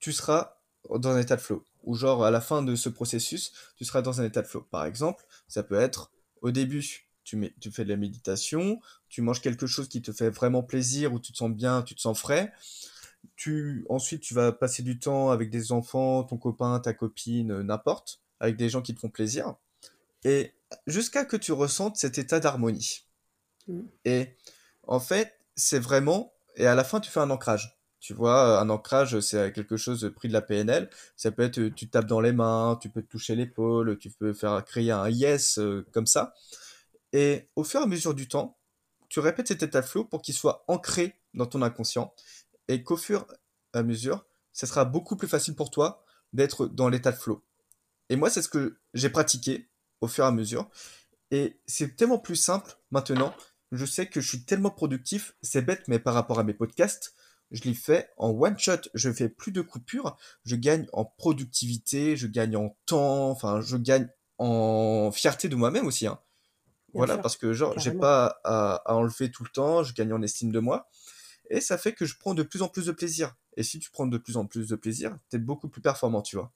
tu 0.00 0.12
seras 0.12 0.58
dans 0.90 1.10
un 1.10 1.20
état 1.20 1.36
de 1.36 1.40
flow. 1.40 1.64
Ou 1.84 1.94
genre 1.94 2.24
à 2.24 2.30
la 2.32 2.40
fin 2.40 2.62
de 2.62 2.74
ce 2.74 2.88
processus, 2.88 3.52
tu 3.76 3.84
seras 3.84 4.02
dans 4.02 4.20
un 4.20 4.24
état 4.24 4.42
de 4.42 4.48
flow. 4.48 4.62
Par 4.62 4.84
exemple, 4.84 5.24
ça 5.46 5.62
peut 5.62 5.78
être 5.78 6.10
au 6.42 6.50
début, 6.50 7.07
tu, 7.28 7.36
mets, 7.36 7.52
tu 7.60 7.70
fais 7.70 7.84
de 7.84 7.90
la 7.90 7.96
méditation, 7.96 8.80
tu 9.10 9.20
manges 9.20 9.42
quelque 9.42 9.66
chose 9.66 9.86
qui 9.88 10.00
te 10.00 10.12
fait 10.12 10.30
vraiment 10.30 10.62
plaisir, 10.62 11.12
où 11.12 11.20
tu 11.20 11.32
te 11.32 11.36
sens 11.36 11.50
bien, 11.50 11.82
tu 11.82 11.94
te 11.94 12.00
sens 12.00 12.18
frais. 12.18 12.52
Tu, 13.36 13.84
ensuite, 13.90 14.22
tu 14.22 14.32
vas 14.32 14.50
passer 14.50 14.82
du 14.82 14.98
temps 14.98 15.30
avec 15.30 15.50
des 15.50 15.70
enfants, 15.70 16.24
ton 16.24 16.38
copain, 16.38 16.80
ta 16.80 16.94
copine, 16.94 17.60
n'importe 17.60 18.22
avec 18.40 18.56
des 18.56 18.70
gens 18.70 18.80
qui 18.80 18.94
te 18.94 19.00
font 19.00 19.10
plaisir, 19.10 19.56
et 20.24 20.54
jusqu'à 20.86 21.24
que 21.24 21.36
tu 21.36 21.52
ressentes 21.52 21.96
cet 21.96 22.18
état 22.18 22.40
d'harmonie. 22.40 23.04
Mm. 23.66 23.82
Et 24.06 24.36
en 24.86 25.00
fait, 25.00 25.34
c'est 25.54 25.80
vraiment, 25.80 26.32
et 26.56 26.66
à 26.66 26.74
la 26.74 26.84
fin, 26.84 27.00
tu 27.00 27.10
fais 27.10 27.20
un 27.20 27.30
ancrage. 27.30 27.78
Tu 28.00 28.14
vois, 28.14 28.60
un 28.60 28.70
ancrage, 28.70 29.18
c'est 29.20 29.52
quelque 29.52 29.76
chose 29.76 30.10
pris 30.14 30.28
de 30.28 30.32
la 30.32 30.40
PNL. 30.40 30.88
Ça 31.16 31.32
peut 31.32 31.42
être, 31.42 31.60
tu 31.74 31.90
tapes 31.90 32.06
dans 32.06 32.20
les 32.20 32.32
mains, 32.32 32.78
tu 32.80 32.88
peux 32.88 33.02
te 33.02 33.08
toucher 33.08 33.34
l'épaule, 33.34 33.98
tu 33.98 34.08
peux 34.08 34.32
faire 34.32 34.64
créer 34.64 34.92
un 34.92 35.10
yes 35.10 35.58
euh, 35.58 35.84
comme 35.92 36.06
ça. 36.06 36.32
Et 37.12 37.48
au 37.56 37.64
fur 37.64 37.80
et 37.80 37.84
à 37.84 37.86
mesure 37.86 38.14
du 38.14 38.28
temps, 38.28 38.58
tu 39.08 39.20
répètes 39.20 39.48
cet 39.48 39.62
état 39.62 39.80
de 39.80 39.86
flow 39.86 40.04
pour 40.04 40.22
qu'il 40.22 40.34
soit 40.34 40.64
ancré 40.68 41.20
dans 41.34 41.46
ton 41.46 41.62
inconscient 41.62 42.14
et 42.68 42.82
qu'au 42.82 42.96
fur 42.96 43.26
et 43.74 43.78
à 43.78 43.82
mesure, 43.82 44.26
ça 44.52 44.66
sera 44.66 44.84
beaucoup 44.84 45.16
plus 45.16 45.28
facile 45.28 45.54
pour 45.54 45.70
toi 45.70 46.04
d'être 46.32 46.66
dans 46.66 46.88
l'état 46.88 47.12
de 47.12 47.16
flow. 47.16 47.42
Et 48.08 48.16
moi, 48.16 48.30
c'est 48.30 48.42
ce 48.42 48.48
que 48.48 48.78
j'ai 48.94 49.10
pratiqué 49.10 49.70
au 50.00 50.08
fur 50.08 50.24
et 50.24 50.28
à 50.28 50.32
mesure. 50.32 50.68
Et 51.30 51.60
c'est 51.66 51.96
tellement 51.96 52.18
plus 52.18 52.36
simple 52.36 52.78
maintenant. 52.90 53.34
Je 53.72 53.84
sais 53.84 54.06
que 54.06 54.20
je 54.20 54.28
suis 54.28 54.44
tellement 54.44 54.70
productif. 54.70 55.34
C'est 55.42 55.62
bête, 55.62 55.88
mais 55.88 55.98
par 55.98 56.14
rapport 56.14 56.38
à 56.38 56.44
mes 56.44 56.54
podcasts, 56.54 57.14
je 57.50 57.62
les 57.64 57.74
fais 57.74 58.10
en 58.16 58.30
one 58.30 58.58
shot. 58.58 58.88
Je 58.94 59.12
fais 59.12 59.28
plus 59.28 59.52
de 59.52 59.60
coupures. 59.60 60.16
Je 60.44 60.56
gagne 60.56 60.86
en 60.92 61.04
productivité, 61.04 62.16
je 62.16 62.26
gagne 62.26 62.56
en 62.56 62.76
temps. 62.86 63.30
Enfin, 63.30 63.60
je 63.60 63.76
gagne 63.76 64.08
en 64.38 65.10
fierté 65.12 65.48
de 65.48 65.56
moi-même 65.56 65.86
aussi. 65.86 66.06
Hein. 66.06 66.18
Voilà, 66.98 67.18
parce 67.18 67.36
que 67.36 67.52
genre, 67.52 67.78
j'ai 67.78 67.92
pas 67.92 68.40
à, 68.44 68.82
à, 68.84 68.94
enlever 68.94 69.30
tout 69.30 69.44
le 69.44 69.50
temps. 69.50 69.82
Je 69.82 69.94
gagne 69.94 70.12
en 70.12 70.22
estime 70.22 70.52
de 70.52 70.58
moi. 70.58 70.88
Et 71.50 71.60
ça 71.60 71.78
fait 71.78 71.92
que 71.92 72.04
je 72.04 72.18
prends 72.18 72.34
de 72.34 72.42
plus 72.42 72.60
en 72.62 72.68
plus 72.68 72.86
de 72.86 72.92
plaisir. 72.92 73.34
Et 73.56 73.62
si 73.62 73.78
tu 73.78 73.90
prends 73.90 74.06
de 74.06 74.18
plus 74.18 74.36
en 74.36 74.46
plus 74.46 74.68
de 74.68 74.76
plaisir, 74.76 75.16
t'es 75.30 75.38
beaucoup 75.38 75.68
plus 75.68 75.80
performant, 75.80 76.22
tu 76.22 76.36
vois 76.36 76.52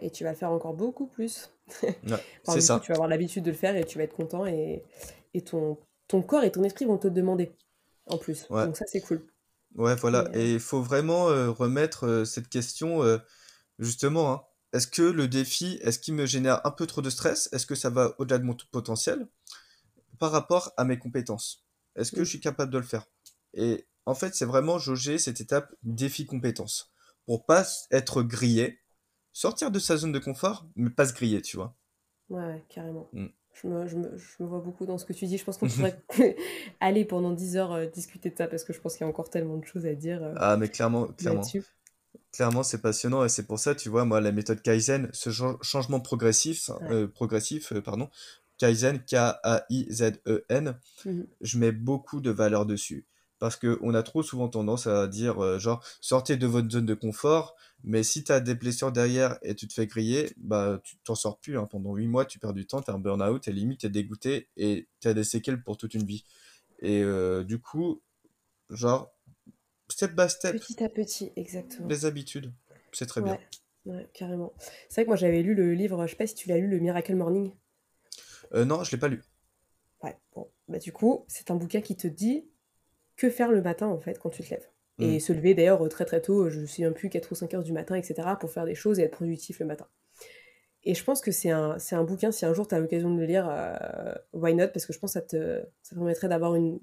et 0.00 0.10
tu 0.10 0.24
vas 0.24 0.30
le 0.30 0.36
faire 0.36 0.50
encore 0.50 0.74
beaucoup 0.74 1.06
plus. 1.06 1.50
c'est 2.44 2.60
ça. 2.60 2.80
tu 2.80 2.88
vas 2.88 2.96
avoir 2.96 3.08
l'habitude 3.08 3.44
de 3.44 3.50
le 3.50 3.56
faire 3.56 3.76
et 3.76 3.84
tu 3.84 3.98
vas 3.98 4.04
être 4.04 4.14
content 4.14 4.46
et, 4.46 4.82
et 5.34 5.42
ton, 5.42 5.78
ton 6.08 6.22
corps 6.22 6.44
et 6.44 6.52
ton 6.52 6.62
esprit 6.64 6.84
vont 6.84 6.98
te 6.98 7.08
demander 7.08 7.52
en 8.06 8.18
plus. 8.18 8.46
Donc 8.48 8.76
ça, 8.76 8.84
c'est 8.86 9.00
cool. 9.00 9.26
Ouais, 9.76 9.94
voilà. 9.96 10.28
Et 10.34 10.54
il 10.54 10.60
faut 10.60 10.82
vraiment 10.82 11.28
euh, 11.28 11.50
remettre 11.50 12.06
euh, 12.06 12.24
cette 12.24 12.48
question, 12.48 13.02
euh, 13.02 13.18
justement, 13.78 14.32
hein. 14.32 14.42
est-ce 14.72 14.86
que 14.86 15.02
le 15.02 15.26
défi, 15.26 15.78
est-ce 15.82 15.98
qu'il 15.98 16.14
me 16.14 16.26
génère 16.26 16.64
un 16.64 16.70
peu 16.70 16.86
trop 16.86 17.02
de 17.02 17.10
stress? 17.10 17.48
Est-ce 17.52 17.66
que 17.66 17.74
ça 17.74 17.90
va 17.90 18.14
au-delà 18.18 18.38
de 18.38 18.44
mon 18.44 18.56
potentiel? 18.70 19.26
Par 20.24 20.32
rapport 20.32 20.72
à 20.78 20.86
mes 20.86 20.98
compétences 20.98 21.66
Est-ce 21.96 22.10
que 22.10 22.24
je 22.24 22.30
suis 22.30 22.40
capable 22.40 22.72
de 22.72 22.78
le 22.78 22.84
faire? 22.84 23.04
Et 23.52 23.86
en 24.06 24.14
fait, 24.14 24.34
c'est 24.34 24.46
vraiment 24.46 24.78
jauger 24.78 25.18
cette 25.18 25.42
étape 25.42 25.70
défi-compétence 25.82 26.90
pour 27.26 27.44
pas 27.44 27.66
être 27.90 28.22
grillé 28.22 28.78
sortir 29.34 29.70
de 29.70 29.78
sa 29.78 29.98
zone 29.98 30.12
de 30.12 30.18
confort, 30.18 30.66
mais 30.76 30.88
pas 30.88 31.04
se 31.04 31.12
griller, 31.12 31.42
tu 31.42 31.58
vois. 31.58 31.76
Ouais, 32.30 32.64
carrément. 32.70 33.10
Mm. 33.12 33.26
Je, 33.52 33.68
me, 33.68 33.86
je, 33.86 33.96
me, 33.96 34.16
je, 34.16 34.42
me, 34.42 34.48
vois 34.48 34.60
beaucoup 34.60 34.86
dans 34.86 34.96
ce 34.96 35.04
que 35.04 35.12
tu 35.12 35.26
dis. 35.26 35.36
Je 35.36 35.44
pense 35.44 35.58
qu'on 35.58 35.68
pourrait 35.68 36.02
aller 36.80 37.04
pendant 37.04 37.32
10 37.32 37.58
heures 37.58 37.72
euh, 37.72 37.84
discuter 37.84 38.30
de 38.30 38.38
ça 38.38 38.46
parce 38.46 38.64
que 38.64 38.72
je 38.72 38.80
pense 38.80 38.94
qu'il 38.94 39.04
y 39.04 39.06
a 39.06 39.10
encore 39.10 39.28
tellement 39.28 39.58
de 39.58 39.66
choses 39.66 39.84
à 39.84 39.94
dire. 39.94 40.22
Euh, 40.22 40.32
ah, 40.38 40.56
mais 40.56 40.70
clairement, 40.70 41.08
clairement. 41.08 41.42
Clairement, 42.32 42.62
c'est 42.62 42.80
passionnant 42.80 43.24
et 43.26 43.28
c'est 43.28 43.46
pour 43.46 43.58
ça, 43.58 43.74
tu 43.74 43.90
vois, 43.90 44.06
moi, 44.06 44.22
la 44.22 44.32
méthode 44.32 44.62
Kaizen, 44.62 45.10
ce 45.12 45.28
changement 45.62 46.00
progressif, 46.00 46.70
euh, 46.90 47.06
progressif 47.06 47.74
pardon, 47.80 48.08
Kaizen, 48.58 49.00
K-A-I-Z-E-N, 49.04 50.78
mhm. 51.04 51.26
je 51.40 51.58
mets 51.58 51.72
beaucoup 51.72 52.20
de 52.20 52.30
valeur 52.30 52.66
dessus. 52.66 53.06
Parce 53.38 53.56
qu'on 53.56 53.92
a 53.94 54.02
trop 54.02 54.22
souvent 54.22 54.48
tendance 54.48 54.86
à 54.86 55.06
dire, 55.06 55.58
genre, 55.58 55.84
sortez 56.00 56.36
de 56.36 56.46
votre 56.46 56.70
zone 56.70 56.86
de 56.86 56.94
confort, 56.94 57.56
mais 57.82 58.02
si 58.02 58.24
tu 58.24 58.32
as 58.32 58.40
des 58.40 58.54
blessures 58.54 58.92
derrière 58.92 59.38
et 59.42 59.54
tu 59.54 59.68
te 59.68 59.74
fais 59.74 59.86
griller, 59.86 60.30
bah 60.38 60.80
tu 60.82 60.96
t'en 61.04 61.14
sors 61.14 61.38
plus. 61.38 61.58
Hein. 61.58 61.66
Pendant 61.70 61.94
8 61.94 62.06
mois, 62.06 62.24
tu 62.24 62.38
perds 62.38 62.54
du 62.54 62.66
temps, 62.66 62.80
tu 62.80 62.90
es 62.90 62.94
un 62.94 62.98
burn-out, 62.98 63.46
et 63.46 63.52
limite, 63.52 63.80
tu 63.80 63.86
es 63.86 63.90
dégoûté 63.90 64.48
et 64.56 64.88
tu 65.00 65.08
as 65.08 65.14
des 65.14 65.24
séquelles 65.24 65.62
pour 65.62 65.76
toute 65.76 65.92
une 65.92 66.04
vie. 66.04 66.24
Et 66.78 67.02
euh, 67.02 67.44
du 67.44 67.58
coup, 67.58 68.02
genre, 68.70 69.12
step 69.88 70.14
by 70.14 70.30
step. 70.30 70.56
Petit 70.56 70.82
à 70.82 70.88
petit, 70.88 71.30
exactement. 71.36 71.88
Les 71.88 72.06
habitudes, 72.06 72.52
c'est 72.92 73.06
très 73.06 73.20
bien. 73.20 73.38
Ouais, 73.84 74.08
carrément. 74.14 74.54
C'est 74.88 74.94
vrai 74.94 75.04
que 75.04 75.10
moi 75.10 75.16
j'avais 75.16 75.42
lu 75.42 75.54
le 75.54 75.74
livre, 75.74 76.06
je 76.06 76.12
sais 76.12 76.16
pas 76.16 76.26
si 76.26 76.34
tu 76.34 76.48
l'as 76.48 76.56
lu, 76.56 76.68
le 76.68 76.78
Miracle 76.78 77.14
Morning. 77.14 77.52
Euh, 78.54 78.64
non, 78.64 78.84
je 78.84 78.92
l'ai 78.92 78.98
pas 78.98 79.08
lu. 79.08 79.22
Ouais, 80.02 80.16
bon. 80.34 80.48
Bah 80.68 80.78
du 80.78 80.92
coup, 80.92 81.24
c'est 81.28 81.50
un 81.50 81.56
bouquin 81.56 81.80
qui 81.80 81.96
te 81.96 82.06
dit 82.06 82.46
que 83.16 83.30
faire 83.30 83.50
le 83.50 83.62
matin 83.62 83.86
en 83.86 83.98
fait 83.98 84.18
quand 84.18 84.30
tu 84.30 84.42
te 84.42 84.50
lèves. 84.50 84.68
Et 85.00 85.16
mm. 85.16 85.20
se 85.20 85.32
lever 85.32 85.54
d'ailleurs 85.54 85.88
très 85.88 86.04
très 86.04 86.20
tôt, 86.20 86.48
je 86.48 86.60
ne 86.60 86.66
sais 86.66 86.82
même 86.82 86.94
plus, 86.94 87.08
4 87.08 87.32
ou 87.32 87.34
5 87.34 87.52
heures 87.54 87.62
du 87.62 87.72
matin, 87.72 87.96
etc., 87.96 88.28
pour 88.38 88.50
faire 88.50 88.64
des 88.64 88.76
choses 88.76 89.00
et 89.00 89.02
être 89.02 89.12
productif 89.12 89.58
le 89.58 89.66
matin. 89.66 89.86
Et 90.84 90.94
je 90.94 91.02
pense 91.02 91.20
que 91.20 91.32
c'est 91.32 91.50
un, 91.50 91.78
c'est 91.78 91.96
un 91.96 92.04
bouquin, 92.04 92.30
si 92.30 92.44
un 92.44 92.52
jour 92.52 92.68
tu 92.68 92.74
as 92.74 92.78
l'occasion 92.78 93.12
de 93.12 93.18
le 93.18 93.26
lire, 93.26 93.48
euh, 93.50 94.14
why 94.32 94.54
not? 94.54 94.68
Parce 94.68 94.86
que 94.86 94.92
je 94.92 94.98
pense 94.98 95.14
que 95.14 95.20
ça 95.20 95.22
te, 95.22 95.62
ça 95.82 95.96
permettrait 95.96 96.28
d'avoir 96.28 96.54
une, 96.54 96.78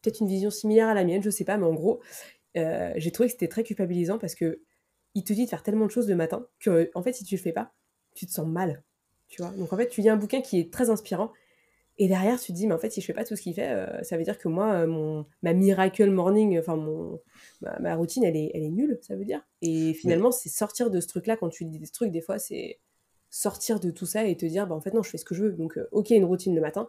peut-être 0.00 0.20
une 0.20 0.26
vision 0.26 0.50
similaire 0.50 0.88
à 0.88 0.94
la 0.94 1.04
mienne, 1.04 1.22
je 1.22 1.30
sais 1.30 1.44
pas, 1.44 1.56
mais 1.58 1.66
en 1.66 1.74
gros, 1.74 2.00
euh, 2.56 2.92
j'ai 2.96 3.12
trouvé 3.12 3.28
que 3.28 3.32
c'était 3.32 3.48
très 3.48 3.62
culpabilisant 3.62 4.18
parce 4.18 4.34
que 4.34 4.60
il 5.14 5.24
te 5.24 5.32
dit 5.34 5.44
de 5.44 5.50
faire 5.50 5.62
tellement 5.62 5.86
de 5.86 5.90
choses 5.90 6.08
le 6.08 6.16
matin 6.16 6.46
que, 6.58 6.90
en 6.94 7.02
fait, 7.02 7.12
si 7.12 7.24
tu 7.24 7.36
le 7.36 7.40
fais 7.40 7.52
pas, 7.52 7.74
tu 8.14 8.26
te 8.26 8.32
sens 8.32 8.46
mal. 8.46 8.82
Tu 9.32 9.40
vois 9.40 9.50
Donc 9.52 9.72
en 9.72 9.76
fait, 9.78 9.88
tu 9.88 10.02
lis 10.02 10.10
un 10.10 10.16
bouquin 10.16 10.42
qui 10.42 10.60
est 10.60 10.70
très 10.70 10.90
inspirant, 10.90 11.32
Et 11.98 12.08
derrière, 12.08 12.38
tu 12.40 12.52
te 12.52 12.56
dis, 12.58 12.66
mais 12.66 12.74
en 12.74 12.78
fait, 12.78 12.90
si 12.90 13.00
je 13.00 13.06
fais 13.06 13.14
pas 13.14 13.24
tout 13.24 13.36
ce 13.36 13.42
qu'il 13.42 13.54
fait, 13.54 13.70
euh, 13.70 14.02
ça 14.02 14.18
veut 14.18 14.24
dire 14.24 14.38
que 14.38 14.48
moi, 14.48 14.72
euh, 14.74 14.86
mon, 14.86 15.26
ma 15.42 15.54
miracle 15.54 16.10
morning, 16.10 16.58
enfin, 16.58 16.76
mon, 16.76 17.20
ma, 17.62 17.78
ma 17.80 17.96
routine, 17.96 18.24
elle 18.24 18.36
est, 18.36 18.50
elle 18.54 18.62
est 18.62 18.70
nulle, 18.70 18.98
ça 19.02 19.16
veut 19.16 19.24
dire. 19.24 19.42
Et 19.62 19.94
finalement, 19.94 20.32
c'est 20.32 20.50
sortir 20.50 20.90
de 20.90 21.00
ce 21.00 21.08
truc-là, 21.08 21.36
quand 21.38 21.48
tu 21.48 21.64
dis 21.64 21.78
des 21.78 21.88
trucs, 21.88 22.10
des 22.12 22.20
fois, 22.22 22.38
c'est 22.38 22.80
sortir 23.30 23.80
de 23.80 23.90
tout 23.90 24.06
ça 24.06 24.26
et 24.26 24.36
te 24.36 24.46
dire, 24.46 24.66
bah, 24.66 24.74
en 24.74 24.80
fait, 24.82 24.92
non, 24.94 25.02
je 25.02 25.10
fais 25.10 25.18
ce 25.18 25.24
que 25.24 25.34
je 25.34 25.44
veux. 25.44 25.52
Donc, 25.52 25.78
euh, 25.78 25.88
ok, 25.92 26.10
une 26.10 26.24
routine 26.26 26.54
le 26.54 26.60
matin, 26.60 26.88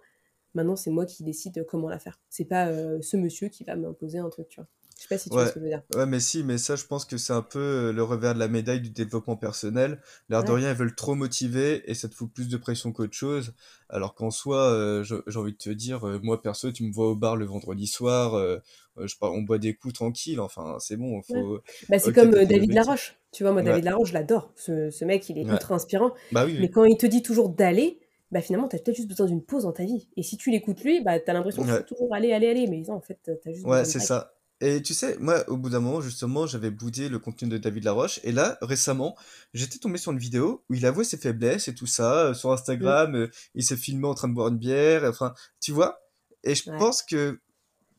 maintenant, 0.54 0.76
c'est 0.76 0.91
moi 0.91 1.06
qui 1.06 1.24
décide 1.24 1.66
comment 1.68 1.89
la 1.89 2.00
faire. 2.00 2.20
C'est 2.30 2.46
pas 2.46 2.72
ce 3.02 3.18
monsieur 3.18 3.48
qui 3.50 3.64
va 3.64 3.76
m'imposer 3.78 4.20
un 4.20 4.30
truc, 4.30 4.50
tu 4.50 4.60
vois. 4.60 4.68
Je 5.04 5.08
sais 5.08 5.16
pas 5.16 5.18
si 5.20 5.30
tu 5.30 5.38
vois 5.38 5.45
ouais, 5.45 5.47
ce 5.47 5.54
que 5.54 5.60
je 5.60 5.66
veux 5.66 5.70
dire. 5.70 5.84
ouais, 5.95 6.06
mais 6.06 6.20
si, 6.20 6.43
mais 6.43 6.58
ça, 6.58 6.76
je 6.76 6.86
pense 6.86 7.06
que 7.06 7.18
c'est 7.18 7.34
un 7.34 7.41
peu 7.41 7.60
euh, 7.60 7.93
le 7.93 8.04
revers 8.04 8.34
de 8.34 8.39
la 8.39 8.47
médaille 8.47 8.82
du 8.82 8.89
développement 8.89 9.36
personnel. 9.38 10.01
L'air 10.30 10.43
de 10.43 10.51
Ouais, 10.51 10.54
rien, 10.54 10.72
ils 10.72 10.76
veulent 10.78 10.95
trop 10.95 11.16
motiver 11.16 11.89
et 11.89 11.93
ça 11.95 12.10
te 12.10 12.16
fout 12.16 12.32
plus 12.32 12.47
de 12.49 12.58
pression 12.58 12.91
qu'autre 12.91 13.14
chose. 13.14 13.54
Alors 13.89 14.16
qu'en 14.16 14.32
soi, 14.32 14.58
euh, 14.72 15.04
j'ai 15.04 15.39
envie 15.39 15.51
de 15.54 15.58
te 15.58 15.70
dire, 15.70 16.08
euh, 16.08 16.20
moi 16.24 16.41
perso, 16.41 16.72
tu 16.72 16.84
me 16.84 16.91
vois 16.93 17.10
au 17.10 17.16
bar 17.16 17.36
le 17.36 17.45
vendredi 17.45 17.88
soir, 17.88 18.36
euh, 18.36 18.60
je, 18.97 19.16
on 19.22 19.41
boit 19.41 19.58
des 19.60 19.76
coups 19.76 19.93
tranquille, 19.95 20.39
enfin, 20.39 20.78
c'est 20.80 20.97
bon, 20.97 21.22
ouais. 21.30 21.43
faut. 21.43 21.60
Bah, 21.89 21.99
c'est 21.99 22.14
comme 22.14 22.32
David. 22.32 22.74
Laroche. 22.74 23.16
Tu 23.32 23.43
vois, 23.43 23.51
moi, 23.51 23.62
Ouais, 23.62 23.64
David 23.64 23.84
Laroche, 23.86 24.10
je 24.10 24.14
l'adore. 24.14 24.51
Ce, 24.56 24.89
ce 24.89 25.06
mec, 25.06 25.28
il 25.30 25.38
est 25.38 25.41
ouais. 25.43 25.49
ultra 25.51 25.76
inspirant. 25.76 26.14
Bah 26.32 26.45
oui, 26.45 26.58
Mais 26.58 26.70
oui. 26.70 26.70
quand 26.70 26.84
il 26.86 26.97
te 26.97 27.06
dit 27.06 27.22
toujours 27.22 27.49
d'aller, 27.49 27.99
bah 28.32 28.41
finalement, 28.41 28.68
t'as 28.68 28.78
peut-être 28.80 28.95
juste 28.95 29.10
besoin 29.10 29.28
d'une 29.28 29.43
pause 29.43 29.64
dans 29.64 29.72
ta 29.74 29.84
vie. 29.86 30.08
Et 30.18 30.24
si 30.24 30.38
tu 30.38 30.51
l'écoutes 30.51 30.84
lui, 30.84 31.01
bah 31.01 31.20
t'as 31.20 31.34
l'impression 31.34 31.64
qu'il 31.64 31.74
faut 31.74 31.82
Ouais. 31.82 31.84
toujours 31.84 32.14
aller, 32.14 32.34
aller, 32.34 32.47
aller. 32.49 32.68
Mais 32.68 32.82
non, 32.88 32.95
en 32.95 33.01
fait, 33.01 33.20
t'as 33.24 33.36
t'as 33.36 33.51
juste 33.54 33.64
Ouais, 33.64 33.84
de 33.84 33.84
c'est 33.86 33.99
ça. 33.99 34.33
Et 34.62 34.82
tu 34.82 34.93
sais, 34.93 35.18
moi, 35.20 35.43
au 35.49 35.58
bout 35.58 35.70
d'un 35.70 35.80
moment, 35.82 36.01
justement, 36.01 36.47
j'avais 36.47 36.72
boudé 36.72 37.10
le 37.10 37.20
contenu 37.20 37.49
de 37.49 37.58
David 37.58 37.84
Laroche. 37.84 38.20
Et 38.24 38.32
là, 38.32 38.58
récemment, 38.62 39.18
j'étais 39.54 39.78
tombé 39.80 39.97
sur 39.97 40.12
une 40.14 40.20
vidéo 40.20 40.64
où 40.70 40.74
il 40.76 40.86
avouait 40.86 41.04
ses 41.04 41.18
faiblesses 41.18 41.68
et 41.68 41.76
tout 41.76 41.88
ça. 41.88 42.28
euh, 42.28 42.34
Sur 42.34 42.51
Mm. 42.80 42.93
Instagram, 42.93 43.16
euh, 43.16 43.30
il 43.56 43.64
s'est 43.64 43.76
filmé 43.78 44.08
en 44.08 44.14
train 44.16 44.30
de 44.30 44.34
boire 44.34 44.47
une 44.49 44.58
bière. 44.58 45.04
Enfin, 45.06 45.34
tu 45.60 45.72
vois? 45.74 45.99
Et 46.43 46.56
je 46.56 46.64
Ouais. 46.66 46.78
pense 46.78 47.04
que 47.04 47.39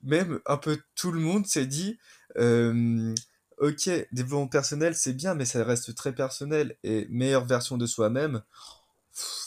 même 0.02 0.40
un 0.46 0.56
peu 0.58 0.78
tout 0.96 1.12
le 1.12 1.20
monde 1.20 1.46
s'est 1.46 1.66
dit, 1.66 1.98
euh, 2.38 3.14
ok, 3.58 3.90
développement 4.12 4.48
personnel, 4.48 4.94
c'est 4.96 5.14
bien, 5.14 5.34
mais 5.34 5.44
ça 5.46 5.64
reste 5.64 5.94
très 5.94 6.14
personnel. 6.14 6.76
Et 6.84 7.06
meilleure 7.10 7.46
version 7.46 7.78
de 7.78 7.86
soi-même. 7.86 8.42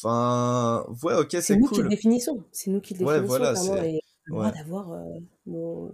Enfin, 0.03 0.85
ouais, 1.03 1.15
ok, 1.15 1.35
C'est 1.39 1.39
c'est 1.41 1.57
nous 1.57 1.69
qui 1.69 1.81
le 1.81 1.87
cool. 1.87 1.89
définissons. 1.89 2.43
C'est 2.51 2.69
nous 2.71 2.79
qui 2.81 2.93
le 2.93 2.99
Ouais, 2.99 3.19
définissons, 3.19 3.25
voilà, 3.27 3.55
c'est. 3.55 3.87
Et 3.95 4.01
le 4.25 4.33
droit 4.33 4.51
Ouais. 4.51 4.51
d'avoir 4.51 4.91
euh, 4.91 5.19
nos... 5.45 5.91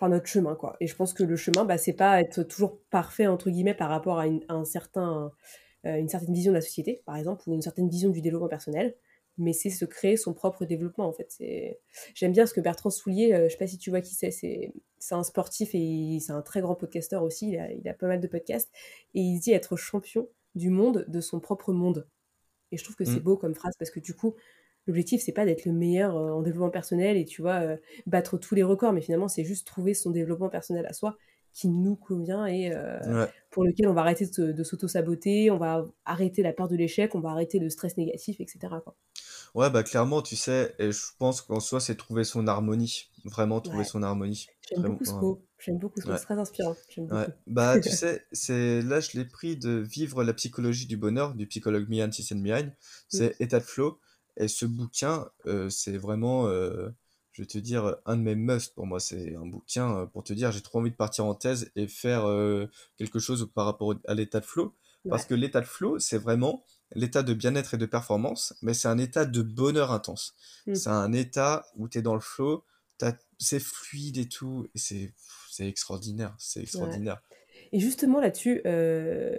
enfin, 0.00 0.08
notre 0.08 0.26
chemin, 0.26 0.54
quoi. 0.56 0.76
Et 0.80 0.86
je 0.86 0.96
pense 0.96 1.12
que 1.14 1.22
le 1.22 1.36
chemin, 1.36 1.64
bah, 1.64 1.78
c'est 1.78 1.92
pas 1.92 2.20
être 2.20 2.42
toujours 2.42 2.78
parfait, 2.90 3.26
entre 3.26 3.50
guillemets, 3.50 3.74
par 3.74 3.90
rapport 3.90 4.18
à, 4.18 4.26
une, 4.26 4.42
à 4.48 4.54
un 4.54 4.64
certain, 4.64 5.30
euh, 5.86 5.96
une 5.98 6.08
certaine 6.08 6.34
vision 6.34 6.52
de 6.52 6.56
la 6.56 6.62
société, 6.62 7.02
par 7.06 7.16
exemple, 7.16 7.42
ou 7.48 7.54
une 7.54 7.62
certaine 7.62 7.88
vision 7.88 8.10
du 8.10 8.20
développement 8.22 8.48
personnel. 8.48 8.96
Mais 9.38 9.52
c'est 9.52 9.70
se 9.70 9.84
créer 9.84 10.16
son 10.16 10.34
propre 10.34 10.64
développement, 10.64 11.06
en 11.06 11.12
fait. 11.12 11.26
C'est... 11.30 11.80
J'aime 12.14 12.32
bien 12.32 12.46
ce 12.46 12.52
que 12.54 12.60
Bertrand 12.60 12.90
Soulier, 12.90 13.32
euh, 13.32 13.44
je 13.44 13.52
sais 13.52 13.58
pas 13.58 13.66
si 13.66 13.78
tu 13.78 13.90
vois 13.90 14.00
qui 14.02 14.14
c'est, 14.14 14.30
c'est, 14.30 14.72
c'est 14.98 15.14
un 15.14 15.22
sportif 15.22 15.74
et 15.74 15.78
il- 15.78 16.20
c'est 16.20 16.32
un 16.32 16.42
très 16.42 16.60
grand 16.60 16.74
podcasteur 16.74 17.22
aussi, 17.22 17.50
il 17.50 17.58
a, 17.58 17.72
il 17.72 17.88
a 17.88 17.94
pas 17.94 18.06
mal 18.08 18.20
de 18.20 18.26
podcasts. 18.28 18.70
Et 19.14 19.20
il 19.20 19.38
dit 19.40 19.52
être 19.52 19.76
champion 19.76 20.28
du 20.54 20.70
monde 20.70 21.04
de 21.08 21.20
son 21.20 21.40
propre 21.40 21.72
monde. 21.72 22.06
Et 22.72 22.76
je 22.76 22.84
trouve 22.84 22.96
que 22.96 23.04
c'est 23.04 23.20
Mm. 23.20 23.22
beau 23.22 23.36
comme 23.36 23.54
phrase 23.54 23.74
parce 23.78 23.90
que 23.90 24.00
du 24.00 24.14
coup, 24.14 24.34
l'objectif, 24.86 25.22
c'est 25.22 25.32
pas 25.32 25.44
d'être 25.44 25.64
le 25.64 25.72
meilleur 25.72 26.16
euh, 26.16 26.32
en 26.32 26.42
développement 26.42 26.70
personnel 26.70 27.16
et 27.16 27.24
tu 27.24 27.42
vois, 27.42 27.60
euh, 27.60 27.76
battre 28.06 28.38
tous 28.38 28.54
les 28.54 28.62
records, 28.62 28.92
mais 28.92 29.00
finalement, 29.00 29.28
c'est 29.28 29.44
juste 29.44 29.66
trouver 29.66 29.94
son 29.94 30.10
développement 30.10 30.48
personnel 30.48 30.86
à 30.86 30.92
soi 30.92 31.16
qui 31.52 31.68
nous 31.68 31.96
convient 31.96 32.46
et 32.46 32.72
euh, 32.72 32.98
Ouais. 33.06 33.28
pour 33.50 33.64
lequel 33.64 33.88
on 33.88 33.92
va 33.92 34.02
arrêter 34.02 34.26
de, 34.26 34.62
s'auto-saboter, 34.62 35.50
on 35.50 35.58
va 35.58 35.84
arrêter 36.04 36.42
la 36.42 36.52
peur 36.52 36.68
de 36.68 36.76
l'échec, 36.76 37.14
on 37.14 37.20
va 37.20 37.30
arrêter 37.30 37.58
le 37.58 37.70
stress 37.70 37.96
négatif, 37.96 38.40
etc. 38.40 38.58
quoi. 38.84 38.96
Ouais, 39.56 39.68
bah 39.68 39.82
clairement, 39.82 40.22
tu 40.22 40.36
sais, 40.36 40.76
et 40.78 40.92
je 40.92 41.02
pense 41.18 41.42
qu'en 41.42 41.58
soi, 41.58 41.80
c'est 41.80 41.96
trouver 41.96 42.22
son 42.22 42.46
harmonie. 42.46 43.10
Vraiment 43.24 43.60
trouver 43.60 43.78
Ouais, 43.78 43.84
son 43.84 44.04
harmonie. 44.04 44.46
j'aime 44.68 44.82
beaucoup 44.82 45.04
ce 45.04 45.12
mot, 45.12 45.44
j'aime 45.58 45.78
beaucoup 45.78 46.00
ce 46.00 46.08
mot, 46.08 46.16
c'est 46.16 46.22
très 46.24 46.38
inspirant, 46.38 46.76
Ouais. 46.96 47.26
Bah, 47.48 47.80
tu 47.80 47.90
sais, 47.90 48.24
c'est 48.30 48.80
là, 48.82 49.00
je 49.00 49.18
l'ai 49.18 49.24
pris 49.24 49.56
de 49.56 49.70
Vivre 49.70 50.22
la 50.22 50.32
psychologie 50.34 50.86
du 50.86 50.96
bonheur 50.96 51.34
du 51.34 51.48
psychologue 51.48 51.86
Mian 51.88 52.10
Csikszentmihalyi. 52.10 52.68
Mm. 52.68 52.72
C'est 53.08 53.40
État 53.40 53.58
de 53.58 53.64
flow. 53.64 53.98
Et 54.36 54.48
ce 54.48 54.66
bouquin, 54.66 55.28
euh, 55.46 55.68
c'est 55.70 55.96
vraiment, 55.96 56.46
euh, 56.46 56.90
je 57.32 57.42
vais 57.42 57.46
te 57.46 57.58
dire, 57.58 57.96
un 58.06 58.16
de 58.16 58.22
mes 58.22 58.34
must 58.34 58.74
pour 58.74 58.86
moi. 58.86 59.00
C'est 59.00 59.34
un 59.34 59.46
bouquin 59.46 59.96
euh, 59.98 60.06
pour 60.06 60.24
te 60.24 60.32
dire, 60.32 60.52
j'ai 60.52 60.60
trop 60.60 60.78
envie 60.78 60.90
de 60.90 60.96
partir 60.96 61.24
en 61.26 61.34
thèse 61.34 61.70
et 61.76 61.86
faire 61.86 62.24
quelque 62.96 63.18
chose 63.18 63.50
par 63.54 63.66
rapport 63.66 63.94
à 64.06 64.14
l'état 64.14 64.40
de 64.40 64.46
flow. 64.46 64.74
Parce 65.08 65.24
que 65.24 65.34
l'état 65.34 65.62
de 65.62 65.66
flow, 65.66 65.98
c'est 65.98 66.18
vraiment 66.18 66.62
l'état 66.94 67.22
de 67.22 67.32
bien-être 67.32 67.72
et 67.74 67.78
de 67.78 67.86
performance, 67.86 68.54
mais 68.60 68.74
c'est 68.74 68.88
un 68.88 68.98
état 68.98 69.24
de 69.24 69.40
bonheur 69.40 69.92
intense. 69.92 70.34
Mm. 70.66 70.74
C'est 70.74 70.90
un 70.90 71.12
état 71.12 71.64
où 71.76 71.88
tu 71.88 71.98
es 71.98 72.02
dans 72.02 72.14
le 72.14 72.20
flow, 72.20 72.64
c'est 73.38 73.60
fluide 73.60 74.18
et 74.18 74.28
tout, 74.28 74.68
et 74.74 74.78
c'est 74.78 75.14
c'est 75.50 75.66
extraordinaire, 75.66 76.34
c'est 76.38 76.60
ouais. 76.60 76.64
extraordinaire. 76.64 77.22
Et 77.72 77.80
justement 77.80 78.20
là-dessus, 78.20 78.60
euh, 78.66 79.36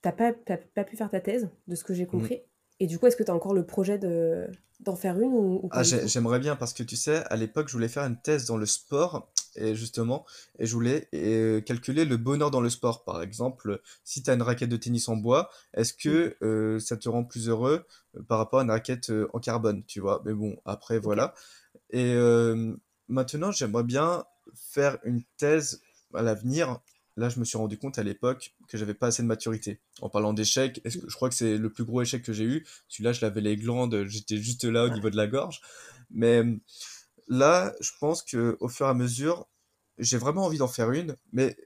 t'as 0.00 0.12
pas, 0.12 0.32
pas 0.32 0.84
pu 0.84 0.96
faire 0.96 1.10
ta 1.10 1.20
thèse, 1.20 1.48
de 1.66 1.74
ce 1.74 1.84
que 1.84 1.94
j'ai 1.94 2.04
Mm. 2.04 2.08
compris. 2.08 2.42
Et 2.82 2.86
du 2.88 2.98
coup, 2.98 3.06
est-ce 3.06 3.14
que 3.14 3.22
t'as 3.22 3.32
encore 3.32 3.54
le 3.54 3.64
projet 3.64 3.96
de, 3.96 4.48
d'en 4.80 4.96
faire 4.96 5.16
une 5.20 5.32
ou, 5.32 5.60
ou 5.62 5.68
Ah, 5.70 5.84
j'aimerais 5.84 6.40
bien 6.40 6.56
parce 6.56 6.72
que 6.72 6.82
tu 6.82 6.96
sais, 6.96 7.22
à 7.30 7.36
l'époque, 7.36 7.68
je 7.68 7.74
voulais 7.74 7.86
faire 7.86 8.02
une 8.02 8.20
thèse 8.20 8.44
dans 8.44 8.56
le 8.56 8.66
sport 8.66 9.32
et 9.54 9.76
justement, 9.76 10.26
et 10.58 10.66
je 10.66 10.74
voulais 10.74 11.08
euh, 11.14 11.60
calculer 11.60 12.04
le 12.04 12.16
bonheur 12.16 12.50
dans 12.50 12.60
le 12.60 12.68
sport. 12.70 13.04
Par 13.04 13.22
exemple, 13.22 13.80
si 14.02 14.24
tu 14.24 14.30
as 14.30 14.34
une 14.34 14.42
raquette 14.42 14.68
de 14.68 14.76
tennis 14.76 15.08
en 15.08 15.14
bois, 15.14 15.48
est-ce 15.74 15.94
que 15.94 16.34
euh, 16.42 16.80
ça 16.80 16.96
te 16.96 17.08
rend 17.08 17.22
plus 17.22 17.48
heureux 17.48 17.86
euh, 18.16 18.22
par 18.24 18.38
rapport 18.38 18.58
à 18.58 18.64
une 18.64 18.72
raquette 18.72 19.10
euh, 19.10 19.28
en 19.32 19.38
carbone, 19.38 19.84
tu 19.86 20.00
vois? 20.00 20.20
Mais 20.24 20.34
bon, 20.34 20.56
après, 20.64 20.98
voilà. 20.98 21.34
Et 21.90 22.16
maintenant, 23.06 23.52
j'aimerais 23.52 23.84
bien 23.84 24.24
faire 24.56 24.98
une 25.04 25.22
thèse 25.36 25.82
à 26.14 26.22
l'avenir. 26.22 26.80
Là, 27.16 27.28
je 27.28 27.38
me 27.38 27.44
suis 27.44 27.58
rendu 27.58 27.76
compte 27.78 27.98
à 27.98 28.02
l'époque 28.02 28.54
que 28.68 28.78
j'avais 28.78 28.94
pas 28.94 29.08
assez 29.08 29.22
de 29.22 29.26
maturité. 29.28 29.80
En 30.00 30.08
parlant 30.08 30.32
d'échec, 30.32 30.80
est-ce 30.84 30.98
que 30.98 31.08
je 31.08 31.14
crois 31.14 31.28
que 31.28 31.34
c'est 31.34 31.58
le 31.58 31.70
plus 31.70 31.84
gros 31.84 32.00
échec 32.00 32.22
que 32.22 32.32
j'ai 32.32 32.44
eu. 32.44 32.66
Celui-là, 32.88 33.12
je 33.12 33.20
l'avais 33.20 33.40
les 33.42 33.56
glandes, 33.56 34.04
j'étais 34.06 34.38
juste 34.38 34.64
là 34.64 34.84
au 34.86 34.88
niveau 34.88 35.10
de 35.10 35.16
la 35.16 35.26
gorge. 35.26 35.60
Mais 36.10 36.42
là, 37.28 37.74
je 37.80 37.90
pense 38.00 38.22
que 38.22 38.56
au 38.60 38.68
fur 38.68 38.86
et 38.86 38.90
à 38.90 38.94
mesure, 38.94 39.46
j'ai 39.98 40.16
vraiment 40.16 40.46
envie 40.46 40.58
d'en 40.58 40.68
faire 40.68 40.90
une. 40.90 41.16
Mais 41.32 41.56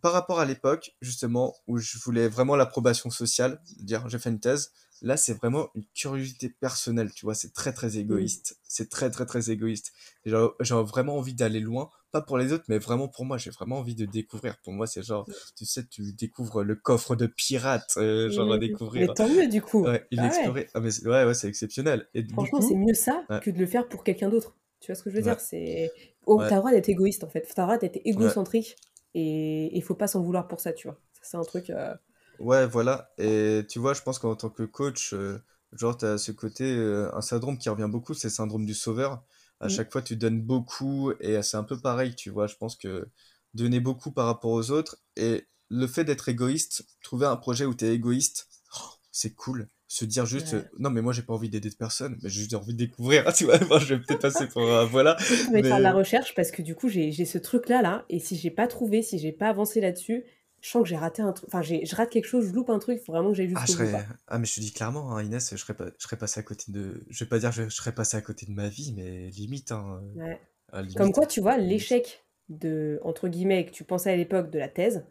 par 0.00 0.12
rapport 0.12 0.40
à 0.40 0.44
l'époque, 0.44 0.94
justement, 1.00 1.54
où 1.66 1.78
je 1.78 1.98
voulais 1.98 2.28
vraiment 2.28 2.56
l'approbation 2.56 3.10
sociale, 3.10 3.60
dire 3.78 4.08
j'ai 4.08 4.18
fait 4.18 4.30
une 4.30 4.40
thèse, 4.40 4.72
là, 5.00 5.16
c'est 5.16 5.34
vraiment 5.34 5.68
une 5.74 5.84
curiosité 5.94 6.48
personnelle, 6.48 7.12
tu 7.12 7.26
vois, 7.26 7.34
c'est 7.34 7.52
très 7.52 7.72
très 7.72 7.88
Mm. 7.96 8.00
égoïste. 8.00 8.58
C'est 8.62 8.88
très 8.88 9.10
très 9.10 9.26
très 9.26 9.50
égoïste. 9.50 9.92
J'ai 10.24 10.74
vraiment 10.74 11.16
envie 11.18 11.34
d'aller 11.34 11.60
loin, 11.60 11.90
pas 12.12 12.22
pour 12.22 12.38
les 12.38 12.52
autres, 12.52 12.64
mais 12.68 12.78
vraiment 12.78 13.08
pour 13.08 13.24
moi, 13.24 13.38
j'ai 13.38 13.50
vraiment 13.50 13.78
envie 13.78 13.94
de 13.96 14.06
découvrir. 14.06 14.56
Pour 14.62 14.72
moi, 14.72 14.86
c'est 14.86 15.02
genre, 15.02 15.26
tu 15.56 15.64
sais, 15.66 15.84
tu 15.86 16.12
découvres 16.12 16.62
le 16.64 16.76
coffre 16.76 17.16
de 17.16 17.26
pirate, 17.26 17.94
euh, 17.98 18.30
genre 18.30 18.52
à 18.52 18.56
Mm. 18.56 18.60
Mais 18.60 18.68
découvrir. 18.68 19.14
tant 19.14 19.28
mieux 19.28 19.48
du 19.48 19.62
coup. 19.62 19.84
Ouais, 19.84 20.06
il 20.10 20.20
Ah 20.20 20.30
ouais. 20.52 20.68
Ah, 20.74 20.80
mais 20.80 20.90
c'est- 20.90 21.06
ouais, 21.08 21.24
ouais, 21.24 21.34
c'est 21.34 21.48
exceptionnel. 21.48 22.08
Et 22.14 22.24
Franchement, 22.32 22.60
c'est 22.60 22.74
mieux 22.74 22.94
ça 22.94 23.24
ouais, 23.30 23.40
que 23.40 23.50
de 23.50 23.58
le 23.58 23.66
faire 23.66 23.88
pour 23.88 24.04
quelqu'un 24.04 24.28
d'autre. 24.28 24.56
Tu 24.80 24.86
vois 24.88 24.94
ce 24.96 25.02
que 25.02 25.10
je 25.10 25.16
veux 25.16 25.22
dire? 25.22 25.38
C'est... 25.40 25.92
Oh, 26.26 26.42
t'as 26.46 26.56
le 26.56 26.60
droit 26.60 26.70
d'être 26.70 26.88
égoïste 26.88 27.24
en 27.24 27.28
fait. 27.28 27.42
T'as 27.54 27.62
le 27.62 27.66
droit 27.66 27.78
d'être 27.78 28.00
égocentrique 28.04 28.76
et 29.14 29.76
il 29.76 29.82
faut 29.82 29.94
pas 29.94 30.06
s'en 30.06 30.22
vouloir 30.22 30.48
pour 30.48 30.60
ça, 30.60 30.72
tu 30.72 30.88
vois. 30.88 30.98
C'est 31.20 31.36
un 31.36 31.44
truc. 31.44 31.70
euh, 31.70 31.94
Ouais, 32.38 32.66
voilà. 32.66 33.10
Et 33.18 33.64
tu 33.68 33.78
vois, 33.78 33.94
je 33.94 34.02
pense 34.02 34.18
qu'en 34.18 34.34
tant 34.34 34.50
que 34.50 34.64
coach, 34.64 35.12
euh, 35.14 35.38
genre, 35.72 35.96
tu 35.96 36.04
as 36.06 36.18
ce 36.18 36.32
côté, 36.32 36.64
euh, 36.76 37.14
un 37.14 37.20
syndrome 37.20 37.58
qui 37.58 37.68
revient 37.68 37.88
beaucoup, 37.90 38.14
c'est 38.14 38.28
le 38.28 38.32
syndrome 38.32 38.66
du 38.66 38.74
sauveur. 38.74 39.22
À 39.62 39.66
mm, 39.66 39.70
chaque 39.70 39.92
fois, 39.92 40.02
tu 40.02 40.16
donnes 40.16 40.42
beaucoup 40.42 41.12
et 41.20 41.40
c'est 41.42 41.56
un 41.56 41.62
peu 41.62 41.78
pareil, 41.78 42.14
tu 42.14 42.30
vois. 42.30 42.46
Je 42.46 42.56
pense 42.56 42.76
que 42.76 43.08
donner 43.54 43.80
beaucoup 43.80 44.10
par 44.10 44.26
rapport 44.26 44.50
aux 44.50 44.70
autres 44.70 44.98
et 45.16 45.46
le 45.68 45.86
fait 45.86 46.04
d'être 46.04 46.28
égoïste, 46.28 46.84
trouver 47.02 47.26
un 47.26 47.36
projet 47.36 47.64
où 47.64 47.74
tu 47.74 47.86
es 47.86 47.94
égoïste, 47.94 48.48
oh, 48.76 48.90
c'est 49.10 49.34
cool. 49.34 49.68
Se 49.88 50.04
dire 50.04 50.24
juste, 50.24 50.54
euh, 50.54 50.62
non, 50.78 50.88
mais 50.88 51.02
moi, 51.02 51.12
j'ai 51.12 51.22
pas 51.22 51.34
envie 51.34 51.50
d'aider 51.50 51.70
personne, 51.78 52.18
mais 52.22 52.30
j'ai 52.30 52.40
juste 52.40 52.54
envie 52.54 52.72
de 52.72 52.78
découvrir. 52.78 53.24
Tu 53.36 53.44
vois, 53.44 53.58
je 53.78 53.94
vais 53.94 54.00
peut-être 54.00 54.22
passer 54.22 54.46
pour 54.46 54.62
un, 54.62 54.84
voilà. 54.84 55.16
Faire 55.18 55.50
de 55.52 55.82
la 55.82 55.92
recherche 55.92 56.34
parce 56.34 56.50
que 56.50 56.62
du 56.62 56.74
coup, 56.74 56.88
j'ai 56.88 57.12
j'ai 57.12 57.26
ce 57.26 57.38
truc-là, 57.38 57.82
là, 57.82 58.04
et 58.08 58.18
si 58.18 58.36
j'ai 58.36 58.50
pas 58.50 58.66
trouvé, 58.66 59.02
si 59.02 59.18
j'ai 59.18 59.32
pas 59.32 59.48
avancé 59.48 59.80
là-dessus, 59.80 60.24
je 60.62 60.70
sens 60.70 60.82
que 60.82 60.88
j'ai 60.88 60.96
raté 60.96 61.20
un 61.20 61.32
truc. 61.32 61.48
Enfin, 61.48 61.60
je 61.60 61.94
rate 61.94 62.08
quelque 62.08 62.24
chose, 62.26 62.46
je 62.46 62.52
loupe 62.52 62.70
un 62.70 62.78
truc, 62.78 62.98
il 63.00 63.04
faut 63.04 63.12
vraiment 63.12 63.30
que 63.30 63.34
j'aille 63.36 63.52
Ah, 63.54 63.66
jusqu'au 63.66 63.82
bout, 63.82 63.90
serais... 63.90 64.06
ah, 64.28 64.38
mais 64.38 64.46
je 64.46 64.54
te 64.54 64.60
dis 64.60 64.72
clairement, 64.72 65.14
hein, 65.14 65.22
Inès, 65.22 65.50
je 65.50 65.56
serais 65.56 65.74
pas... 65.74 65.86
je 65.98 66.02
serais 66.02 66.16
passé 66.16 66.40
à 66.40 66.42
côté 66.42 66.72
de. 66.72 67.04
Je 67.10 67.24
vais 67.24 67.28
pas 67.28 67.38
dire 67.38 67.50
que 67.50 67.56
je, 67.56 67.62
je 67.68 67.74
serais 67.74 67.92
passé 67.94 68.16
à 68.16 68.22
côté 68.22 68.46
de 68.46 68.52
ma 68.52 68.68
vie, 68.68 68.94
mais 68.96 69.28
limite, 69.30 69.72
hein. 69.72 70.00
euh, 70.16 70.20
Ouais. 70.24 70.40
ah, 70.72 70.82
Comme 70.96 71.12
quoi, 71.12 71.24
hein, 71.24 71.26
tu 71.28 71.40
vois, 71.42 71.56
limite. 71.58 71.70
l'échec 71.72 72.24
de, 72.48 73.00
entre 73.04 73.28
guillemets, 73.28 73.66
que 73.66 73.70
tu 73.72 73.84
pensais 73.84 74.10
à 74.10 74.16
l'époque 74.16 74.50
de 74.50 74.58
la 74.58 74.68
thèse, 74.68 75.04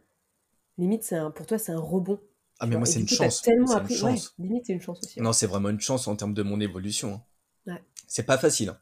limite, 0.78 1.04
c'est 1.04 1.16
un, 1.18 1.32
pour 1.32 1.46
toi, 1.46 1.58
c'est 1.60 1.72
un 1.74 1.80
rebond, 1.80 2.20
Ah, 2.60 2.66
mais 2.66 2.72
vois. 2.72 2.80
moi, 2.80 2.86
c'est 2.86 3.00
une 3.00 3.06
coup, 3.08 3.16
chance. 3.16 3.42
tellement 3.42 3.72
une 3.74 3.78
appris. 3.78 4.02
Ouais, 4.02 4.16
limite, 4.40 4.66
c'est 4.66 4.74
une 4.74 4.82
chance 4.82 5.00
aussi, 5.04 5.20
ouais. 5.20 5.24
Non, 5.24 5.34
c'est 5.34 5.48
vraiment 5.48 5.70
une 5.70 5.82
chance 5.82 6.08
en 6.08 6.16
termes 6.16 6.34
de 6.34 6.44
mon 6.44 6.60
évolution. 6.62 7.22
hein. 7.68 7.74
Ouais. 7.74 7.84
C'est 8.08 8.24
pas 8.24 8.38
facile. 8.38 8.74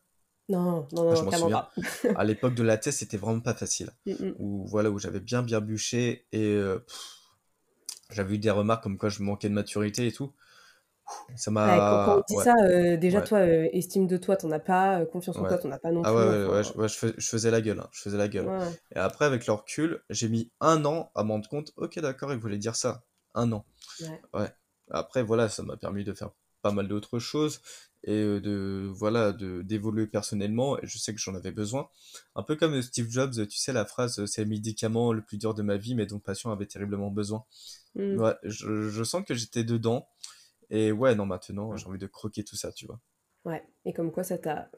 Hein. 0.53 0.87
Non, 0.91 1.03
non, 1.03 1.11
Ah, 1.11 1.15
je 1.15 1.23
non, 1.23 1.25
m'en 1.25 1.31
souviens. 1.31 1.61
pas. 1.61 1.71
À 2.13 2.23
l'époque 2.23 2.55
de 2.55 2.63
la 2.63 2.77
thèse, 2.77 2.97
c'était 2.97 3.17
vraiment 3.17 3.41
pas 3.41 3.53
facile. 3.53 3.91
Mm, 4.05 4.11
mm. 4.19 4.35
Où, 4.35 4.65
voilà, 4.67 4.89
où 4.91 4.99
j'avais 4.99 5.19
bien, 5.19 5.43
bien 5.43 5.61
bûché 5.61 6.25
et 6.31 6.45
euh, 6.53 6.79
j'avais 8.11 8.35
eu 8.35 8.37
des 8.37 8.51
remarques 8.51 8.83
comme 8.83 8.99
quoi 8.99 9.09
je 9.09 9.23
manquais 9.23 9.49
de 9.49 9.55
maturité 9.55 10.05
et 10.05 10.11
tout. 10.11 10.31
ça 11.35 11.51
Ouais, 11.63 11.83
quand, 11.85 12.01
on 12.07 12.17
m'a... 12.17 12.25
dit 12.27 12.35
Ouais, 12.35 12.45
ça, 12.45 12.53
euh, 12.69 12.97
déjà, 12.97 13.21
ouais. 13.21 13.21
toi, 13.21 13.39
euh, 13.39 13.67
estime 13.73 14.07
de 14.07 14.17
toi, 14.17 14.35
t'en 14.37 14.51
as 14.51 14.59
pas, 14.59 15.05
confiance 15.05 15.39
en 15.41 15.45
toi, 15.45 15.57
t'en 15.57 15.71
as 15.71 15.79
pas 15.79 15.91
non 15.91 16.03
Ah 16.03 16.13
plus. 16.13 16.31
ouais, 16.31 16.45
ouais, 16.45 16.63
Enfin, 16.63 16.63
je, 16.63 16.77
ouais, 16.77 16.87
je 16.87 16.93
fais- 16.97 17.13
je 17.17 17.27
faisais 17.29 17.51
la 17.51 17.61
gueule, 17.61 17.79
hein, 17.79 17.89
je 17.91 18.01
faisais 18.01 18.17
la 18.17 18.27
gueule. 18.29 18.53
Et 18.95 18.99
après, 18.99 19.25
avec 19.25 19.45
le 19.47 19.53
recul, 19.53 20.01
j'ai 20.09 20.29
mis 20.29 20.51
un 20.61 20.85
an 20.85 21.11
à 21.15 21.23
me 21.23 21.31
rendre 21.31 21.49
compte, 21.49 21.73
ok, 21.77 21.99
d'accord, 21.99 22.31
il 22.33 22.39
voulait 22.39 22.57
dire 22.57 22.75
ça. 22.75 23.03
Un 23.35 23.51
an. 23.51 23.65
Ouais. 24.33 24.49
Après, 24.91 25.23
voilà, 25.23 25.49
ça 25.49 25.63
m'a 25.63 25.77
permis 25.77 26.03
de 26.03 26.13
faire 26.13 26.31
pas 26.61 26.71
mal 26.71 26.87
d'autres 26.87 27.19
choses 27.19 27.61
et 28.03 28.23
de, 28.23 28.89
voilà, 28.93 29.33
de, 29.33 29.61
d'évoluer 29.61 30.07
personnellement. 30.07 30.77
Et 30.79 30.87
je 30.87 30.97
sais 30.97 31.13
que 31.13 31.19
j'en 31.19 31.35
avais 31.35 31.51
besoin. 31.51 31.89
Un 32.35 32.43
peu 32.43 32.55
comme 32.55 32.81
Steve 32.81 33.09
Jobs, 33.09 33.47
tu 33.47 33.57
sais, 33.57 33.73
la 33.73 33.85
phrase, 33.85 34.25
c'est 34.25 34.43
le 34.43 34.49
médicament 34.49 35.11
le 35.13 35.21
plus 35.21 35.37
dur 35.37 35.53
de 35.53 35.61
ma 35.63 35.77
vie, 35.77 35.95
mais 35.95 36.05
dont 36.05 36.19
patient 36.19 36.51
avait 36.51 36.65
terriblement 36.65 37.11
besoin. 37.11 37.43
Ouais, 37.95 38.35
je, 38.43 38.89
je 38.89 39.03
sens 39.03 39.23
que 39.25 39.33
j'étais 39.33 39.63
dedans. 39.63 40.07
Et 40.69 40.91
ouais, 40.91 41.15
non, 41.15 41.25
maintenant, 41.25 41.75
j'ai 41.75 41.87
envie 41.87 41.99
de 41.99 42.07
croquer 42.07 42.43
tout 42.43 42.55
ça, 42.55 42.71
tu 42.71 42.85
vois. 42.85 42.99
Ouais. 43.45 43.63
Et 43.85 43.93
comme 43.93 44.11
quoi, 44.11 44.23
ça 44.23 44.37
t'a 44.37 44.69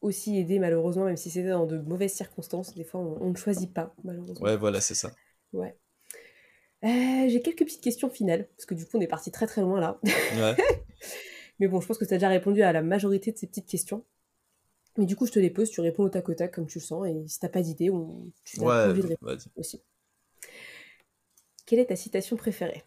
aussi 0.00 0.36
aidé, 0.36 0.58
malheureusement, 0.58 1.04
même 1.04 1.16
si 1.16 1.30
c'était 1.30 1.50
dans 1.50 1.66
de 1.66 1.78
mauvaises 1.78 2.14
circonstances. 2.14 2.74
Des 2.74 2.84
fois, 2.84 3.00
on, 3.00 3.22
on 3.22 3.30
ne 3.30 3.36
choisit 3.36 3.72
pas, 3.72 3.94
malheureusement. 4.04 4.46
Ouais, 4.46 4.56
voilà, 4.56 4.80
c'est 4.80 4.94
ça. 4.94 5.10
Ouais. 5.52 5.76
Euh, 6.84 7.28
j'ai 7.28 7.42
quelques 7.42 7.64
petites 7.64 7.82
questions 7.82 8.08
finales, 8.10 8.48
parce 8.56 8.66
que 8.66 8.74
du 8.74 8.86
coup, 8.86 8.96
on 8.96 9.00
est 9.00 9.06
parti 9.06 9.30
très 9.30 9.46
très 9.46 9.60
loin 9.60 9.80
là. 9.80 10.00
Ouais. 10.32 10.56
Mais 11.60 11.68
bon, 11.68 11.80
je 11.80 11.86
pense 11.86 11.98
que 11.98 12.04
tu 12.06 12.14
as 12.14 12.16
déjà 12.16 12.28
répondu 12.28 12.62
à 12.62 12.72
la 12.72 12.82
majorité 12.82 13.32
de 13.32 13.38
ces 13.38 13.46
petites 13.46 13.66
questions. 13.66 14.04
Mais 14.96 15.06
du 15.06 15.16
coup, 15.16 15.26
je 15.26 15.32
te 15.32 15.38
les 15.38 15.50
pose, 15.50 15.70
tu 15.70 15.80
réponds 15.80 16.04
au 16.04 16.08
tac 16.08 16.28
au 16.28 16.34
tac 16.34 16.52
comme 16.52 16.66
tu 16.66 16.78
le 16.78 16.84
sens, 16.84 17.06
et 17.06 17.28
si 17.28 17.38
t'as 17.38 17.48
pas 17.48 17.62
d'idée, 17.62 17.90
on... 17.90 18.32
tu 18.44 18.60
n'as 18.60 18.66
pas 18.66 18.86
Ouais, 18.86 18.90
envie 18.90 19.02
de 19.02 19.06
répondre 19.08 19.36
aussi. 19.56 19.82
Quelle 21.66 21.78
est 21.78 21.86
ta 21.86 21.96
citation 21.96 22.36
préférée? 22.36 22.84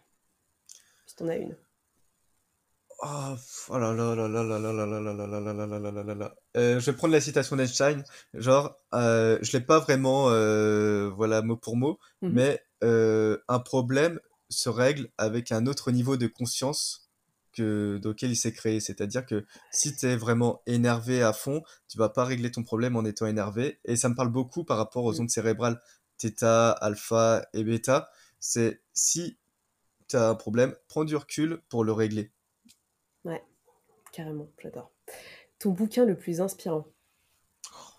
Si 1.06 1.16
t'en 1.16 1.28
as 1.28 1.38
une. 1.38 1.56
Oh, 3.06 3.36
oh 3.70 3.78
là 3.80 3.92
là 3.94 4.16
là 4.16 4.28
là 4.30 4.44
là 4.44 4.60
là 4.60 4.72
là 4.72 4.86
là 4.86 5.00
là 5.02 5.14
là 5.14 5.28
là 5.28 5.40
là 5.42 5.54
là 5.54 5.68
là 5.68 5.80
là 5.80 5.92
là 5.92 6.04
là 6.04 6.16
là. 6.16 6.36
Euh, 6.56 6.80
je 6.80 6.86
vais 6.90 6.96
prendre 6.96 7.12
la 7.14 7.20
citation 7.20 7.58
d'Einstein. 7.58 8.04
Genre, 8.34 8.78
euh, 8.94 9.38
je 9.42 9.52
l'ai 9.52 9.60
pas 9.60 9.80
vraiment, 9.80 10.30
euh, 10.30 11.10
voilà, 11.10 11.42
mot 11.42 11.58
pour 11.58 11.76
mot, 11.76 12.00
Mhm. 12.22 12.32
mais 12.32 12.64
euh, 12.84 13.38
un 13.50 13.60
problème 13.60 14.20
se 14.50 14.70
règle 14.70 15.10
avec 15.18 15.52
un 15.52 15.66
autre 15.68 15.92
niveau 15.92 16.16
de 16.16 16.28
conscience 16.28 17.10
que 17.52 18.00
auquel 18.06 18.32
il 18.32 18.36
s'est 18.38 18.54
créé. 18.54 18.80
C'est-à-dire 18.80 19.26
que 19.26 19.46
si 19.72 19.96
tu 19.96 20.06
es 20.08 20.16
vraiment 20.16 20.62
énervé 20.66 21.22
à 21.24 21.34
fond, 21.34 21.62
tu 21.90 21.98
vas 21.98 22.10
pas 22.10 22.24
régler 22.24 22.52
ton 22.52 22.64
problème 22.64 22.96
en 22.96 23.04
étant 23.04 23.26
énervé. 23.28 23.80
Et 23.84 23.98
ça 23.98 24.08
me 24.08 24.16
parle 24.16 24.30
beaucoup 24.30 24.64
par 24.64 24.78
rapport 24.78 25.04
aux 25.04 25.14
Mm. 25.16 25.22
ondes 25.22 25.30
cérébrales 25.30 25.80
θ, 26.22 26.44
alpha 26.80 27.46
et 27.54 27.66
bêta. 27.66 28.10
C'est 28.40 28.82
si 28.94 29.38
tu 30.08 30.16
as 30.16 30.30
un 30.30 30.36
problème, 30.36 30.74
prends 30.88 31.04
du 31.04 31.16
recul 31.18 31.62
pour 31.70 31.84
le 31.84 31.92
régler. 31.92 32.32
Carrément, 34.14 34.48
j'adore. 34.60 34.94
Ton 35.60 35.72
bouquin 35.72 36.06
le 36.06 36.18
plus 36.18 36.42
inspirant 36.42 36.86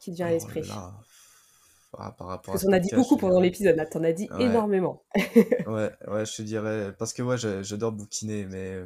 qui 0.01 0.11
te 0.13 0.17
vient 0.17 0.27
à 0.27 0.31
Oh 0.31 0.33
là 0.33 0.35
l'esprit. 0.35 0.63
Ah, 1.97 2.11
par 2.13 2.27
rapport 2.29 2.55
Parce 2.55 2.65
à 2.65 2.67
t'en 2.67 2.73
as 2.73 2.81
dit 2.81 2.91
beaucoup 2.95 3.17
pendant 3.17 3.41
l'épisode, 3.41 3.77
là, 3.77 3.87
t'en 3.87 4.03
as 4.05 4.13
dit 4.13 4.29
Ouais, 4.31 4.39
énormément. 4.39 5.05
ouais, 5.67 5.93
ouais, 6.09 6.27
je 6.27 6.37
te 6.37 6.43
dirais. 6.43 6.95
Parce 6.99 7.13
que 7.13 7.23
ouais, 7.23 7.39
j'ai- 7.39 7.65
j'adore 7.65 7.93
bouquiner, 7.93 8.47
mais 8.47 8.85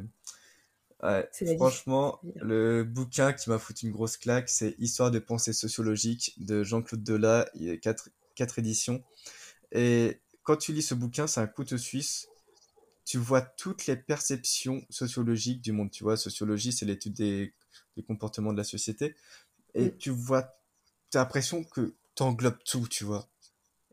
ouais, 1.03 1.29
franchement, 1.57 2.19
le 2.39 2.83
bouquin 2.83 3.33
qui 3.33 3.49
m'a 3.49 3.59
foutu 3.59 3.85
une 3.85 3.91
grosse 3.91 4.17
claque, 4.17 4.49
c'est 4.49 4.75
Histoire 4.79 5.11
de 5.11 5.19
pensée 5.19 5.53
sociologique 5.53 6.33
de 6.37 6.63
Jean-Claude 6.63 7.03
Delat. 7.03 7.49
Il 7.55 7.63
y 7.63 7.69
a 7.71 7.77
quatre, 7.77 8.09
quatre 8.35 8.59
éditions. 8.59 9.03
Et 9.73 10.21
quand 10.43 10.57
tu 10.57 10.73
lis 10.73 10.83
ce 10.83 10.95
bouquin, 10.95 11.27
c'est 11.27 11.41
un 11.41 11.47
couteau 11.47 11.79
suisse. 11.79 12.28
Tu 13.09 13.17
vois 13.17 13.41
toutes 13.41 13.87
les 13.87 13.95
perceptions 13.95 14.85
sociologiques 14.91 15.61
du 15.61 15.71
monde. 15.71 15.89
Tu 15.89 16.03
vois, 16.03 16.15
sociologie, 16.15 16.71
c'est 16.71 16.85
l'étude 16.85 17.13
des, 17.13 17.55
des 17.97 18.03
comportements 18.03 18.53
de 18.53 18.57
la 18.59 18.63
société. 18.63 19.15
Et 19.73 19.85
Mm. 19.85 19.97
tu 19.97 20.11
vois, 20.11 20.55
t'as 21.09 21.21
l'impression 21.21 21.63
que 21.63 21.95
t'englobes 22.15 22.59
tout, 22.65 22.87
tu 22.87 23.05
vois. 23.05 23.27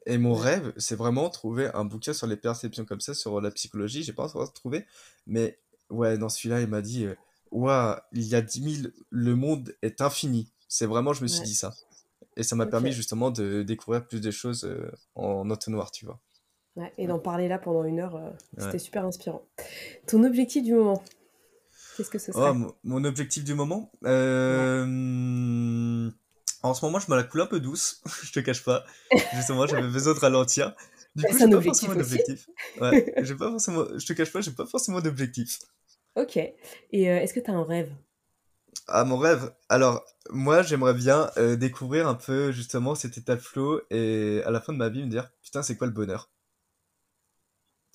Et 0.06 0.18
mon 0.18 0.34
Ouais. 0.34 0.42
rêve, 0.42 0.72
c'est 0.76 0.96
vraiment 0.96 1.30
trouver 1.30 1.70
un 1.74 1.86
bouquin 1.86 2.12
sur 2.12 2.26
les 2.26 2.36
perceptions 2.36 2.84
comme 2.84 3.00
ça, 3.00 3.14
sur 3.14 3.40
la 3.40 3.50
psychologie. 3.50 4.02
J'ai 4.04 4.12
pas 4.12 4.24
encore 4.26 4.52
trouvé, 4.52 4.86
mais 5.26 5.58
ouais, 5.90 6.18
dans 6.18 6.28
celui-là, 6.28 6.60
il 6.60 6.68
m'a 6.68 6.82
dit, 6.82 7.06
Ouah, 7.52 8.06
il 8.12 8.24
y 8.26 8.34
a 8.34 8.42
10 8.42 8.82
000, 8.82 8.92
le 9.10 9.34
monde 9.36 9.74
est 9.82 10.02
infini. 10.02 10.52
C'est 10.68 10.86
vraiment, 10.86 11.14
je 11.14 11.22
me 11.22 11.28
suis 11.28 11.42
Ouais, 11.42 11.46
dit 11.46 11.54
ça. 11.54 11.74
Et 12.36 12.42
ça 12.44 12.56
m'a 12.56 12.66
permis 12.66 12.92
justement 12.92 13.30
de 13.30 13.62
découvrir 13.62 14.06
plus 14.06 14.20
de 14.20 14.30
choses 14.30 14.64
euh, 14.64 14.90
en 15.16 15.50
entonnoir, 15.50 15.90
tu 15.92 16.06
vois. 16.06 16.20
Ouais, 16.76 16.92
et 16.98 17.06
d'en 17.06 17.18
parler 17.18 17.48
là 17.48 17.58
pendant 17.58 17.84
une 17.84 18.00
heure, 18.00 18.16
euh, 18.16 18.30
c'était 18.58 18.78
Ouais. 18.78 18.78
super 18.78 19.04
inspirant. 19.04 19.42
Ton 20.06 20.24
objectif 20.24 20.64
du 20.64 20.74
moment, 20.74 21.02
qu'est-ce 21.94 22.10
que 22.10 22.18
ce 22.18 22.32
Oh, 22.34 22.52
serait? 22.52 22.54
mon 22.54 22.74
mon 22.84 23.04
objectif 23.04 23.44
du 23.44 23.54
moment, 23.54 23.90
Ouais. 24.48 24.72
euh, 24.84 26.10
en 26.62 26.74
ce 26.74 26.84
moment, 26.84 26.98
je 26.98 27.10
me 27.10 27.16
la 27.16 27.22
coule 27.24 27.40
un 27.40 27.46
peu 27.46 27.60
douce, 27.60 28.02
je 28.24 28.32
te 28.32 28.40
cache 28.40 28.62
pas. 28.64 28.84
Justement, 29.32 29.66
j'avais 29.66 29.88
besoin 29.88 30.14
de 30.14 30.18
ralentir. 30.18 30.74
Du 31.14 31.24
Bah, 31.24 31.28
coup, 31.28 31.38
j'ai 31.38 31.48
pas 31.48 31.62
forcément 31.62 31.94
d'objectif. 31.96 32.48
Pas 33.38 33.50
forcément, 33.50 33.86
je 33.98 34.06
te 34.06 34.12
cache 34.12 34.30
pas, 34.32 34.40
j'ai 34.42 34.50
pas 34.52 34.66
forcément 34.66 35.00
d'objectif. 35.00 35.60
Ok. 36.16 36.36
Et 36.36 37.08
euh, 37.10 37.20
est-ce 37.20 37.32
que 37.34 37.40
tu 37.40 37.50
as 37.50 37.54
un 37.54 37.62
rêve? 37.64 37.92
Ah, 38.88 39.04
mon 39.04 39.16
rêve? 39.16 39.54
Alors, 39.68 40.04
moi, 40.30 40.62
j'aimerais 40.62 40.94
bien 40.94 41.30
euh, 41.36 41.54
découvrir 41.56 42.08
un 42.08 42.14
peu 42.16 42.50
justement 42.50 42.94
cet 42.96 43.16
état 43.16 43.36
de 43.36 43.40
flow 43.40 43.80
et 43.90 44.42
à 44.44 44.50
la 44.50 44.60
fin 44.60 44.72
de 44.72 44.78
ma 44.78 44.88
vie 44.88 45.04
me 45.04 45.08
dire, 45.10 45.30
putain, 45.42 45.62
c'est 45.62 45.76
quoi 45.76 45.86
le 45.86 45.92
bonheur? 45.92 46.30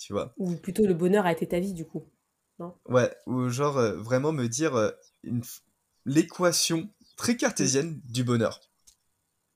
Tu 0.01 0.13
vois? 0.13 0.33
Ou 0.37 0.55
plutôt 0.55 0.87
le 0.87 0.95
bonheur 0.95 1.27
a 1.27 1.31
été 1.31 1.47
ta 1.47 1.59
vie, 1.59 1.73
du 1.73 1.85
coup? 1.85 2.03
Non? 2.57 2.73
Ouais, 2.89 3.15
ou 3.27 3.49
genre 3.49 3.77
euh, 3.77 3.95
vraiment 3.97 4.31
me 4.31 4.47
dire 4.47 4.75
euh, 4.75 4.89
une 5.23 5.43
l'équation 6.05 6.89
très 7.17 7.33
Mm. 7.33 7.37
cartésienne 7.37 8.01
du 8.09 8.23
bonheur. 8.23 8.59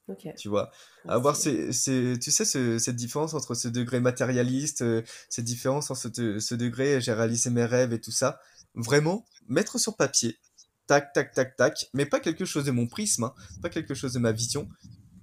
Ok. 0.07 0.27
Tu 0.37 0.49
vois? 0.49 0.69
Ah, 1.07 1.15
Avoir 1.15 1.35
ces, 1.35 1.73
ces- 1.73 2.19
tu 2.21 2.29
sais, 2.29 2.45
ce- 2.45 2.77
cette 2.77 2.95
différence 2.95 3.33
entre 3.33 3.55
ce 3.55 3.67
degré 3.67 3.99
matérialiste, 3.99 4.83
euh, 4.83 5.01
cette 5.29 5.45
différence 5.45 5.89
entre 5.89 6.11
ce, 6.13 6.37
ce 6.39 6.53
degré, 6.53 7.01
j'ai 7.01 7.13
réalisé 7.13 7.49
mes 7.49 7.65
rêves 7.65 7.91
et 7.91 7.99
tout 7.99 8.11
ça. 8.11 8.39
Vraiment, 8.75 9.25
mettre 9.47 9.79
sur 9.79 9.95
papier, 9.95 10.37
tac, 10.85 11.11
tac, 11.13 11.33
tac, 11.33 11.55
tac, 11.55 11.89
mais 11.95 12.05
pas 12.05 12.19
quelque 12.19 12.45
chose 12.45 12.65
de 12.65 12.71
mon 12.71 12.85
prisme, 12.85 13.23
hein, 13.23 13.33
pas 13.63 13.69
quelque 13.69 13.95
chose 13.95 14.13
de 14.13 14.19
ma 14.19 14.31
vision, 14.31 14.69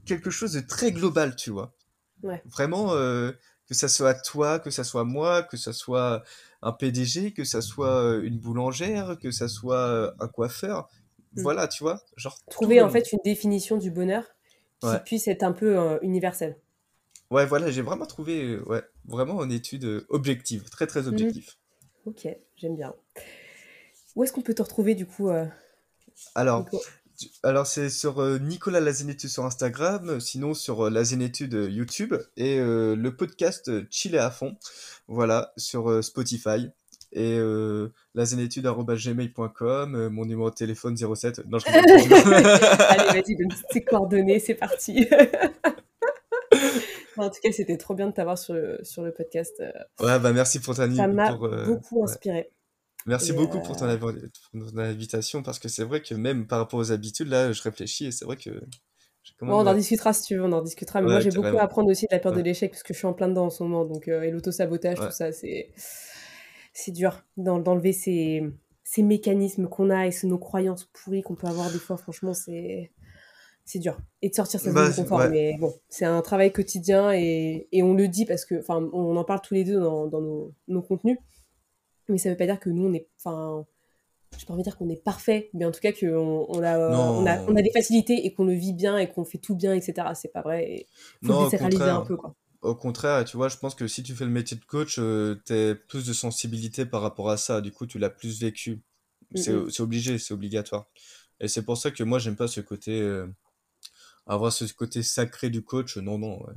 quelque 0.05 0.31
chose 0.31 0.55
de 0.55 0.61
très 0.61 0.91
global, 0.91 1.37
tu 1.37 1.51
vois. 1.51 1.73
Ouais. 2.25 2.43
Vraiment, 2.47 2.95
euh, 2.95 3.33
que 3.69 3.75
ça 3.75 3.89
soit 3.89 4.15
toi, 4.15 4.59
que 4.59 4.71
ça 4.71 4.85
soit 4.85 5.05
moi, 5.05 5.43
que 5.43 5.57
ça 5.57 5.73
soit 5.73 6.23
un 6.63 6.73
PDG, 6.73 7.33
que 7.33 7.45
ça 7.45 7.61
soit 7.63 8.17
une 8.23 8.39
boulangère, 8.39 9.17
que 9.21 9.31
ça 9.31 9.49
soit 9.49 10.15
un 10.21 10.29
coiffeur. 10.29 10.89
Mm. 11.35 11.43
Voilà, 11.43 11.69
tu 11.69 11.83
vois, 11.83 12.01
genre 12.17 12.39
Trouver 12.51 12.81
en 12.83 12.91
fait 12.91 13.13
une 13.13 13.21
définition 13.25 13.77
du 13.77 13.91
bonheur 13.91 14.25
qui 14.81 14.89
Ouais. 14.89 15.01
puisse 15.05 15.29
être 15.29 15.43
un 15.45 15.53
peu 15.53 15.79
euh, 15.79 15.99
universelle. 16.03 16.57
Ouais, 17.31 17.47
voilà, 17.47 17.71
j'ai 17.71 17.83
vraiment 17.83 18.05
trouvé, 18.05 18.43
euh, 18.43 18.63
ouais, 18.69 18.83
vraiment 19.07 19.43
une 19.43 19.53
étude 19.53 19.85
euh, 19.85 20.07
objective, 20.11 20.69
très 20.69 20.87
très 20.87 21.03
Mhm. 21.03 21.09
objective. 21.09 21.51
Ok, 22.05 22.29
j'aime 22.57 22.77
bien. 22.77 22.95
Où 24.17 24.25
est-ce 24.25 24.33
qu'on 24.33 24.43
peut 24.43 24.55
te 24.55 24.63
retrouver 24.63 24.95
du 24.95 25.07
coup, 25.07 25.31
Alors, 26.35 26.65
Nico? 26.65 26.81
Alors 27.43 27.67
c'est 27.67 27.91
sur 27.91 28.21
euh, 28.21 28.39
Nicolas 28.39 28.81
Lazénétude 28.81 29.31
sur 29.31 29.45
Instagram, 29.45 30.09
euh, 30.09 30.21
sinon 30.21 30.55
sur 30.55 30.87
euh, 30.87 30.91
euh, 30.91 31.71
YouTube 31.71 32.15
et 32.37 32.59
euh, 32.59 32.97
le 32.97 33.17
podcast 33.17 33.71
Chill 33.91 34.17
à 34.17 34.31
fond, 34.31 34.57
voilà, 35.09 35.53
sur 35.57 36.03
Spotify 36.03 36.71
et 37.13 37.37
euh, 37.39 37.93
mon 40.09 40.25
numéro 40.25 40.51
de 40.51 40.55
téléphone 40.55 40.97
07. 40.97 41.47
Non, 41.47 41.59
je. 41.59 41.67
Allez, 41.69 43.03
vas-y, 43.21 43.37
donne 43.37 43.53
tes 43.71 43.85
coordonnées, 43.85 44.39
c'est 44.39 44.55
parti. 44.55 45.07
en 47.17 47.29
tout 47.29 47.41
cas, 47.43 47.53
c'était 47.53 47.77
trop 47.77 47.95
bien 47.95 48.07
de 48.07 48.13
t'avoir 48.13 48.39
sur 48.39 48.55
le, 48.55 48.79
sur 48.83 49.03
le 49.03 49.13
podcast. 49.13 49.63
Ouais, 50.01 50.19
bah 50.19 50.33
merci 50.33 50.61
pour 50.61 50.75
ta 50.75 50.91
Ça 50.91 51.07
m'a 51.07 51.35
beaucoup 51.35 52.03
ouais. 52.03 52.51
Merci 53.07 53.33
Et 53.33 53.35
beaucoup 53.35 53.61
pour 53.61 53.77
ton, 53.77 53.87
euh, 53.87 53.97
pour 53.99 54.13
ton 54.53 54.79
invitation 54.79 55.43
parce 55.43 55.59
que 55.59 55.69
c'est 55.69 55.85
vrai 55.85 56.03
que 56.03 56.15
même 56.15 56.47
par 56.47 56.59
rapport 56.61 56.79
aux 56.81 56.93
habitudes 56.93 57.29
là, 57.29 57.53
je 57.53 57.63
réfléchis 57.63 58.07
et 58.07 58.13
c'est 58.13 58.25
vrai 58.25 58.37
que 58.37 58.51
bon, 59.47 59.55
on 59.63 59.67
en 59.67 59.75
discutera 59.75 60.13
si 60.13 60.23
tu 60.25 60.37
veux, 60.37 60.43
on 60.45 60.53
en 60.53 60.63
discutera. 60.63 61.01
Mais 61.03 61.09
moi, 61.09 61.21
j'ai 61.21 61.31
beaucoup 61.33 61.57
à 61.59 61.63
apprendre 61.63 61.91
aussi 61.91 62.07
de 62.07 62.15
la 62.15 62.21
peur 62.21 62.33
de 62.33 62.41
l'échec 62.41 62.71
parce 62.71 62.83
que 62.83 62.93
je 62.95 62.99
suis 62.99 63.07
en 63.07 63.13
plein 63.13 63.29
dedans 63.29 63.47
en 63.47 63.51
ce 63.51 63.63
moment. 63.63 63.85
Donc, 63.85 64.09
euh, 64.09 64.23
et 64.23 64.31
l'auto-sabotage, 64.31 65.01
tout 65.01 65.11
ça, 65.11 65.33
c'est 65.33 65.73
c'est 66.73 66.93
dur 66.93 67.23
d'en- 67.37 67.59
d'enlever 67.59 67.93
ces, 67.93 68.43
ces 68.85 69.03
mécanismes 69.03 69.69
qu'on 69.69 69.91
a 69.91 70.07
et 70.07 70.11
ces- 70.11 70.27
nos 70.27 70.39
croyances 70.39 70.85
pourries 70.93 71.23
qu'on 71.23 71.35
peut 71.37 71.47
avoir 71.47 71.71
des 71.71 71.79
fois. 71.79 71.97
Franchement, 71.97 72.35
c'est 72.35 72.93
c'est 73.65 73.79
dur. 73.81 73.99
Et 74.23 74.31
de 74.31 74.35
sortir 74.35 74.61
sa 74.61 74.73
zone 74.73 74.85
Bah, 74.85 74.89
de 74.89 74.93
confort. 74.93 75.25
ouais. 75.25 75.29
Mais 75.29 75.57
bon, 75.59 75.73
c'est 75.89 76.05
un 76.07 76.23
travail 76.23 76.53
quotidien 76.53 77.13
et, 77.13 77.69
et 77.73 77.83
on 77.85 77.95
le 77.95 78.09
dit 78.09 78.27
parce 78.27 78.45
que, 78.47 78.57
enfin, 78.61 78.89
on 78.93 79.17
en 79.17 79.25
parle 79.25 79.41
tous 79.43 79.55
les 79.55 79.65
deux 79.65 79.81
dans, 79.81 80.07
dans 80.09 80.21
nos, 80.23 80.55
nos 80.69 80.83
contenus. 80.83 81.19
Mais 82.13 82.19
ça 82.19 82.31
veut 82.31 82.37
pas 82.37 82.47
dire 82.47 82.61
que 82.61 82.71
nous, 82.71 82.87
on 82.87 82.93
est, 82.95 83.09
enfin, 83.19 83.67
j'ai 84.39 84.47
pas 84.47 84.55
envie 84.55 84.63
de 84.63 84.69
dire 84.69 84.77
qu'on 84.77 84.89
est 84.89 85.03
parfait, 85.03 85.51
mais 85.55 85.65
en 85.65 85.73
tout 85.73 85.81
cas 85.81 85.93
qu'on 85.93 86.47
on 86.49 86.63
a, 86.63 86.79
on 86.79 87.27
a, 87.27 87.43
on 87.43 87.57
a 87.57 87.63
des 87.63 87.73
facilités 87.73 88.25
et 88.27 88.33
qu'on 88.33 88.45
le 88.45 88.55
vit 88.55 88.73
bien 88.73 88.99
et 88.99 89.11
qu'on 89.11 89.25
fait 89.25 89.39
tout 89.39 89.55
bien, 89.55 89.75
etc. 89.75 90.09
C'est 90.15 90.33
pas 90.33 90.43
vrai. 90.43 90.71
Et 90.71 90.87
faut 91.25 91.33
non, 91.33 91.49
le 91.51 91.83
un 91.83 92.01
peu, 92.03 92.17
quoi. 92.17 92.35
Au 92.63 92.77
contraire, 92.77 93.25
tu 93.25 93.37
vois, 93.37 93.49
je 93.49 93.57
pense 93.57 93.75
que 93.75 93.89
si 93.89 94.05
tu 94.05 94.15
fais 94.15 94.25
le 94.25 94.31
métier 94.31 94.57
de 94.57 94.65
coach, 94.65 94.99
euh, 95.01 95.41
t'as 95.45 95.75
plus 95.75 96.07
de 96.07 96.13
sensibilité 96.13 96.87
par 96.87 97.03
rapport 97.03 97.29
à 97.29 97.37
ça. 97.37 97.61
Du 97.61 97.73
coup, 97.73 97.87
tu 97.87 97.99
l'as 97.99 98.11
plus 98.11 98.41
vécu. 98.41 98.81
C'est 99.35 99.53
Mm, 99.53 99.65
mm. 99.65 99.71
c'est 99.71 99.83
obligé, 99.83 100.19
c'est 100.19 100.35
obligatoire. 100.35 100.87
Et 101.41 101.49
c'est 101.49 101.63
pour 101.63 101.77
ça 101.77 101.91
que 101.91 102.05
moi, 102.05 102.21
j'aime 102.21 102.37
pas 102.37 102.47
ce 102.47 102.61
côté, 102.61 103.01
euh, 103.01 103.27
avoir 104.27 104.53
ce 104.53 104.65
côté 104.73 105.03
sacré 105.03 105.51
du 105.51 105.63
coach. 105.63 105.97
Non, 105.97 106.19
non, 106.19 106.41
ouais, 106.45 106.55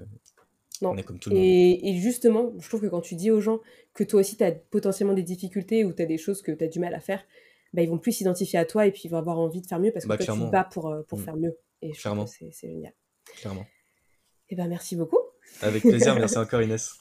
on 0.83 0.97
est 0.97 1.03
comme 1.03 1.19
tout 1.19 1.29
le 1.29 1.35
monde. 1.35 1.45
Et, 1.45 1.89
et 1.89 1.97
justement, 1.97 2.53
je 2.59 2.67
trouve 2.67 2.81
que 2.81 2.87
quand 2.87 3.01
tu 3.01 3.15
dis 3.15 3.31
aux 3.31 3.41
gens 3.41 3.59
que 3.93 4.03
toi 4.03 4.19
aussi, 4.21 4.37
tu 4.37 4.43
as 4.43 4.51
potentiellement 4.51 5.13
des 5.13 5.23
difficultés 5.23 5.83
ou 5.85 5.93
tu 5.93 6.01
as 6.01 6.05
des 6.05 6.17
choses 6.17 6.41
que 6.41 6.51
tu 6.51 6.63
as 6.63 6.67
du 6.67 6.79
mal 6.79 6.93
à 6.93 6.99
faire, 6.99 7.23
bah, 7.73 7.81
ils 7.81 7.89
vont 7.89 7.97
plus 7.97 8.11
s'identifier 8.13 8.59
à 8.59 8.65
toi 8.65 8.85
et 8.87 8.91
puis 8.91 9.03
ils 9.05 9.09
vont 9.09 9.17
avoir 9.17 9.39
envie 9.39 9.61
de 9.61 9.67
faire 9.67 9.79
mieux 9.79 9.91
parce 9.91 10.05
que 10.05 10.09
Bah, 10.09 10.17
toi, 10.17 10.33
tu 10.35 10.39
te 10.41 10.51
bats 10.51 10.63
pour, 10.71 10.87
euh, 10.89 11.01
pour 11.03 11.19
Mm, 11.19 11.23
faire 11.23 11.35
mieux. 11.37 11.57
Et 11.81 11.87
je 11.87 11.91
trouve 11.93 12.01
clairement, 12.01 12.25
que 12.25 12.31
c'est 12.31 12.49
c'est 12.51 12.67
génial. 12.69 12.93
clairement. 13.37 13.65
Et 14.49 14.55
ben 14.55 14.67
merci 14.67 14.95
beaucoup. 14.95 15.19
Avec 15.61 15.81
plaisir, 15.83 16.15
merci 16.19 16.37
encore 16.37 16.61
Inès. 16.61 16.91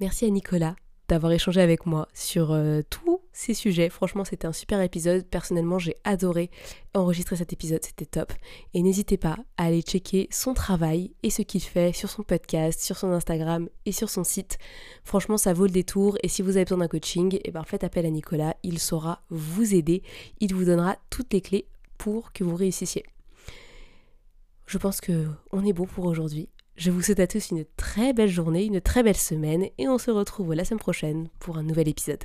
Merci 0.00 0.24
à 0.24 0.30
Nicolas 0.30 0.74
d'avoir 1.08 1.32
échangé 1.32 1.60
avec 1.60 1.86
moi 1.86 2.08
sur 2.14 2.50
euh, 2.52 2.80
tous 2.90 3.20
ces 3.34 3.52
sujets. 3.52 3.90
Franchement, 3.90 4.24
c'était 4.24 4.46
un 4.46 4.52
super 4.52 4.80
épisode. 4.80 5.26
Personnellement, 5.26 5.78
j'ai 5.78 5.96
adoré 6.04 6.50
enregistrer 6.94 7.36
cet 7.36 7.52
épisode, 7.52 7.84
c'était 7.84 8.06
top. 8.06 8.32
Et 8.72 8.80
n'hésitez 8.80 9.18
pas 9.18 9.36
à 9.58 9.64
aller 9.64 9.82
checker 9.82 10.28
son 10.30 10.54
travail 10.54 11.12
et 11.22 11.30
ce 11.30 11.42
qu'il 11.42 11.60
fait 11.60 11.92
sur 11.92 12.08
son 12.08 12.22
podcast, 12.22 12.80
sur 12.80 12.96
son 12.96 13.10
Instagram 13.10 13.68
et 13.84 13.92
sur 13.92 14.08
son 14.08 14.24
site. 14.24 14.58
Franchement, 15.02 15.36
ça 15.36 15.52
vaut 15.52 15.66
le 15.66 15.72
détour. 15.72 16.16
Et 16.22 16.28
si 16.28 16.40
vous 16.40 16.56
avez 16.56 16.64
besoin 16.64 16.78
d'un 16.78 16.88
coaching, 16.88 17.38
eh 17.44 17.50
ben, 17.50 17.64
faites 17.64 17.84
appel 17.84 18.06
à 18.06 18.10
Nicolas. 18.10 18.56
Il 18.62 18.78
saura 18.78 19.22
vous 19.28 19.74
aider. 19.74 20.02
Il 20.40 20.54
vous 20.54 20.64
donnera 20.64 20.96
toutes 21.10 21.32
les 21.32 21.40
clés 21.40 21.66
pour 21.98 22.32
que 22.32 22.44
vous 22.44 22.56
réussissiez. 22.56 23.04
Je 24.66 24.78
pense 24.78 25.00
que 25.00 25.26
on 25.52 25.64
est 25.66 25.72
bon 25.72 25.86
pour 25.86 26.06
aujourd'hui. 26.06 26.48
Je 26.76 26.90
vous 26.90 27.02
souhaite 27.02 27.20
à 27.20 27.26
tous 27.26 27.50
une 27.50 27.64
très 27.76 28.12
belle 28.12 28.30
journée, 28.30 28.64
une 28.64 28.80
très 28.80 29.02
belle 29.02 29.16
semaine 29.16 29.68
et 29.78 29.88
on 29.88 29.98
se 29.98 30.10
retrouve 30.10 30.54
la 30.54 30.64
semaine 30.64 30.80
prochaine 30.80 31.28
pour 31.38 31.56
un 31.56 31.62
nouvel 31.62 31.88
épisode. 31.88 32.24